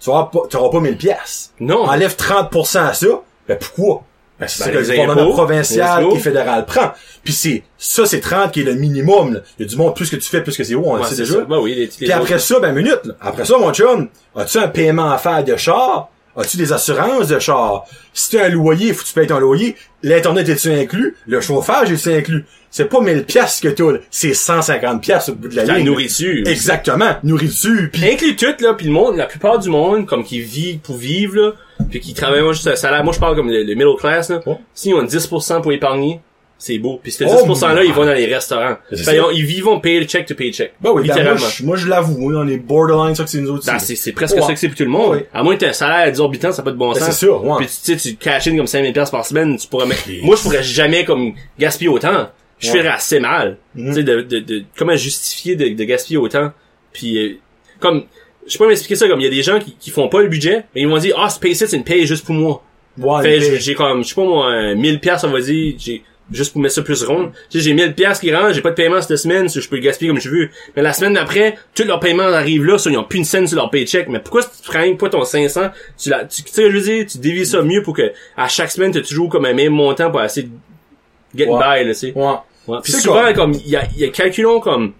tu 0.00 0.10
auras 0.10 0.24
pas, 0.26 0.40
tu 0.48 0.56
auras 0.56 0.70
pas 0.70 0.80
1000 0.80 0.96
pièces. 0.96 1.52
non. 1.60 1.84
Enlève 1.84 2.14
30% 2.14 2.78
à 2.78 2.94
ça, 2.94 3.06
ben 3.46 3.58
pourquoi? 3.58 4.04
Ben, 4.40 4.46
c'est 4.48 4.58
Ben, 4.60 4.64
ça 4.66 4.70
que 4.70 4.78
les 4.78 4.96
le 4.96 5.00
gouvernement 5.02 5.32
provincial 5.32 6.06
et 6.14 6.18
fédéral 6.18 6.64
prend. 6.64 6.92
Puis 7.24 7.32
c'est, 7.32 7.62
ça 7.76 8.06
c'est 8.06 8.20
30 8.20 8.52
qui 8.52 8.60
est 8.60 8.64
le 8.64 8.74
minimum, 8.74 9.34
là. 9.34 9.40
Il 9.58 9.62
y 9.62 9.66
a 9.66 9.68
du 9.68 9.76
monde, 9.76 9.94
plus 9.96 10.08
que 10.10 10.16
tu 10.16 10.28
fais, 10.28 10.42
plus 10.42 10.56
que 10.56 10.62
c'est 10.64 10.74
haut, 10.74 10.84
on 10.86 10.96
le 10.96 11.04
sait 11.04 11.16
déjà. 11.16 11.40
Ben 11.40 11.58
oui, 11.58 11.74
les, 11.74 11.80
les 11.82 11.86
Puis 11.88 12.12
après 12.12 12.38
ça, 12.38 12.60
ben 12.60 12.72
minute, 12.72 13.00
là. 13.04 13.14
après 13.20 13.44
ça, 13.44 13.58
mon 13.58 13.72
chum, 13.72 14.08
as-tu 14.36 14.58
un 14.58 14.68
paiement 14.68 15.10
à 15.10 15.18
faire 15.18 15.42
de 15.44 15.56
char? 15.56 16.08
As-tu 16.36 16.56
des 16.56 16.72
assurances 16.72 17.26
de 17.26 17.40
char? 17.40 17.84
Si 18.14 18.30
tu 18.30 18.38
as 18.38 18.44
un 18.44 18.48
loyer, 18.48 18.92
faut 18.92 19.02
que 19.02 19.08
tu 19.08 19.14
payes 19.14 19.26
ton 19.26 19.40
loyer. 19.40 19.74
L'Internet 20.04 20.48
est-tu 20.48 20.70
inclus? 20.70 21.16
Le 21.26 21.40
chauffage 21.40 21.90
est-tu 21.90 22.12
inclus? 22.12 22.44
C'est 22.70 22.84
pas 22.84 23.00
1000 23.00 23.24
pièces 23.24 23.58
que 23.60 23.66
t'as, 23.68 23.98
c'est 24.10 24.34
150 24.34 25.02
pièces 25.02 25.30
au 25.30 25.34
bout 25.34 25.48
de 25.48 25.56
la 25.56 25.64
ligne. 25.64 25.86
nourriture. 25.86 26.46
Exactement. 26.46 27.16
Nourriture, 27.24 27.88
puis 27.92 28.08
Inclut 28.08 28.36
tout, 28.36 28.54
là, 28.60 28.74
puis 28.74 28.86
le 28.86 28.92
monde, 28.92 29.16
la 29.16 29.26
plupart 29.26 29.58
du 29.58 29.68
monde, 29.68 30.06
comme 30.06 30.22
qui 30.22 30.40
vit 30.40 30.78
pour 30.78 30.96
vivre, 30.96 31.34
là, 31.36 31.52
puis 31.90 32.00
qui 32.00 32.14
travaille 32.14 32.42
juste 32.52 32.66
un 32.66 32.76
salaire, 32.76 33.02
moi 33.04 33.12
je 33.12 33.18
parle 33.20 33.34
comme 33.36 33.48
le, 33.50 33.62
le 33.62 33.74
middle 33.74 33.96
class, 33.98 34.30
là, 34.30 34.40
s'ils 34.74 34.94
ont 34.94 35.02
10% 35.04 35.62
pour 35.62 35.72
épargner, 35.72 36.20
c'est 36.60 36.78
beau. 36.78 36.98
Puis 37.00 37.12
ce 37.12 37.22
Oh 37.24 37.46
10%-là, 37.46 37.84
ils 37.84 37.92
vont 37.92 38.04
dans 38.04 38.12
les 38.12 38.26
restaurants. 38.26 38.76
Fait, 38.92 39.14
ils, 39.16 39.20
ont- 39.20 39.30
ils 39.30 39.44
vivent 39.44 39.68
paycheck 39.80 40.26
to 40.26 40.34
paycheck. 40.34 40.72
Ben 40.80 40.90
oui, 40.90 41.02
ben 41.02 41.08
littéralement. 41.14 41.38
moi, 41.40 41.48
je, 41.56 41.64
moi, 41.64 41.76
je 41.76 41.86
l'avoue, 41.86 42.18
moi, 42.18 42.42
on 42.44 42.48
est 42.48 42.56
borderline, 42.56 43.14
ça 43.14 43.22
que 43.22 43.30
c'est 43.30 43.40
nous 43.40 43.50
autres. 43.50 43.64
Ben, 43.64 43.78
c'est, 43.78 43.94
c'est 43.94 44.10
presque 44.10 44.36
ça 44.40 44.52
que 44.52 44.58
c'est 44.58 44.66
pour 44.68 44.76
tout 44.76 44.82
le 44.82 44.90
monde. 44.90 45.22
À 45.32 45.44
moins 45.44 45.54
que 45.54 45.60
t'aies 45.60 45.68
un 45.68 45.72
salaire 45.72 46.08
exorbitant, 46.08 46.50
ça 46.50 46.62
n'a 46.62 46.64
pas 46.64 46.72
de 46.72 46.76
bon 46.76 46.92
Ben, 46.92 46.98
sens. 46.98 47.16
c'est 47.16 47.26
ça, 47.26 47.32
ouais. 47.32 47.56
Puis 47.58 47.66
tu 47.66 47.96
sais, 47.96 48.10
tu 48.10 48.16
cash 48.16 48.48
in 48.48 48.56
comme 48.56 48.66
5000 48.66 48.92
pièces 48.92 49.10
par 49.10 49.24
semaine, 49.24 49.56
tu 49.56 49.68
pourrais 49.68 49.86
mettre... 49.86 50.02
Moi, 50.22 50.34
je 50.34 50.42
pourrais 50.42 50.62
jamais 50.64 51.04
comme 51.04 51.32
gaspiller 51.60 51.90
autant. 51.90 52.28
Je 52.58 52.72
Ouais. 52.72 52.78
ferais 52.78 52.88
assez 52.88 53.20
mal. 53.20 53.56
Mhm. 53.76 53.86
Tu 53.90 53.94
sais, 53.94 54.02
de, 54.02 54.20
de, 54.22 54.38
de, 54.40 54.64
comment 54.76 54.96
justifier 54.96 55.54
de, 55.54 55.68
de 55.68 55.84
gaspiller 55.84 56.16
autant? 56.18 56.50
Puis, 56.92 57.16
euh, 57.18 57.36
comme, 57.78 58.02
je 58.48 58.58
peux 58.58 58.66
m'expliquer 58.66 58.96
ça 58.96 59.08
comme, 59.08 59.20
il 59.20 59.24
y 59.24 59.28
a 59.28 59.30
des 59.30 59.42
gens 59.42 59.58
qui, 59.58 59.74
qui 59.78 59.90
font 59.90 60.08
pas 60.08 60.20
le 60.22 60.28
budget, 60.28 60.64
mais 60.74 60.80
ils 60.82 60.88
vont 60.88 60.98
dire, 60.98 61.14
ah, 61.18 61.28
Space 61.28 61.58
c'est 61.66 61.76
une 61.76 61.84
paye 61.84 62.06
juste 62.06 62.24
pour 62.24 62.34
moi. 62.34 62.62
Ouais, 62.98 63.22
Fait, 63.22 63.60
j'ai- 63.60 63.74
comme, 63.74 64.02
je 64.02 64.08
sais 64.08 64.14
pas 64.14 64.24
moi, 64.24 64.46
un 64.46 64.74
1000 64.74 64.98
pièces 65.00 65.22
on 65.24 65.30
va 65.30 65.40
dire, 65.40 65.74
j'ai 65.78 66.02
juste 66.32 66.52
pour 66.52 66.60
mettre 66.60 66.74
ça 66.74 66.82
plus 66.82 67.02
rond. 67.04 67.30
Tu 67.48 67.58
sais, 67.58 67.64
j'ai 67.64 67.72
1000 67.74 67.94
pièces 67.94 68.18
qui 68.18 68.34
rentrent, 68.34 68.52
j'ai 68.52 68.60
pas 68.60 68.70
de 68.70 68.74
paiement 68.74 69.00
cette 69.00 69.16
semaine, 69.16 69.48
je 69.48 69.66
peux 69.68 69.76
le 69.76 69.82
gaspiller 69.82 70.10
comme 70.10 70.20
je 70.20 70.28
veux. 70.28 70.48
Mais 70.76 70.82
la 70.82 70.92
semaine 70.92 71.14
d'après, 71.14 71.56
tous 71.74 71.84
leurs 71.84 72.00
paiements 72.00 72.24
arrivent 72.24 72.64
là, 72.64 72.76
so 72.76 72.90
ils 72.90 72.98
ont 72.98 73.04
plus 73.04 73.18
une 73.18 73.24
scène 73.24 73.46
sur 73.46 73.56
leur 73.56 73.70
paycheck. 73.70 74.08
Mais 74.08 74.18
pourquoi 74.18 74.42
tu 74.42 74.48
prends 74.70 74.96
pas 74.96 75.08
ton 75.08 75.24
500, 75.24 75.70
tu 75.96 76.10
la, 76.10 76.24
tu, 76.24 76.42
tu 76.42 76.52
sais, 76.52 76.70
je 76.70 76.76
veux 76.76 76.82
dire, 76.82 77.06
tu 77.06 77.18
dévies 77.18 77.46
ça 77.46 77.62
mieux 77.62 77.82
pour 77.82 77.94
que, 77.94 78.12
à 78.36 78.48
chaque 78.48 78.70
semaine, 78.70 78.92
tu 78.92 79.00
toujours 79.02 79.28
comme 79.30 79.44
un 79.46 79.54
même 79.54 79.72
montant 79.72 80.10
pour 80.10 80.22
essayer 80.22 80.48
de 80.48 81.38
get 81.38 81.46
Ouais. 81.48 81.58
by, 81.58 81.84
là, 81.86 81.94
tu 81.94 81.94
sais. 81.94 82.12
Ouais. 82.14 82.24
Ouais. 82.66 82.78
Puis 82.82 82.92
souvent, 82.92 83.32
comme, 83.32 83.52
il 83.54 83.68
y 83.68 83.76
a, 83.76 83.84
il 83.94 84.00
y 84.00 84.04
a 84.04 84.08
calculons 84.08 84.60
comme, 84.60 84.92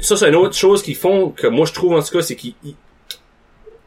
ça 0.00 0.16
c'est 0.16 0.28
une 0.28 0.36
autre 0.36 0.54
chose 0.56 0.82
qu'ils 0.82 0.96
font, 0.96 1.30
que 1.30 1.46
moi 1.46 1.66
je 1.66 1.72
trouve 1.72 1.94
en 1.94 2.02
tout 2.02 2.12
cas, 2.16 2.22
c'est 2.22 2.36
qu'ils, 2.36 2.54
ils- 2.64 2.74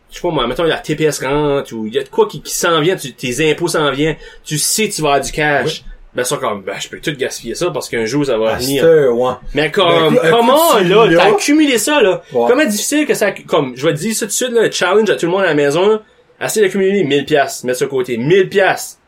je 0.10 0.16
sais 0.18 0.22
pas 0.22 0.30
moi, 0.32 0.46
mettons, 0.48 0.66
il 0.66 0.70
y 0.70 0.74
a 0.74 0.78
TPS 0.78 1.24
rentre, 1.24 1.74
ou 1.74 1.86
il 1.88 1.94
y 1.94 2.00
a 2.00 2.04
de 2.04 2.10
quoi 2.10 2.28
qui, 2.28 2.42
qui 2.42 2.54
s'en 2.54 2.82
vient, 2.82 2.96
tu- 2.96 3.14
tes 3.14 3.50
impôts 3.52 3.68
s'en 3.70 3.92
viennent, 3.92 4.18
tu 4.44 4.58
sais 4.58 4.90
tu 4.90 5.02
vas 5.02 5.10
avoir 5.10 5.22
du 5.26 5.32
cash. 5.32 5.84
Ben, 6.14 6.26
ça 6.26 6.36
comme, 6.36 6.64
ben, 6.64 6.76
je 6.78 6.90
peux 6.90 7.00
tout 7.00 7.14
gaspiller 7.16 7.56
ça 7.56 7.72
parce 7.72 7.88
qu'un 7.88 8.04
jour 8.04 8.26
ça 8.26 8.38
va 8.38 8.56
venir. 8.56 8.84
Pasteur, 8.84 9.16
ouais. 9.18 9.32
Mais 9.54 9.72
comme, 9.72 10.16
Ben, 10.16 10.30
comment, 10.30 10.74
là, 10.74 10.80
fil, 10.82 10.90
t'as 10.90 11.06
là. 11.08 11.24
accumulé 11.28 11.78
ça, 11.78 12.02
là? 12.02 12.22
Ouais. 12.34 12.48
Comment 12.50 12.66
difficile 12.66 13.06
que 13.06 13.14
ça, 13.14 13.32
comme, 13.32 13.78
je 13.78 13.88
vais 13.88 13.94
te 13.94 14.00
dire 14.00 14.14
ça 14.14 14.26
tout 14.26 14.32
de 14.32 14.32
suite, 14.34 14.52
là, 14.52 14.64
le 14.64 14.72
challenge 14.72 15.10
à 15.10 15.16
tout 15.16 15.28
le 15.28 15.32
monde 15.32 15.44
à 15.44 15.46
la 15.46 15.54
maison, 15.54 15.88
là, 15.88 16.02
essayer 16.42 16.66
d'accumuler 16.66 17.06
1000 17.06 17.24
piastres, 17.24 17.66
mettre 17.66 17.80
ça 17.80 17.86
côté. 17.88 18.18
1000 18.18 18.50
piastres. 18.50 19.00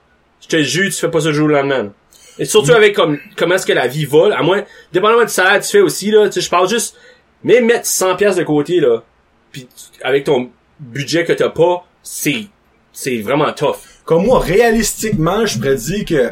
Je 0.43 0.47
te 0.47 0.61
jure, 0.63 0.85
tu 0.89 0.97
fais 0.97 1.09
pas 1.09 1.19
ça 1.19 1.27
le 1.27 1.33
jour 1.33 1.49
le 1.49 1.55
lendemain. 1.55 1.91
Et 2.39 2.45
surtout 2.45 2.71
Mm. 2.71 2.75
avec 2.75 2.95
comme, 2.95 3.19
comment 3.37 3.55
est-ce 3.55 3.65
que 3.65 3.73
la 3.73 3.87
vie 3.87 4.05
va, 4.05 4.29
là, 4.29 4.39
à 4.39 4.43
moins, 4.43 4.63
dépendamment 4.91 5.23
du 5.23 5.29
salaire 5.31 5.59
que 5.59 5.65
tu 5.65 5.71
fais 5.71 5.81
aussi, 5.81 6.11
là, 6.11 6.25
tu 6.27 6.33
sais, 6.33 6.41
je 6.41 6.49
parle 6.49 6.67
juste, 6.69 6.95
mais 7.43 7.61
mettre 7.61 7.85
100 7.85 8.15
piastres 8.15 8.39
de 8.39 8.45
côté, 8.45 8.79
là, 8.79 9.03
puis 9.51 9.67
avec 10.01 10.23
ton 10.23 10.49
budget 10.79 11.25
que 11.25 11.33
t'as 11.33 11.49
pas, 11.49 11.85
c'est, 12.01 12.45
c'est 12.91 13.21
vraiment 13.21 13.51
tough. 13.53 13.75
Comme 14.05 14.25
moi, 14.25 14.39
réalistiquement, 14.39 15.45
je 15.45 15.57
pourrais 15.57 15.75
dire 15.75 16.05
que 16.05 16.31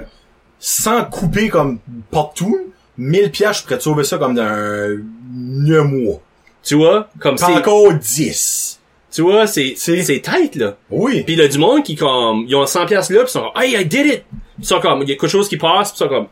sans 0.59 1.05
couper 1.05 1.49
comme 1.49 1.79
partout, 2.11 2.59
1000 2.97 3.31
pièces, 3.31 3.57
je 3.59 3.63
pourrais 3.63 3.77
te 3.77 3.83
sauver 3.83 4.03
ça 4.03 4.17
comme 4.17 4.35
dans 4.35 4.43
un 4.43 4.97
9 5.33 5.85
mois. 5.87 6.19
Tu 6.63 6.75
vois? 6.75 7.09
Comme 7.19 7.37
c'est, 7.37 7.45
encore 7.45 7.93
10. 7.93 8.70
Tu 9.11 9.21
vois, 9.21 9.45
c'est, 9.47 9.73
C'est- 9.77 10.01
c'est 10.03 10.21
tight, 10.21 10.55
là. 10.55 10.77
Oui. 10.89 11.23
Pis 11.23 11.33
il 11.33 11.39
y 11.39 11.41
a 11.41 11.47
du 11.47 11.57
monde 11.57 11.83
qui 11.83 11.95
comme 11.95 12.45
ils 12.47 12.55
ont 12.55 12.65
100 12.65 12.85
pièces 12.85 13.09
là 13.09 13.19
pis 13.23 13.25
ils 13.27 13.31
sont 13.31 13.41
comme 13.53 13.61
hey 13.63 13.75
I 13.79 13.85
did 13.85 14.05
it. 14.05 14.23
Pis 14.23 14.25
ils 14.59 14.65
sont 14.65 14.79
comme 14.79 15.01
il 15.03 15.09
y 15.09 15.11
a 15.11 15.15
quelque 15.15 15.27
chose 15.27 15.47
qui 15.49 15.57
passe 15.57 15.91
pis 15.91 15.97
ils 15.97 15.99
sont 15.99 16.07
comme 16.09 16.27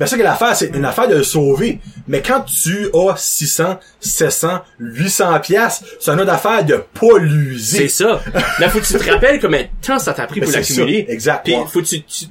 Ben 0.00 0.06
ça 0.06 0.16
que 0.16 0.22
l'affaire, 0.22 0.56
c'est 0.56 0.74
une 0.74 0.84
affaire 0.84 1.06
de 1.08 1.14
le 1.16 1.22
sauver. 1.22 1.78
Mais 2.08 2.20
quand 2.20 2.40
tu 2.40 2.88
as 2.94 3.16
600, 3.16 3.78
700, 4.00 4.60
800 4.80 5.40
pièces, 5.40 5.84
c'est 6.00 6.10
une 6.10 6.20
autre 6.20 6.32
affaire 6.32 6.64
de 6.64 6.74
pas 6.76 7.06
c'est 7.14 7.18
l'user. 7.20 7.88
ça. 7.88 8.20
Là 8.58 8.68
faut 8.68 8.80
que 8.80 8.84
tu 8.86 8.94
te 8.94 9.10
rappelles 9.10 9.38
combien 9.40 9.62
de 9.62 9.68
temps 9.86 9.98
ça 9.98 10.12
t'a 10.12 10.26
pris 10.26 10.40
Ben, 10.40 10.46
pour 10.46 10.52
c'est 10.52 10.60
l'accumuler. 10.60 11.06
exact, 11.08 11.44
Pis 11.46 11.52
ouais. 11.54 11.64
faut 11.68 11.80
que 11.80 11.86
tu, 11.86 12.02
tu 12.02 12.24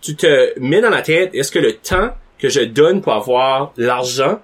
tu 0.00 0.16
te 0.16 0.58
mets 0.60 0.80
dans 0.82 0.90
la 0.90 1.00
tête 1.02 1.30
est-ce 1.34 1.50
que 1.50 1.58
le 1.58 1.74
temps 1.76 2.10
que 2.38 2.48
je 2.48 2.60
donne 2.60 3.00
pour 3.00 3.12
avoir 3.14 3.72
l'argent 3.76 4.38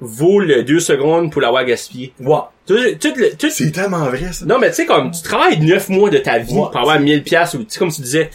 vaut 0.00 0.40
le 0.40 0.62
deux 0.64 0.80
secondes 0.80 1.30
pour 1.32 1.40
l'avoir 1.42 1.64
gaspillé? 1.64 2.12
Ouais. 2.20 2.36
Tout, 2.66 2.74
tout 3.00 3.12
le, 3.16 3.36
tout- 3.36 3.48
C'est 3.50 3.70
tellement 3.70 4.04
vrai, 4.06 4.32
ça. 4.32 4.44
non 4.44 4.58
mais 4.58 4.70
tu 4.70 4.76
sais 4.76 4.86
comme 4.86 5.10
tu 5.12 5.22
travailles 5.22 5.60
neuf 5.60 5.88
mois 5.88 6.10
de 6.10 6.18
ta 6.18 6.38
vie 6.38 6.52
Ouais. 6.54 6.62
pour 6.72 6.76
avoir 6.78 6.98
1000 6.98 7.22
pièces 7.22 7.54
ou 7.54 7.58
tu 7.58 7.66
sais 7.70 7.78
comme 7.78 7.92
tu 7.92 8.00
disais 8.02 8.30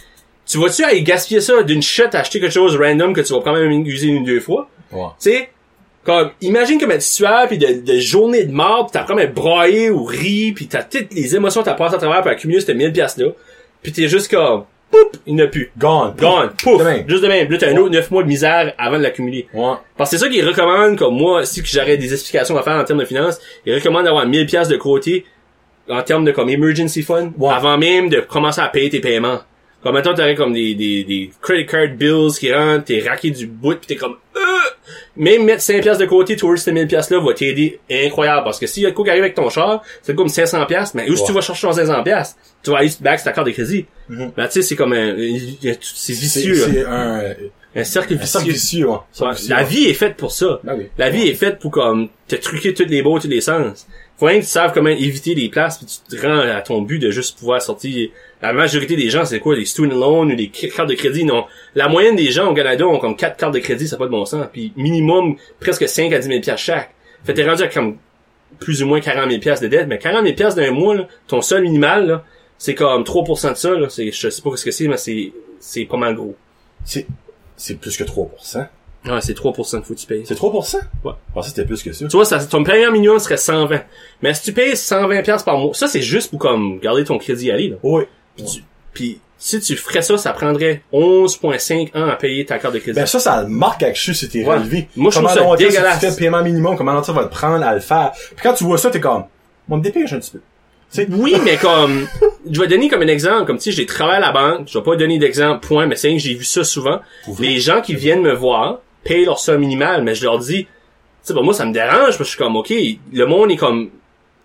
tu 0.46 0.58
vas-tu 0.58 0.82
aller 0.84 1.02
gaspiller 1.02 1.40
ça 1.40 1.62
d'une 1.62 1.82
shot 1.82 2.04
acheter 2.14 2.40
quelque 2.40 2.52
chose 2.52 2.76
random 2.76 3.12
que 3.14 3.20
tu 3.20 3.32
vas 3.32 3.40
quand 3.44 3.52
même 3.52 3.70
user 3.86 4.08
une 4.08 4.22
ou 4.22 4.24
deux 4.26 4.40
fois? 4.40 4.68
Ouais. 4.90 5.04
tu 5.20 5.30
sais, 5.30 5.50
comme, 6.04 6.30
imagine 6.40 6.80
comme 6.80 6.92
tu 6.94 7.00
suave 7.02 7.48
pis 7.50 7.58
de, 7.58 7.80
de 7.82 7.98
journée 8.00 8.44
de 8.44 8.52
mort 8.52 8.86
pis 8.86 8.92
t'as 8.92 9.04
comme 9.04 9.24
braillé 9.26 9.90
ou 9.90 10.02
ri 10.04 10.52
pis 10.52 10.66
t'as 10.66 10.82
toutes 10.82 11.12
les 11.12 11.36
émotions 11.36 11.60
que 11.60 11.66
t'as 11.66 11.74
passées 11.74 11.94
à 11.96 11.98
travers 11.98 12.22
pour 12.22 12.30
accumuler 12.30 12.60
cette 12.60 12.74
1000 12.76 12.92
pièces 12.92 13.16
là 13.18 13.26
pis 13.82 13.92
t'es 13.92 14.08
juste 14.08 14.30
comme, 14.30 14.64
poup, 14.92 15.16
il 15.26 15.34
n'y 15.34 15.42
en 15.42 15.46
a 15.46 15.48
plus. 15.48 15.72
Gone. 15.78 16.14
Gone, 16.18 16.50
pouf, 16.62 16.78
De 16.78 16.84
même. 16.84 17.08
juste 17.08 17.22
de 17.22 17.28
même. 17.28 17.50
Là, 17.50 17.58
t'as 17.58 17.70
un 17.72 17.76
autre 17.78 17.90
9 17.90 18.10
mois 18.12 18.22
de 18.22 18.28
misère 18.28 18.72
avant 18.78 18.98
de 18.98 19.02
l'accumuler. 19.02 19.48
Ouais. 19.54 19.72
Parce 19.96 20.10
que 20.10 20.16
c'est 20.18 20.24
ça 20.24 20.30
qu'ils 20.30 20.46
recommandent, 20.46 20.96
comme 20.98 21.16
moi, 21.16 21.44
si 21.44 21.62
j'aurais 21.64 21.96
des 21.96 22.12
explications 22.12 22.56
à 22.56 22.62
faire 22.62 22.74
en 22.76 22.84
termes 22.84 23.00
de 23.00 23.04
finances, 23.04 23.40
ils 23.66 23.74
recommandent 23.74 24.04
d'avoir 24.04 24.26
1000 24.26 24.46
pièces 24.46 24.68
de 24.68 24.76
côté 24.76 25.24
en 25.88 26.02
termes 26.02 26.24
de 26.24 26.30
comme 26.30 26.48
emergency 26.48 27.02
fund 27.02 27.32
Ouais. 27.38 27.52
avant 27.52 27.76
même 27.76 28.08
de 28.08 28.20
commencer 28.20 28.60
à 28.60 28.68
payer 28.68 28.88
tes 28.90 29.00
paiements. 29.00 29.40
Comme 29.82 29.94
maintenant 29.94 30.14
t'aurais 30.14 30.36
comme 30.36 30.52
des, 30.52 30.76
des, 30.76 31.02
des 31.02 31.30
credit 31.40 31.66
card 31.66 31.88
bills 31.96 32.30
qui 32.38 32.52
rentrent, 32.54 32.84
t'es 32.84 33.00
raqué 33.04 33.30
du 33.32 33.48
bout 33.48 33.74
pis 33.80 33.88
t'es 33.88 33.96
comme 33.96 34.16
euh! 34.36 34.40
Même 35.16 35.44
mettre 35.44 35.60
5 35.62 35.82
pièces 35.82 35.98
de 35.98 36.06
côté 36.06 36.36
towards 36.36 36.58
ces 36.58 36.72
1000 36.72 36.86
pièces 36.86 37.10
là 37.10 37.20
va 37.20 37.34
t'aider 37.34 37.78
incroyable 37.90 38.44
parce 38.44 38.58
que 38.58 38.66
s'il 38.66 38.82
y 38.82 38.86
a 38.86 38.90
de 38.90 38.94
quoi 38.94 39.04
qui 39.04 39.10
arrive 39.10 39.22
avec 39.24 39.34
ton 39.34 39.50
char, 39.50 39.82
c'est 40.02 40.14
comme 40.14 40.28
500 40.28 40.64
pièces, 40.66 40.94
mais 40.94 41.08
où 41.10 41.16
si 41.16 41.24
tu 41.24 41.32
vas 41.32 41.40
chercher 41.42 41.66
ton 41.66 41.72
500 41.72 42.02
pièces, 42.02 42.36
tu 42.62 42.70
vas 42.70 42.78
aller 42.78 42.90
back 43.00 43.18
sur 43.18 43.24
ta 43.24 43.32
carte 43.32 43.46
de 43.46 43.52
crédit. 43.52 43.86
Mhm. 44.08 44.32
Ben 44.36 44.46
tu 44.46 44.52
sais 44.54 44.62
c'est 44.62 44.76
comme 44.76 44.92
un, 44.94 45.14
c'est 45.80 46.12
vicieux, 46.14 46.54
c'est 46.54 46.84
un, 46.86 47.34
un 47.74 47.84
cercle 47.84 48.14
un 48.14 48.16
vicieux. 48.16 48.88
ouais. 48.88 48.98
La 49.48 49.62
vie 49.62 49.84
est 49.84 49.94
faite 49.94 50.16
pour 50.16 50.32
ça. 50.32 50.60
Ben. 50.64 50.86
La 50.98 51.10
vie 51.10 51.28
est 51.28 51.34
faite 51.34 51.58
pour 51.58 51.70
comme 51.70 52.08
te 52.28 52.36
truquer 52.36 52.72
toutes 52.74 52.88
les 52.90 53.02
beaux, 53.02 53.18
tous 53.18 53.28
les 53.28 53.40
sens. 53.40 53.86
Faut 54.18 54.26
rien 54.26 54.38
que 54.38 54.44
tu 54.44 54.50
saves 54.50 54.72
comment 54.72 54.90
éviter 54.90 55.34
les 55.34 55.48
places 55.48 55.78
puis 55.78 55.86
tu 55.86 56.16
te 56.16 56.22
rends 56.26 56.38
à 56.38 56.60
ton 56.60 56.82
but 56.82 56.98
de 56.98 57.10
juste 57.10 57.38
pouvoir 57.38 57.60
sortir. 57.60 58.10
La 58.40 58.52
majorité 58.52 58.96
des 58.96 59.10
gens, 59.10 59.24
c'est 59.24 59.40
quoi? 59.40 59.56
Des 59.56 59.64
student 59.64 59.94
loans 59.94 60.28
ou 60.28 60.34
des 60.34 60.48
cartes 60.48 60.88
de 60.88 60.94
crédit? 60.94 61.24
Non. 61.24 61.44
La 61.74 61.88
moyenne 61.88 62.16
des 62.16 62.30
gens 62.30 62.50
au 62.50 62.54
Canada 62.54 62.86
ont 62.86 62.98
comme 62.98 63.16
quatre 63.16 63.36
cartes 63.36 63.54
de 63.54 63.58
crédit, 63.58 63.88
ça 63.88 63.96
pas 63.96 64.06
de 64.06 64.10
bon 64.10 64.24
sens. 64.24 64.46
Puis 64.52 64.72
minimum, 64.76 65.36
presque 65.60 65.88
5 65.88 66.12
à 66.12 66.18
10 66.18 66.28
000 66.28 66.40
piastres 66.40 66.64
chaque. 66.64 66.94
Fait 67.24 67.34
t'es 67.34 67.48
rendu 67.48 67.62
à 67.62 67.68
comme 67.68 67.96
plus 68.58 68.82
ou 68.82 68.86
moins 68.86 69.00
40 69.00 69.28
000 69.28 69.40
piastres 69.40 69.64
de 69.64 69.68
dette. 69.68 69.88
Mais 69.88 69.98
40 69.98 70.24
000 70.24 70.34
piastres 70.34 70.60
d'un 70.60 70.70
mois, 70.70 70.94
là, 70.94 71.08
ton 71.26 71.40
seul 71.40 71.62
minimal, 71.62 72.06
là, 72.06 72.24
c'est 72.58 72.74
comme 72.74 73.02
3% 73.02 73.50
de 73.50 73.54
ça. 73.54 73.70
Là. 73.70 73.88
C'est, 73.88 74.12
je 74.12 74.28
sais 74.28 74.42
pas 74.42 74.56
ce 74.56 74.64
que 74.64 74.70
c'est, 74.70 74.88
mais 74.88 74.96
c'est, 74.96 75.32
c'est 75.58 75.84
pas 75.84 75.96
mal 75.96 76.14
gros. 76.14 76.36
C'est, 76.84 77.06
c'est 77.56 77.78
plus 77.78 77.96
que 77.96 78.04
3%. 78.04 78.66
Ouais, 79.04 79.20
c'est 79.20 79.36
3% 79.36 79.80
de 79.80 79.84
faut 79.84 79.94
que 79.94 79.98
tu 79.98 80.06
payes. 80.06 80.22
C'est 80.24 80.38
3%? 80.38 80.76
Ouais. 81.04 81.12
Pensais 81.34 81.50
que 81.50 81.56
c'était 81.56 81.64
plus 81.66 81.82
que 81.82 81.92
ça. 81.92 82.06
Tu 82.06 82.16
vois, 82.16 82.24
ça, 82.24 82.38
ton 82.44 82.62
paiement 82.62 82.92
minimum 82.92 83.18
serait 83.18 83.36
120. 83.36 83.80
Mais 84.22 84.32
si 84.34 84.42
tu 84.44 84.52
payes 84.52 84.76
120 84.76 85.22
pièces 85.22 85.42
par 85.42 85.58
mois, 85.58 85.74
ça 85.74 85.88
c'est 85.88 86.02
juste 86.02 86.30
pour 86.30 86.38
comme 86.38 86.78
garder 86.78 87.02
ton 87.04 87.18
crédit 87.18 87.50
aller 87.50 87.68
là. 87.70 87.76
Oui. 87.82 88.04
Puis, 88.36 88.44
tu- 88.46 88.62
puis 88.92 89.20
si 89.38 89.58
tu 89.60 89.74
ferais 89.76 90.02
ça, 90.02 90.16
ça 90.18 90.32
prendrait 90.32 90.82
11.5 90.92 91.90
ans 91.96 92.08
à 92.08 92.14
payer 92.14 92.44
ta 92.44 92.58
carte 92.58 92.74
de 92.74 92.78
crédit. 92.78 92.94
Ben 93.00 93.06
ça, 93.06 93.18
ça 93.18 93.44
marque 93.48 93.80
quelque 93.80 93.98
chose, 93.98 94.16
c'était 94.16 94.44
Ouais. 94.44 94.54
relevé. 94.56 94.88
Moi, 94.94 95.10
je 95.10 95.16
comment 95.16 95.28
trouve 95.30 95.38
ça 95.40 95.44
longtemps, 95.44 95.58
si 95.58 95.66
dégueulasse. 95.66 95.94
tu 95.98 96.00
fais 96.06 96.10
le 96.10 96.16
paiement 96.16 96.42
minimum, 96.42 96.76
comment 96.76 97.02
ça 97.02 97.12
va 97.12 97.24
te 97.24 97.30
prendre 97.34 97.64
à 97.64 97.74
le 97.74 97.80
faire? 97.80 98.12
Puis 98.12 98.42
quand 98.42 98.52
tu 98.54 98.62
vois 98.64 98.78
ça, 98.78 98.90
t'es 98.90 99.00
comme, 99.00 99.24
on 99.68 99.78
me 99.78 99.82
dépêche 99.82 100.12
un 100.12 100.20
petit 100.20 100.30
peu. 100.32 100.40
Oui, 101.10 101.34
mais 101.44 101.56
comme 101.60 102.06
je 102.48 102.60
vais 102.60 102.68
donner 102.68 102.88
comme 102.88 103.02
un 103.02 103.08
exemple, 103.08 103.46
comme 103.46 103.58
sais, 103.58 103.72
j'ai 103.72 103.86
travaillé 103.86 104.18
à 104.18 104.20
la 104.20 104.32
banque, 104.32 104.68
je 104.70 104.78
vais 104.78 104.84
pas 104.84 104.94
donner 104.94 105.18
d'exemple 105.18 105.66
point, 105.66 105.86
mais 105.86 105.96
c'est 105.96 106.08
vrai 106.08 106.18
que 106.18 106.22
j'ai 106.22 106.34
vu 106.34 106.44
ça 106.44 106.62
souvent. 106.64 107.00
Les 107.40 107.58
gens 107.60 107.80
qui 107.80 107.94
viennent 107.96 108.22
me 108.22 108.32
voir 108.34 108.78
payent 109.04 109.24
leur 109.24 109.38
somme 109.38 109.60
minimale, 109.60 110.02
mais 110.02 110.14
je 110.14 110.24
leur 110.24 110.38
dis, 110.38 110.64
tu 110.64 110.68
sais, 111.22 111.34
bon, 111.34 111.42
moi 111.42 111.54
ça 111.54 111.64
me 111.64 111.72
dérange 111.72 112.00
parce 112.00 112.18
que 112.18 112.24
je 112.24 112.28
suis 112.30 112.38
comme, 112.38 112.56
ok, 112.56 112.72
le 113.12 113.24
monde 113.26 113.50
est 113.50 113.56
comme 113.56 113.90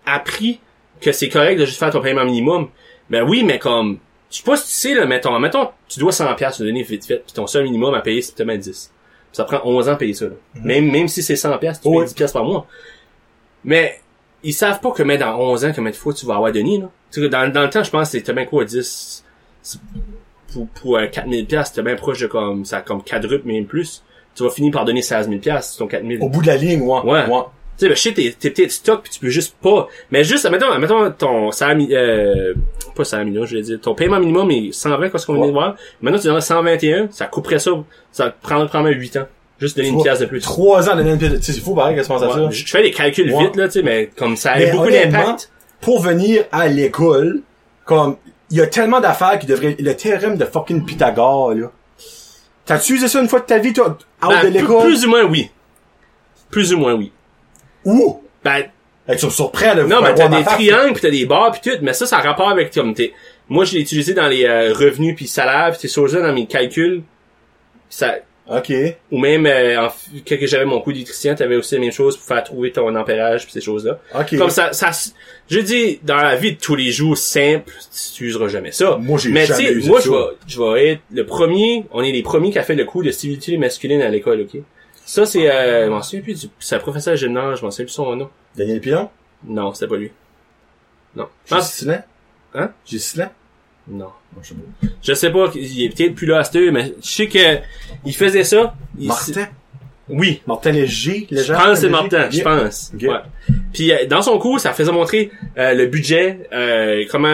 appris 0.06 0.60
que 1.00 1.12
c'est 1.12 1.28
correct 1.28 1.58
de 1.58 1.64
juste 1.64 1.78
faire 1.78 1.90
ton 1.90 2.00
paiement 2.00 2.24
minimum. 2.24 2.68
Ben 3.10 3.22
oui, 3.28 3.42
mais 3.44 3.58
comme, 3.58 3.98
je 4.30 4.38
sais 4.38 4.42
pas 4.42 4.56
si 4.56 4.66
tu 4.68 4.74
sais 4.74 4.94
là, 4.94 5.06
mettons, 5.06 5.38
mettons, 5.38 5.68
tu 5.88 6.00
dois 6.00 6.12
100 6.12 6.34
pièces 6.34 6.60
donner 6.60 6.82
vite 6.82 7.06
fait, 7.06 7.18
puis 7.24 7.32
ton 7.32 7.46
seul 7.46 7.64
minimum 7.64 7.94
à 7.94 8.00
payer 8.00 8.20
c'est 8.22 8.34
peut-être 8.36 8.60
10. 8.60 8.92
Ça 9.32 9.44
prend 9.44 9.60
11 9.64 9.88
ans 9.88 9.92
à 9.92 9.96
payer 9.96 10.14
ça. 10.14 10.26
là. 10.26 10.32
Même 10.62 10.90
même 10.90 11.08
si 11.08 11.22
c'est 11.22 11.36
100 11.36 11.56
pièces, 11.58 11.80
tu 11.80 11.88
payes 11.90 12.04
10 12.06 12.14
pièces 12.14 12.32
par 12.32 12.44
mois. 12.44 12.66
Mais 13.64 14.00
ils 14.42 14.52
savent 14.54 14.80
pas 14.80 14.90
que 14.92 15.02
mais 15.02 15.18
dans 15.18 15.36
11 15.38 15.64
ans 15.64 15.72
combien 15.74 15.90
de 15.90 15.96
fois 15.96 16.12
tu 16.14 16.26
vas 16.26 16.36
avoir 16.36 16.52
donné 16.52 16.78
là. 16.78 16.90
Tu 17.10 17.20
sais, 17.22 17.28
dans, 17.28 17.50
dans 17.52 17.62
le 17.62 17.70
temps, 17.70 17.82
je 17.82 17.90
pense 17.90 18.10
que 18.10 18.18
c'était 18.18 18.32
bien 18.32 18.44
quoi 18.46 18.64
10 18.64 19.24
c'est- 19.62 19.78
pour 20.52 20.66
pour 20.68 20.96
euh, 20.96 21.06
4000 21.06 21.46
pièces, 21.46 21.68
c'était 21.68 21.82
bien 21.82 21.96
proche 21.96 22.20
de 22.20 22.26
comme 22.26 22.64
ça 22.64 22.80
comme 22.80 23.02
quadruple 23.02 23.46
même 23.46 23.66
plus. 23.66 24.02
Tu 24.38 24.44
vas 24.44 24.50
finir 24.50 24.70
par 24.72 24.84
donner 24.84 25.02
16 25.02 25.28
000 25.28 25.40
pièces 25.40 25.76
ton 25.76 25.86
4000. 25.88 26.22
au 26.22 26.28
bout 26.28 26.40
de 26.42 26.46
la 26.46 26.56
ligne, 26.56 26.80
ouais. 26.82 27.00
Ouais. 27.02 27.24
Tu 27.26 27.84
sais, 27.84 27.88
ben, 27.88 27.96
shit, 27.96 28.14
t'es, 28.14 28.34
t'es 28.38 28.50
peut-être 28.50 28.72
stock 28.72 29.02
pis 29.04 29.10
tu 29.10 29.20
peux 29.20 29.28
juste 29.28 29.54
pas. 29.62 29.86
Mais 30.10 30.24
juste, 30.24 30.44
admettons, 30.46 30.70
admettons 30.70 31.10
ton 31.12 31.50
salaire, 31.52 31.86
euh, 31.92 32.54
pas 32.96 33.04
salaire 33.04 33.24
minimum, 33.26 33.46
je 33.46 33.56
vais 33.56 33.62
dire, 33.62 33.80
ton 33.80 33.94
paiement 33.94 34.18
minimum 34.18 34.50
est 34.50 34.72
120, 34.72 35.10
quoi, 35.10 35.18
ce 35.20 35.26
qu'on 35.26 35.34
vient 35.34 35.46
de 35.46 35.52
voir. 35.52 35.76
Maintenant, 36.00 36.18
tu 36.18 36.26
donnes 36.26 36.40
121, 36.40 37.08
ça 37.10 37.26
couperait 37.26 37.58
ça, 37.60 37.70
ça 38.10 38.30
prendrait 38.42 38.66
probablement 38.68 38.98
8 39.00 39.16
ans. 39.18 39.26
Juste 39.60 39.76
donner 39.76 39.88
une 39.88 40.02
pièce 40.02 40.20
de 40.20 40.26
plus. 40.26 40.40
Trois 40.40 40.88
ans 40.88 40.94
de 40.96 41.02
NNP. 41.02 41.18
Tu 41.36 41.42
sais, 41.42 41.52
c'est 41.52 41.60
fou 41.60 41.74
pareil 41.74 41.96
qu'est-ce 41.96 42.06
qu'on 42.08 42.14
pense 42.14 42.22
à 42.22 42.28
Ouais, 42.28 42.44
ça? 42.46 42.50
je 42.50 42.64
je 42.64 42.70
fais 42.70 42.82
des 42.82 42.90
calculs 42.92 43.32
Ouais. 43.32 43.44
vite, 43.44 43.56
là, 43.56 43.66
tu 43.66 43.72
sais, 43.74 43.82
mais 43.82 44.08
comme 44.16 44.36
ça 44.36 44.52
a 44.52 44.58
Mais 44.58 44.70
beaucoup 44.70 44.90
d'impact. 44.90 45.50
Pour 45.80 46.00
venir 46.00 46.44
à 46.52 46.66
l'école, 46.68 47.42
comme, 47.84 48.16
il 48.50 48.58
y 48.58 48.60
a 48.60 48.66
tellement 48.66 49.00
d'affaires 49.00 49.38
qui 49.38 49.46
devraient, 49.46 49.76
le 49.78 49.94
théorème 49.94 50.36
de 50.36 50.44
fucking 50.44 50.84
Pythagore, 50.84 51.54
là. 51.54 51.70
T'as-tu 52.68 52.94
usé 52.94 53.08
ça 53.08 53.20
une 53.20 53.28
fois 53.28 53.40
de 53.40 53.46
ta 53.46 53.58
vie, 53.58 53.72
toi, 53.72 53.88
out 53.88 53.98
Ben, 54.28 54.42
de 54.44 54.48
l'école? 54.58 54.84
plus 54.84 55.04
ou 55.06 55.08
moins, 55.10 55.24
oui. 55.24 55.50
Plus 56.50 56.72
ou 56.74 56.78
moins, 56.78 56.94
oui. 56.94 57.10
Où? 57.84 58.22
Ben, 58.44 58.64
Hey, 59.08 59.16
tu 59.16 59.24
me 59.24 59.30
surprends, 59.30 59.72
là. 59.74 59.84
non, 59.84 60.02
mais 60.02 60.08
avoir 60.08 60.14
t'as 60.14 60.28
des 60.28 60.44
triangles 60.44 60.92
pis 60.92 61.00
t'as 61.00 61.10
des 61.10 61.24
barres 61.24 61.50
pis 61.52 61.60
tout, 61.70 61.78
mais 61.80 61.94
ça, 61.94 62.04
ça 62.04 62.18
a 62.18 62.20
rapport 62.20 62.50
avec, 62.50 62.74
comme, 62.74 62.92
t'es, 62.92 63.14
moi, 63.48 63.64
je 63.64 63.72
l'ai 63.72 63.80
utilisé 63.80 64.12
dans 64.12 64.26
les 64.28 64.44
euh, 64.44 64.74
revenus 64.74 65.16
puis 65.16 65.26
salaires 65.26 65.72
pis 65.72 65.78
t'es 65.78 65.88
sur 65.88 66.08
ça 66.10 66.20
dans 66.20 66.34
mes 66.34 66.46
calculs. 66.46 67.02
Ça, 67.88 68.16
Ok. 68.48 68.72
Ou 69.12 69.18
même, 69.18 69.46
euh, 69.46 69.86
en, 69.86 69.88
quand 70.26 70.36
j'avais 70.42 70.64
mon 70.64 70.80
cours 70.80 70.92
d'électricien, 70.92 71.34
t'avais 71.34 71.56
aussi 71.56 71.74
la 71.74 71.80
même 71.82 71.92
chose 71.92 72.16
pour 72.16 72.26
faire 72.26 72.42
trouver 72.42 72.72
ton 72.72 72.94
ampérage 72.94 73.46
pis 73.46 73.52
ces 73.52 73.60
choses-là. 73.60 74.00
Ok. 74.18 74.38
Comme 74.38 74.50
ça, 74.50 74.72
ça, 74.72 74.90
je 75.48 75.60
dis, 75.60 76.00
dans 76.02 76.16
la 76.16 76.36
vie 76.36 76.54
de 76.54 76.58
tous 76.58 76.74
les 76.74 76.90
jours 76.90 77.16
simple, 77.18 77.72
tu 78.14 78.24
useras 78.24 78.48
jamais 78.48 78.72
ça. 78.72 78.96
Moi, 78.96 79.18
j'ai 79.18 79.30
Mais 79.30 79.46
tu 79.46 79.52
sais, 79.52 79.74
moi, 79.86 80.00
je 80.00 80.10
vais, 80.10 80.16
je 80.46 80.62
vais 80.62 80.88
être 80.88 81.02
le 81.12 81.26
premier, 81.26 81.84
on 81.90 82.02
est 82.02 82.12
les 82.12 82.22
premiers 82.22 82.50
qui 82.50 82.58
a 82.58 82.62
fait 82.62 82.74
le 82.74 82.84
cours 82.84 83.02
de 83.02 83.10
civilité 83.10 83.56
masculine 83.58 84.00
à 84.00 84.08
l'école, 84.08 84.40
ok? 84.42 84.60
Ça, 85.04 85.26
c'est, 85.26 85.50
euh, 85.50 85.86
je 85.86 85.90
m'en 85.90 86.02
souviens 86.02 86.22
plus 86.22 86.40
du, 86.40 86.46
c'est 86.58 86.76
un 86.76 86.80
professeur 86.80 87.16
gymnase, 87.16 87.60
je 87.60 87.64
m'en 87.64 87.70
souviens 87.70 87.86
plus 87.86 87.92
son 87.92 88.16
nom. 88.16 88.30
Daniel 88.56 88.80
Pilon? 88.80 89.08
Non, 89.44 89.72
c'était 89.72 89.88
pas 89.88 89.96
lui. 89.96 90.10
Non. 91.16 91.28
J'ai? 91.46 91.56
Hein? 92.54 92.72
J'ai 92.84 92.98
non. 93.88 94.10
Je 95.02 95.14
sais 95.14 95.30
pas. 95.30 95.50
Il 95.54 95.84
est 95.84 95.88
peut-être 95.96 96.14
plus 96.14 96.26
là 96.26 96.38
à 96.38 96.44
cette 96.44 96.56
heure, 96.56 96.72
mais 96.72 96.92
je 97.02 97.08
sais 97.08 97.26
que, 97.26 97.58
il 98.04 98.14
faisait 98.14 98.44
ça. 98.44 98.74
Il- 98.98 99.08
Martin? 99.08 99.48
Oui. 100.10 100.40
Martin 100.46 100.70
Léger? 100.72 101.26
Je 101.30 101.52
pense 101.52 101.64
que 101.66 101.74
c'est? 101.74 101.88
Martin, 101.90 102.30
je 102.30 102.40
pense. 102.40 102.92
Ok. 102.94 103.02
Ouais. 103.02 103.18
Puis 103.74 103.92
euh, 103.92 104.06
dans 104.06 104.22
son 104.22 104.38
cours, 104.38 104.58
ça 104.58 104.72
faisait 104.72 104.90
montrer 104.90 105.30
euh, 105.58 105.74
le 105.74 105.84
budget, 105.86 106.48
euh, 106.50 107.04
comment 107.10 107.28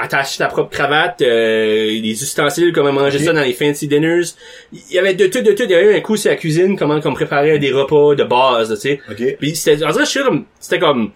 attacher 0.00 0.38
ta 0.38 0.46
propre 0.46 0.70
cravate, 0.70 1.20
euh, 1.20 1.88
les 1.90 2.12
ustensiles, 2.22 2.72
comment 2.72 2.92
manger 2.92 3.18
ça 3.18 3.34
dans 3.34 3.42
les 3.42 3.52
fancy 3.52 3.86
dinners. 3.86 4.22
Il 4.72 4.94
y 4.94 4.98
avait 4.98 5.12
de 5.12 5.26
tout, 5.26 5.42
de 5.42 5.52
tout. 5.52 5.64
Il 5.64 5.70
y 5.70 5.74
avait 5.74 5.94
un 5.94 6.00
coup 6.00 6.16
sur 6.16 6.30
la 6.30 6.36
cuisine, 6.36 6.78
comment 6.78 7.00
comme 7.02 7.12
préparer 7.14 7.58
des 7.58 7.70
repas 7.72 8.14
de 8.14 8.24
base, 8.24 8.70
tu 8.70 8.76
sais. 8.80 9.00
Ok. 9.10 9.36
Puis 9.38 9.54
c'était, 9.54 9.84
en 9.84 9.90
vrai, 9.90 10.06
je 10.06 10.10
suis 10.10 10.22
comme, 10.22 10.46
c'était 10.58 10.78
comme 10.78 11.10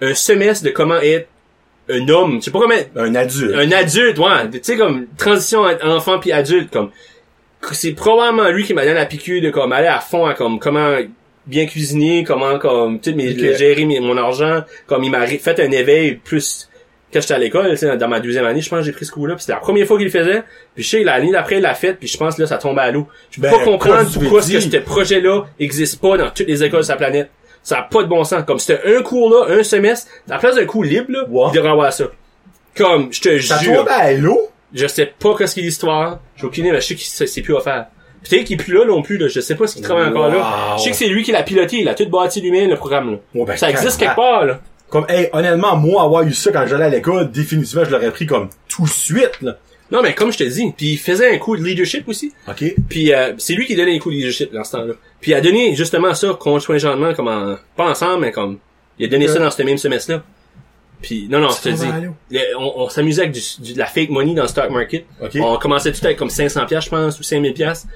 un 0.00 0.14
semestre 0.14 0.64
de 0.64 0.70
comment 0.70 0.96
être 1.00 1.28
un 1.88 2.08
homme. 2.08 2.36
Je 2.40 2.46
sais 2.46 2.50
pas 2.50 2.60
comment 2.60 2.74
Un 2.96 3.14
adulte. 3.14 3.54
un 3.54 3.72
adulte, 3.72 4.18
ouais. 4.18 4.50
Tu 4.52 4.60
sais, 4.62 4.76
comme, 4.76 5.06
transition 5.18 5.60
entre 5.60 5.86
enfant 5.86 6.18
puis 6.18 6.32
adulte, 6.32 6.70
comme, 6.70 6.90
c'est 7.72 7.92
probablement 7.92 8.48
lui 8.50 8.64
qui 8.64 8.74
m'a 8.74 8.82
donné 8.82 8.94
la 8.94 9.06
piqûre 9.06 9.42
de, 9.42 9.50
comme, 9.50 9.72
aller 9.72 9.86
à 9.88 10.00
fond 10.00 10.26
à, 10.26 10.34
comme, 10.34 10.58
comment 10.58 10.96
bien 11.46 11.66
cuisiner, 11.66 12.24
comment, 12.24 12.58
comme, 12.58 13.00
tu 13.00 13.12
sais, 13.12 13.56
gérer 13.56 13.84
mes- 13.84 14.00
mon 14.00 14.16
argent, 14.16 14.62
comme, 14.86 15.04
il 15.04 15.10
m'a 15.10 15.26
fait 15.26 15.60
un 15.60 15.70
éveil 15.70 16.14
plus, 16.16 16.70
quand 17.12 17.20
j'étais 17.20 17.34
à 17.34 17.38
l'école, 17.38 17.74
dans 17.98 18.08
ma 18.08 18.20
deuxième 18.20 18.46
année, 18.46 18.60
je 18.62 18.68
pense 18.70 18.80
que 18.80 18.86
j'ai 18.86 18.92
pris 18.92 19.04
ce 19.04 19.12
coup-là, 19.12 19.34
puis 19.34 19.42
c'était 19.42 19.52
la 19.52 19.60
première 19.60 19.86
fois 19.86 19.96
qu'il 19.98 20.06
le 20.06 20.10
faisait, 20.10 20.42
puis 20.74 20.82
je 20.82 20.88
sais, 20.88 21.04
l'année 21.04 21.32
d'après, 21.32 21.56
il 21.56 21.62
l'a 21.62 21.74
fait, 21.74 21.94
puis 21.94 22.08
je 22.08 22.16
pense, 22.16 22.38
là, 22.38 22.46
ça 22.46 22.56
tombe 22.58 22.78
à 22.78 22.90
l'eau. 22.90 23.06
Je 23.30 23.36
peux 23.40 23.48
Ben, 23.48 23.50
pas 23.58 23.64
comprendre 23.64 23.98
comme 24.04 24.10
tu 24.10 24.18
pourquoi 24.20 24.42
ce 24.42 24.76
projet-là 24.78 25.44
existe 25.60 26.00
pas 26.00 26.16
dans 26.16 26.30
toutes 26.30 26.48
les 26.48 26.64
écoles 26.64 26.80
de 26.80 26.86
sa 26.86 26.96
planète. 26.96 27.28
Ça 27.64 27.78
a 27.78 27.82
pas 27.82 28.02
de 28.04 28.08
bon 28.08 28.22
sens. 28.22 28.44
Comme 28.46 28.58
c'était 28.60 28.94
un 28.96 29.02
cours 29.02 29.30
là, 29.30 29.54
un 29.58 29.62
semestre, 29.64 30.08
à 30.28 30.34
la 30.34 30.38
place 30.38 30.54
d'un 30.54 30.66
cours 30.66 30.84
libre, 30.84 31.06
là, 31.10 31.24
Ouais. 31.28 31.46
il 31.52 31.56
devrait 31.56 31.70
avoir 31.70 31.92
ça. 31.92 32.04
Comme, 32.76 33.12
je 33.12 33.20
te 33.20 33.38
Ça 33.40 33.58
jure. 33.58 33.78
tombe 33.78 33.88
à 33.88 34.12
l'eau? 34.12 34.50
Je 34.72 34.86
sais 34.86 35.12
pas 35.18 35.34
qu'est-ce 35.36 35.54
qu'il 35.54 35.62
est 35.62 35.66
l'histoire. 35.66 36.20
J'ai 36.36 36.46
aucune 36.46 36.64
idée, 36.64 36.72
mais 36.72 36.80
je 36.80 36.86
sais 36.86 36.94
qu'il 36.94 37.28
c'est 37.28 37.42
plus 37.42 37.54
offert. 37.54 37.86
Peut-être 38.28 38.44
qu'il 38.44 38.54
est 38.60 38.62
plus 38.64 38.74
là 38.74 38.84
non 38.84 39.02
plus, 39.02 39.16
là. 39.18 39.28
Je 39.28 39.40
sais 39.40 39.54
pas 39.54 39.66
s'il 39.66 39.82
travaille 39.82 40.08
encore 40.08 40.28
là. 40.28 40.36
Wow. 40.36 40.78
Je 40.78 40.82
sais 40.84 40.90
que 40.90 40.96
c'est 40.96 41.06
lui 41.08 41.22
qui 41.22 41.32
l'a 41.32 41.42
piloté. 41.42 41.78
Il 41.80 41.88
a 41.88 41.94
tout 41.94 42.08
bâti 42.08 42.40
lui-même, 42.40 42.70
le 42.70 42.76
programme, 42.76 43.12
là. 43.12 43.16
Ouais, 43.34 43.44
ben, 43.46 43.56
ça 43.56 43.70
existe 43.70 43.98
quelque 44.00 44.16
part, 44.16 44.44
là. 44.44 44.60
Comme, 44.90 45.06
hey, 45.08 45.28
honnêtement, 45.32 45.76
moi, 45.76 46.02
avoir 46.02 46.22
eu 46.22 46.32
ça 46.32 46.50
quand 46.52 46.66
j'allais 46.66 46.84
à 46.84 46.88
l'école, 46.88 47.30
définitivement, 47.30 47.84
je 47.84 47.90
l'aurais 47.90 48.10
pris 48.10 48.26
comme 48.26 48.48
tout 48.68 48.82
de 48.84 48.88
suite, 48.88 49.40
là. 49.42 49.56
Non, 49.90 50.02
mais 50.02 50.14
comme 50.14 50.32
je 50.32 50.38
te 50.38 50.44
dis. 50.44 50.72
Puis 50.76 50.92
il 50.92 50.98
faisait 50.98 51.34
un 51.34 51.38
coup 51.38 51.56
de 51.56 51.62
leadership 51.62 52.08
aussi. 52.08 52.32
OK? 52.48 52.64
Puis 52.88 53.12
euh, 53.12 53.32
c'est 53.38 53.52
lui 53.54 53.66
qui 53.66 53.76
donnait 53.76 53.92
les 53.92 53.98
coups 53.98 54.14
de 54.14 54.20
leadership 54.20 54.52
dans 54.52 54.64
ce 54.64 54.72
temps-là. 54.72 54.94
Puis 55.20 55.30
il 55.32 55.34
a 55.34 55.40
donné 55.40 55.74
justement 55.74 56.14
ça 56.14 56.36
conjointement, 56.38 57.14
comme 57.14 57.28
en... 57.28 57.56
Pas 57.76 57.84
ensemble, 57.90 58.22
mais 58.22 58.32
comme... 58.32 58.58
Il 58.98 59.06
a 59.06 59.08
donné 59.08 59.28
ça 59.28 59.38
dans 59.38 59.50
ce 59.50 59.62
même 59.62 59.76
semestre-là. 59.78 60.22
Puis 61.02 61.26
non, 61.28 61.38
non, 61.40 61.48
je 61.50 61.68
te 61.68 61.74
dis. 61.74 61.86
le- 62.30 62.40
on 62.58 62.84
on 62.84 62.88
s'amusait 62.88 63.22
avec 63.22 63.32
du, 63.34 63.40
du- 63.60 63.74
de 63.74 63.78
la 63.78 63.86
fake 63.86 64.08
money 64.10 64.32
dans 64.34 64.42
le 64.42 64.48
stock 64.48 64.70
market. 64.70 65.04
OK. 65.22 65.32
On 65.40 65.56
commençait 65.58 65.92
tout 65.92 66.00
avec 66.04 66.16
comme 66.16 66.30
500 66.30 66.64
pièces 66.66 66.84
je 66.84 66.90
pense, 66.90 67.18
ou 67.20 67.22
5000 67.22 67.52
pièces. 67.52 67.86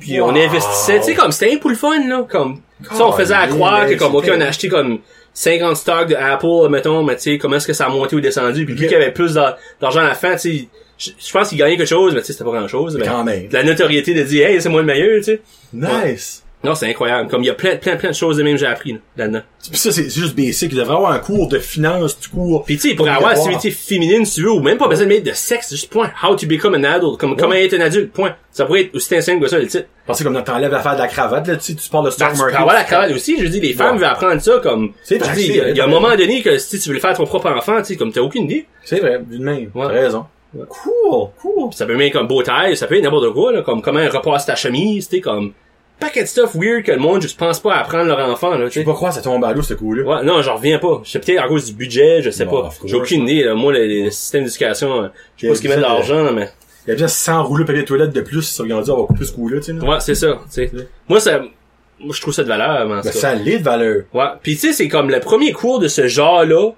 Puis 0.00 0.18
Wow. 0.20 0.28
on 0.30 0.34
investissait, 0.36 0.98
tu 1.00 1.04
sais, 1.06 1.14
comme, 1.14 1.32
c'était 1.32 1.54
un 1.54 1.58
pour 1.58 1.70
le 1.70 1.76
fun, 1.76 2.06
là, 2.08 2.22
comme, 2.30 2.60
ça, 2.92 3.06
on 3.06 3.12
faisait 3.12 3.34
à 3.34 3.46
croire 3.48 3.86
que, 3.86 3.94
comme, 3.94 4.14
ok, 4.14 4.30
on 4.34 4.40
a 4.40 4.46
acheté 4.46 4.68
comme 4.68 5.00
50 5.34 5.76
stocks 5.76 6.08
de 6.08 6.14
Apple, 6.14 6.68
mettons, 6.70 7.02
mais 7.02 7.16
tu 7.16 7.22
sais, 7.22 7.38
comment 7.38 7.56
est-ce 7.56 7.66
que 7.66 7.72
ça 7.72 7.86
a 7.86 7.88
monté 7.88 8.14
ou 8.16 8.20
descendu, 8.20 8.64
puis 8.64 8.74
lui 8.74 8.86
qui 8.86 8.94
avait 8.94 9.10
plus 9.12 9.34
d'ar- 9.34 9.56
d'argent 9.80 10.00
à 10.00 10.04
la 10.08 10.14
fin, 10.14 10.32
tu 10.36 10.38
sais, 10.58 10.68
je 10.98 11.10
je 11.18 11.32
pense 11.32 11.48
qu'il 11.50 11.58
gagnait 11.58 11.76
quelque 11.76 11.88
chose, 11.88 12.14
mais 12.14 12.20
tu 12.20 12.26
sais, 12.26 12.32
c'était 12.32 12.44
pas 12.44 12.52
grand 12.58 12.68
chose, 12.68 12.96
mais 12.98 13.06
Quand 13.06 13.24
même. 13.24 13.48
de 13.48 13.52
la 13.52 13.62
notoriété 13.64 14.14
de 14.14 14.22
dire, 14.22 14.46
hey, 14.48 14.60
c'est 14.60 14.68
moi 14.68 14.80
le 14.80 14.86
meilleur, 14.86 15.16
tu 15.18 15.24
sais. 15.24 15.40
Nice. 15.72 16.42
Non, 16.64 16.74
c'est 16.74 16.88
incroyable. 16.88 17.28
Comme, 17.28 17.42
il 17.44 17.46
y 17.46 17.50
a 17.50 17.54
plein, 17.54 17.76
plein, 17.76 17.94
plein 17.96 18.08
de 18.10 18.14
choses 18.14 18.38
de 18.38 18.42
même 18.42 18.54
que 18.54 18.60
j'ai 18.60 18.66
appris, 18.66 18.92
là, 18.94 18.98
là-dedans. 19.18 19.42
Puis 19.70 19.78
ça, 19.78 19.92
c'est 19.92 20.08
juste 20.10 20.34
basic. 20.34 20.72
Il 20.72 20.78
devrait 20.78 20.96
avoir 20.96 21.12
un 21.12 21.18
cours 21.18 21.46
de 21.48 21.58
finance, 21.60 22.18
du 22.18 22.28
cours. 22.28 22.64
Puis 22.64 22.74
tu 22.76 22.80
sais, 22.82 22.88
il 22.88 22.96
pourrait 22.96 23.10
avoir 23.10 23.30
la 23.32 23.36
civilité 23.36 23.70
féminine, 23.70 24.24
si 24.24 24.36
tu 24.36 24.42
veux, 24.42 24.50
ou 24.50 24.60
même 24.60 24.78
pas 24.78 24.88
besoin 24.88 25.04
de 25.04 25.10
mettre 25.10 25.24
de 25.24 25.32
sexe, 25.32 25.70
juste 25.70 25.90
point. 25.90 26.10
How 26.24 26.34
to 26.34 26.46
become 26.46 26.74
an 26.74 26.82
adult. 26.82 27.20
Comme, 27.20 27.36
comment 27.36 27.52
être 27.52 27.74
un 27.74 27.80
adulte, 27.82 28.10
point. 28.10 28.34
Ça 28.50 28.64
pourrait 28.64 28.80
être 28.84 28.94
aussi 28.96 29.22
simple 29.22 29.42
que 29.42 29.48
ça, 29.48 29.58
le 29.58 29.66
titre. 29.68 29.84
Parce 30.06 30.18
que 30.18 30.24
comme 30.24 30.42
t'enlèves 30.42 30.72
l'affaire 30.72 30.94
de 30.94 31.00
la 31.02 31.08
cravate, 31.08 31.46
là, 31.46 31.56
tu 31.56 31.62
sais, 31.62 31.74
tu 31.74 31.88
parles 31.88 32.06
de 32.06 32.10
Ben, 32.10 32.14
stock 32.14 32.28
tu 32.30 32.34
peux 32.34 32.40
market. 32.40 32.60
avoir 32.60 32.74
la 32.74 32.84
cravate 32.84 33.12
aussi, 33.12 33.36
je 33.40 33.46
dis, 33.46 33.60
les 33.60 33.74
femmes 33.74 33.92
Ouais. 33.92 33.98
veulent 34.00 34.08
apprendre 34.08 34.40
ça 34.40 34.58
comme, 34.60 34.92
C'est 35.04 35.20
il 35.36 35.76
y 35.76 35.80
a- 35.80 35.84
un 35.84 35.88
moment 35.88 36.16
donné 36.16 36.42
que 36.42 36.56
si 36.58 36.80
tu 36.80 36.88
veux 36.88 36.94
le 36.94 37.00
faire 37.00 37.10
à 37.10 37.14
ton 37.14 37.26
propre 37.26 37.50
enfant, 37.50 37.78
tu 37.78 37.84
sais, 37.84 37.96
comme 37.96 38.12
t'as 38.12 38.22
aucune 38.22 38.44
idée. 38.44 38.66
C'est 38.82 38.98
vrai, 38.98 39.20
d'une 39.24 39.42
main. 39.44 39.58
Ouais. 39.74 39.86
T'as 39.86 39.88
raison. 39.88 40.24
Cool, 40.64 41.28
cool. 41.40 41.72
Ça 41.72 41.86
peut 41.86 41.96
même 41.96 42.10
comme 42.10 42.26
beau 42.26 42.42
taille, 42.42 42.76
ça 42.76 42.86
peut 42.86 42.96
être 42.96 43.04
n'importe 43.04 43.32
quoi, 43.32 43.52
là, 43.52 43.62
comme 43.62 43.82
comment 43.82 44.00
repasser 44.08 44.46
ta 44.46 44.56
chemise, 44.56 45.08
tu 45.08 45.16
sais, 45.16 45.20
comme, 45.20 45.52
paquet 46.00 46.22
de 46.22 46.26
stuff 46.28 46.54
weird 46.54 46.82
que 46.84 46.92
le 46.92 46.98
monde 46.98 47.22
juste 47.22 47.38
pense 47.38 47.58
pas 47.60 47.74
à 47.74 47.80
apprendre 47.80 48.06
leur 48.06 48.18
enfant, 48.28 48.50
là, 48.50 48.64
tu 48.64 48.64
Je 48.66 48.70
sais. 48.74 48.80
peux 48.80 48.90
pas 48.90 48.94
croire 48.96 49.10
que 49.12 49.16
ça 49.16 49.22
tombe 49.22 49.44
à 49.44 49.52
l'eau, 49.52 49.62
ce 49.62 49.74
coup-là. 49.74 50.02
Ouais, 50.02 50.24
non, 50.24 50.42
j'en 50.42 50.56
reviens 50.56 50.78
pas. 50.78 51.00
Sais 51.04 51.18
peut-être 51.18 51.42
à 51.42 51.48
cause 51.48 51.66
du 51.66 51.72
budget, 51.72 52.22
je 52.22 52.30
sais 52.30 52.44
Bon, 52.44 52.62
pas. 52.62 52.70
J'ai 52.84 52.96
aucune 52.96 53.22
idée, 53.28 53.44
là. 53.44 53.54
Moi, 53.54 53.72
le, 53.72 54.04
le 54.04 54.10
système 54.10 54.44
d'éducation, 54.44 55.04
euh, 55.04 55.08
je 55.36 55.42
sais 55.42 55.48
pas 55.48 55.54
ce 55.54 55.60
qu'ils 55.60 55.70
mettent 55.70 55.78
de 55.78 55.84
l'argent, 55.84 56.22
là, 56.22 56.32
mais. 56.32 56.50
Il 56.86 56.90
y 56.90 56.92
a 56.92 56.96
bien 56.96 57.08
100 57.08 57.42
rouleaux 57.42 57.64
de 57.64 57.66
papier 57.66 57.82
de 57.82 57.86
toilette 57.86 58.12
de 58.12 58.20
plus, 58.20 58.42
ça 58.42 58.62
dire, 58.62 58.76
on 58.76 58.82
va 58.82 59.06
couper 59.06 59.24
ce 59.24 59.32
coup-là, 59.32 59.56
tu 59.58 59.64
sais. 59.64 59.72
là. 59.72 59.84
Ouais, 59.84 59.96
c'est 60.00 60.14
ça. 60.14 60.38
Moi, 61.08 61.18
ça, 61.18 61.40
moi, 61.98 62.14
je 62.14 62.20
trouve 62.20 62.32
ça 62.34 62.44
de 62.44 62.48
valeur, 62.48 62.86
en 62.86 63.00
Ben, 63.00 63.02
ça 63.02 63.34
l'est 63.34 63.58
de 63.58 63.64
valeur. 63.64 64.02
Ouais. 64.14 64.26
Puis 64.42 64.54
tu 64.54 64.60
sais, 64.68 64.72
c'est 64.72 64.86
comme 64.88 65.10
le 65.10 65.18
premier 65.18 65.52
cours 65.52 65.78
de 65.80 65.88
ce 65.88 66.06
genre-là 66.06 66.70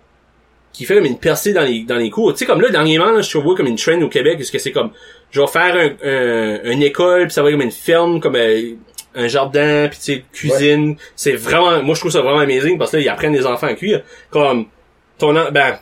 qui 0.72 0.84
fait 0.84 0.94
comme 0.94 1.06
une 1.06 1.18
percée 1.18 1.52
dans 1.52 1.62
les 1.62 1.82
dans 1.84 1.96
les 1.96 2.10
cours. 2.10 2.32
Tu 2.32 2.38
sais, 2.40 2.46
comme 2.46 2.60
là, 2.60 2.68
dernièrement, 2.70 3.10
là, 3.12 3.20
je 3.20 3.30
trouve 3.38 3.54
comme 3.56 3.66
une 3.66 3.76
trend 3.76 4.00
au 4.02 4.08
Québec, 4.08 4.36
parce 4.38 4.50
que 4.50 4.58
c'est 4.58 4.72
comme, 4.72 4.90
je 5.30 5.40
vais 5.40 5.46
faire 5.46 5.74
un, 5.74 6.08
un- 6.08 6.70
une 6.72 6.82
école, 6.82 7.22
puis 7.24 7.32
ça 7.32 7.42
va 7.42 7.48
être 7.48 7.54
comme 7.56 7.62
une 7.64 7.70
ferme, 7.72 8.20
comme 8.20 8.36
euh, 8.36 8.74
un 9.14 9.26
jardin, 9.28 9.88
puis 9.90 9.98
tu 9.98 10.04
sais, 10.14 10.24
cuisine. 10.32 10.96
C'est 11.16 11.32
vraiment, 11.32 11.82
moi 11.82 11.94
je 11.94 12.00
trouve 12.00 12.12
ça 12.12 12.20
vraiment 12.20 12.40
amazing, 12.40 12.78
parce 12.78 12.92
que 12.92 12.98
là, 12.98 13.02
ils 13.02 13.08
apprennent 13.08 13.32
les 13.34 13.46
enfants 13.46 13.66
à 13.66 13.74
cuire. 13.74 14.02
Comme, 14.30 14.66
ton, 15.18 15.34
en- 15.36 15.50
ben, 15.50 15.78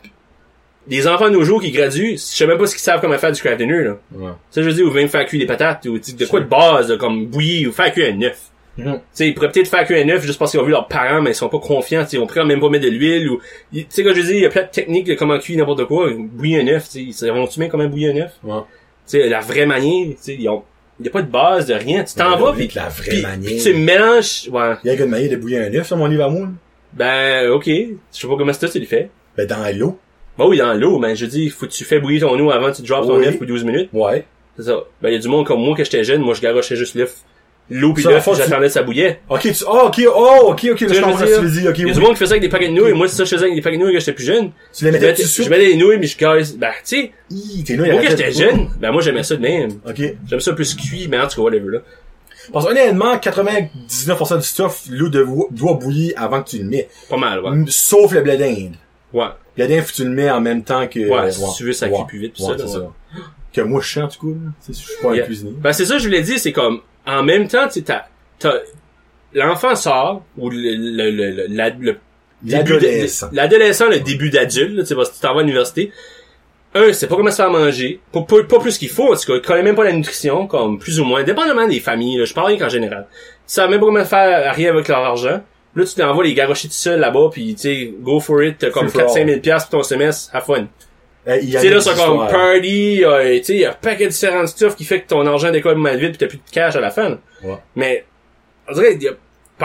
les 0.88 1.06
enfants 1.08 1.26
de 1.28 1.34
nos 1.34 1.42
jours 1.42 1.60
qui 1.60 1.72
graduent, 1.72 2.12
je 2.12 2.16
sais 2.16 2.46
même 2.46 2.58
pas 2.58 2.66
ce 2.66 2.72
qu'ils 2.74 2.80
savent 2.82 3.00
comment 3.00 3.18
faire 3.18 3.32
du 3.32 3.40
craft 3.40 3.58
dinner, 3.58 3.82
là. 3.82 3.98
Ouais. 4.14 4.30
Ça, 4.50 4.62
je 4.62 4.68
veux 4.68 4.72
dire, 4.72 4.86
ou 4.86 4.90
même 4.92 5.08
faire 5.08 5.26
cuire 5.26 5.40
des 5.40 5.46
patates, 5.46 5.84
ou 5.86 5.98
tu 5.98 6.12
sais, 6.12 6.16
de 6.16 6.24
quoi 6.26 6.40
de 6.40 6.46
base, 6.46 6.90
là, 6.90 6.96
comme 6.96 7.26
bouillir, 7.26 7.68
ou 7.68 7.72
faire 7.72 7.92
cuire 7.92 8.14
un 8.14 8.22
œuf. 8.22 8.38
Mhm. 8.78 9.00
Ils 9.20 9.34
pourraient 9.34 9.50
peut-être 9.50 9.68
faire 9.68 9.84
cuire 9.86 10.04
un 10.04 10.08
œuf 10.10 10.22
juste 10.24 10.38
parce 10.38 10.50
qu'ils 10.50 10.60
ont 10.60 10.64
vu 10.64 10.70
leurs 10.72 10.86
parents, 10.88 11.22
mais 11.22 11.30
ils 11.30 11.34
sont 11.34 11.48
pas 11.48 11.58
confiants, 11.58 12.04
tu 12.04 12.10
sais, 12.10 12.16
ils 12.18 12.26
pourrait 12.26 12.44
même 12.44 12.60
pas 12.60 12.68
mettre 12.68 12.84
de 12.84 12.90
l'huile, 12.90 13.30
ou, 13.30 13.40
tu 13.72 13.86
sais, 13.88 14.04
quand 14.04 14.12
je 14.14 14.20
dis, 14.20 14.32
il 14.34 14.40
y 14.40 14.46
a 14.46 14.50
plein 14.50 14.62
de 14.64 14.68
techniques 14.68 15.06
de 15.06 15.14
comment 15.14 15.38
cuire 15.38 15.58
n'importe 15.58 15.84
quoi, 15.86 16.10
bouillir 16.14 16.62
un 16.62 16.68
œuf, 16.68 16.86
ils 16.94 17.14
savent-tu 17.14 17.60
même 17.60 17.68
comment 17.70 17.86
bouillir 17.86 18.14
un 18.14 18.18
œuf? 18.26 18.32
Ouais. 18.44 18.60
Tu 18.60 19.18
sais, 19.20 19.28
la 19.28 19.40
vraie 19.40 19.66
manière, 19.66 20.08
tu 20.08 20.16
sais, 20.20 20.36
ils 20.38 20.48
ont, 20.48 20.62
il 21.00 21.06
y 21.06 21.08
a 21.08 21.12
pas 21.12 21.22
de 21.22 21.30
base 21.30 21.66
de 21.66 21.74
rien, 21.74 22.04
tu 22.04 22.14
t'en 22.14 22.36
vas, 22.36 22.52
que 22.52 22.74
la 22.76 22.88
vraie 22.88 23.10
pis- 23.10 23.22
manière. 23.22 23.48
pis 23.50 23.62
tu 23.62 23.72
mélanges, 23.74 24.48
ouais, 24.50 24.74
Il 24.84 24.88
y 24.88 24.90
a 24.90 24.94
une 25.02 25.06
manière 25.10 25.30
de 25.30 25.36
bouillir 25.36 25.62
un 25.62 25.74
œuf, 25.74 25.86
sur 25.86 25.96
mon 25.96 26.06
livre 26.06 26.24
à 26.24 26.28
moi. 26.28 26.40
là? 26.42 26.48
ben, 26.92 27.50
ok, 27.50 27.66
je 27.66 27.86
sais 28.10 28.26
pas 28.28 28.36
comment 28.36 28.52
c'est 28.52 28.66
ça, 28.66 28.72
tu 28.72 28.78
le 28.80 28.86
fais. 28.86 29.08
Ben, 29.36 29.46
dans 29.46 29.76
l'eau. 29.76 29.98
Bah 30.38 30.44
oui, 30.46 30.58
dans 30.58 30.74
l'eau, 30.74 30.98
mais 30.98 31.16
je 31.16 31.24
dis, 31.26 31.48
faut 31.48 31.66
que 31.66 31.72
tu 31.72 31.84
fais 31.84 31.98
bouillir 31.98 32.28
ton 32.28 32.38
eau 32.38 32.50
avant 32.50 32.70
que 32.70 32.76
tu 32.76 32.82
drops 32.82 33.06
ton 33.06 33.22
œuf 33.22 33.38
pour 33.38 33.46
12 33.46 33.64
minutes. 33.64 33.88
Ouais. 33.92 34.24
C'est 34.56 34.64
ça. 34.64 34.80
Ben, 35.02 35.08
il 35.10 35.12
y 35.12 35.16
a 35.16 35.18
du 35.18 35.28
monde 35.28 35.46
comme 35.46 35.60
moi, 35.62 35.74
que 35.76 35.84
j'étais 35.84 36.04
jeune, 36.04 36.20
moi, 36.22 36.34
je 36.34 36.40
garochais 36.42 36.76
juste 36.76 36.94
l'œuf. 36.94 37.16
L'eau 37.68 37.92
pis 37.92 38.02
l'œuf, 38.04 38.28
j'attendais 38.36 38.68
ça 38.68 38.82
bouillait. 38.82 39.20
Ok, 39.28 39.42
tu, 39.42 39.64
oh, 39.66 39.82
ok, 39.86 40.02
oh, 40.06 40.50
ok, 40.50 40.68
ok, 40.72 40.78
je 40.88 41.00
comprends 41.00 41.18
ce 41.18 41.24
que 41.24 41.60
tu 41.60 41.68
ok, 41.68 41.78
Il 41.78 41.88
y 41.88 41.90
a 41.90 41.94
du 41.94 42.00
monde 42.00 42.12
qui 42.12 42.18
fait 42.18 42.26
ça 42.26 42.32
avec 42.32 42.42
des 42.42 42.48
paquets 42.48 42.68
de 42.68 42.74
nouilles, 42.74 42.92
moi, 42.92 43.08
c'est 43.08 43.16
ça, 43.16 43.24
je 43.24 43.30
faisais 43.30 43.44
avec 43.44 43.56
des 43.56 43.60
paquets 43.60 43.76
de 43.76 43.82
nouilles 43.82 43.92
quand 43.92 43.98
j'étais 43.98 44.12
plus 44.12 44.24
jeune. 44.24 44.50
Tu 44.72 44.84
les 44.84 44.92
mettais 44.92 45.06
mettais, 45.06 45.22
tout 45.22 45.28
de 45.28 45.44
je 45.44 45.50
mettais 45.50 45.66
des 45.66 45.76
nouilles, 45.76 45.98
mais 45.98 46.06
je 46.06 46.16
gaze, 46.16 46.56
ben, 46.56 46.70
tu 46.84 47.10
sais, 47.28 47.76
moi, 47.76 47.88
quand 47.88 48.08
j'étais 48.08 48.32
jeune, 48.32 48.68
ben, 48.80 48.92
moi, 48.92 49.02
j'aimais 49.02 49.24
ça 49.24 49.34
de 49.34 49.42
même. 49.42 49.70
Ok. 49.86 50.00
J'aime 50.28 50.40
ça 50.40 50.52
plus 50.52 50.74
cuit, 50.74 51.08
mais 51.08 51.18
en 51.18 51.26
tout 51.26 51.36
cas, 51.36 51.42
whatever, 51.42 51.72
là. 51.72 51.78
Parce 52.52 52.64
que 52.64 52.70
honnêtement, 52.70 53.16
99% 53.16 54.36
du 54.38 54.44
stuff, 54.44 54.84
l'eau 54.88 55.08
doit, 55.08 55.74
bouillir 55.74 56.14
avant 56.16 56.42
que 56.42 56.50
tu 56.50 56.58
le 56.58 56.64
mets. 56.64 56.88
Pas 57.08 57.16
mal, 57.16 57.40
ouais. 57.40 57.64
Sauf 57.68 58.12
le 58.12 58.22
blé 58.22 58.36
d'Inde. 58.36 58.76
Ouais. 59.12 59.26
Le 59.56 59.66
blé 59.66 59.74
d'Inde, 59.74 59.84
faut 59.84 59.90
que 59.90 59.96
tu 59.96 60.04
le 60.04 60.10
mets 60.10 60.30
en 60.30 60.40
même 60.40 60.62
temps 60.62 60.86
que... 60.86 61.00
Ouais, 61.00 61.30
si 61.32 61.42
tu 61.56 61.64
veux, 61.64 61.72
ça 61.72 61.88
cuit 61.88 62.04
plus 62.06 62.20
vite, 62.20 62.34
pis 62.34 62.42
ça, 62.42 62.52
c'est 62.56 62.62
ouais. 62.62 62.68
ça. 62.68 62.92
Que 63.52 63.60
moi, 63.62 63.80
je 63.80 63.86
chante, 63.86 64.12
du 64.12 64.18
coup, 64.18 64.34
là. 64.34 64.50
Je 64.68 64.72
suis 64.72 65.02
pas 65.02 65.12
un 65.12 65.18
cuisinier. 65.18 65.54
Ben, 65.58 65.72
c'est 65.72 65.86
ça, 65.86 65.98
je 65.98 66.04
voulais 66.04 66.22
dire, 66.22 66.38
c'est 66.38 66.52
comme, 66.52 66.80
en 67.06 67.22
même 67.22 67.48
temps, 67.48 67.68
tu 67.68 67.82
sais, 67.84 68.48
l'enfant 69.34 69.74
sort, 69.76 70.22
ou 70.38 70.50
le, 70.50 70.56
le, 70.58 71.10
le, 71.10 71.30
le, 71.30 71.46
la- 71.48 71.92
L'adolescent. 72.44 73.28
L'adolescent, 73.32 73.88
le 73.88 74.00
début 74.00 74.30
d'adulte, 74.30 74.80
tu 74.80 74.86
sais, 74.86 74.94
parce 74.94 75.08
que 75.10 75.14
tu 75.14 75.20
t'en 75.20 75.32
vas 75.34 75.40
à 75.40 75.42
l'université. 75.42 75.90
Un, 76.74 76.92
c'est 76.92 77.06
pas 77.06 77.16
comment 77.16 77.30
se 77.30 77.36
faire 77.36 77.50
manger. 77.50 78.00
Pas, 78.12 78.20
pas, 78.22 78.42
pas 78.44 78.58
plus 78.60 78.76
qu'il 78.76 78.90
faut, 78.90 79.12
en 79.12 79.16
tout 79.16 79.26
cas. 79.26 79.34
Il 79.36 79.40
connaît 79.40 79.62
même 79.62 79.74
pas 79.74 79.84
la 79.84 79.92
nutrition, 79.92 80.46
comme 80.46 80.78
plus 80.78 81.00
ou 81.00 81.04
moins. 81.04 81.22
Dépendamment 81.22 81.66
des 81.66 81.80
familles, 81.80 82.18
là. 82.18 82.24
Je 82.26 82.34
parle 82.34 82.48
rien 82.48 82.58
qu'en 82.58 82.68
général. 82.68 83.06
Ils 83.10 83.52
savent 83.52 83.70
même 83.70 83.80
pas 83.80 83.86
comment 83.86 84.04
faire 84.04 84.54
rien 84.54 84.70
avec 84.74 84.86
leur 84.88 84.98
argent. 84.98 85.40
Là, 85.74 85.84
tu 85.84 85.94
t'envoies 85.94 86.24
les 86.24 86.34
garocher 86.34 86.68
tout 86.68 86.74
seul 86.74 87.00
là-bas, 87.00 87.28
puis 87.32 87.54
tu 87.54 87.62
sais, 87.62 87.94
go 88.00 88.20
for 88.20 88.42
it, 88.42 88.58
t'as 88.58 88.70
comme 88.70 88.88
Free 88.88 89.00
for 89.00 89.14
4-5 89.16 89.20
all. 89.22 89.28
000 89.28 89.40
piastres 89.40 89.70
pour 89.70 89.80
ton 89.80 89.84
semestre, 89.84 90.34
have 90.34 90.44
fun. 90.44 90.66
Y 91.26 91.50
Tu 91.52 91.58
sais, 91.58 91.68
là, 91.70 91.80
c'est 91.80 91.94
comme 91.96 92.18
party, 92.28 93.04
euh, 93.04 93.36
tu 93.38 93.44
sais, 93.44 93.52
il 93.54 93.60
y 93.60 93.64
a 93.64 93.70
un 93.70 93.74
paquet 93.74 94.04
de 94.06 94.10
différents 94.10 94.46
stuff 94.46 94.76
qui 94.76 94.84
fait 94.84 95.00
que 95.00 95.08
ton 95.08 95.26
argent 95.26 95.50
décolle 95.50 95.76
mal 95.76 95.98
vite 95.98 96.12
pis 96.12 96.18
t'as 96.18 96.26
plus 96.28 96.38
de 96.38 96.42
cash 96.52 96.76
à 96.76 96.80
la 96.80 96.90
fin. 96.90 97.18
Ouais. 97.42 97.56
Mais, 97.74 98.04
on 98.68 98.72
dirait, 98.74 98.94
y 98.94 99.08
a- 99.08 99.12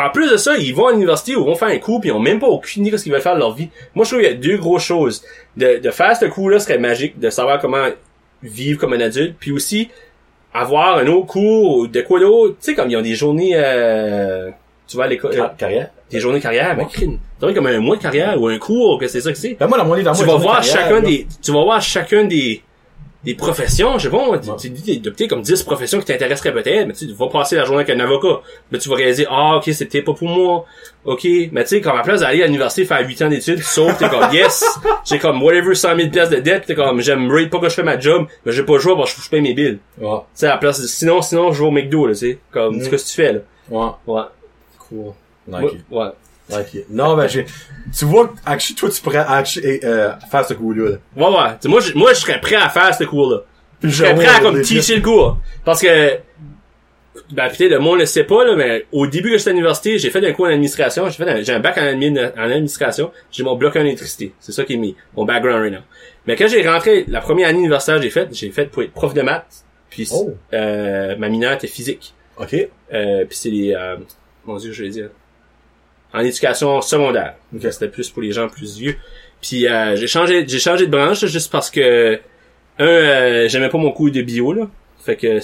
en 0.03 0.09
plus 0.09 0.31
de 0.31 0.37
ça, 0.37 0.55
ils 0.57 0.73
vont 0.73 0.87
à 0.87 0.91
l'université 0.93 1.35
ou 1.35 1.43
vont 1.45 1.55
faire 1.55 1.67
un 1.67 1.77
coup 1.77 1.99
pis 1.99 2.07
ils 2.07 2.11
ont 2.13 2.19
même 2.19 2.39
pas 2.39 2.47
aucune 2.47 2.83
idée 2.83 2.91
de 2.91 2.97
ce 2.97 3.03
qu'ils 3.03 3.11
veulent 3.11 3.21
faire 3.21 3.35
de 3.35 3.39
leur 3.39 3.53
vie. 3.53 3.69
Moi, 3.93 4.05
je 4.05 4.09
trouve 4.11 4.21
qu'il 4.21 4.31
y 4.31 4.33
a 4.33 4.37
deux 4.37 4.57
grosses 4.57 4.85
choses. 4.85 5.23
De, 5.57 5.77
de 5.79 5.91
faire 5.91 6.15
ce 6.15 6.25
coup-là 6.25 6.59
serait 6.59 6.77
magique, 6.79 7.19
de 7.19 7.29
savoir 7.29 7.59
comment 7.59 7.85
vivre 8.41 8.79
comme 8.79 8.93
un 8.93 9.01
adulte, 9.01 9.35
puis 9.39 9.51
aussi 9.51 9.89
avoir 10.53 10.97
un 10.97 11.07
autre 11.07 11.27
cours 11.27 11.77
ou 11.77 11.87
de 11.87 12.01
quoi 12.01 12.19
d'autre. 12.19 12.55
Tu 12.59 12.71
sais, 12.71 12.73
comme 12.73 12.89
ils 12.89 12.97
ont 12.97 13.01
des 13.01 13.15
journées, 13.15 13.51
euh, 13.55 14.49
tu 14.87 14.97
vas 14.97 15.03
à 15.03 15.07
l'école, 15.07 15.31
euh, 15.33 15.35
Car- 15.37 15.57
Carrière? 15.57 15.89
Des 16.11 16.19
journées 16.19 16.39
de 16.39 16.43
carrière, 16.43 16.75
mais. 16.77 16.85
C'est 16.93 17.07
vrai 17.45 17.53
comme 17.53 17.67
un 17.67 17.79
mois 17.79 17.95
de 17.97 18.01
carrière 18.01 18.39
ou 18.41 18.47
un 18.47 18.57
cours, 18.57 18.99
que 18.99 19.07
c'est 19.07 19.21
ça 19.21 19.31
que 19.31 19.37
c'est 19.37 19.55
Ben, 19.59 19.67
moi, 19.67 19.77
dans 19.77 19.85
mon 19.85 19.93
livre, 19.95 20.11
tu 20.15 20.23
moi, 20.25 20.35
vas 20.35 20.39
voir 20.41 20.55
carrière, 20.61 20.75
chacun 20.75 20.95
là. 20.95 21.01
des 21.01 21.27
tu 21.41 21.51
vas 21.51 21.63
voir 21.63 21.81
chacun 21.81 22.23
des 22.25 22.61
des 23.23 23.35
professions, 23.35 23.99
je 23.99 24.09
sais 24.09 24.09
pas, 24.09 24.39
tu- 24.39 24.49
tu 24.59 24.69
dis 24.71 24.99
d'opter 24.99 25.27
comme 25.27 25.43
10 25.43 25.61
professions 25.61 25.99
qui 25.99 26.05
t'intéresseraient 26.05 26.53
peut-être, 26.53 26.87
mais 26.87 26.93
tu 26.93 27.05
tu 27.05 27.13
vas 27.13 27.27
passer 27.27 27.55
la 27.55 27.65
journée 27.65 27.83
avec 27.83 27.95
un 27.95 27.99
avocat. 27.99 28.41
Mais 28.71 28.79
tu 28.79 28.89
vas 28.89 28.95
réaliser, 28.95 29.27
ah, 29.29 29.57
ok, 29.57 29.69
c'était 29.73 30.01
pas 30.01 30.13
pour 30.13 30.27
moi. 30.27 30.65
Ok. 31.05 31.23
Mais 31.51 31.61
tu 31.61 31.67
sais, 31.69 31.81
comme 31.81 31.93
à 31.93 31.97
la 31.97 32.01
place 32.01 32.21
d'aller 32.21 32.41
à 32.41 32.47
l'université 32.47 32.83
faire 32.83 33.07
8 33.07 33.21
ans 33.21 33.29
d'études, 33.29 33.57
tu 33.57 33.63
sauves, 33.63 33.95
t'es 33.95 34.09
comme, 34.09 34.25
yes, 34.33 34.65
j'ai 35.05 35.19
comme 35.19 35.39
whatever 35.43 35.75
100 35.75 35.95
000 35.97 36.09
pièces 36.09 36.31
de 36.31 36.37
dette, 36.37 36.65
t'es 36.65 36.73
comme, 36.73 36.99
j'aime 37.01 37.31
rate 37.31 37.51
pas 37.51 37.59
que 37.59 37.69
je 37.69 37.75
fais 37.75 37.83
ma 37.83 37.99
job, 37.99 38.25
mais 38.43 38.51
j'ai 38.53 38.63
pas 38.63 38.73
le 38.73 38.79
choix 38.79 38.97
parce 38.97 39.13
que 39.13 39.21
je 39.21 39.29
paye 39.29 39.41
mes 39.41 39.53
billes. 39.53 39.77
Tu 39.99 40.03
Ouais. 40.03 40.17
sais, 40.33 40.47
à 40.47 40.53
la 40.53 40.57
place, 40.57 40.81
de- 40.81 40.87
sinon, 40.87 41.21
sinon, 41.21 41.51
je 41.51 41.61
vais 41.61 41.67
au 41.67 41.71
McDo, 41.71 42.07
là, 42.07 42.13
tu 42.13 42.19
sais. 42.21 42.39
Comme, 42.49 42.77
Mm. 42.77 42.81
ce 42.85 42.89
que 42.89 42.95
tu 42.95 43.15
fais, 43.15 43.33
là. 43.33 43.39
Ouais. 43.69 43.89
Ouais. 44.07 44.21
Cool. 44.79 45.13
Ouais. 45.47 45.63
Ok. 45.63 45.73
ouais. 45.91 46.07
Ok. 46.53 46.83
Non, 46.89 47.15
ben, 47.15 47.27
j'ai, 47.27 47.45
tu 47.97 48.05
vois, 48.05 48.33
actually, 48.45 48.75
toi, 48.75 48.89
tu 48.89 49.01
pourrais, 49.01 49.19
actually, 49.25 49.79
euh, 49.83 50.11
faire 50.29 50.45
ce 50.45 50.53
coup-là, 50.53 50.89
là. 50.91 50.97
Ouais, 51.15 51.37
ouais. 51.37 51.69
Moi, 51.69 51.79
je, 51.79 51.93
moi, 51.93 52.13
je 52.13 52.19
serais 52.19 52.41
prêt 52.41 52.55
à 52.57 52.67
faire 52.69 52.93
ce 52.93 53.03
cours-là. 53.05 53.39
Puis 53.79 53.89
Je 53.91 53.97
serais 54.03 54.13
prêt 54.15 54.25
à 54.27 54.39
comme 54.41 54.61
teacher 54.61 54.95
le 54.97 55.01
cours. 55.01 55.37
Parce 55.63 55.81
que, 55.81 56.17
ben, 57.31 57.49
peut-être 57.49 57.71
le 57.71 57.79
monde 57.79 57.99
le 57.99 58.05
sait 58.05 58.25
pas, 58.25 58.43
là, 58.43 58.55
mais 58.55 58.85
au 58.91 59.07
début 59.07 59.31
que 59.31 59.37
j'étais 59.37 59.49
à 59.49 59.53
l'université, 59.53 59.97
j'ai 59.97 60.09
fait 60.09 60.25
un 60.25 60.33
cours 60.33 60.45
en 60.45 60.49
administration, 60.49 61.07
j'ai 61.09 61.15
fait 61.23 61.29
un, 61.29 61.41
j'ai 61.41 61.53
un 61.53 61.59
bac 61.59 61.77
en, 61.77 61.81
admin- 61.81 62.31
en 62.37 62.43
administration, 62.51 63.11
j'ai 63.31 63.43
mon 63.43 63.55
bloc 63.55 63.75
en 63.77 63.81
électricité. 63.81 64.33
C'est 64.39 64.51
ça 64.51 64.63
qui 64.65 64.73
est 64.73 64.77
mis, 64.77 64.95
mon 65.15 65.23
background 65.25 65.61
right 65.61 65.73
now. 65.73 65.79
Mais 66.27 66.35
quand 66.35 66.47
j'ai 66.47 66.67
rentré, 66.67 67.05
la 67.07 67.21
première 67.21 67.47
année 67.49 67.59
universitaire 67.59 67.95
que 67.97 68.01
j'ai 68.03 68.09
faite, 68.09 68.29
j'ai 68.33 68.51
fait 68.51 68.65
pour 68.65 68.83
être 68.83 68.91
prof 68.91 69.13
de 69.13 69.21
maths, 69.21 69.63
puis, 69.89 70.07
Oh. 70.13 70.31
euh, 70.53 71.15
ma 71.17 71.29
mineure 71.29 71.53
était 71.53 71.67
physique. 71.67 72.13
Ok. 72.37 72.53
Euh, 72.93 73.25
puis 73.25 73.37
c'est 73.37 73.49
les, 73.49 73.73
euh, 73.73 73.97
mon 74.45 74.57
dieu, 74.57 74.71
je 74.71 74.83
vais 74.83 74.89
dire, 74.89 75.09
en 76.13 76.19
éducation 76.19 76.81
secondaire. 76.81 77.35
Ok. 77.55 77.61
C'était 77.71 77.87
plus 77.87 78.09
pour 78.09 78.21
les 78.21 78.31
gens 78.31 78.47
plus 78.47 78.77
vieux. 78.77 78.95
Puis 79.41 79.67
euh, 79.67 79.95
j'ai 79.95 80.07
changé, 80.07 80.45
j'ai 80.47 80.59
changé 80.59 80.85
de 80.85 80.91
branche 80.91 81.25
juste 81.25 81.51
parce 81.51 81.69
que 81.71 82.19
un, 82.79 82.85
euh, 82.85 83.47
j'aimais 83.49 83.69
pas 83.69 83.77
mon 83.77 83.91
cours 83.91 84.11
de 84.11 84.21
bio 84.21 84.53
là. 84.53 84.67
Fait 85.03 85.15
que, 85.15 85.39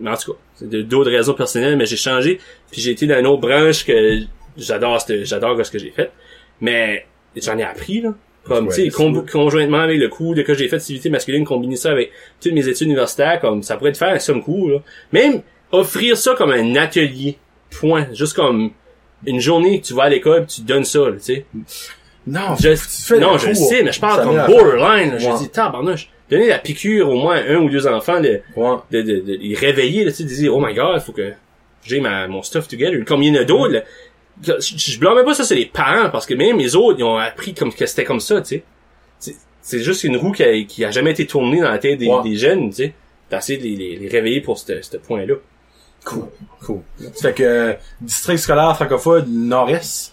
mais 0.00 0.10
en 0.10 0.16
tout 0.16 0.32
cas, 0.32 0.38
c'est 0.54 0.68
de- 0.68 0.82
d'autres 0.82 1.10
raisons 1.10 1.34
personnelles, 1.34 1.76
mais 1.76 1.86
j'ai 1.86 1.96
changé. 1.96 2.38
Puis 2.70 2.80
j'ai 2.80 2.92
été 2.92 3.06
dans 3.06 3.18
une 3.18 3.26
autre 3.26 3.42
branche 3.42 3.84
que 3.84 4.20
j'adore, 4.56 4.98
j'adore 5.24 5.64
ce 5.64 5.70
que 5.70 5.78
j'ai 5.78 5.90
fait. 5.90 6.10
Mais 6.60 7.04
j'en 7.36 7.58
ai 7.58 7.62
appris 7.64 8.00
là. 8.00 8.14
Comme, 8.44 8.66
Ouais, 8.68 8.74
tu 8.74 8.84
sais, 8.84 8.88
con- 8.90 9.24
conjointement 9.30 9.78
avec 9.80 10.00
le 10.00 10.08
cours 10.08 10.34
de 10.34 10.42
que 10.42 10.52
j'ai 10.54 10.66
fait 10.68 10.76
de 10.78 10.82
civilité 10.82 11.10
masculine, 11.10 11.44
combiner 11.44 11.76
ça 11.76 11.92
avec 11.92 12.10
toutes 12.42 12.52
mes 12.52 12.66
études 12.66 12.88
universitaires, 12.88 13.38
comme 13.40 13.62
ça 13.62 13.76
pourrait 13.76 13.92
te 13.92 13.98
faire 13.98 14.08
un 14.14 14.18
somme 14.18 14.42
cours, 14.42 14.68
là. 14.68 14.78
Même 15.12 15.42
offrir 15.70 16.16
ça 16.16 16.34
comme 16.36 16.50
un 16.50 16.74
atelier. 16.74 17.36
Point. 17.70 18.08
Juste 18.12 18.34
comme 18.34 18.72
une 19.26 19.40
journée 19.40 19.80
que 19.80 19.86
tu 19.86 19.94
vas 19.94 20.04
à 20.04 20.08
l'école 20.08 20.46
tu 20.46 20.62
donnes 20.62 20.84
ça, 20.84 21.00
tu 21.12 21.20
sais. 21.20 21.44
Non, 22.26 22.54
Je, 22.60 22.68
tu 22.70 22.76
fais 22.76 23.18
non, 23.18 23.36
je 23.38 23.46
cours. 23.46 23.68
sais, 23.68 23.82
mais 23.82 23.92
je 23.92 24.00
parle 24.00 24.22
comme 24.22 24.36
borderline. 24.46 25.12
là. 25.12 25.18
Je 25.18 25.38
dis, 25.38 25.48
tabarnouche. 25.48 26.08
Donner 26.30 26.48
la 26.48 26.58
piqûre 26.58 27.08
au 27.10 27.16
moins 27.16 27.36
à 27.36 27.42
un 27.52 27.56
ou 27.56 27.68
deux 27.68 27.86
enfants 27.86 28.20
de, 28.20 28.40
Ouais. 28.56 28.76
de, 28.90 29.02
de, 29.02 29.20
de 29.20 29.34
les 29.40 29.54
réveiller, 29.54 30.04
là, 30.04 30.10
tu 30.12 30.18
sais, 30.18 30.22
de 30.24 30.28
dire, 30.28 30.54
oh 30.56 30.64
my 30.64 30.72
god, 30.72 31.00
faut 31.00 31.12
que 31.12 31.32
j'ai 31.84 32.00
ma, 32.00 32.26
mon 32.28 32.42
stuff 32.42 32.68
together. 32.68 33.04
Comme 33.04 33.22
il 33.22 33.34
y 33.34 33.38
en 33.38 33.42
a 33.42 33.44
d'autres, 33.44 33.72
là. 33.72 33.82
Je, 34.42 34.52
je 34.60 34.98
blâme 34.98 35.22
pas 35.24 35.34
ça, 35.34 35.44
c'est 35.44 35.54
les 35.56 35.66
parents, 35.66 36.08
parce 36.10 36.24
que 36.26 36.34
même 36.34 36.58
les 36.58 36.74
autres, 36.74 36.98
ils 36.98 37.04
ont 37.04 37.16
appris 37.18 37.52
comme 37.54 37.72
que 37.72 37.84
c'était 37.86 38.04
comme 38.04 38.20
ça, 38.20 38.40
tu 38.40 38.62
sais. 39.18 39.34
C'est- 39.60 39.78
juste 39.82 40.02
une 40.04 40.16
roue 40.16 40.32
qui 40.32 40.42
a, 40.42 40.62
qui 40.64 40.84
a 40.84 40.90
jamais 40.90 41.10
été 41.12 41.26
tournée 41.26 41.60
dans 41.60 41.70
la 41.70 41.78
tête 41.78 41.98
des, 41.98 42.06
Ouais. 42.08 42.22
des 42.24 42.34
jeunes, 42.36 42.70
tu 42.70 42.76
sais. 42.76 42.94
D'essayer 43.30 43.58
de 43.58 43.62
les, 43.64 43.76
les, 43.76 43.96
les 43.96 44.08
réveiller 44.08 44.40
pour 44.40 44.58
ce 44.58 44.80
ce 44.80 44.96
point-là. 44.96 45.34
Cool. 46.04 46.24
Cool. 46.64 46.80
Ça 47.14 47.28
fait 47.28 47.34
que, 47.34 47.42
euh, 47.42 47.72
district 48.00 48.38
scolaire 48.38 48.74
francophone 48.76 49.24
Nord-Est, 49.28 50.12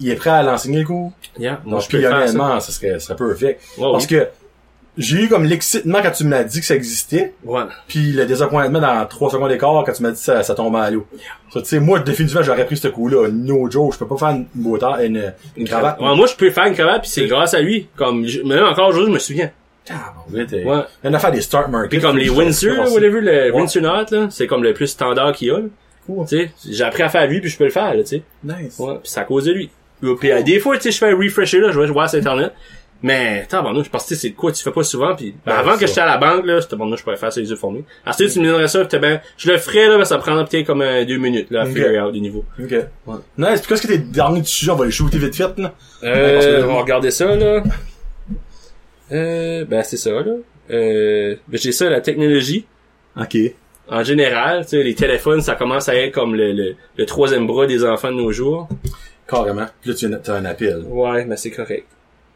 il 0.00 0.10
est 0.10 0.16
prêt 0.16 0.30
à 0.30 0.42
l'enseigner 0.42 0.80
le 0.80 0.84
cours? 0.86 1.12
Yeah. 1.38 1.60
Non, 1.64 1.80
je 1.80 1.88
peux 1.88 2.00
faire 2.00 2.10
ça. 2.10 2.16
honnêtement, 2.18 2.60
ça 2.60 2.72
serait, 2.72 2.92
ça 2.98 3.00
serait 3.00 3.16
perfect. 3.16 3.62
Ouais, 3.78 3.88
Parce 3.92 4.04
oui. 4.04 4.10
que, 4.10 4.28
j'ai 4.98 5.24
eu 5.24 5.28
comme 5.28 5.44
l'excitement 5.44 5.98
quand 6.02 6.10
tu 6.10 6.24
me 6.24 6.30
l'as 6.30 6.44
dit 6.44 6.58
que 6.60 6.64
ça 6.66 6.74
existait, 6.74 7.34
Ouais. 7.44 7.64
puis 7.86 8.12
le 8.12 8.24
désappointement 8.24 8.80
dans 8.80 9.04
trois 9.06 9.30
secondes 9.30 9.50
d'écart 9.50 9.82
quand 9.84 9.92
tu 9.92 10.02
m'as 10.02 10.10
dit 10.10 10.16
que 10.18 10.24
ça, 10.24 10.42
ça 10.42 10.54
tombait 10.54 10.78
à 10.78 10.90
l'eau. 10.90 11.06
Ça, 11.52 11.60
tu 11.60 11.66
sais, 11.68 11.80
moi, 11.80 11.98
définitivement, 12.00 12.42
j'aurais 12.42 12.64
pris 12.64 12.78
ce 12.78 12.88
coup-là. 12.88 13.28
No 13.30 13.70
Joe, 13.70 13.92
je 13.94 13.98
peux 13.98 14.06
pas 14.06 14.16
faire 14.16 14.28
une 14.30 14.46
motard, 14.54 15.00
une, 15.00 15.34
une 15.56 15.68
cravate. 15.68 16.00
Ouais, 16.00 16.16
moi, 16.16 16.26
je 16.26 16.34
peux 16.34 16.50
faire 16.50 16.64
une 16.66 16.74
cravate, 16.74 17.02
puis 17.02 17.10
c'est 17.10 17.26
grâce 17.26 17.52
à 17.54 17.60
lui. 17.60 17.88
Comme, 17.96 18.26
même 18.44 18.64
encore 18.64 18.88
aujourd'hui, 18.88 19.10
je 19.10 19.14
me 19.14 19.18
souviens. 19.18 19.50
Bon, 19.88 20.36
ouais. 20.70 20.82
Une 21.04 21.14
affaire 21.14 21.30
des 21.32 21.40
start 21.40 21.68
markets. 21.68 21.90
Puis 21.90 22.00
comme 22.00 22.16
les 22.18 22.28
Windsor, 22.30 22.72
là, 22.72 22.90
whatever, 22.90 23.20
le 23.20 23.30
Ouais. 23.30 23.50
Windsor 23.52 23.82
Note, 23.82 24.10
là, 24.10 24.26
c'est 24.30 24.46
comme 24.46 24.62
le 24.62 24.74
plus 24.74 24.88
standard 24.88 25.32
qu'il 25.32 25.48
y 25.48 25.50
a, 25.50 25.58
là. 25.58 25.64
Cool. 26.06 26.26
Tu 26.26 26.36
sais, 26.38 26.50
j'ai 26.70 26.84
appris 26.84 27.02
à 27.02 27.08
faire 27.08 27.26
lui, 27.26 27.40
puis 27.40 27.50
je 27.50 27.58
peux 27.58 27.64
le 27.64 27.70
faire, 27.70 27.94
là, 27.94 28.02
tu 28.02 28.08
sais. 28.08 28.22
Nice. 28.44 28.78
Ouais, 28.78 28.94
puis 28.94 29.10
c'est 29.10 29.20
à 29.20 29.24
cause 29.24 29.44
de 29.44 29.52
lui. 29.52 29.70
Puis 30.00 30.30
euh, 30.30 30.42
des 30.42 30.60
fois, 30.60 30.76
tu 30.76 30.82
sais, 30.84 30.90
je 30.92 30.98
fais 30.98 31.10
un 31.10 31.16
refresher, 31.16 31.58
là, 31.58 31.70
je 31.72 31.80
vais 31.80 31.86
voir 31.86 32.08
sur 32.08 32.18
Internet. 32.18 32.52
Mais, 33.02 33.44
tabarnouche, 33.46 33.86
je 33.86 33.90
pense 33.90 34.04
que 34.04 34.08
tu 34.08 34.14
sais, 34.14 34.20
c'est 34.28 34.30
quoi 34.32 34.50
tu 34.52 34.62
fais 34.62 34.70
pas 34.70 34.82
souvent, 34.82 35.14
puis 35.14 35.34
ben, 35.44 35.52
Ben, 35.52 35.58
avant 35.58 35.76
que 35.76 35.86
j'étais 35.86 36.00
à 36.00 36.06
la 36.06 36.16
banque, 36.16 36.46
là, 36.46 36.60
c'était 36.62 36.76
bon, 36.76 36.94
je 36.96 37.02
pourrais 37.02 37.16
faire 37.16 37.30
ça 37.32 37.40
les 37.40 37.50
yeux 37.50 37.56
formés. 37.56 37.84
À 38.06 38.12
ce 38.12 38.24
tu 38.24 38.40
me 38.40 38.46
donnerais 38.46 38.68
ça, 38.68 38.84
ben, 38.84 39.20
je 39.36 39.50
le 39.50 39.58
ferais, 39.58 39.88
là, 39.88 39.98
mais 39.98 40.04
ça 40.06 40.16
prendrait 40.18 40.44
peut-être 40.46 40.66
comme 40.66 40.80
euh, 40.80 41.04
deux 41.04 41.18
minutes, 41.18 41.50
là, 41.50 41.62
à 41.62 41.64
Ok. 41.64 41.70
figure 41.74 42.06
out 42.06 42.12
du 42.12 42.20
niveau. 42.20 42.44
Ok. 42.58 42.70
Nice. 43.36 43.60
Puis 43.60 43.68
qu'est-ce 43.68 43.82
que 43.82 43.86
tes 43.88 43.98
derniers 43.98 44.44
sujets, 44.44 44.70
on 44.72 44.76
va 44.76 44.86
les 44.86 44.90
shooter 44.92 45.18
vite 45.18 45.36
fait, 45.36 45.58
là? 45.58 45.74
Euh, 46.04 46.64
on 46.66 46.74
va 46.74 46.80
regarder 46.80 47.10
ça, 47.10 47.34
là. 47.36 47.62
Euh, 49.12 49.64
ben, 49.64 49.82
c'est 49.82 49.96
ça, 49.96 50.10
là. 50.10 50.32
Euh, 50.70 51.36
ben, 51.48 51.58
j'ai 51.58 51.72
ça, 51.72 51.88
la 51.88 52.00
technologie. 52.00 52.64
Ok. 53.20 53.36
En 53.88 54.02
général, 54.02 54.64
tu 54.64 54.70
sais, 54.70 54.82
les 54.82 54.94
téléphones, 54.94 55.40
ça 55.40 55.54
commence 55.54 55.88
à 55.88 55.94
être 55.94 56.12
comme 56.12 56.34
le, 56.34 56.52
le, 56.52 56.74
le 56.96 57.06
troisième 57.06 57.46
bras 57.46 57.66
des 57.66 57.84
enfants 57.84 58.10
de 58.10 58.16
nos 58.16 58.32
jours. 58.32 58.68
Carrément. 59.28 59.66
Puis 59.80 59.90
là, 59.90 60.20
tu 60.22 60.30
as 60.30 60.34
un 60.34 60.44
appel. 60.44 60.82
Ouais, 60.88 61.24
mais 61.24 61.36
c'est 61.36 61.50
correct. 61.52 61.86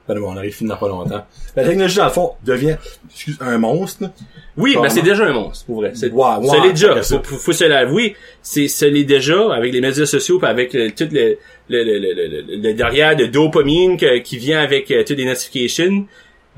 Ben, 0.08 0.18
bon, 0.18 0.32
on 0.32 0.36
arrive 0.36 0.56
dans 0.66 0.76
pas 0.76 0.88
longtemps. 0.88 1.24
La 1.54 1.64
technologie, 1.64 1.96
dans 1.96 2.04
le 2.06 2.10
fond, 2.10 2.32
devient, 2.44 2.76
excuse, 3.12 3.36
un 3.40 3.58
monstre. 3.58 4.10
Oui, 4.56 4.76
mais 4.80 4.88
c'est 4.90 5.02
déjà 5.02 5.24
un 5.26 5.32
monstre, 5.32 5.66
pour 5.66 5.76
vrai. 5.76 5.92
C'est, 5.94 6.10
ça 6.10 6.40
l'est 6.64 6.70
déjà. 6.72 7.02
Faut, 7.02 7.20
faut, 7.22 7.36
faut 7.36 7.52
se 7.52 7.64
l'avouer. 7.64 8.16
C'est, 8.42 8.66
l'est 8.90 9.04
déjà 9.04 9.52
avec 9.52 9.72
les 9.72 9.80
médias 9.80 10.06
sociaux 10.06 10.38
pis 10.40 10.46
avec 10.46 10.72
le, 10.72 10.90
tout 10.90 11.08
le, 11.12 11.36
le, 11.68 11.84
le, 11.84 11.98
le, 11.98 12.12
le, 12.14 12.56
le 12.62 12.74
derrière 12.74 13.14
de 13.14 13.26
dopamine 13.26 13.96
que- 13.96 14.18
qui 14.18 14.38
vient 14.38 14.60
avec 14.60 14.90
euh, 14.90 15.04
toutes 15.06 15.18
les 15.18 15.26
notifications, 15.26 16.06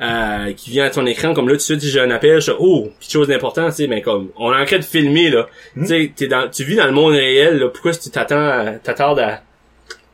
euh, 0.00 0.52
qui 0.54 0.70
vient 0.70 0.86
à 0.86 0.90
ton 0.90 1.06
écran. 1.06 1.34
Comme 1.34 1.48
là, 1.48 1.54
tout 1.54 1.58
de 1.58 1.62
suite, 1.62 1.80
j'ai 1.82 2.00
un 2.00 2.10
appel, 2.10 2.40
je 2.40 2.52
oh, 2.58 2.90
quelque 3.00 3.12
chose 3.12 3.28
d'important, 3.28 3.68
tu 3.68 3.76
sais, 3.76 3.86
mais 3.86 4.02
comme, 4.02 4.30
on 4.36 4.52
est 4.52 4.60
en 4.60 4.64
train 4.64 4.78
de 4.78 4.84
filmer, 4.84 5.30
là. 5.30 5.46
Hmm? 5.76 5.82
Tu 5.82 5.88
sais, 5.88 6.12
t'es 6.14 6.28
dans, 6.28 6.48
tu 6.48 6.64
vis 6.64 6.76
dans 6.76 6.86
le 6.86 6.92
monde 6.92 7.12
réel, 7.12 7.58
là. 7.58 7.68
Pourquoi 7.68 7.92
tu 7.92 8.10
t'attends, 8.10 8.78
t'attardes 8.82 9.20
à, 9.20 9.42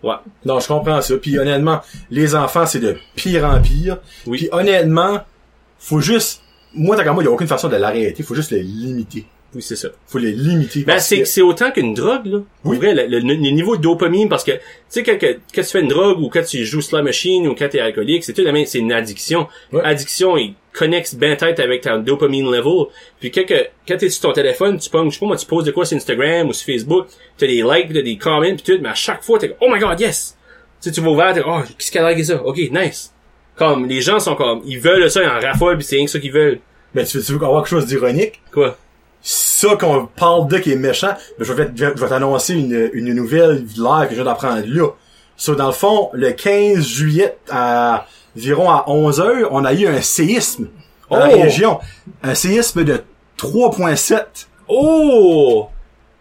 ouais. 0.03 0.15
Non, 0.45 0.61
je 0.61 0.69
comprends 0.69 1.01
ça. 1.01 1.17
Puis 1.17 1.39
honnêtement, 1.39 1.81
les 2.11 2.35
enfants, 2.35 2.67
c'est 2.67 2.81
de 2.81 2.97
pire 3.15 3.45
en 3.45 3.61
pire. 3.61 3.99
Oui. 4.27 4.39
Puis 4.39 4.49
honnêtement, 4.53 5.21
faut 5.79 6.01
juste... 6.01 6.43
Moi, 6.75 6.97
tant 6.97 7.03
qu'à 7.05 7.13
moi, 7.13 7.23
il 7.23 7.27
n'y 7.27 7.31
a 7.31 7.35
aucune 7.35 7.49
façon 7.49 7.69
de 7.69 7.77
l'arrêter. 7.77 8.23
Faut 8.23 8.35
juste 8.35 8.51
les 8.51 8.63
limiter. 8.63 9.25
Oui, 9.55 9.63
c'est 9.63 9.77
ça. 9.77 9.89
Faut 10.07 10.19
les 10.19 10.33
limiter. 10.33 10.83
Ben, 10.85 10.99
c'est, 10.99 11.25
c'est 11.25 11.41
autant 11.41 11.71
qu'une 11.71 11.95
drogue, 11.95 12.27
là. 12.27 12.39
Oui. 12.65 12.77
vrai, 12.77 12.93
le, 12.95 13.07
le- 13.07 13.21
le 13.21 13.35
niveau 13.51 13.77
de 13.79 13.83
dopamine, 13.83 14.29
parce 14.29 14.45
que, 14.45 14.51
tu 14.53 14.61
sais, 14.91 15.03
quand, 15.03 15.17
que- 15.19 15.39
quand 15.55 15.63
tu 15.63 15.69
fais 15.69 15.81
une 15.81 15.89
drogue, 15.89 16.21
ou 16.21 16.29
quand 16.29 16.43
tu 16.45 16.67
joues 16.67 16.83
slot 16.83 17.03
machine, 17.03 17.47
ou 17.49 17.55
quand 17.55 17.69
t'es 17.71 17.81
alcoolique, 17.81 18.25
c'est 18.25 18.35
tout 18.35 18.43
la 18.43 18.53
même, 18.53 18.67
c'est 18.67 18.79
une 18.79 18.93
addiction. 18.93 19.49
Ouais. 19.73 19.81
Addiction, 19.83 20.37
il 20.37 20.53
connecte 20.75 21.15
bien 21.15 21.35
tête 21.35 21.61
avec 21.61 21.81
ta 21.81 21.97
dopamine 21.97 22.45
level. 22.51 22.89
Puis 23.21 23.31
quand, 23.31 23.43
quand 23.89 23.97
t'es 23.97 24.11
sur 24.11 24.21
ton 24.21 24.33
téléphone, 24.33 24.79
tu 24.79 24.91
pognes, 24.91 25.09
je 25.09 25.15
sais 25.15 25.21
pas 25.21 25.27
moi, 25.27 25.37
tu 25.39 25.47
poses 25.47 25.65
de 25.65 25.71
quoi 25.71 25.87
sur 25.87 25.97
Instagram 25.97 26.49
ou 26.49 26.53
sur 26.53 26.67
Facebook, 26.67 27.07
t'as 27.39 27.47
des 27.47 27.63
likes, 27.63 27.93
t'as 27.95 28.03
des 28.03 28.19
comments, 28.19 28.55
pis 28.55 28.63
tout, 28.63 28.79
mais 28.83 28.91
à 28.91 28.95
chaque 28.95 29.23
fois, 29.25 29.39
t'es 29.39 29.49
comme, 29.49 29.57
oh 29.63 29.73
my 29.73 29.81
god, 29.81 29.99
yes! 29.99 30.37
Tu 30.83 30.91
sais, 30.91 30.95
tu 30.95 31.01
vas 31.01 31.09
ouvert, 31.11 31.33
t'es 31.33 31.41
oh, 31.45 31.61
qu'est-ce 31.79 31.91
qu'elle 31.91 32.05
a 32.05 32.11
liké 32.11 32.25
ça? 32.25 32.45
Ok, 32.45 32.59
nice. 32.71 33.15
Comme, 33.57 33.87
les 33.87 34.03
gens 34.03 34.21
sont 34.21 34.35
comme, 34.37 34.61
ils 34.67 34.79
veulent 34.79 35.11
ça, 35.11 35.23
ils 35.23 35.29
en 35.29 35.41
raffolent, 35.41 35.79
pis 35.79 35.85
c'est 35.85 35.97
rien 35.97 36.05
que 36.05 36.11
ça 36.11 36.19
qu'ils 36.21 36.33
veulent. 36.33 36.61
Ben, 36.95 37.05
tu 37.07 37.17
veux, 37.17 37.25
tu 37.25 37.33
veux 37.33 37.39
avoir 37.43 37.63
quelque 37.63 37.71
chose 37.71 37.87
d'ironique? 37.87 38.41
Quoi? 38.53 38.77
Ça 39.21 39.77
qu'on 39.77 40.07
parle 40.07 40.49
de 40.49 40.59
qui 40.59 40.73
est 40.73 40.77
méchant, 40.77 41.15
ben, 41.39 41.45
je 41.45 41.53
vais, 41.53 41.69
je 41.75 41.85
vais 41.87 42.09
t'annoncer 42.09 42.55
une, 42.55 42.91
une 42.93 43.13
nouvelle 43.15 43.65
live 43.77 44.05
que 44.05 44.11
je 44.11 44.15
viens 44.15 44.25
d'apprendre 44.25 44.63
là. 44.67 44.89
So, 45.37 45.55
dans 45.55 45.67
le 45.67 45.73
fond, 45.73 46.11
le 46.13 46.31
15 46.33 46.85
juillet, 46.85 47.37
à 47.51 48.07
environ 48.37 48.71
à 48.71 48.85
11 48.89 49.21
heures, 49.21 49.49
on 49.53 49.65
a 49.65 49.73
eu 49.73 49.87
un 49.87 50.01
séisme 50.01 50.69
dans 51.11 51.19
la 51.19 51.29
Oh! 51.37 51.41
région. 51.43 51.79
Un 52.23 52.35
séisme 52.35 52.85
de 52.85 53.03
3.7. 53.39 54.25
Oh! 54.69 55.67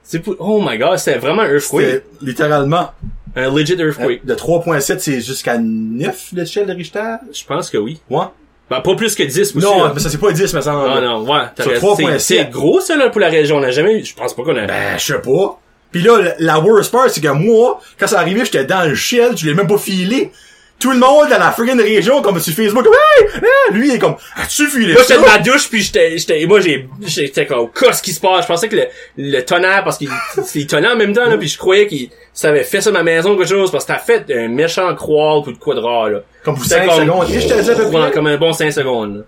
C'est 0.03 0.19
pour... 0.19 0.36
Oh 0.40 0.61
my 0.65 0.78
god, 0.78 0.98
c'est 0.98 1.18
vraiment 1.18 1.41
un 1.44 1.49
earthquake. 1.53 1.86
C'était 1.86 2.03
littéralement 2.22 2.91
Un 3.36 3.53
legit 3.53 3.74
earthquake. 3.80 4.26
de 4.26 4.34
3.7, 4.36 4.99
c'est 4.99 5.19
jusqu'à 5.22 5.57
9 5.57 6.30
l'échelle 6.34 6.65
de 6.68 6.74
Richter? 6.74 7.15
Je 7.34 7.44
pense 7.45 7.69
que 7.69 7.78
oui. 7.78 7.99
Ouais. 8.10 8.26
Ben, 8.69 8.81
pas 8.81 8.95
plus 8.95 9.15
que 9.15 9.23
10 9.23 9.39
aussi. 9.56 9.57
Non, 9.57 9.84
là. 9.85 9.91
mais 9.94 9.99
ça 10.02 10.10
c'est 10.10 10.18
pas 10.18 10.31
10, 10.31 10.53
mais 10.53 10.61
ça. 10.61 10.72
Non, 10.73 11.02
non, 11.02 11.23
ouais. 11.31 11.41
t'as 11.56 11.64
Sur 11.64 11.72
raison. 11.72 11.95
3.7. 11.95 12.19
C'est 12.19 12.49
gros, 12.49 12.81
ça, 12.81 12.95
là, 12.98 13.10
pour 13.10 13.22
la 13.22 13.30
région. 13.30 13.57
On 13.57 13.64
a 13.64 13.72
jamais 13.72 13.99
eu, 13.99 14.06
je 14.06 14.14
pense 14.14 14.34
pas 14.35 14.44
qu'on 14.44 14.56
a... 14.57 14.65
Ben, 14.65 14.98
je 14.98 15.06
sais 15.06 15.22
pas. 15.22 15.60
Pis 15.91 16.02
là, 16.02 16.19
la- 16.22 16.35
la 16.39 16.60
worst 16.60 16.91
part, 16.91 17.10
c'est 17.10 17.22
que 17.22 17.30
moi, 17.30 17.80
quand 17.98 18.07
ça 18.07 18.19
arrivait, 18.19 18.44
j'étais 18.44 18.65
dans 18.65 18.84
le 18.88 18.94
shell, 18.94 19.38
je 19.38 19.45
l'ai 19.45 19.53
même 19.53 19.68
pas 19.68 19.77
filé. 19.77 20.31
Tout 20.80 20.91
le 20.91 20.99
monde 20.99 21.30
dans 21.30 21.40
la 21.40 21.52
friggin' 21.52 21.82
région, 21.82 22.22
comme 22.22 22.40
sur 22.40 22.54
Facebook, 22.54 22.84
comme, 22.84 22.94
hey, 22.94 23.26
hey! 23.36 23.74
lui, 23.74 23.88
il 23.90 23.95
est 23.95 23.99
comme, 23.99 24.16
as-tu 24.36 24.68
filé 24.68 24.94
Moi, 24.94 25.02
ça? 25.04 25.16
j'étais 25.16 25.26
dans 25.26 25.32
ma 25.34 25.40
douche, 25.40 25.70
puis 25.70 25.82
j'étais, 25.82 26.18
j'étais, 26.20 26.45
moi, 26.45 26.60
j'ai, 26.60 26.88
j'étais 27.02 27.48
comme, 27.48 27.70
qu'est-ce 27.72 28.04
qui 28.04 28.14
se 28.14 28.20
passe? 28.20 28.44
Je 28.44 28.48
pensais 28.48 28.70
que 28.70 28.76
le, 28.76 28.88
le 29.18 29.41
tonnerre, 29.41 29.84
parce 29.84 29.98
qu'il, 29.98 30.10
il 30.56 30.68
tonnait 30.68 30.88
en 30.90 30.95
même 30.95 31.14
temps, 31.14 31.26
là, 31.28 31.36
puis 31.38 31.48
je 31.48 31.58
croyais 31.58 31.88
qu'il, 31.88 32.10
ça 32.32 32.49
avait 32.49 32.64
fait 32.64 32.82
ça 32.82 32.91
ma 32.91 33.02
maison, 33.02 33.36
quelque 33.36 33.49
chose, 33.49 33.72
parce 33.72 33.86
que 33.86 33.94
t'as 33.94 33.98
fait 33.98 34.26
un 34.32 34.49
méchant 34.49 34.94
croire 34.94 35.48
ou 35.48 35.52
de 35.52 35.58
quoi 35.58 35.74
de 35.74 35.80
rare, 35.80 36.10
là. 36.10 36.20
Comme 36.44 36.56
pour 36.56 36.64
C'était 36.66 36.86
5 36.86 37.02
secondes. 37.02 37.30
Et 37.32 37.41
je 37.41 37.48
te 37.48 37.60
dis 37.62 37.70
à 37.72 37.76
peu 37.76 37.86
Ouais, 37.86 37.91
près. 38.02 38.12
comme 38.12 38.28
un 38.28 38.38
bon 38.38 38.54
5 38.54 38.72
secondes, 38.72 39.26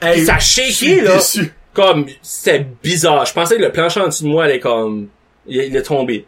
là. 0.00 0.08
Hey, 0.08 0.24
ça 0.24 0.38
shaké, 0.38 1.00
là. 1.00 1.16
déçu. 1.16 1.52
Comme, 1.74 2.06
c'était 2.22 2.64
bizarre. 2.82 3.24
Je 3.26 3.32
pensais 3.32 3.56
que 3.56 3.62
le 3.62 3.72
plancher 3.72 4.00
en 4.00 4.06
dessous 4.06 4.24
de 4.24 4.28
moi 4.28 4.44
allait 4.44 4.60
comme, 4.60 5.08
il, 5.48 5.56
il 5.64 5.74
est 5.76 5.82
tombé. 5.82 6.26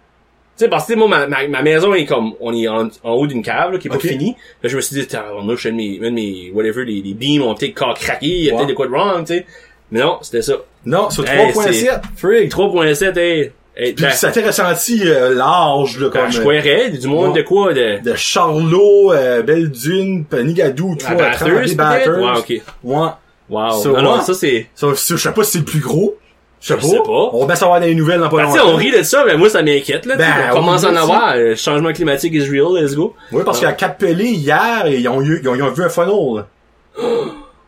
Tu 0.56 0.64
sais, 0.64 0.68
parce 0.68 0.86
que 0.86 0.94
moi, 0.94 1.08
ma, 1.08 1.26
ma, 1.26 1.48
ma 1.48 1.62
maison 1.62 1.94
est 1.94 2.04
comme, 2.04 2.34
on 2.40 2.54
est 2.54 2.68
en, 2.68 2.88
en 3.02 3.12
haut 3.12 3.26
d'une 3.26 3.42
cave, 3.42 3.72
là, 3.72 3.78
qui 3.78 3.88
est 3.88 3.90
pas 3.90 3.98
finie. 3.98 4.36
Là, 4.62 4.68
je 4.68 4.76
me 4.76 4.80
suis 4.80 4.94
dit, 4.94 5.02
suis 5.02 5.16
un 5.16 5.72
de 5.72 5.76
mes, 5.76 6.10
mes, 6.10 6.52
whatever, 6.54 6.84
les, 6.84 7.02
les 7.02 7.14
beams 7.14 7.42
ont 7.42 7.54
peut-être 7.56 7.74
craqué, 7.74 8.26
il 8.26 8.44
y 8.44 8.50
a 8.50 8.54
peut-être 8.54 8.68
de 8.68 8.74
quoi 8.74 8.86
de 8.86 8.92
wrong, 8.92 9.26
tu 9.26 9.34
sais. 9.34 9.46
Mais 9.90 10.00
non, 10.00 10.18
c'était 10.22 10.42
ça. 10.42 10.54
Non, 10.86 11.10
sur 11.10 11.28
Hey, 11.28 11.50
3.7. 11.52 12.02
Frig, 12.16 12.48
3.7, 12.50 13.18
hey. 13.18 13.52
hey 13.76 13.92
Puis 13.94 14.04
ben, 14.04 14.10
ça 14.12 14.30
t'est 14.30 14.46
ressenti 14.46 15.02
euh, 15.04 15.34
large, 15.34 15.98
là, 15.98 16.08
ben, 16.08 16.20
comme, 16.22 16.30
je 16.30 16.40
euh, 16.40 16.88
du 16.90 17.08
monde 17.08 17.32
ouais. 17.32 17.42
de 17.42 17.46
quoi, 17.46 17.74
de, 17.74 17.98
de 18.02 18.14
Charlot, 18.14 19.12
euh, 19.12 19.42
Belle-Dune, 19.42 20.24
Nigadou, 20.32 20.92
à 20.92 20.96
toi, 20.96 21.14
Bathurst, 21.16 21.40
Tremblay, 21.40 21.62
peut-être? 21.62 21.76
Bathurst. 21.76 22.48
Ouais, 22.48 22.58
ok. 22.58 22.62
Ouais. 22.84 23.08
Wow. 23.50 23.70
Ça, 23.72 23.88
non, 23.90 24.20
ça 24.20 24.34
c'est, 24.34 24.68
Ça, 24.74 24.94
ça, 24.94 25.16
je 25.16 25.20
sais 25.20 25.32
pas 25.32 25.44
si 25.44 25.52
c'est 25.52 25.58
le 25.58 25.64
plus 25.64 25.80
gros. 25.80 26.16
Je 26.66 26.74
sais 26.80 26.96
pas. 27.04 27.28
On 27.32 27.40
va 27.40 27.46
bien 27.46 27.54
savoir 27.56 27.78
des 27.80 27.94
nouvelles 27.94 28.20
dans 28.20 28.30
pas 28.30 28.38
ben, 28.38 28.42
longtemps. 28.44 28.68
on 28.68 28.76
rit 28.76 28.90
de 28.90 29.02
ça, 29.02 29.22
mais 29.26 29.36
moi, 29.36 29.50
ça 29.50 29.62
m'inquiète, 29.62 30.06
là. 30.06 30.16
Ben, 30.16 30.26
on 30.50 30.54
commence 30.54 30.82
à 30.84 30.90
en 30.90 30.96
avoir, 30.96 31.34
euh, 31.36 31.54
changement 31.56 31.92
climatique 31.92 32.32
is 32.32 32.48
real, 32.48 32.72
let's 32.74 32.94
go. 32.94 33.14
Oui, 33.32 33.42
parce 33.44 33.58
Ah. 33.62 33.66
qu'à 33.66 33.72
Cap 33.72 33.98
Pelé, 33.98 34.24
hier, 34.30 34.86
ils 34.88 35.06
ont, 35.08 35.20
eu, 35.20 35.40
ils 35.42 35.48
ont, 35.48 35.54
ils 35.54 35.62
ont 35.62 35.70
vu 35.70 35.82
un 35.84 35.88
funnel. 35.90 36.36
là. 36.36 36.46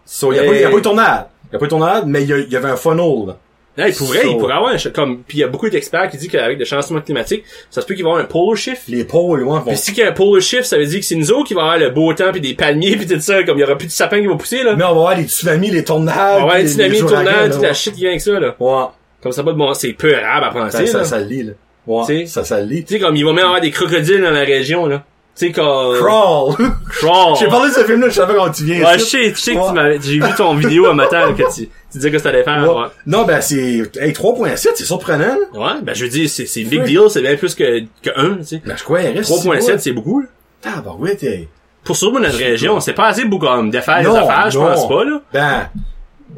So, 0.09 0.32
il 0.32 0.36
y 0.36 0.39
a, 0.39 0.43
a 0.43 0.47
pas 0.47 0.55
eu 0.55 0.73
de 0.77 0.81
tornade. 0.81 1.27
Il 1.51 1.55
y 1.55 1.56
a 1.56 1.59
pas 1.59 1.64
eu 1.64 1.68
de 1.68 1.70
tornade, 1.70 2.05
mais 2.06 2.23
il 2.23 2.31
y, 2.48 2.52
y 2.52 2.56
avait 2.56 2.70
un 2.70 2.77
funnel. 2.77 3.27
là. 3.27 3.36
Là, 3.77 3.89
il 3.89 3.94
pourrait, 3.94 4.23
So- 4.23 4.31
il 4.31 4.39
pourrait 4.39 4.55
avoir 4.55 4.73
un, 4.73 4.90
comme, 4.90 5.23
puis 5.23 5.39
il 5.39 5.40
y 5.40 5.44
a 5.44 5.48
beaucoup 5.48 5.69
d'experts 5.69 6.09
qui 6.11 6.16
disent 6.16 6.28
qu'avec 6.31 6.59
le 6.59 6.65
changement 6.65 7.01
climatique, 7.01 7.44
ça 7.70 7.82
se 7.82 7.86
peut 7.86 7.94
qu'il 7.94 8.05
va 8.05 8.11
y 8.11 8.12
avoir 8.12 8.24
un 8.24 8.28
polar 8.28 8.57
shift. 8.57 8.82
Les 8.89 9.05
pôles, 9.05 9.44
vont... 9.44 9.61
Puis 9.61 9.77
si 9.77 9.93
qu'il 9.93 10.03
y 10.03 10.07
a 10.07 10.11
un 10.11 10.12
polar 10.12 10.40
shift, 10.40 10.65
ça 10.65 10.78
veut 10.78 10.86
dire 10.86 11.01
que 11.01 11.05
c'est 11.05 11.15
nous 11.15 11.31
autres 11.31 11.48
qui 11.48 11.55
va 11.55 11.62
avoir 11.62 11.78
le 11.78 11.90
beau 11.90 12.12
temps 12.15 12.32
puis 12.32 12.40
des 12.40 12.55
palmiers 12.55 12.97
puis 12.97 13.07
tout 13.07 13.20
ça, 13.20 13.43
comme 13.43 13.59
il 13.59 13.61
y 13.61 13.65
aura 13.65 13.77
plus 13.77 13.86
de 13.86 13.93
sapins 13.93 14.20
qui 14.20 14.27
vont 14.27 14.36
pousser, 14.39 14.62
là. 14.62 14.74
Mais 14.77 14.85
on 14.85 14.89
va 14.89 14.93
voir 14.94 15.16
les 15.16 15.24
tsunamis, 15.24 15.70
les 15.70 15.85
tornades. 15.85 16.16
On 16.16 16.19
va 16.19 16.40
avoir 16.43 16.59
les 16.59 16.69
tsunamis, 16.69 17.01
les 17.03 17.24
là, 17.24 17.48
toute 17.51 17.62
la 17.62 17.74
shit 17.74 17.93
qui 17.94 18.01
vient 18.01 18.11
avec 18.11 18.20
ça, 18.23 18.39
là. 18.40 18.55
Ouais. 18.59 18.85
Comme 19.23 19.32
ça, 19.32 19.43
pas 19.43 19.53
de 19.53 19.59
bon, 19.59 19.74
c'est 19.74 19.93
peu 19.93 20.15
arabe 20.16 20.57
à 20.57 20.70
Ça, 20.70 20.78
penser, 20.78 20.86
ça, 20.86 20.98
là. 20.98 21.05
ça 21.05 21.19
le 21.19 21.27
lit, 21.27 21.43
là. 21.43 21.53
Ouais. 21.86 22.03
Tu 22.07 22.20
sais? 22.20 22.27
Ça, 22.27 22.44
ça 22.44 22.61
lit. 22.61 22.85
Tu 22.85 22.94
sais, 22.94 23.01
comme 23.01 23.15
il 23.16 23.24
va 23.24 23.32
même 23.32 23.44
avoir 23.44 23.61
des 23.61 23.70
crocodiles 23.70 24.23
dans 24.23 24.31
la 24.31 24.44
région, 24.44 24.86
là. 24.86 25.05
Tu 25.38 25.48
sais, 25.48 25.52
comme... 25.52 25.98
Crawl! 25.98 26.54
Crawl. 26.98 27.36
J'ai 27.38 27.48
parlé 27.48 27.68
de 27.68 27.74
ce 27.74 27.84
film-là, 27.84 28.08
je 28.08 28.14
savais 28.14 28.34
quand 28.34 28.50
tu 28.50 28.64
viens. 28.64 28.82
Ouais, 28.84 28.98
je 28.98 29.02
ici. 29.04 29.10
sais, 29.10 29.30
je 29.34 29.38
sais 29.40 29.54
que 29.54 29.68
tu 29.68 29.74
m'avais, 29.74 29.98
j'ai 30.00 30.12
vu 30.18 30.34
ton 30.36 30.54
vidéo 30.54 30.86
un 30.86 30.94
matin, 30.94 31.26
là, 31.26 31.32
que 31.34 31.42
tu, 31.54 31.66
tu 31.66 31.70
disais 31.92 32.10
que 32.10 32.16
t'allais 32.16 32.42
faire, 32.42 32.62
Ouais. 32.74 32.80
ouais. 32.82 32.88
Non, 33.06 33.24
ben, 33.26 33.40
c'est, 33.42 33.82
hey, 34.00 34.12
3.7, 34.12 34.56
c'est 34.74 34.84
surprenant. 34.84 35.36
là. 35.52 35.60
Ouais, 35.74 35.80
ben, 35.82 35.94
je 35.94 36.04
veux 36.04 36.10
dire, 36.10 36.28
c'est, 36.30 36.46
c'est 36.46 36.64
big 36.64 36.84
deal, 36.84 37.02
c'est 37.10 37.20
bien 37.20 37.36
plus 37.36 37.54
que, 37.54 37.80
que 38.02 38.10
1, 38.16 38.36
tu 38.38 38.44
sais. 38.44 38.62
Ben, 38.64 38.76
je 38.78 38.82
crois, 38.84 39.02
il 39.02 39.18
reste 39.18 39.30
3.7, 39.30 39.78
c'est 39.78 39.92
beaucoup, 39.92 40.20
là. 40.20 40.26
Ah, 40.64 40.80
bah 40.84 40.96
ouais, 40.98 41.14
t'es... 41.16 41.48
Pour 41.84 41.96
surtout 41.96 42.18
notre 42.18 42.38
région, 42.38 42.80
c'est 42.80 42.94
pas 42.94 43.08
assez 43.08 43.24
beaucoup 43.26 43.44
comme 43.46 43.70
de 43.70 43.80
faire 43.80 44.00
des 44.00 44.08
affaires, 44.16 44.50
je 44.50 44.58
pense 44.58 44.88
pas, 44.88 45.04
là. 45.04 45.20
Ben, 45.34 45.68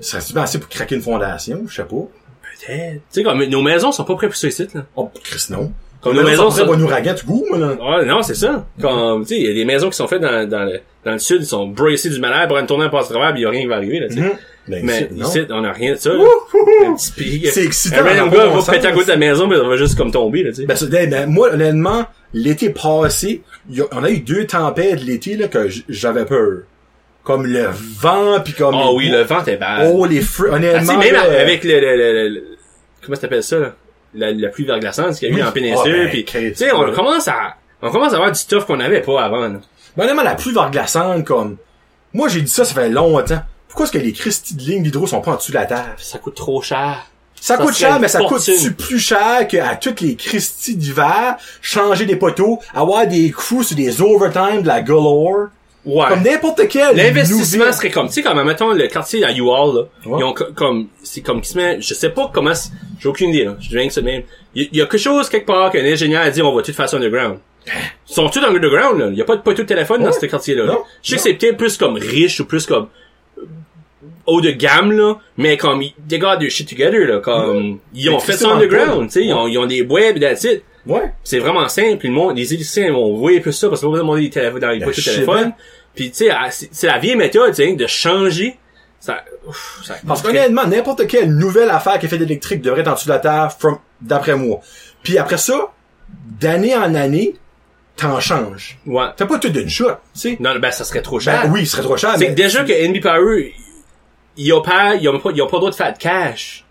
ça 0.00 0.20
serait 0.20 0.40
assez 0.40 0.58
pour 0.58 0.68
craquer 0.68 0.96
une 0.96 1.02
fondation, 1.02 1.62
je 1.68 1.74
sais 1.76 1.82
pas. 1.84 1.94
Peut-être. 2.66 2.94
Tu 2.94 3.00
sais, 3.10 3.22
comme, 3.22 3.42
nos 3.44 3.62
maisons 3.62 3.92
sont 3.92 4.04
pas 4.04 4.16
prêtes 4.16 4.30
pour 4.30 4.36
ce 4.36 4.50
site, 4.50 4.74
là. 4.74 4.82
Oh, 4.96 5.08
Chris, 5.22 5.46
non. 5.50 5.72
Comme 6.00 6.14
nos 6.16 6.22
maisons 6.22 6.50
ça 6.50 6.64
sont... 6.64 6.72
un 6.72 6.80
ouragan 6.80 7.14
tout 7.14 7.26
goût, 7.26 7.44
moi, 7.50 7.58
là. 7.58 7.74
Ouais, 7.98 8.04
non, 8.04 8.22
c'est 8.22 8.34
ça. 8.36 8.66
Comme, 8.80 9.22
tu 9.22 9.34
sais, 9.34 9.40
il 9.40 9.46
y 9.48 9.50
a 9.50 9.54
des 9.54 9.64
maisons 9.64 9.90
qui 9.90 9.96
sont 9.96 10.06
faites 10.06 10.20
dans, 10.22 10.48
dans 10.48 10.64
le, 10.64 10.80
dans 11.04 11.12
le 11.12 11.18
sud, 11.18 11.38
ils 11.40 11.46
sont 11.46 11.66
bracés 11.66 12.08
du 12.10 12.20
malheur 12.20 12.46
pour 12.46 12.56
une 12.58 12.66
tournée 12.66 12.84
en 12.84 12.90
passe 12.90 13.08
travers, 13.08 13.34
pis 13.34 13.40
y 13.42 13.46
a 13.46 13.50
rien 13.50 13.62
qui 13.62 13.66
va 13.66 13.76
arriver, 13.76 13.98
là, 14.00 14.08
tu 14.08 14.14
sais. 14.14 14.20
Mhm. 14.20 14.30
Ben, 14.68 14.84
Mais 14.84 15.08
ici, 15.16 15.40
on 15.50 15.64
a 15.64 15.72
rien 15.72 15.94
de 15.94 15.98
ça, 15.98 16.10
là. 16.12 16.24
Un 16.86 16.94
petit 16.94 17.10
pic. 17.12 17.46
C'est 17.48 17.64
excitant, 17.64 17.96
Un 18.00 18.02
random 18.02 18.28
dans 18.30 18.36
gars 18.36 18.46
va 18.46 18.72
péter 18.72 18.86
à 18.86 18.90
sens. 18.90 18.92
côté 18.92 19.04
de 19.06 19.10
la 19.12 19.16
maison, 19.16 19.46
mais 19.46 19.56
ça 19.56 19.62
va 19.66 19.76
juste 19.76 19.96
comme 19.96 20.10
tomber, 20.12 20.42
là, 20.42 20.50
tu 20.52 20.66
sais. 20.66 20.86
Ben, 20.86 21.08
ben, 21.10 21.26
moi, 21.26 21.52
honnêtement, 21.54 22.04
l'été 22.34 22.68
passé, 22.70 23.42
y 23.70 23.80
a- 23.80 23.86
on 23.92 24.04
a 24.04 24.10
eu 24.10 24.18
deux 24.20 24.46
tempêtes 24.46 25.02
l'été, 25.02 25.36
là, 25.36 25.48
que 25.48 25.68
j'avais 25.88 26.26
peur. 26.26 26.64
Comme 27.24 27.46
le 27.46 27.66
vent, 28.00 28.40
puis 28.44 28.52
comme... 28.52 28.74
Ah 28.74 28.88
les 28.90 28.94
oui, 28.96 29.08
le 29.08 29.22
vent 29.22 29.40
était 29.40 29.56
bad. 29.56 29.90
Oh, 29.92 30.04
les 30.06 30.20
fruits, 30.20 30.48
Ah, 30.52 30.56
honnêtement... 30.56 30.98
même 30.98 31.12
là, 31.14 31.22
avec 31.40 31.64
le, 31.64 31.80
le, 31.80 31.96
le, 31.96 32.12
le- 32.12 32.28
le- 32.28 32.44
comment 33.02 33.14
ça 33.16 33.22
s'appelle 33.22 33.42
ça, 33.42 33.58
là? 33.58 33.74
La, 34.14 34.32
la 34.32 34.48
pluie 34.48 34.64
verglaçante 34.64 35.16
qu'il 35.18 35.30
y 35.30 35.34
a 35.34 35.38
eu 35.38 35.42
en 35.42 35.52
péninsule, 35.52 35.94
Ah, 36.00 36.04
ben, 36.04 36.10
pis, 36.10 36.24
Christ, 36.24 36.56
tu 36.58 36.64
sais, 36.64 36.72
on 36.72 36.92
commence 36.92 37.28
à, 37.28 37.56
on 37.82 37.90
commence 37.90 38.12
à 38.12 38.16
avoir 38.16 38.32
du 38.32 38.38
stuff 38.38 38.64
qu'on 38.64 38.80
avait 38.80 39.02
pas 39.02 39.22
avant, 39.22 39.48
là. 39.48 39.60
Ben, 39.96 40.04
honnêtement, 40.04 40.22
la 40.22 40.34
pluie 40.34 40.52
verglaçante, 40.52 41.24
comme... 41.24 41.56
Moi, 42.14 42.28
j'ai 42.28 42.40
dit 42.40 42.50
ça, 42.50 42.64
ça 42.64 42.72
fait 42.74 42.88
longtemps. 42.88 43.40
Pourquoi 43.68 43.84
est-ce 43.84 43.92
que 43.92 43.98
les 43.98 44.12
Christy 44.14 44.54
de 44.54 44.62
lignes 44.62 44.82
d'hydro 44.82 45.06
sont 45.06 45.20
pas 45.20 45.32
en 45.32 45.36
dessous 45.36 45.52
de 45.52 45.56
la 45.58 45.66
table? 45.66 45.92
Ça 45.98 46.18
coûte 46.18 46.36
trop 46.36 46.62
cher. 46.62 47.04
Ça, 47.40 47.56
Ça 47.56 47.62
coûte 47.62 47.74
cher, 47.76 48.00
mais 48.00 48.08
ça 48.08 48.18
fortune. 48.20 48.54
coûte 48.56 48.76
plus 48.76 48.98
cher 48.98 49.46
qu'à 49.46 49.76
toutes 49.76 50.00
les 50.00 50.16
Christy 50.16 50.74
d'hiver, 50.74 51.36
changer 51.60 52.06
des 52.06 52.16
poteaux, 52.16 52.58
avoir 52.74 53.06
des 53.06 53.30
crews 53.30 53.62
sur 53.62 53.76
des 53.76 54.00
overtime 54.00 54.62
de 54.62 54.66
la 54.68 54.80
galore. 54.80 55.48
Ouais. 55.88 56.04
Comme 56.08 56.22
n'importe 56.22 56.68
quel. 56.68 56.94
L'investissement 56.96 57.72
serait 57.72 57.90
comme, 57.90 58.08
tu 58.08 58.12
sais, 58.14 58.22
comme, 58.22 58.42
mettons, 58.44 58.72
le 58.72 58.86
quartier 58.88 59.24
à 59.24 59.32
UAll, 59.32 59.74
là. 59.74 59.80
Ouais. 60.04 60.18
Ils 60.20 60.24
ont 60.24 60.34
co- 60.34 60.52
comme, 60.54 60.88
c'est 61.02 61.22
comme 61.22 61.40
qui 61.40 61.48
se 61.48 61.56
met, 61.56 61.80
je 61.80 61.94
sais 61.94 62.10
pas 62.10 62.30
comment, 62.32 62.54
c'est- 62.54 62.70
j'ai 63.00 63.08
aucune 63.08 63.30
idée, 63.30 63.44
là. 63.44 63.56
Je 63.58 63.70
viens 63.70 63.86
que 63.88 63.92
ça 63.94 64.02
de 64.02 64.06
même. 64.06 64.22
Il 64.54 64.68
y, 64.72 64.82
a 64.82 64.86
quelque 64.86 64.98
chose 64.98 65.30
quelque 65.30 65.46
part 65.46 65.70
qu'un 65.70 65.84
ingénieur 65.84 66.20
a 66.22 66.28
dit, 66.30 66.42
on 66.42 66.54
va 66.54 66.60
tout 66.62 66.72
faire 66.74 66.88
ça 66.88 66.98
underground? 66.98 67.38
Ils 67.66 67.72
sont 68.14 68.28
tous 68.28 68.44
underground, 68.44 69.00
là. 69.00 69.08
Il 69.10 69.16
y 69.16 69.22
a 69.22 69.24
pas 69.24 69.36
de 69.36 69.40
poteau 69.40 69.62
de 69.62 69.66
téléphone 69.68 70.02
dans 70.02 70.12
ce 70.12 70.26
quartier-là. 70.26 70.64
là. 70.66 70.76
Je 71.02 71.10
sais 71.10 71.16
que 71.16 71.22
c'est 71.22 71.34
peut-être 71.34 71.56
plus 71.56 71.78
comme 71.78 71.94
riche 71.94 72.38
ou 72.40 72.44
plus 72.44 72.66
comme, 72.66 72.88
haut 74.26 74.40
de 74.40 74.50
gamme, 74.50 74.92
là. 74.92 75.16
Mais 75.36 75.56
comme, 75.56 75.80
ils, 75.82 75.94
they 76.08 76.18
got 76.18 76.36
their 76.38 76.50
shit 76.50 76.68
together, 76.68 77.06
là. 77.06 77.20
Comme, 77.20 77.78
ils 77.94 78.10
ont 78.10 78.18
fait 78.18 78.32
ça 78.34 78.50
underground, 78.50 79.00
pas. 79.00 79.04
tu 79.06 79.10
sais. 79.12 79.24
Ils 79.24 79.32
ont, 79.32 79.46
ils 79.46 79.56
ont 79.58 79.66
des 79.66 79.82
web 79.82 80.16
et 80.16 80.20
that's 80.20 80.44
it. 80.44 80.62
Ouais. 80.86 81.12
C'est 81.22 81.38
vraiment 81.38 81.68
simple. 81.68 82.06
Le 82.06 82.12
monde, 82.12 82.36
les 82.36 82.46
électriciens 82.54 82.90
vont 82.92 83.14
voir 83.14 83.32
plus 83.42 83.52
ça 83.52 83.68
parce 83.68 83.82
qu'on 83.82 83.90
va 83.90 83.98
demander 83.98 84.22
des 84.22 84.30
téléphones 84.30 84.60
dans 84.60 84.70
les 84.70 84.78
poteaux 84.80 84.92
de 85.00 85.04
téléphone. 85.04 85.52
Puis 85.98 86.10
tu 86.12 86.26
sais, 86.26 86.30
c'est 86.50 86.68
c'est 86.70 86.86
la 86.86 86.98
vieille 86.98 87.16
méthode, 87.16 87.50
tu 87.50 87.56
sais, 87.64 87.72
de 87.74 87.86
changer. 87.88 88.56
Ça, 89.00 89.24
ouf, 89.48 89.80
ça 89.84 89.94
Parce 90.06 90.22
qu'honnêtement, 90.22 90.64
n'importe 90.66 91.06
quelle 91.08 91.34
nouvelle 91.34 91.70
affaire 91.70 91.98
qui 91.98 92.06
est 92.06 92.08
faite 92.08 92.20
d'électrique 92.20 92.62
devrait 92.62 92.82
être 92.82 92.88
en 92.88 92.94
dessous 92.94 93.06
de 93.08 93.12
la 93.12 93.18
terre, 93.18 93.52
from, 93.58 93.78
d'après 94.00 94.36
moi. 94.36 94.60
Puis 95.02 95.18
après 95.18 95.38
ça, 95.38 95.72
d'année 96.40 96.76
en 96.76 96.94
année, 96.94 97.34
t'en 97.96 98.20
changes. 98.20 98.78
ouais. 98.86 99.06
T'as 99.16 99.26
pas 99.26 99.38
tout 99.40 99.48
d'une 99.48 99.68
shot, 99.68 99.90
tu 100.14 100.20
sais. 100.20 100.36
Non, 100.38 100.56
ben 100.60 100.70
ça 100.70 100.84
serait 100.84 101.02
trop 101.02 101.18
cher. 101.18 101.42
Ben 101.44 101.52
oui, 101.52 101.66
ce 101.66 101.72
serait 101.72 101.82
trop 101.82 101.96
cher, 101.96 102.12
c'est 102.14 102.20
mais... 102.20 102.26
que 102.28 102.34
déjà 102.34 102.62
que 102.64 102.72
NB 102.72 103.00
Power, 103.02 103.52
ils 104.36 104.52
ont 104.52 104.62
pas, 104.62 104.94
ils 104.94 105.08
ont 105.08 105.18
pas, 105.18 105.30
ils 105.34 105.42
ont 105.42 105.46
pas 105.48 105.56
le 105.56 105.60
droit 105.60 105.70
de 105.70 105.74
faire 105.76 105.92
de 105.92 105.98
cash. 105.98 106.64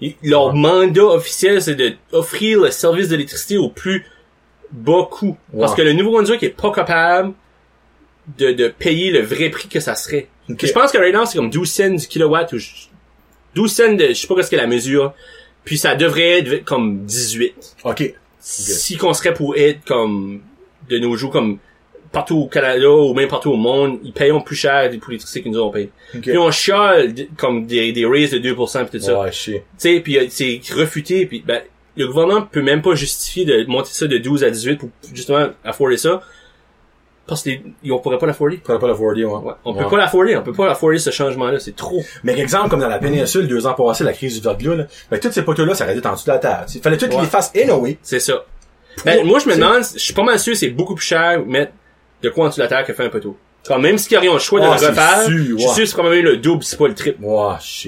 Ils- 0.00 0.16
leur 0.22 0.54
mandat 0.54 1.04
officiel, 1.04 1.60
c'est 1.60 1.74
de 1.74 1.94
offrir 2.12 2.60
le 2.60 2.70
service 2.70 3.08
d'électricité 3.08 3.58
au 3.58 3.68
plus 3.68 4.06
bas 4.70 5.06
coût. 5.10 5.36
Parce 5.58 5.72
Ouais. 5.72 5.76
que 5.78 5.82
le 5.82 5.92
Nouveau-Brunswick 5.92 6.42
est 6.42 6.48
pas 6.50 6.72
capable 6.72 7.32
de, 8.38 8.52
de 8.52 8.68
payer 8.68 9.10
le 9.10 9.20
vrai 9.20 9.48
prix 9.50 9.68
que 9.68 9.80
ça 9.80 9.94
serait. 9.94 10.28
Ok. 10.48 10.56
Puis 10.58 10.68
Je 10.68 10.72
pense 10.72 10.92
que 10.92 10.98
right 10.98 11.14
now, 11.14 11.24
c'est 11.26 11.38
comme 11.38 11.50
12 11.50 11.70
cents 11.70 11.90
du 11.94 12.06
kilowatt 12.06 12.52
ou 12.52 12.58
je- 12.58 12.70
12 13.54 13.72
cents 13.72 13.92
de, 13.92 14.08
je 14.08 14.12
sais 14.14 14.26
pas 14.26 14.34
qu'est-ce 14.36 14.50
que 14.50 14.56
la 14.56 14.66
mesure. 14.66 15.12
Puis 15.64 15.78
ça 15.78 15.94
devrait 15.94 16.38
être 16.40 16.64
comme 16.64 17.04
18. 17.04 17.76
OK. 17.84 18.14
Si 18.38 18.96
qu'on 18.96 19.14
serait 19.14 19.34
pour 19.34 19.56
être 19.56 19.84
comme, 19.84 20.40
de 20.88 20.98
nos 20.98 21.16
jours, 21.16 21.30
comme, 21.30 21.58
partout 22.10 22.36
au 22.36 22.46
Canada 22.46 22.90
ou 22.90 23.14
même 23.14 23.28
partout 23.28 23.50
au 23.52 23.56
monde, 23.56 23.98
ils 24.04 24.12
payent 24.12 24.32
plus 24.44 24.56
cher 24.56 24.90
pour 25.00 25.10
l'électricité 25.10 25.42
que 25.42 25.48
nous 25.48 25.60
on 25.60 25.70
paye. 25.70 25.88
OK. 26.14 26.20
Puis 26.22 26.36
on 26.38 26.50
chiale 26.50 27.14
comme 27.38 27.66
des, 27.66 27.92
des 27.92 28.04
raises 28.04 28.32
de 28.32 28.38
2% 28.38 28.84
pis 28.86 28.98
tout 28.98 29.04
ça. 29.04 29.20
Ouais, 29.20 29.32
je 29.32 29.36
sais. 29.38 29.52
Tu 29.52 29.62
sais, 29.78 30.00
puis 30.00 30.18
euh, 30.18 30.26
c'est 30.28 30.60
refuté, 30.74 31.24
puis 31.26 31.42
ben, 31.46 31.62
le 31.96 32.06
gouvernement 32.08 32.42
peut 32.42 32.60
même 32.62 32.82
pas 32.82 32.94
justifier 32.94 33.44
de 33.44 33.64
monter 33.66 33.90
ça 33.92 34.06
de 34.06 34.18
12 34.18 34.44
à 34.44 34.50
18 34.50 34.76
pour 34.76 34.90
justement 35.14 35.48
afforder 35.64 35.96
ça. 35.96 36.20
Parce 37.26 37.42
qu'ils 37.42 37.62
on 37.90 37.98
pourrait 38.00 38.18
pas 38.18 38.26
l'afforder. 38.26 38.60
Faudrait 38.64 38.80
pas 38.80 38.88
l'afforder, 38.88 39.24
ouais. 39.24 39.32
Ouais. 39.32 39.52
On 39.64 39.72
Ouais. 39.74 39.82
peut 39.84 39.88
pas 39.90 39.96
l'afforder, 39.96 40.36
on 40.36 40.42
peut 40.42 40.52
pas 40.52 40.66
l'afforder 40.66 40.98
ce 40.98 41.10
changement-là, 41.10 41.58
c'est 41.60 41.76
trop. 41.76 42.02
Mais 42.24 42.38
exemple, 42.38 42.68
comme 42.68 42.80
dans 42.80 42.88
la 42.88 42.98
péninsule, 42.98 43.46
deux 43.46 43.66
ans 43.66 43.74
passés, 43.74 44.02
la 44.04 44.12
crise 44.12 44.34
du 44.34 44.40
verglas, 44.42 44.74
là, 44.74 44.84
ben, 45.10 45.20
tous 45.20 45.30
ces 45.32 45.42
poteaux-là, 45.42 45.74
ça 45.74 45.84
restait 45.84 46.06
en 46.06 46.12
dessous 46.14 46.26
de 46.26 46.32
la 46.32 46.38
terre. 46.38 46.66
Il 46.74 46.80
fallait 46.80 46.96
tous 46.96 47.06
Ouais. 47.06 47.20
les 47.20 47.26
fassent 47.28 47.52
anyway. 47.54 47.96
C'est 48.02 48.20
ça. 48.20 48.44
Ben, 49.04 49.24
moi, 49.24 49.38
je 49.38 49.48
me 49.48 49.54
demande, 49.54 49.82
je 49.94 49.98
suis 49.98 50.12
pas 50.12 50.24
mal 50.24 50.38
sûr, 50.38 50.56
c'est 50.56 50.70
beaucoup 50.70 50.94
plus 50.96 51.06
cher 51.06 51.40
mettre 51.46 51.72
de 52.22 52.28
quoi 52.28 52.44
en 52.46 52.48
dessous 52.48 52.58
de 52.58 52.62
la 52.64 52.68
terre 52.68 52.84
que 52.84 52.92
faire 52.92 53.06
un 53.06 53.10
poteau. 53.10 53.36
Quand 53.64 53.78
même 53.78 53.96
s'ils 53.96 54.16
auraient 54.16 54.26
le 54.26 54.38
choix 54.40 54.58
de 54.58 54.64
Ah, 54.66 54.76
le 54.80 54.86
refaire, 54.88 55.30
je 55.30 55.56
suis 55.56 55.68
sûr 55.68 55.86
c'est 55.86 55.92
probablement 55.94 56.30
le 56.30 56.36
double, 56.38 56.64
c'est 56.64 56.76
pas 56.76 56.88
le 56.88 56.94
triple. 56.94 57.18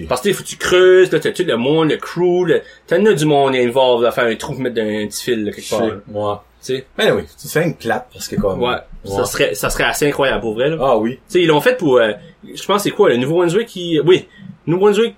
Parce 0.08 0.20
que 0.22 0.32
faut 0.32 0.44
que 0.44 0.48
tu 0.48 0.56
creuses, 0.56 1.10
là, 1.10 1.18
t'as 1.18 1.32
tout 1.32 1.42
le 1.44 1.56
monde, 1.56 1.90
le 1.90 1.96
crew, 1.96 2.44
le... 2.46 2.62
t'en 2.86 3.04
as 3.04 3.12
du 3.12 3.24
monde 3.24 3.56
involved 3.56 4.06
à 4.06 4.12
faire 4.12 4.26
un 4.26 4.36
trou, 4.36 4.54
mettre 4.54 4.80
un 4.80 5.06
petit 5.08 5.24
fil, 5.24 5.44
là, 5.44 5.50
quelque 5.50 5.68
part, 5.68 5.80
là. 5.84 5.94
Ouais. 6.08 6.34
Tu 6.64 6.76
sais? 6.76 6.86
Ben 6.96 7.12
oui, 7.16 7.24
tu 7.40 7.48
fais 7.48 7.64
une 7.64 7.74
clap 7.76 8.08
parce 8.12 8.28
que 8.28 8.36
comme. 8.36 8.62
Ouais. 8.62 8.76
Ça 9.04 9.24
serait, 9.26 9.54
ça 9.54 9.70
serait 9.70 9.84
assez 9.84 10.06
incroyable 10.08 10.40
pour 10.40 10.54
vrai, 10.54 10.70
là. 10.70 10.76
Ah 10.80 10.96
oui. 10.96 11.12
Tu 11.16 11.20
sais, 11.28 11.42
ils 11.42 11.46
l'ont 11.46 11.60
fait 11.60 11.76
pour, 11.76 11.98
euh, 11.98 12.12
je 12.54 12.64
pense 12.64 12.82
c'est 12.82 12.90
quoi, 12.90 13.10
le 13.10 13.16
Nouveau-Brunswick 13.18 13.66
qui, 13.66 14.00
oui, 14.00 14.26
Nouveau-Brunswick 14.66 15.14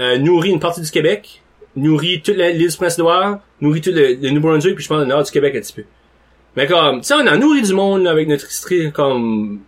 euh, 0.00 0.18
nourrit 0.18 0.50
une 0.50 0.60
partie 0.60 0.80
du 0.80 0.90
Québec, 0.90 1.42
nourrit 1.74 2.22
toute 2.22 2.36
l'île 2.36 2.56
du 2.70 2.76
Prince-Édouard, 2.76 3.40
nourrit 3.60 3.80
tout 3.82 3.90
le, 3.92 4.14
le 4.14 4.30
Nouveau-Brunswick, 4.30 4.74
puis 4.74 4.84
je 4.84 4.88
pense 4.88 5.00
le 5.00 5.06
nord 5.06 5.22
du 5.22 5.30
Québec 5.30 5.54
un 5.56 5.60
petit 5.60 5.72
peu. 5.74 5.84
Mais 6.56 6.66
comme, 6.66 7.00
tu 7.02 7.08
sais, 7.08 7.14
on 7.14 7.26
a 7.26 7.36
nourri 7.36 7.60
du 7.62 7.74
monde 7.74 8.02
là, 8.04 8.10
avec 8.12 8.26
notre 8.28 8.44
industrie, 8.44 8.90
comme, 8.92 9.60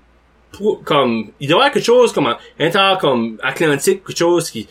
pour- 0.53 0.83
comme, 0.85 1.27
il 1.39 1.49
doit 1.49 1.57
y 1.57 1.61
avoir 1.61 1.71
quelque 1.73 1.85
chose 1.85 2.13
comme 2.13 2.27
un 2.29 2.39
inter, 2.59 2.95
comme 3.01 3.39
atlantique, 3.43 4.03
quelque 4.07 4.17
chose 4.19 4.51
qui, 4.51 4.67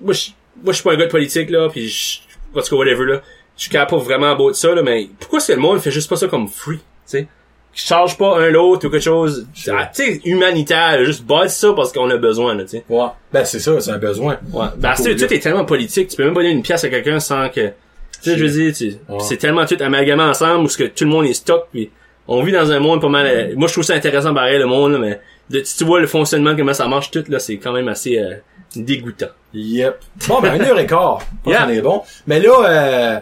moi 0.00 0.12
je, 0.12 0.28
moi 0.62 0.72
je 0.72 0.72
suis 0.72 0.82
pas 0.84 0.92
un 0.92 0.96
gars 0.96 1.06
de 1.06 1.10
politique 1.10 1.48
là, 1.48 1.68
puis 1.70 1.88
je, 1.88 2.18
en 2.54 2.60
tout 2.60 2.68
cas 2.68 2.76
whatever 2.76 3.04
là, 3.06 3.22
je 3.56 3.62
suis 3.62 3.70
capable 3.70 4.02
vraiment 4.02 4.36
beau 4.36 4.50
de 4.50 4.56
ça 4.56 4.74
là, 4.74 4.82
mais 4.82 5.08
pourquoi 5.18 5.38
est-ce 5.38 5.48
que 5.48 5.52
le 5.54 5.60
monde 5.60 5.78
fait 5.80 5.90
juste 5.90 6.10
pas 6.10 6.16
ça 6.16 6.28
comme 6.28 6.46
free, 6.48 6.76
tu 6.76 6.82
sais? 7.06 7.26
Qui 7.74 7.86
charge 7.86 8.18
pas 8.18 8.38
un 8.38 8.50
l'autre 8.50 8.86
ou 8.86 8.90
quelque 8.90 9.02
chose, 9.02 9.46
Sure. 9.54 9.74
ah, 9.78 9.86
tu 9.86 10.02
sais, 10.04 10.20
humanitaire, 10.26 11.02
juste 11.04 11.24
bâtir 11.24 11.50
ça 11.50 11.72
parce 11.74 11.90
qu'on 11.92 12.10
a 12.10 12.16
besoin 12.18 12.54
là, 12.54 12.64
tu 12.64 12.68
sais. 12.70 12.84
Ouais. 12.88 13.06
Ben 13.32 13.44
c'est 13.46 13.60
ça, 13.60 13.80
c'est 13.80 13.90
un 13.92 13.98
besoin. 13.98 14.36
Ouais. 14.52 14.66
Ben, 14.76 14.92
tu 14.94 15.16
tout 15.16 15.32
est 15.32 15.38
tellement 15.38 15.64
politique, 15.64 16.08
tu 16.08 16.16
peux 16.16 16.24
même 16.24 16.34
pas 16.34 16.40
donner 16.42 16.52
une 16.52 16.62
pièce 16.62 16.84
à 16.84 16.90
quelqu'un 16.90 17.18
sans 17.18 17.48
que, 17.48 17.68
tu 17.68 17.72
sais, 18.20 18.36
je 18.36 18.44
veux 18.44 18.50
dire, 18.50 18.74
tu- 18.74 18.98
Ouais. 19.08 19.20
c'est 19.20 19.38
tellement 19.38 19.64
tout 19.64 19.76
amalgamé 19.80 20.22
ensemble 20.22 20.64
où 20.64 20.68
ce 20.68 20.76
que 20.76 20.84
tout 20.84 21.04
le 21.04 21.10
monde 21.10 21.24
est 21.24 21.32
stock 21.32 21.68
puis 21.72 21.90
on 22.28 22.42
vit 22.42 22.52
dans 22.52 22.70
un 22.70 22.78
monde 22.78 23.00
pas 23.00 23.08
mal, 23.08 23.26
euh, 23.26 23.54
moi 23.56 23.68
je 23.68 23.72
trouve 23.72 23.84
ça 23.84 23.94
intéressant 23.94 24.34
pareil 24.34 24.58
le 24.58 24.66
monde 24.66 24.92
là, 24.92 24.98
mais 24.98 25.20
de, 25.48 25.62
si 25.64 25.78
tu 25.78 25.84
vois 25.84 26.00
le 26.00 26.06
fonctionnement 26.06 26.54
comment 26.54 26.74
ça 26.74 26.86
marche 26.88 27.10
tout 27.10 27.24
là, 27.28 27.38
c'est 27.38 27.56
quand 27.56 27.72
même 27.72 27.88
assez 27.88 28.18
euh, 28.18 28.34
dégoûtant. 28.76 29.26
Yep. 29.54 29.98
Bon, 30.28 30.40
ben, 30.42 30.54
une 30.56 30.62
heure 30.62 30.78
et 30.78 30.86
quart. 30.86 31.20
Yeah. 31.46 31.62
qu'on 31.64 31.70
est 31.70 31.80
bon. 31.82 32.02
Mais 32.26 32.38
là, 32.38 32.52
euh, 32.66 33.20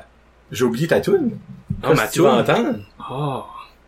j'ai 0.52 0.64
oublié 0.64 0.86
ta 0.88 1.00
tune. 1.00 1.30
Ah, 1.82 1.88
ma 1.88 1.94
Qu'est-ce 1.94 2.06
que 2.08 2.12
tu 2.14 2.20
vas 2.22 2.42
toune? 2.42 2.54
entendre? 2.56 2.78
Oh. 3.10 3.42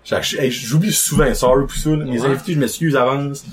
J'oublie 0.05 0.93
souvent, 0.93 1.33
sorry 1.35 1.67
pour 1.67 1.77
ça. 1.77 1.91
là. 1.91 2.05
Les 2.05 2.21
Ouais. 2.21 2.27
invités, 2.29 2.55
je 2.55 2.59
m'excuse 2.59 2.97
avance. 2.97 3.45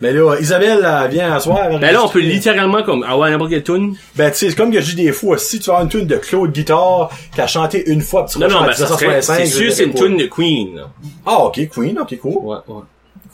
Mais 0.00 0.12
là, 0.12 0.36
Isabelle, 0.38 0.86
elle 1.04 1.10
vient 1.10 1.32
à 1.32 1.40
soir. 1.40 1.78
Ben 1.78 1.92
là 1.92 2.04
on 2.04 2.08
peut 2.08 2.18
littéralement 2.18 2.82
comme 2.82 3.04
avoir 3.04 3.30
n'importe 3.30 3.50
quelle 3.50 3.62
tune. 3.62 3.96
Ben, 4.16 4.30
tu 4.30 4.36
sais, 4.38 4.50
c'est 4.50 4.56
comme 4.56 4.70
que 4.72 4.80
je 4.80 4.94
dis 4.94 5.02
des 5.04 5.12
fois, 5.12 5.38
si 5.38 5.60
tu 5.60 5.70
as 5.70 5.80
une 5.80 5.88
tune 5.88 6.06
de 6.06 6.16
Claude 6.16 6.52
Guitare, 6.52 7.10
qui 7.34 7.40
a 7.40 7.46
chanté 7.46 7.88
une 7.90 8.02
fois, 8.02 8.26
tu 8.30 8.38
Non 8.38 8.48
non, 8.48 8.60
ben 8.62 8.70
en 8.70 8.72
ça 8.72 8.86
serait, 8.88 9.06
1965, 9.06 9.34
c'est 9.38 9.46
sûr 9.46 9.72
c'est 9.72 9.84
une 9.84 9.94
tune 9.94 10.16
de 10.18 10.26
Queen. 10.26 10.76
Là. 10.76 10.90
Ah, 11.24 11.44
ok, 11.44 11.68
Queen, 11.70 11.98
ok, 11.98 12.18
cool. 12.20 12.32
Ouais 12.44 12.56
ouais. 12.68 12.82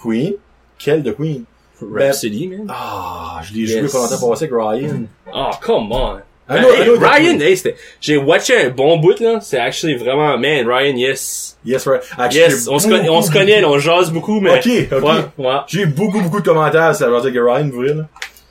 Queen. 0.03 0.33
Quelle 0.79 1.03
de 1.03 1.11
Queen? 1.13 1.45
Rhapsody 1.83 2.47
man. 2.47 2.67
Ah, 2.69 3.41
je 3.43 3.55
l'ai 3.55 3.61
Yes. 3.61 3.81
joué 3.81 3.89
pas 3.89 3.99
longtemps 3.99 4.29
passé 4.31 4.45
avec 4.45 4.55
Ryan. 4.55 5.03
Oh 5.35 5.51
come 5.63 5.91
on. 5.93 6.17
Un 6.51 6.63
autre- 6.65 6.75
hey, 6.75 6.83
un 6.83 6.89
autre 6.93 7.01
de 7.01 7.07
Ryan, 7.07 7.41
hey, 7.41 7.57
c'était, 7.57 7.77
j'ai 8.01 8.17
watché 8.17 8.57
un 8.57 8.69
bon 8.71 8.99
bout 8.99 9.19
là, 9.21 9.39
c'est 9.41 9.59
actually 9.59 9.95
vraiment 9.95 10.37
man 10.37 10.67
Ryan 10.69 10.97
yes. 10.97 11.57
Yes, 11.65 11.87
right. 11.87 12.01
Actually, 12.19 12.41
Yes, 12.53 12.69
on 12.69 12.79
se, 12.79 12.89
connaît, 12.89 13.09
on 13.09 13.23
se 13.23 13.31
connaît, 13.31 13.63
on 13.65 13.79
jase 13.79 14.11
beaucoup, 14.11 14.41
mais... 14.41 14.51
Ok, 14.59 14.69
ok. 14.93 15.03
Ouais, 15.05 15.47
ouais. 15.47 15.57
J'ai 15.69 15.83
eu 15.83 15.87
beaucoup, 15.87 16.21
beaucoup 16.21 16.41
de 16.41 16.45
commentaires 16.47 16.97
sur 16.97 17.11
Roger 17.11 17.31
Ryan, 17.39 17.65
vous 17.69 17.73
voyez, 17.77 17.93
là. 17.95 18.09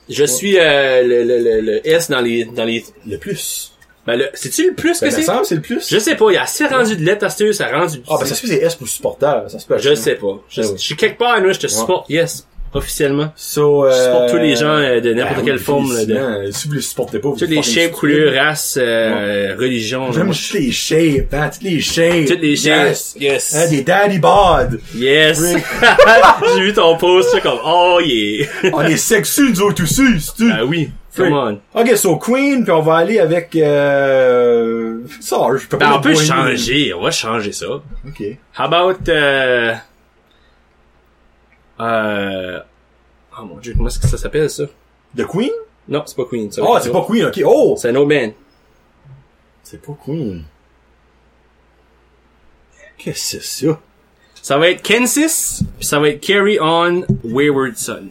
Je 0.08 0.24
suis 0.24 0.56
euh, 0.58 1.02
le, 1.02 1.24
le, 1.24 1.38
le, 1.38 1.60
le 1.60 1.86
S 1.88 2.08
dans 2.08 2.20
les... 2.20 2.44
Dans 2.44 2.64
les 2.64 2.84
Le 3.06 3.16
plus. 3.18 3.72
ben, 4.06 4.16
le, 4.16 4.28
c'est-tu 4.34 4.68
le 4.70 4.74
plus 4.74 5.00
Ben, 5.00 5.08
que 5.08 5.14
c'est? 5.14 5.22
semble, 5.22 5.44
c'est 5.44 5.56
le 5.56 5.60
plus. 5.60 5.88
Je 5.88 5.98
sais 5.98 6.14
pas, 6.14 6.30
il 6.30 6.34
y 6.34 6.36
a 6.36 6.42
assez 6.42 6.66
rendu 6.66 6.96
de 6.96 7.04
lettres 7.04 7.28
ça 7.52 7.66
a 7.66 7.78
rendu... 7.80 8.00
Ah, 8.08 8.14
ben, 8.20 8.26
ça 8.26 8.34
se 8.36 8.40
fait, 8.40 8.46
c'est 8.46 8.62
S 8.62 8.76
pour 8.76 8.86
supporter. 8.88 9.42
Ça 9.48 9.58
se 9.58 9.66
peut. 9.66 9.78
Je 9.78 9.94
sais 9.96 10.14
pas. 10.14 10.36
Ah 10.38 10.42
je 10.48 10.76
suis 10.76 10.94
quelque 10.96 11.18
part, 11.18 11.40
là, 11.40 11.52
je 11.52 11.58
te 11.58 11.66
supporte, 11.66 12.08
yes, 12.08 12.46
officiellement. 12.72 13.32
So, 13.36 13.84
euh, 13.84 13.90
Je 13.90 14.04
supporte 14.04 14.30
tous 14.30 14.36
les 14.36 14.56
gens 14.56 14.76
euh, 14.76 15.00
de 15.00 15.12
n'importe 15.12 15.38
ben 15.38 15.44
quelle 15.44 15.56
oui, 15.56 15.62
forme, 15.62 15.92
là, 15.94 16.04
de... 16.04 16.50
Si 16.52 16.68
vous 16.68 16.74
les 16.74 16.80
supportez 16.80 17.18
pas, 17.18 17.28
vous 17.28 17.36
Toutes 17.36 17.48
les 17.48 17.62
shapes, 17.62 17.92
couleurs, 17.92 18.34
races, 18.34 18.78
euh, 18.80 19.54
religions. 19.58 20.12
J'aime 20.12 20.28
toutes 20.32 20.52
les 20.54 20.70
shapes, 20.70 21.32
hein, 21.34 21.50
toutes 21.52 21.62
les 21.62 21.80
shapes. 21.80 22.26
Toutes 22.26 22.40
les 22.40 22.56
shapes. 22.56 22.86
Yes. 22.88 23.16
Yes. 23.18 23.54
Hein, 23.56 23.70
des 23.70 23.82
daddy 23.82 24.18
bod. 24.18 24.80
Yes. 24.94 25.42
J'ai 26.54 26.60
vu 26.60 26.72
ton 26.72 26.96
post, 26.96 27.30
c'est 27.32 27.40
comme, 27.40 27.58
oh 27.64 28.00
yeah. 28.04 28.46
On 28.72 28.82
est 28.82 28.96
sexy, 28.96 29.42
nous 29.50 29.60
autres 29.62 29.82
aussi, 29.82 30.02
c'est 30.20 30.44
Ah 30.52 30.64
oui, 30.64 30.90
come 31.16 31.32
on. 31.32 31.58
Ok, 31.74 31.96
so 31.96 32.16
Queen, 32.16 32.62
puis 32.62 32.72
on 32.72 32.82
va 32.82 32.96
aller 32.96 33.18
avec, 33.18 33.54
euh, 33.56 34.98
ça, 35.20 35.36
je 35.56 35.66
peux 35.66 35.78
pas 35.78 35.86
Ben, 35.86 35.92
on 35.92 35.94
mettre 35.96 36.02
peut 36.02 36.24
changer, 36.24 36.94
on 36.94 37.02
va 37.02 37.10
changer 37.10 37.52
ça. 37.52 37.66
Ok. 38.06 38.22
How 38.58 38.64
about, 38.64 39.08
euh, 39.08 39.74
euh, 41.80 42.60
oh 43.38 43.44
mon 43.44 43.56
dieu, 43.58 43.74
comment 43.76 43.88
est-ce 43.88 43.98
que 43.98 44.08
ça 44.08 44.18
s'appelle, 44.18 44.50
ça? 44.50 44.64
The 45.16 45.26
Queen? 45.26 45.50
Non, 45.88 46.02
c'est 46.06 46.16
pas 46.16 46.24
Queen, 46.24 46.50
ça. 46.52 46.62
Oh, 46.64 46.78
c'est 46.80 46.92
pas 46.92 47.04
Queen, 47.04 47.24
ok. 47.24 47.42
Oh! 47.44 47.74
C'est 47.76 47.88
un 47.88 47.96
autre 47.96 48.08
band. 48.08 48.32
C'est 49.62 49.82
pas 49.82 49.96
Queen. 50.04 50.44
Qu'est-ce 52.98 53.36
que 53.36 53.42
c'est 53.42 53.66
ça? 53.66 53.80
Ça 54.42 54.58
va 54.58 54.70
être 54.70 54.82
Kansas, 54.86 55.62
puis 55.78 55.86
ça 55.86 55.98
va 55.98 56.08
être 56.10 56.20
Carry 56.20 56.58
On 56.60 57.04
Wayward 57.24 57.76
Son. 57.76 58.08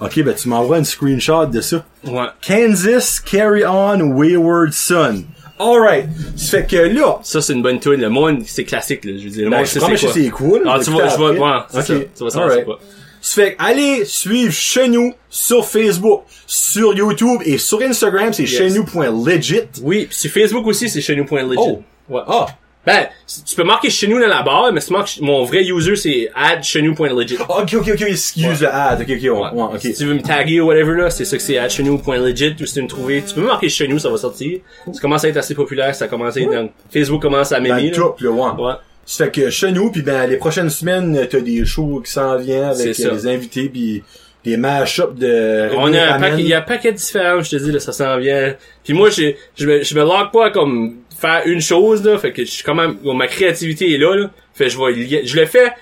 Ok, 0.00 0.22
ben 0.22 0.34
tu 0.34 0.48
m'envoies 0.48 0.78
une 0.78 0.84
screenshot 0.84 1.46
de 1.46 1.60
ça. 1.60 1.84
Ouais. 2.04 2.26
Kansas 2.40 3.20
Carry 3.20 3.64
On 3.66 4.00
Wayward 4.12 4.72
Son. 4.72 5.24
Alright. 5.58 6.06
Ça 6.36 6.58
fait 6.58 6.66
que 6.66 6.76
là, 6.76 7.18
Ça, 7.22 7.40
c'est 7.40 7.52
une 7.52 7.62
bonne 7.62 7.80
tune. 7.80 7.96
Le 8.00 8.08
monde, 8.10 8.42
c'est 8.46 8.64
classique, 8.64 9.04
là. 9.04 9.12
Je 9.16 9.24
veux 9.24 9.30
dire, 9.30 9.44
le 9.44 9.50
ben, 9.50 9.56
monde 9.58 9.66
c'est 9.66 9.78
quoi? 9.80 9.96
c'est 9.96 10.28
cool. 10.30 10.62
Ah, 10.66 10.78
tu 10.82 10.90
vois, 10.90 11.08
je 11.08 11.16
vois, 11.16 11.30
ouais, 11.32 11.60
c'est 11.70 11.82
ça. 11.82 11.94
Ok. 11.94 12.06
Tu 12.16 12.24
vas 12.24 12.30
savoir 12.30 12.50
c'est 12.50 12.58
Alright. 12.60 12.64
quoi. 12.64 12.78
Ça 13.20 13.42
fait 13.42 13.56
allez 13.58 14.04
suivre 14.04 14.52
chez 14.52 14.88
nous 14.88 15.12
sur 15.28 15.64
Facebook, 15.66 16.22
sur 16.46 16.94
YouTube 16.94 17.40
et 17.44 17.58
sur 17.58 17.82
Instagram, 17.82 18.32
c'est 18.32 18.44
Yes. 18.44 18.50
chez 18.56 18.70
nous.legit. 18.70 19.62
Oui, 19.82 20.06
puis 20.06 20.16
sur 20.16 20.30
Facebook 20.30 20.66
aussi, 20.66 20.88
c'est 20.88 21.00
chez 21.00 21.16
nous.legit. 21.16 21.56
Oh. 21.58 21.82
Ouais. 22.08 22.22
Ah, 22.26 22.46
Ben, 22.88 23.06
tu 23.46 23.54
peux 23.54 23.64
marquer 23.64 23.90
chez 23.90 24.06
nous 24.06 24.18
dans 24.18 24.26
la 24.26 24.42
barre, 24.42 24.72
mais 24.72 24.80
si 24.80 24.86
tu 24.86 24.92
marques 24.94 25.18
mon 25.20 25.44
vrai 25.44 25.62
user, 25.64 25.94
c'est 25.94 26.30
add 26.34 26.62
chez 26.62 26.80
nous.legit. 26.80 27.36
ok, 27.36 27.74
ok, 27.74 27.90
ok, 27.92 28.00
excuse 28.02 28.62
le 28.62 28.68
ad, 28.74 29.00
ok, 29.02 29.08
ok, 29.10 29.22
ouais, 29.22 29.30
ouais, 29.30 29.62
ok. 29.74 29.80
Si 29.80 29.92
tu 29.92 30.06
veux 30.06 30.14
me 30.14 30.22
taguer 30.22 30.60
ou 30.62 30.68
whatever, 30.68 30.96
là, 30.96 31.10
c'est 31.10 31.26
ça 31.26 31.36
que 31.36 31.42
c'est 31.42 31.68
chez 31.68 31.82
nous.legit, 31.82 32.56
ou 32.60 32.64
si 32.64 32.72
tu 32.72 32.78
veux 32.78 32.84
me 32.84 32.88
trouver, 32.88 33.22
tu 33.26 33.34
peux 33.34 33.42
me 33.42 33.46
marquer 33.48 33.68
chez 33.68 33.86
nous, 33.88 33.98
ça 33.98 34.08
va 34.08 34.16
sortir. 34.16 34.60
Ça 34.90 35.00
commence 35.00 35.22
à 35.24 35.28
être 35.28 35.36
assez 35.36 35.54
populaire, 35.54 35.94
ça 35.94 36.08
commence 36.08 36.36
à 36.36 36.40
être 36.40 36.50
dans, 36.50 36.70
Facebook 36.90 37.20
commence 37.20 37.52
à 37.52 37.56
Dans 37.60 37.62
m'aimer, 37.64 37.90
le 37.90 37.98
là. 37.98 38.30
ouais. 38.30 38.64
Ouais. 38.64 38.72
Ça 39.04 39.24
fait 39.26 39.30
que 39.32 39.50
chez 39.50 39.72
nous, 39.72 39.90
puis 39.90 40.02
ben 40.02 40.26
les 40.26 40.36
prochaines 40.36 40.70
semaines, 40.70 41.26
t'as 41.30 41.40
des 41.40 41.64
shows 41.66 42.02
qui 42.04 42.10
s'en 42.10 42.36
viennent 42.38 42.64
avec 42.64 42.96
des 42.96 43.26
invités, 43.26 43.68
puis 43.68 44.02
des 44.44 44.56
mash-ups 44.56 45.14
de 45.18 45.68
On 45.76 45.92
a 45.92 46.14
un 46.14 46.20
paquet, 46.20 46.36
il 46.40 46.48
y 46.48 46.54
a 46.54 46.58
un 46.58 46.62
paquet 46.62 46.92
différent, 46.92 47.42
je 47.42 47.50
te 47.50 47.56
dis, 47.56 47.72
là, 47.72 47.80
ça 47.80 47.92
s'en 47.92 48.16
vient. 48.18 48.54
Puis 48.84 48.92
moi, 48.94 49.10
je, 49.10 49.32
je 49.56 49.66
me, 49.66 49.82
je 49.82 49.94
me 49.94 50.00
log 50.00 50.30
pas 50.32 50.50
comme 50.50 50.96
faire 51.18 51.42
une 51.46 51.60
chose, 51.60 52.04
là, 52.04 52.16
fait 52.18 52.32
que 52.32 52.44
je 52.44 52.50
suis 52.50 52.62
quand 52.64 52.74
même, 52.74 52.94
bon, 53.02 53.14
ma 53.14 53.26
créativité 53.26 53.92
est 53.94 53.98
là, 53.98 54.14
là. 54.16 54.30
Fait 54.54 54.64
que 54.64 54.70
je 54.70 54.78
vais, 54.78 54.92
lier- 54.92 55.22
je 55.26 55.36
le 55.38 55.46
fais 55.46 55.72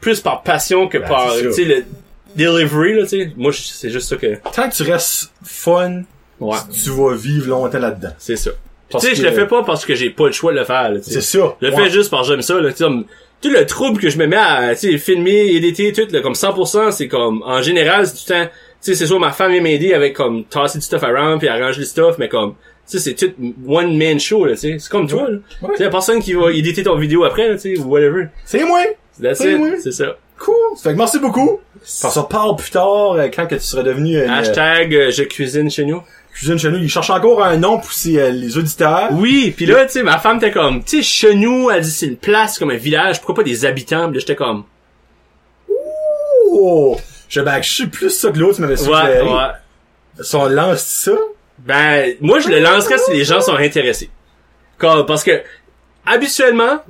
plus 0.00 0.20
par 0.20 0.42
passion 0.42 0.88
que 0.88 0.98
Ben, 0.98 1.08
par, 1.08 1.36
tu 1.36 1.52
sais, 1.52 1.64
le 1.64 1.84
delivery, 2.36 2.94
là, 2.94 3.02
tu 3.02 3.08
sais. 3.08 3.32
Moi, 3.36 3.52
c'est 3.52 3.90
juste 3.90 4.08
ça 4.08 4.16
que, 4.16 4.36
Tant 4.54 4.68
que 4.68 4.74
tu 4.74 4.82
restes 4.82 5.32
fun, 5.44 6.02
ouais, 6.40 6.58
tu 6.72 6.90
vas 6.90 7.14
vivre 7.14 7.48
longtemps 7.48 7.78
là-dedans. 7.78 8.12
c'est 8.18 8.36
ça. 8.36 8.50
Tu 8.90 8.98
sais, 8.98 9.14
je 9.14 9.22
le 9.22 9.30
fais 9.30 9.46
pas 9.46 9.62
parce 9.62 9.84
que 9.86 9.94
j'ai 9.94 10.10
pas 10.10 10.26
le 10.26 10.32
choix 10.32 10.52
de 10.52 10.58
le 10.58 10.64
faire, 10.64 10.90
là, 10.90 10.98
tu 10.98 11.04
sais. 11.04 11.20
C'est 11.20 11.38
ça. 11.38 11.56
Je 11.62 11.66
le 11.68 11.72
Ouais. 11.74 11.84
fais 11.84 11.90
juste 11.90 12.10
parce 12.10 12.26
que 12.26 12.34
j'aime 12.34 12.42
ça, 12.42 12.60
là, 12.60 12.70
tu 12.72 12.78
sais, 12.78 12.84
comme, 12.84 13.04
tout 13.40 13.48
le 13.50 13.64
trouble 13.64 14.00
que 14.00 14.10
je 14.10 14.18
me 14.18 14.26
mets 14.26 14.36
à, 14.36 14.74
tu 14.74 14.90
sais, 14.90 14.98
filmer, 14.98 15.46
éditer, 15.54 15.92
tout, 15.92 16.06
là, 16.10 16.20
comme 16.20 16.34
100%, 16.34 16.90
c'est 16.90 17.06
comme, 17.08 17.42
en 17.44 17.62
général, 17.62 18.06
c'est 18.08 18.14
tout 18.14 18.32
le 18.32 18.44
temps, 18.46 18.50
tu 18.50 18.50
sais, 18.80 18.94
c'est 18.96 19.06
soit 19.06 19.18
ma 19.20 19.30
femme 19.30 19.52
vient 19.52 19.60
m'aider 19.60 19.94
avec, 19.94 20.14
comme, 20.14 20.44
tasser 20.44 20.78
du 20.78 20.84
stuff 20.84 21.02
around, 21.04 21.38
puis 21.38 21.48
arranger 21.48 21.80
le 21.80 21.86
stuff, 21.86 22.16
mais 22.18 22.28
comme, 22.28 22.54
sais, 22.86 22.98
c'est 22.98 23.14
tout 23.14 23.32
one 23.68 23.96
man 23.96 24.18
show, 24.18 24.44
là, 24.44 24.52
tu 24.54 24.60
sais. 24.60 24.76
C'est 24.78 24.90
comme 24.90 25.06
toi, 25.08 25.28
là. 25.30 25.38
Ouais. 25.62 25.68
Tu 25.70 25.76
sais, 25.76 25.84
y 25.84 25.86
a 25.86 25.90
personne 25.90 26.20
qui 26.20 26.32
va 26.34 26.50
éditer 26.52 26.82
ton 26.82 26.96
vidéo 26.96 27.24
après, 27.24 27.48
là, 27.48 27.54
tu 27.54 27.76
sais, 27.76 27.78
ou 27.80 27.84
whatever. 27.88 28.28
C'est 28.44 28.64
moi! 28.64 28.80
C'est 29.34 29.56
moi. 29.56 29.68
C'est 29.82 29.92
ça. 29.92 30.16
Cool! 30.38 30.54
Fait 30.82 30.92
que 30.92 30.96
merci 30.96 31.18
beaucoup! 31.18 31.60
On 31.82 32.10
se 32.10 32.18
reparle 32.18 32.56
plus 32.56 32.70
tard, 32.70 33.12
euh, 33.12 33.28
quand 33.34 33.46
que 33.46 33.54
tu 33.54 33.60
seras 33.62 33.82
devenu 33.82 34.16
euh, 34.16 34.30
Hashtag, 34.30 34.94
euh, 34.94 35.10
je 35.10 35.22
cuisine 35.24 35.70
chez 35.70 35.84
nous. 35.84 36.02
cuisine 36.34 36.58
chez 36.58 36.70
nous. 36.70 36.78
Il 36.78 36.88
cherche 36.88 37.10
encore 37.10 37.44
un 37.44 37.56
nom 37.58 37.78
pour 37.78 37.92
ses, 37.92 38.30
les 38.32 38.56
auditeurs. 38.56 39.08
Oui, 39.12 39.52
puis 39.54 39.66
là, 39.66 39.84
tu 39.86 39.92
sais, 39.92 40.02
ma 40.02 40.18
femme 40.18 40.38
était 40.38 40.50
comme, 40.50 40.82
tu 40.82 40.98
sais, 40.98 41.02
chez 41.02 41.34
nous, 41.34 41.70
elle 41.70 41.82
dit 41.82 41.90
c'est 41.90 42.06
une 42.06 42.16
place, 42.16 42.58
comme 42.58 42.70
un 42.70 42.76
village, 42.76 43.18
pourquoi 43.18 43.34
pas 43.36 43.42
des 43.42 43.64
habitants? 43.66 44.06
Puis 44.06 44.14
là, 44.14 44.20
j'étais 44.20 44.36
comme, 44.36 44.64
Oh! 46.52 46.96
Je, 47.28 47.40
ben, 47.40 47.62
je 47.62 47.70
sais 47.82 47.86
plus 47.86 48.10
ça 48.10 48.30
que 48.30 48.38
l'autre 48.38 48.56
tu 48.56 48.62
m'avais 48.62 48.72
ouais, 48.74 48.84
suggéré. 48.84 49.22
ouais. 49.22 50.22
Si 50.22 50.34
on 50.34 50.48
lance 50.48 50.80
ça, 50.82 51.12
Ben, 51.66 52.14
moi, 52.20 52.38
je 52.40 52.48
le 52.48 52.58
lancerais 52.60 52.98
si 52.98 53.12
les 53.12 53.24
gens 53.24 53.40
sont 53.40 53.54
intéressés. 53.56 54.10
Comme, 54.78 55.04
parce 55.06 55.22
que, 55.24 55.42
habituellement, 56.06 56.82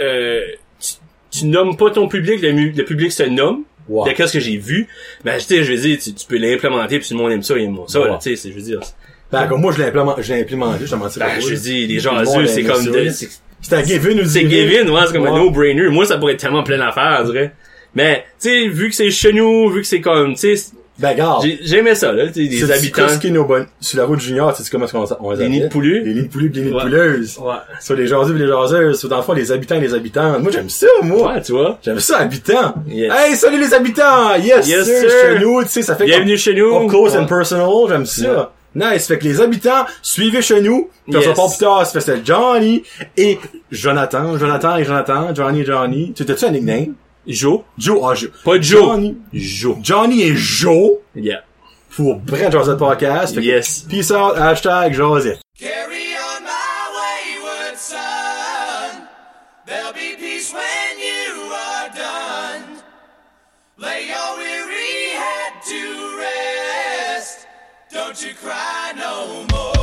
euh, 0.00 0.40
tu, 0.80 1.38
tu 1.40 1.46
nommes 1.46 1.76
pas 1.76 1.90
ton 1.90 2.08
public, 2.08 2.40
le, 2.40 2.50
le 2.52 2.84
public 2.84 3.12
se 3.12 3.22
nomme. 3.24 3.64
wow. 3.88 4.06
De 4.06 4.12
qu'est-ce 4.12 4.32
que 4.34 4.40
j'ai 4.40 4.56
vu, 4.56 4.88
ben, 5.24 5.36
tu 5.38 5.44
sais, 5.44 5.64
je 5.64 5.72
veux 5.72 5.78
dire, 5.78 5.98
tu, 6.02 6.14
tu 6.14 6.26
peux 6.26 6.38
l'implémenter, 6.38 6.98
puis 6.98 7.08
tout 7.08 7.14
le 7.14 7.20
monde 7.22 7.32
aime 7.32 7.42
ça, 7.42 7.56
il 7.56 7.64
aime 7.64 7.78
ça, 7.86 7.98
là, 8.00 8.18
tu 8.22 8.36
sais, 8.36 8.48
je 8.50 8.54
veux 8.54 8.62
dire. 8.62 8.80
Ben, 9.30 9.46
comme 9.46 9.60
moi, 9.60 9.72
je 9.72 9.78
l'ai 9.78 9.84
implémenté, 9.88 10.22
je 10.22 10.32
l'ai 10.32 10.40
implémenté, 10.40 10.86
je 10.86 10.90
te 10.90 10.94
mentirais 10.94 11.26
Ben, 11.26 11.34
pas, 11.34 11.40
je 11.48 11.54
dire, 11.54 11.88
les 11.88 11.98
gens 12.00 12.16
azules, 12.16 12.48
c'est 12.48 12.62
comme, 12.62 12.84
de- 12.86 13.08
c'est 13.60 13.74
un 13.74 13.82
Gavin 13.82 14.18
ou 14.18 14.24
c'est 14.24 14.44
Gavin, 14.44 14.88
ouais, 14.90 15.00
c'est 15.06 15.12
comme 15.12 15.26
un 15.26 15.36
no-brainer. 15.36 15.88
Moi, 15.88 16.06
ça 16.06 16.16
pourrait 16.16 16.32
être 16.34 16.40
tellement 16.40 16.62
plein 16.62 16.78
d'affaires, 16.78 17.18
on 17.22 17.24
dirait. 17.26 17.52
Mais, 17.94 18.24
tu 18.40 18.48
sais, 18.48 18.68
vu 18.68 18.88
que 18.88 18.94
c'est 18.94 19.10
chez 19.10 19.32
nous, 19.32 19.68
vu 19.70 19.80
que 19.82 19.86
c'est 19.86 20.00
comme, 20.00 20.34
tu 20.34 20.56
sais, 20.56 20.70
Ben, 20.98 21.10
regarde. 21.10 21.44
J'ai- 21.44 21.60
J'aimais 21.62 21.94
ça, 21.94 22.10
là, 22.12 22.26
tu 22.26 22.32
sais, 22.44 22.48
des 22.48 22.72
habitants. 22.72 23.02
c'est 23.20 23.30
nos 23.30 23.44
bonnes. 23.44 23.66
Sur 23.80 23.98
la 24.00 24.04
route 24.04 24.18
junior, 24.20 24.52
tu 24.56 24.62
sais 24.64 24.68
comment 24.70 24.86
on, 24.92 25.04
on 25.20 25.30
les 25.30 25.36
Des 25.38 25.48
nids 25.48 25.60
de 25.60 25.68
poulus. 25.68 26.02
Les 26.04 26.14
nids 26.14 26.22
de 26.22 26.28
poulus 26.28 26.50
pis 26.50 26.58
les 26.58 26.64
nids 26.66 26.72
de 26.72 26.80
pouleuses. 26.80 27.38
Ouais. 27.38 27.54
Sur 27.80 27.94
les 27.94 28.06
jaseux 28.08 28.32
pis 28.34 28.40
les 28.40 28.48
jaseuses. 28.48 28.98
Sur 28.98 29.08
dans 29.08 29.18
le 29.18 29.22
fond, 29.22 29.32
les 29.32 29.52
habitants 29.52 29.76
et 29.76 29.80
les 29.80 29.94
habitantes. 29.94 30.40
Moi, 30.42 30.50
j'aime 30.50 30.68
ça, 30.68 30.86
moi. 31.02 31.34
Ouais, 31.34 31.42
tu 31.42 31.52
vois. 31.52 31.78
J'aime 31.84 32.00
ça, 32.00 32.18
habitants. 32.18 32.74
Yes. 32.88 33.12
Hey, 33.16 33.36
salut 33.36 33.60
les 33.60 33.72
habitants! 33.72 34.34
Yes, 34.42 34.66
Yes, 34.68 34.86
sir! 34.86 35.08
Chez 35.10 35.38
nous, 35.38 35.62
tu 35.62 35.68
sais, 35.68 35.82
ça 35.82 35.94
fait 35.94 36.04
Bienvenue 36.06 36.36
chez 36.36 36.54
nous. 36.54 36.74
up 36.76 36.88
close 36.88 37.12
Ouais. 37.14 37.18
and 37.20 37.26
personal. 37.26 37.68
J'aime 37.88 38.06
ça. 38.06 38.52
Nice. 38.74 39.06
Fait 39.06 39.18
que 39.18 39.24
les 39.24 39.40
habitants, 39.40 39.86
suivez 40.02 40.42
chez 40.42 40.60
nous. 40.60 40.90
Puis 41.06 41.16
on 41.16 41.20
se 41.20 41.26
Yes. 41.26 41.28
reparle 41.28 41.48
plus 41.50 41.58
tard. 41.58 41.86
Ça 41.86 42.00
fait 42.00 42.20
Johnny 42.24 42.82
et 43.16 43.38
Jonathan. 43.70 44.36
Jonathan 44.36 44.76
et 44.76 44.84
Jonathan. 44.84 45.34
Johnny 45.34 45.60
et 45.60 45.64
Johnny. 45.64 46.12
Tu 46.14 46.24
t'as-tu 46.24 46.44
un 46.44 46.50
nickname? 46.50 46.94
Joe? 47.34 47.64
Joe. 47.76 48.00
Ah, 48.04 48.14
Joe. 48.14 48.30
Pas 48.44 48.58
Joe. 48.60 48.80
Johnny. 48.82 49.16
Joe. 49.32 49.76
Johnny 49.82 50.22
et 50.22 50.34
Joe 50.36 50.98
Yeah. 51.14 51.42
pour 51.96 52.16
Brent 52.16 52.50
Josette 52.50 52.78
Podcast. 52.78 53.34
Fait 53.34 53.40
que 53.40 53.46
Yes. 53.46 53.84
Peace 53.88 54.10
out. 54.10 54.36
Hashtag 54.36 54.94
Josette. 54.94 55.40
Carry 55.58 56.14
on 56.16 56.42
my 56.44 56.88
wayward 56.98 57.76
son. 57.76 59.02
There'll 59.66 59.92
be 59.92 60.16
peace 60.18 60.52
when 60.52 60.98
you 60.98 61.52
are 61.52 61.88
done. 61.94 62.82
Lay 63.78 64.06
your 64.08 64.38
weary 64.38 65.12
head 65.14 65.62
to 65.68 66.18
rest. 66.18 67.46
Don't 67.92 68.20
you 68.22 68.34
cry 68.34 68.92
no 68.96 69.44
more. 69.52 69.77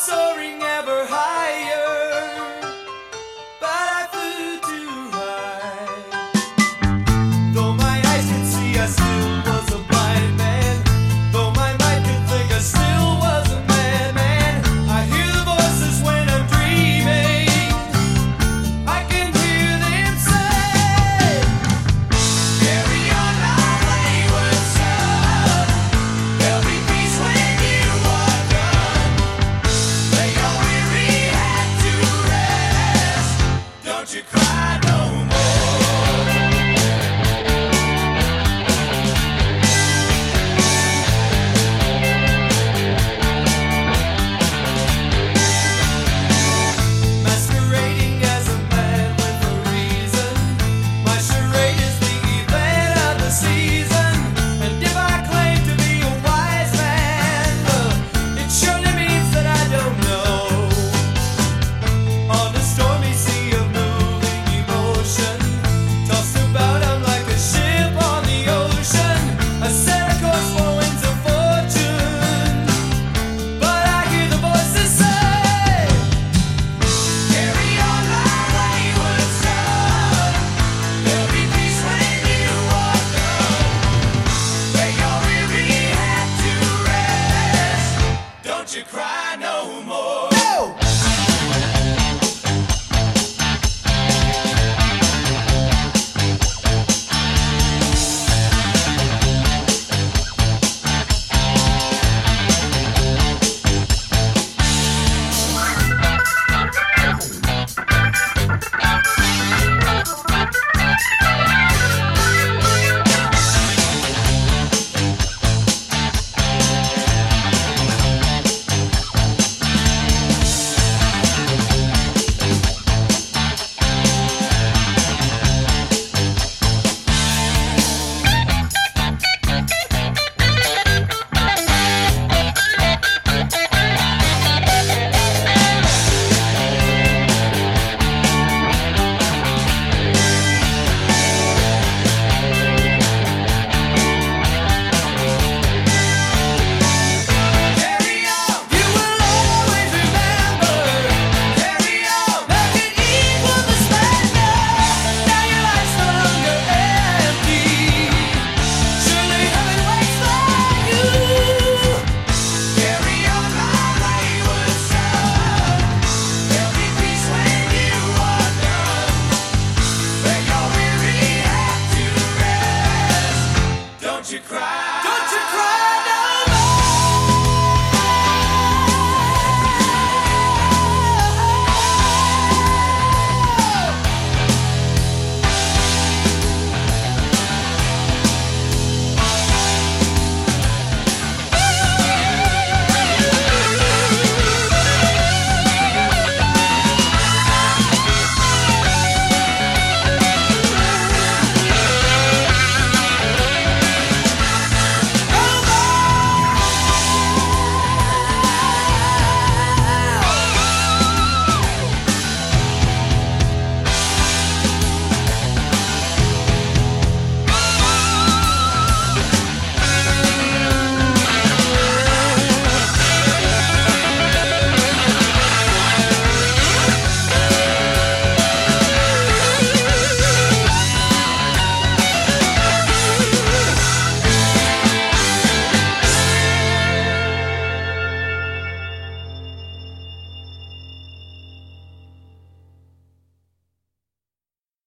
Soaring 0.00 0.62
ever 0.62 1.04
higher, 1.04 1.49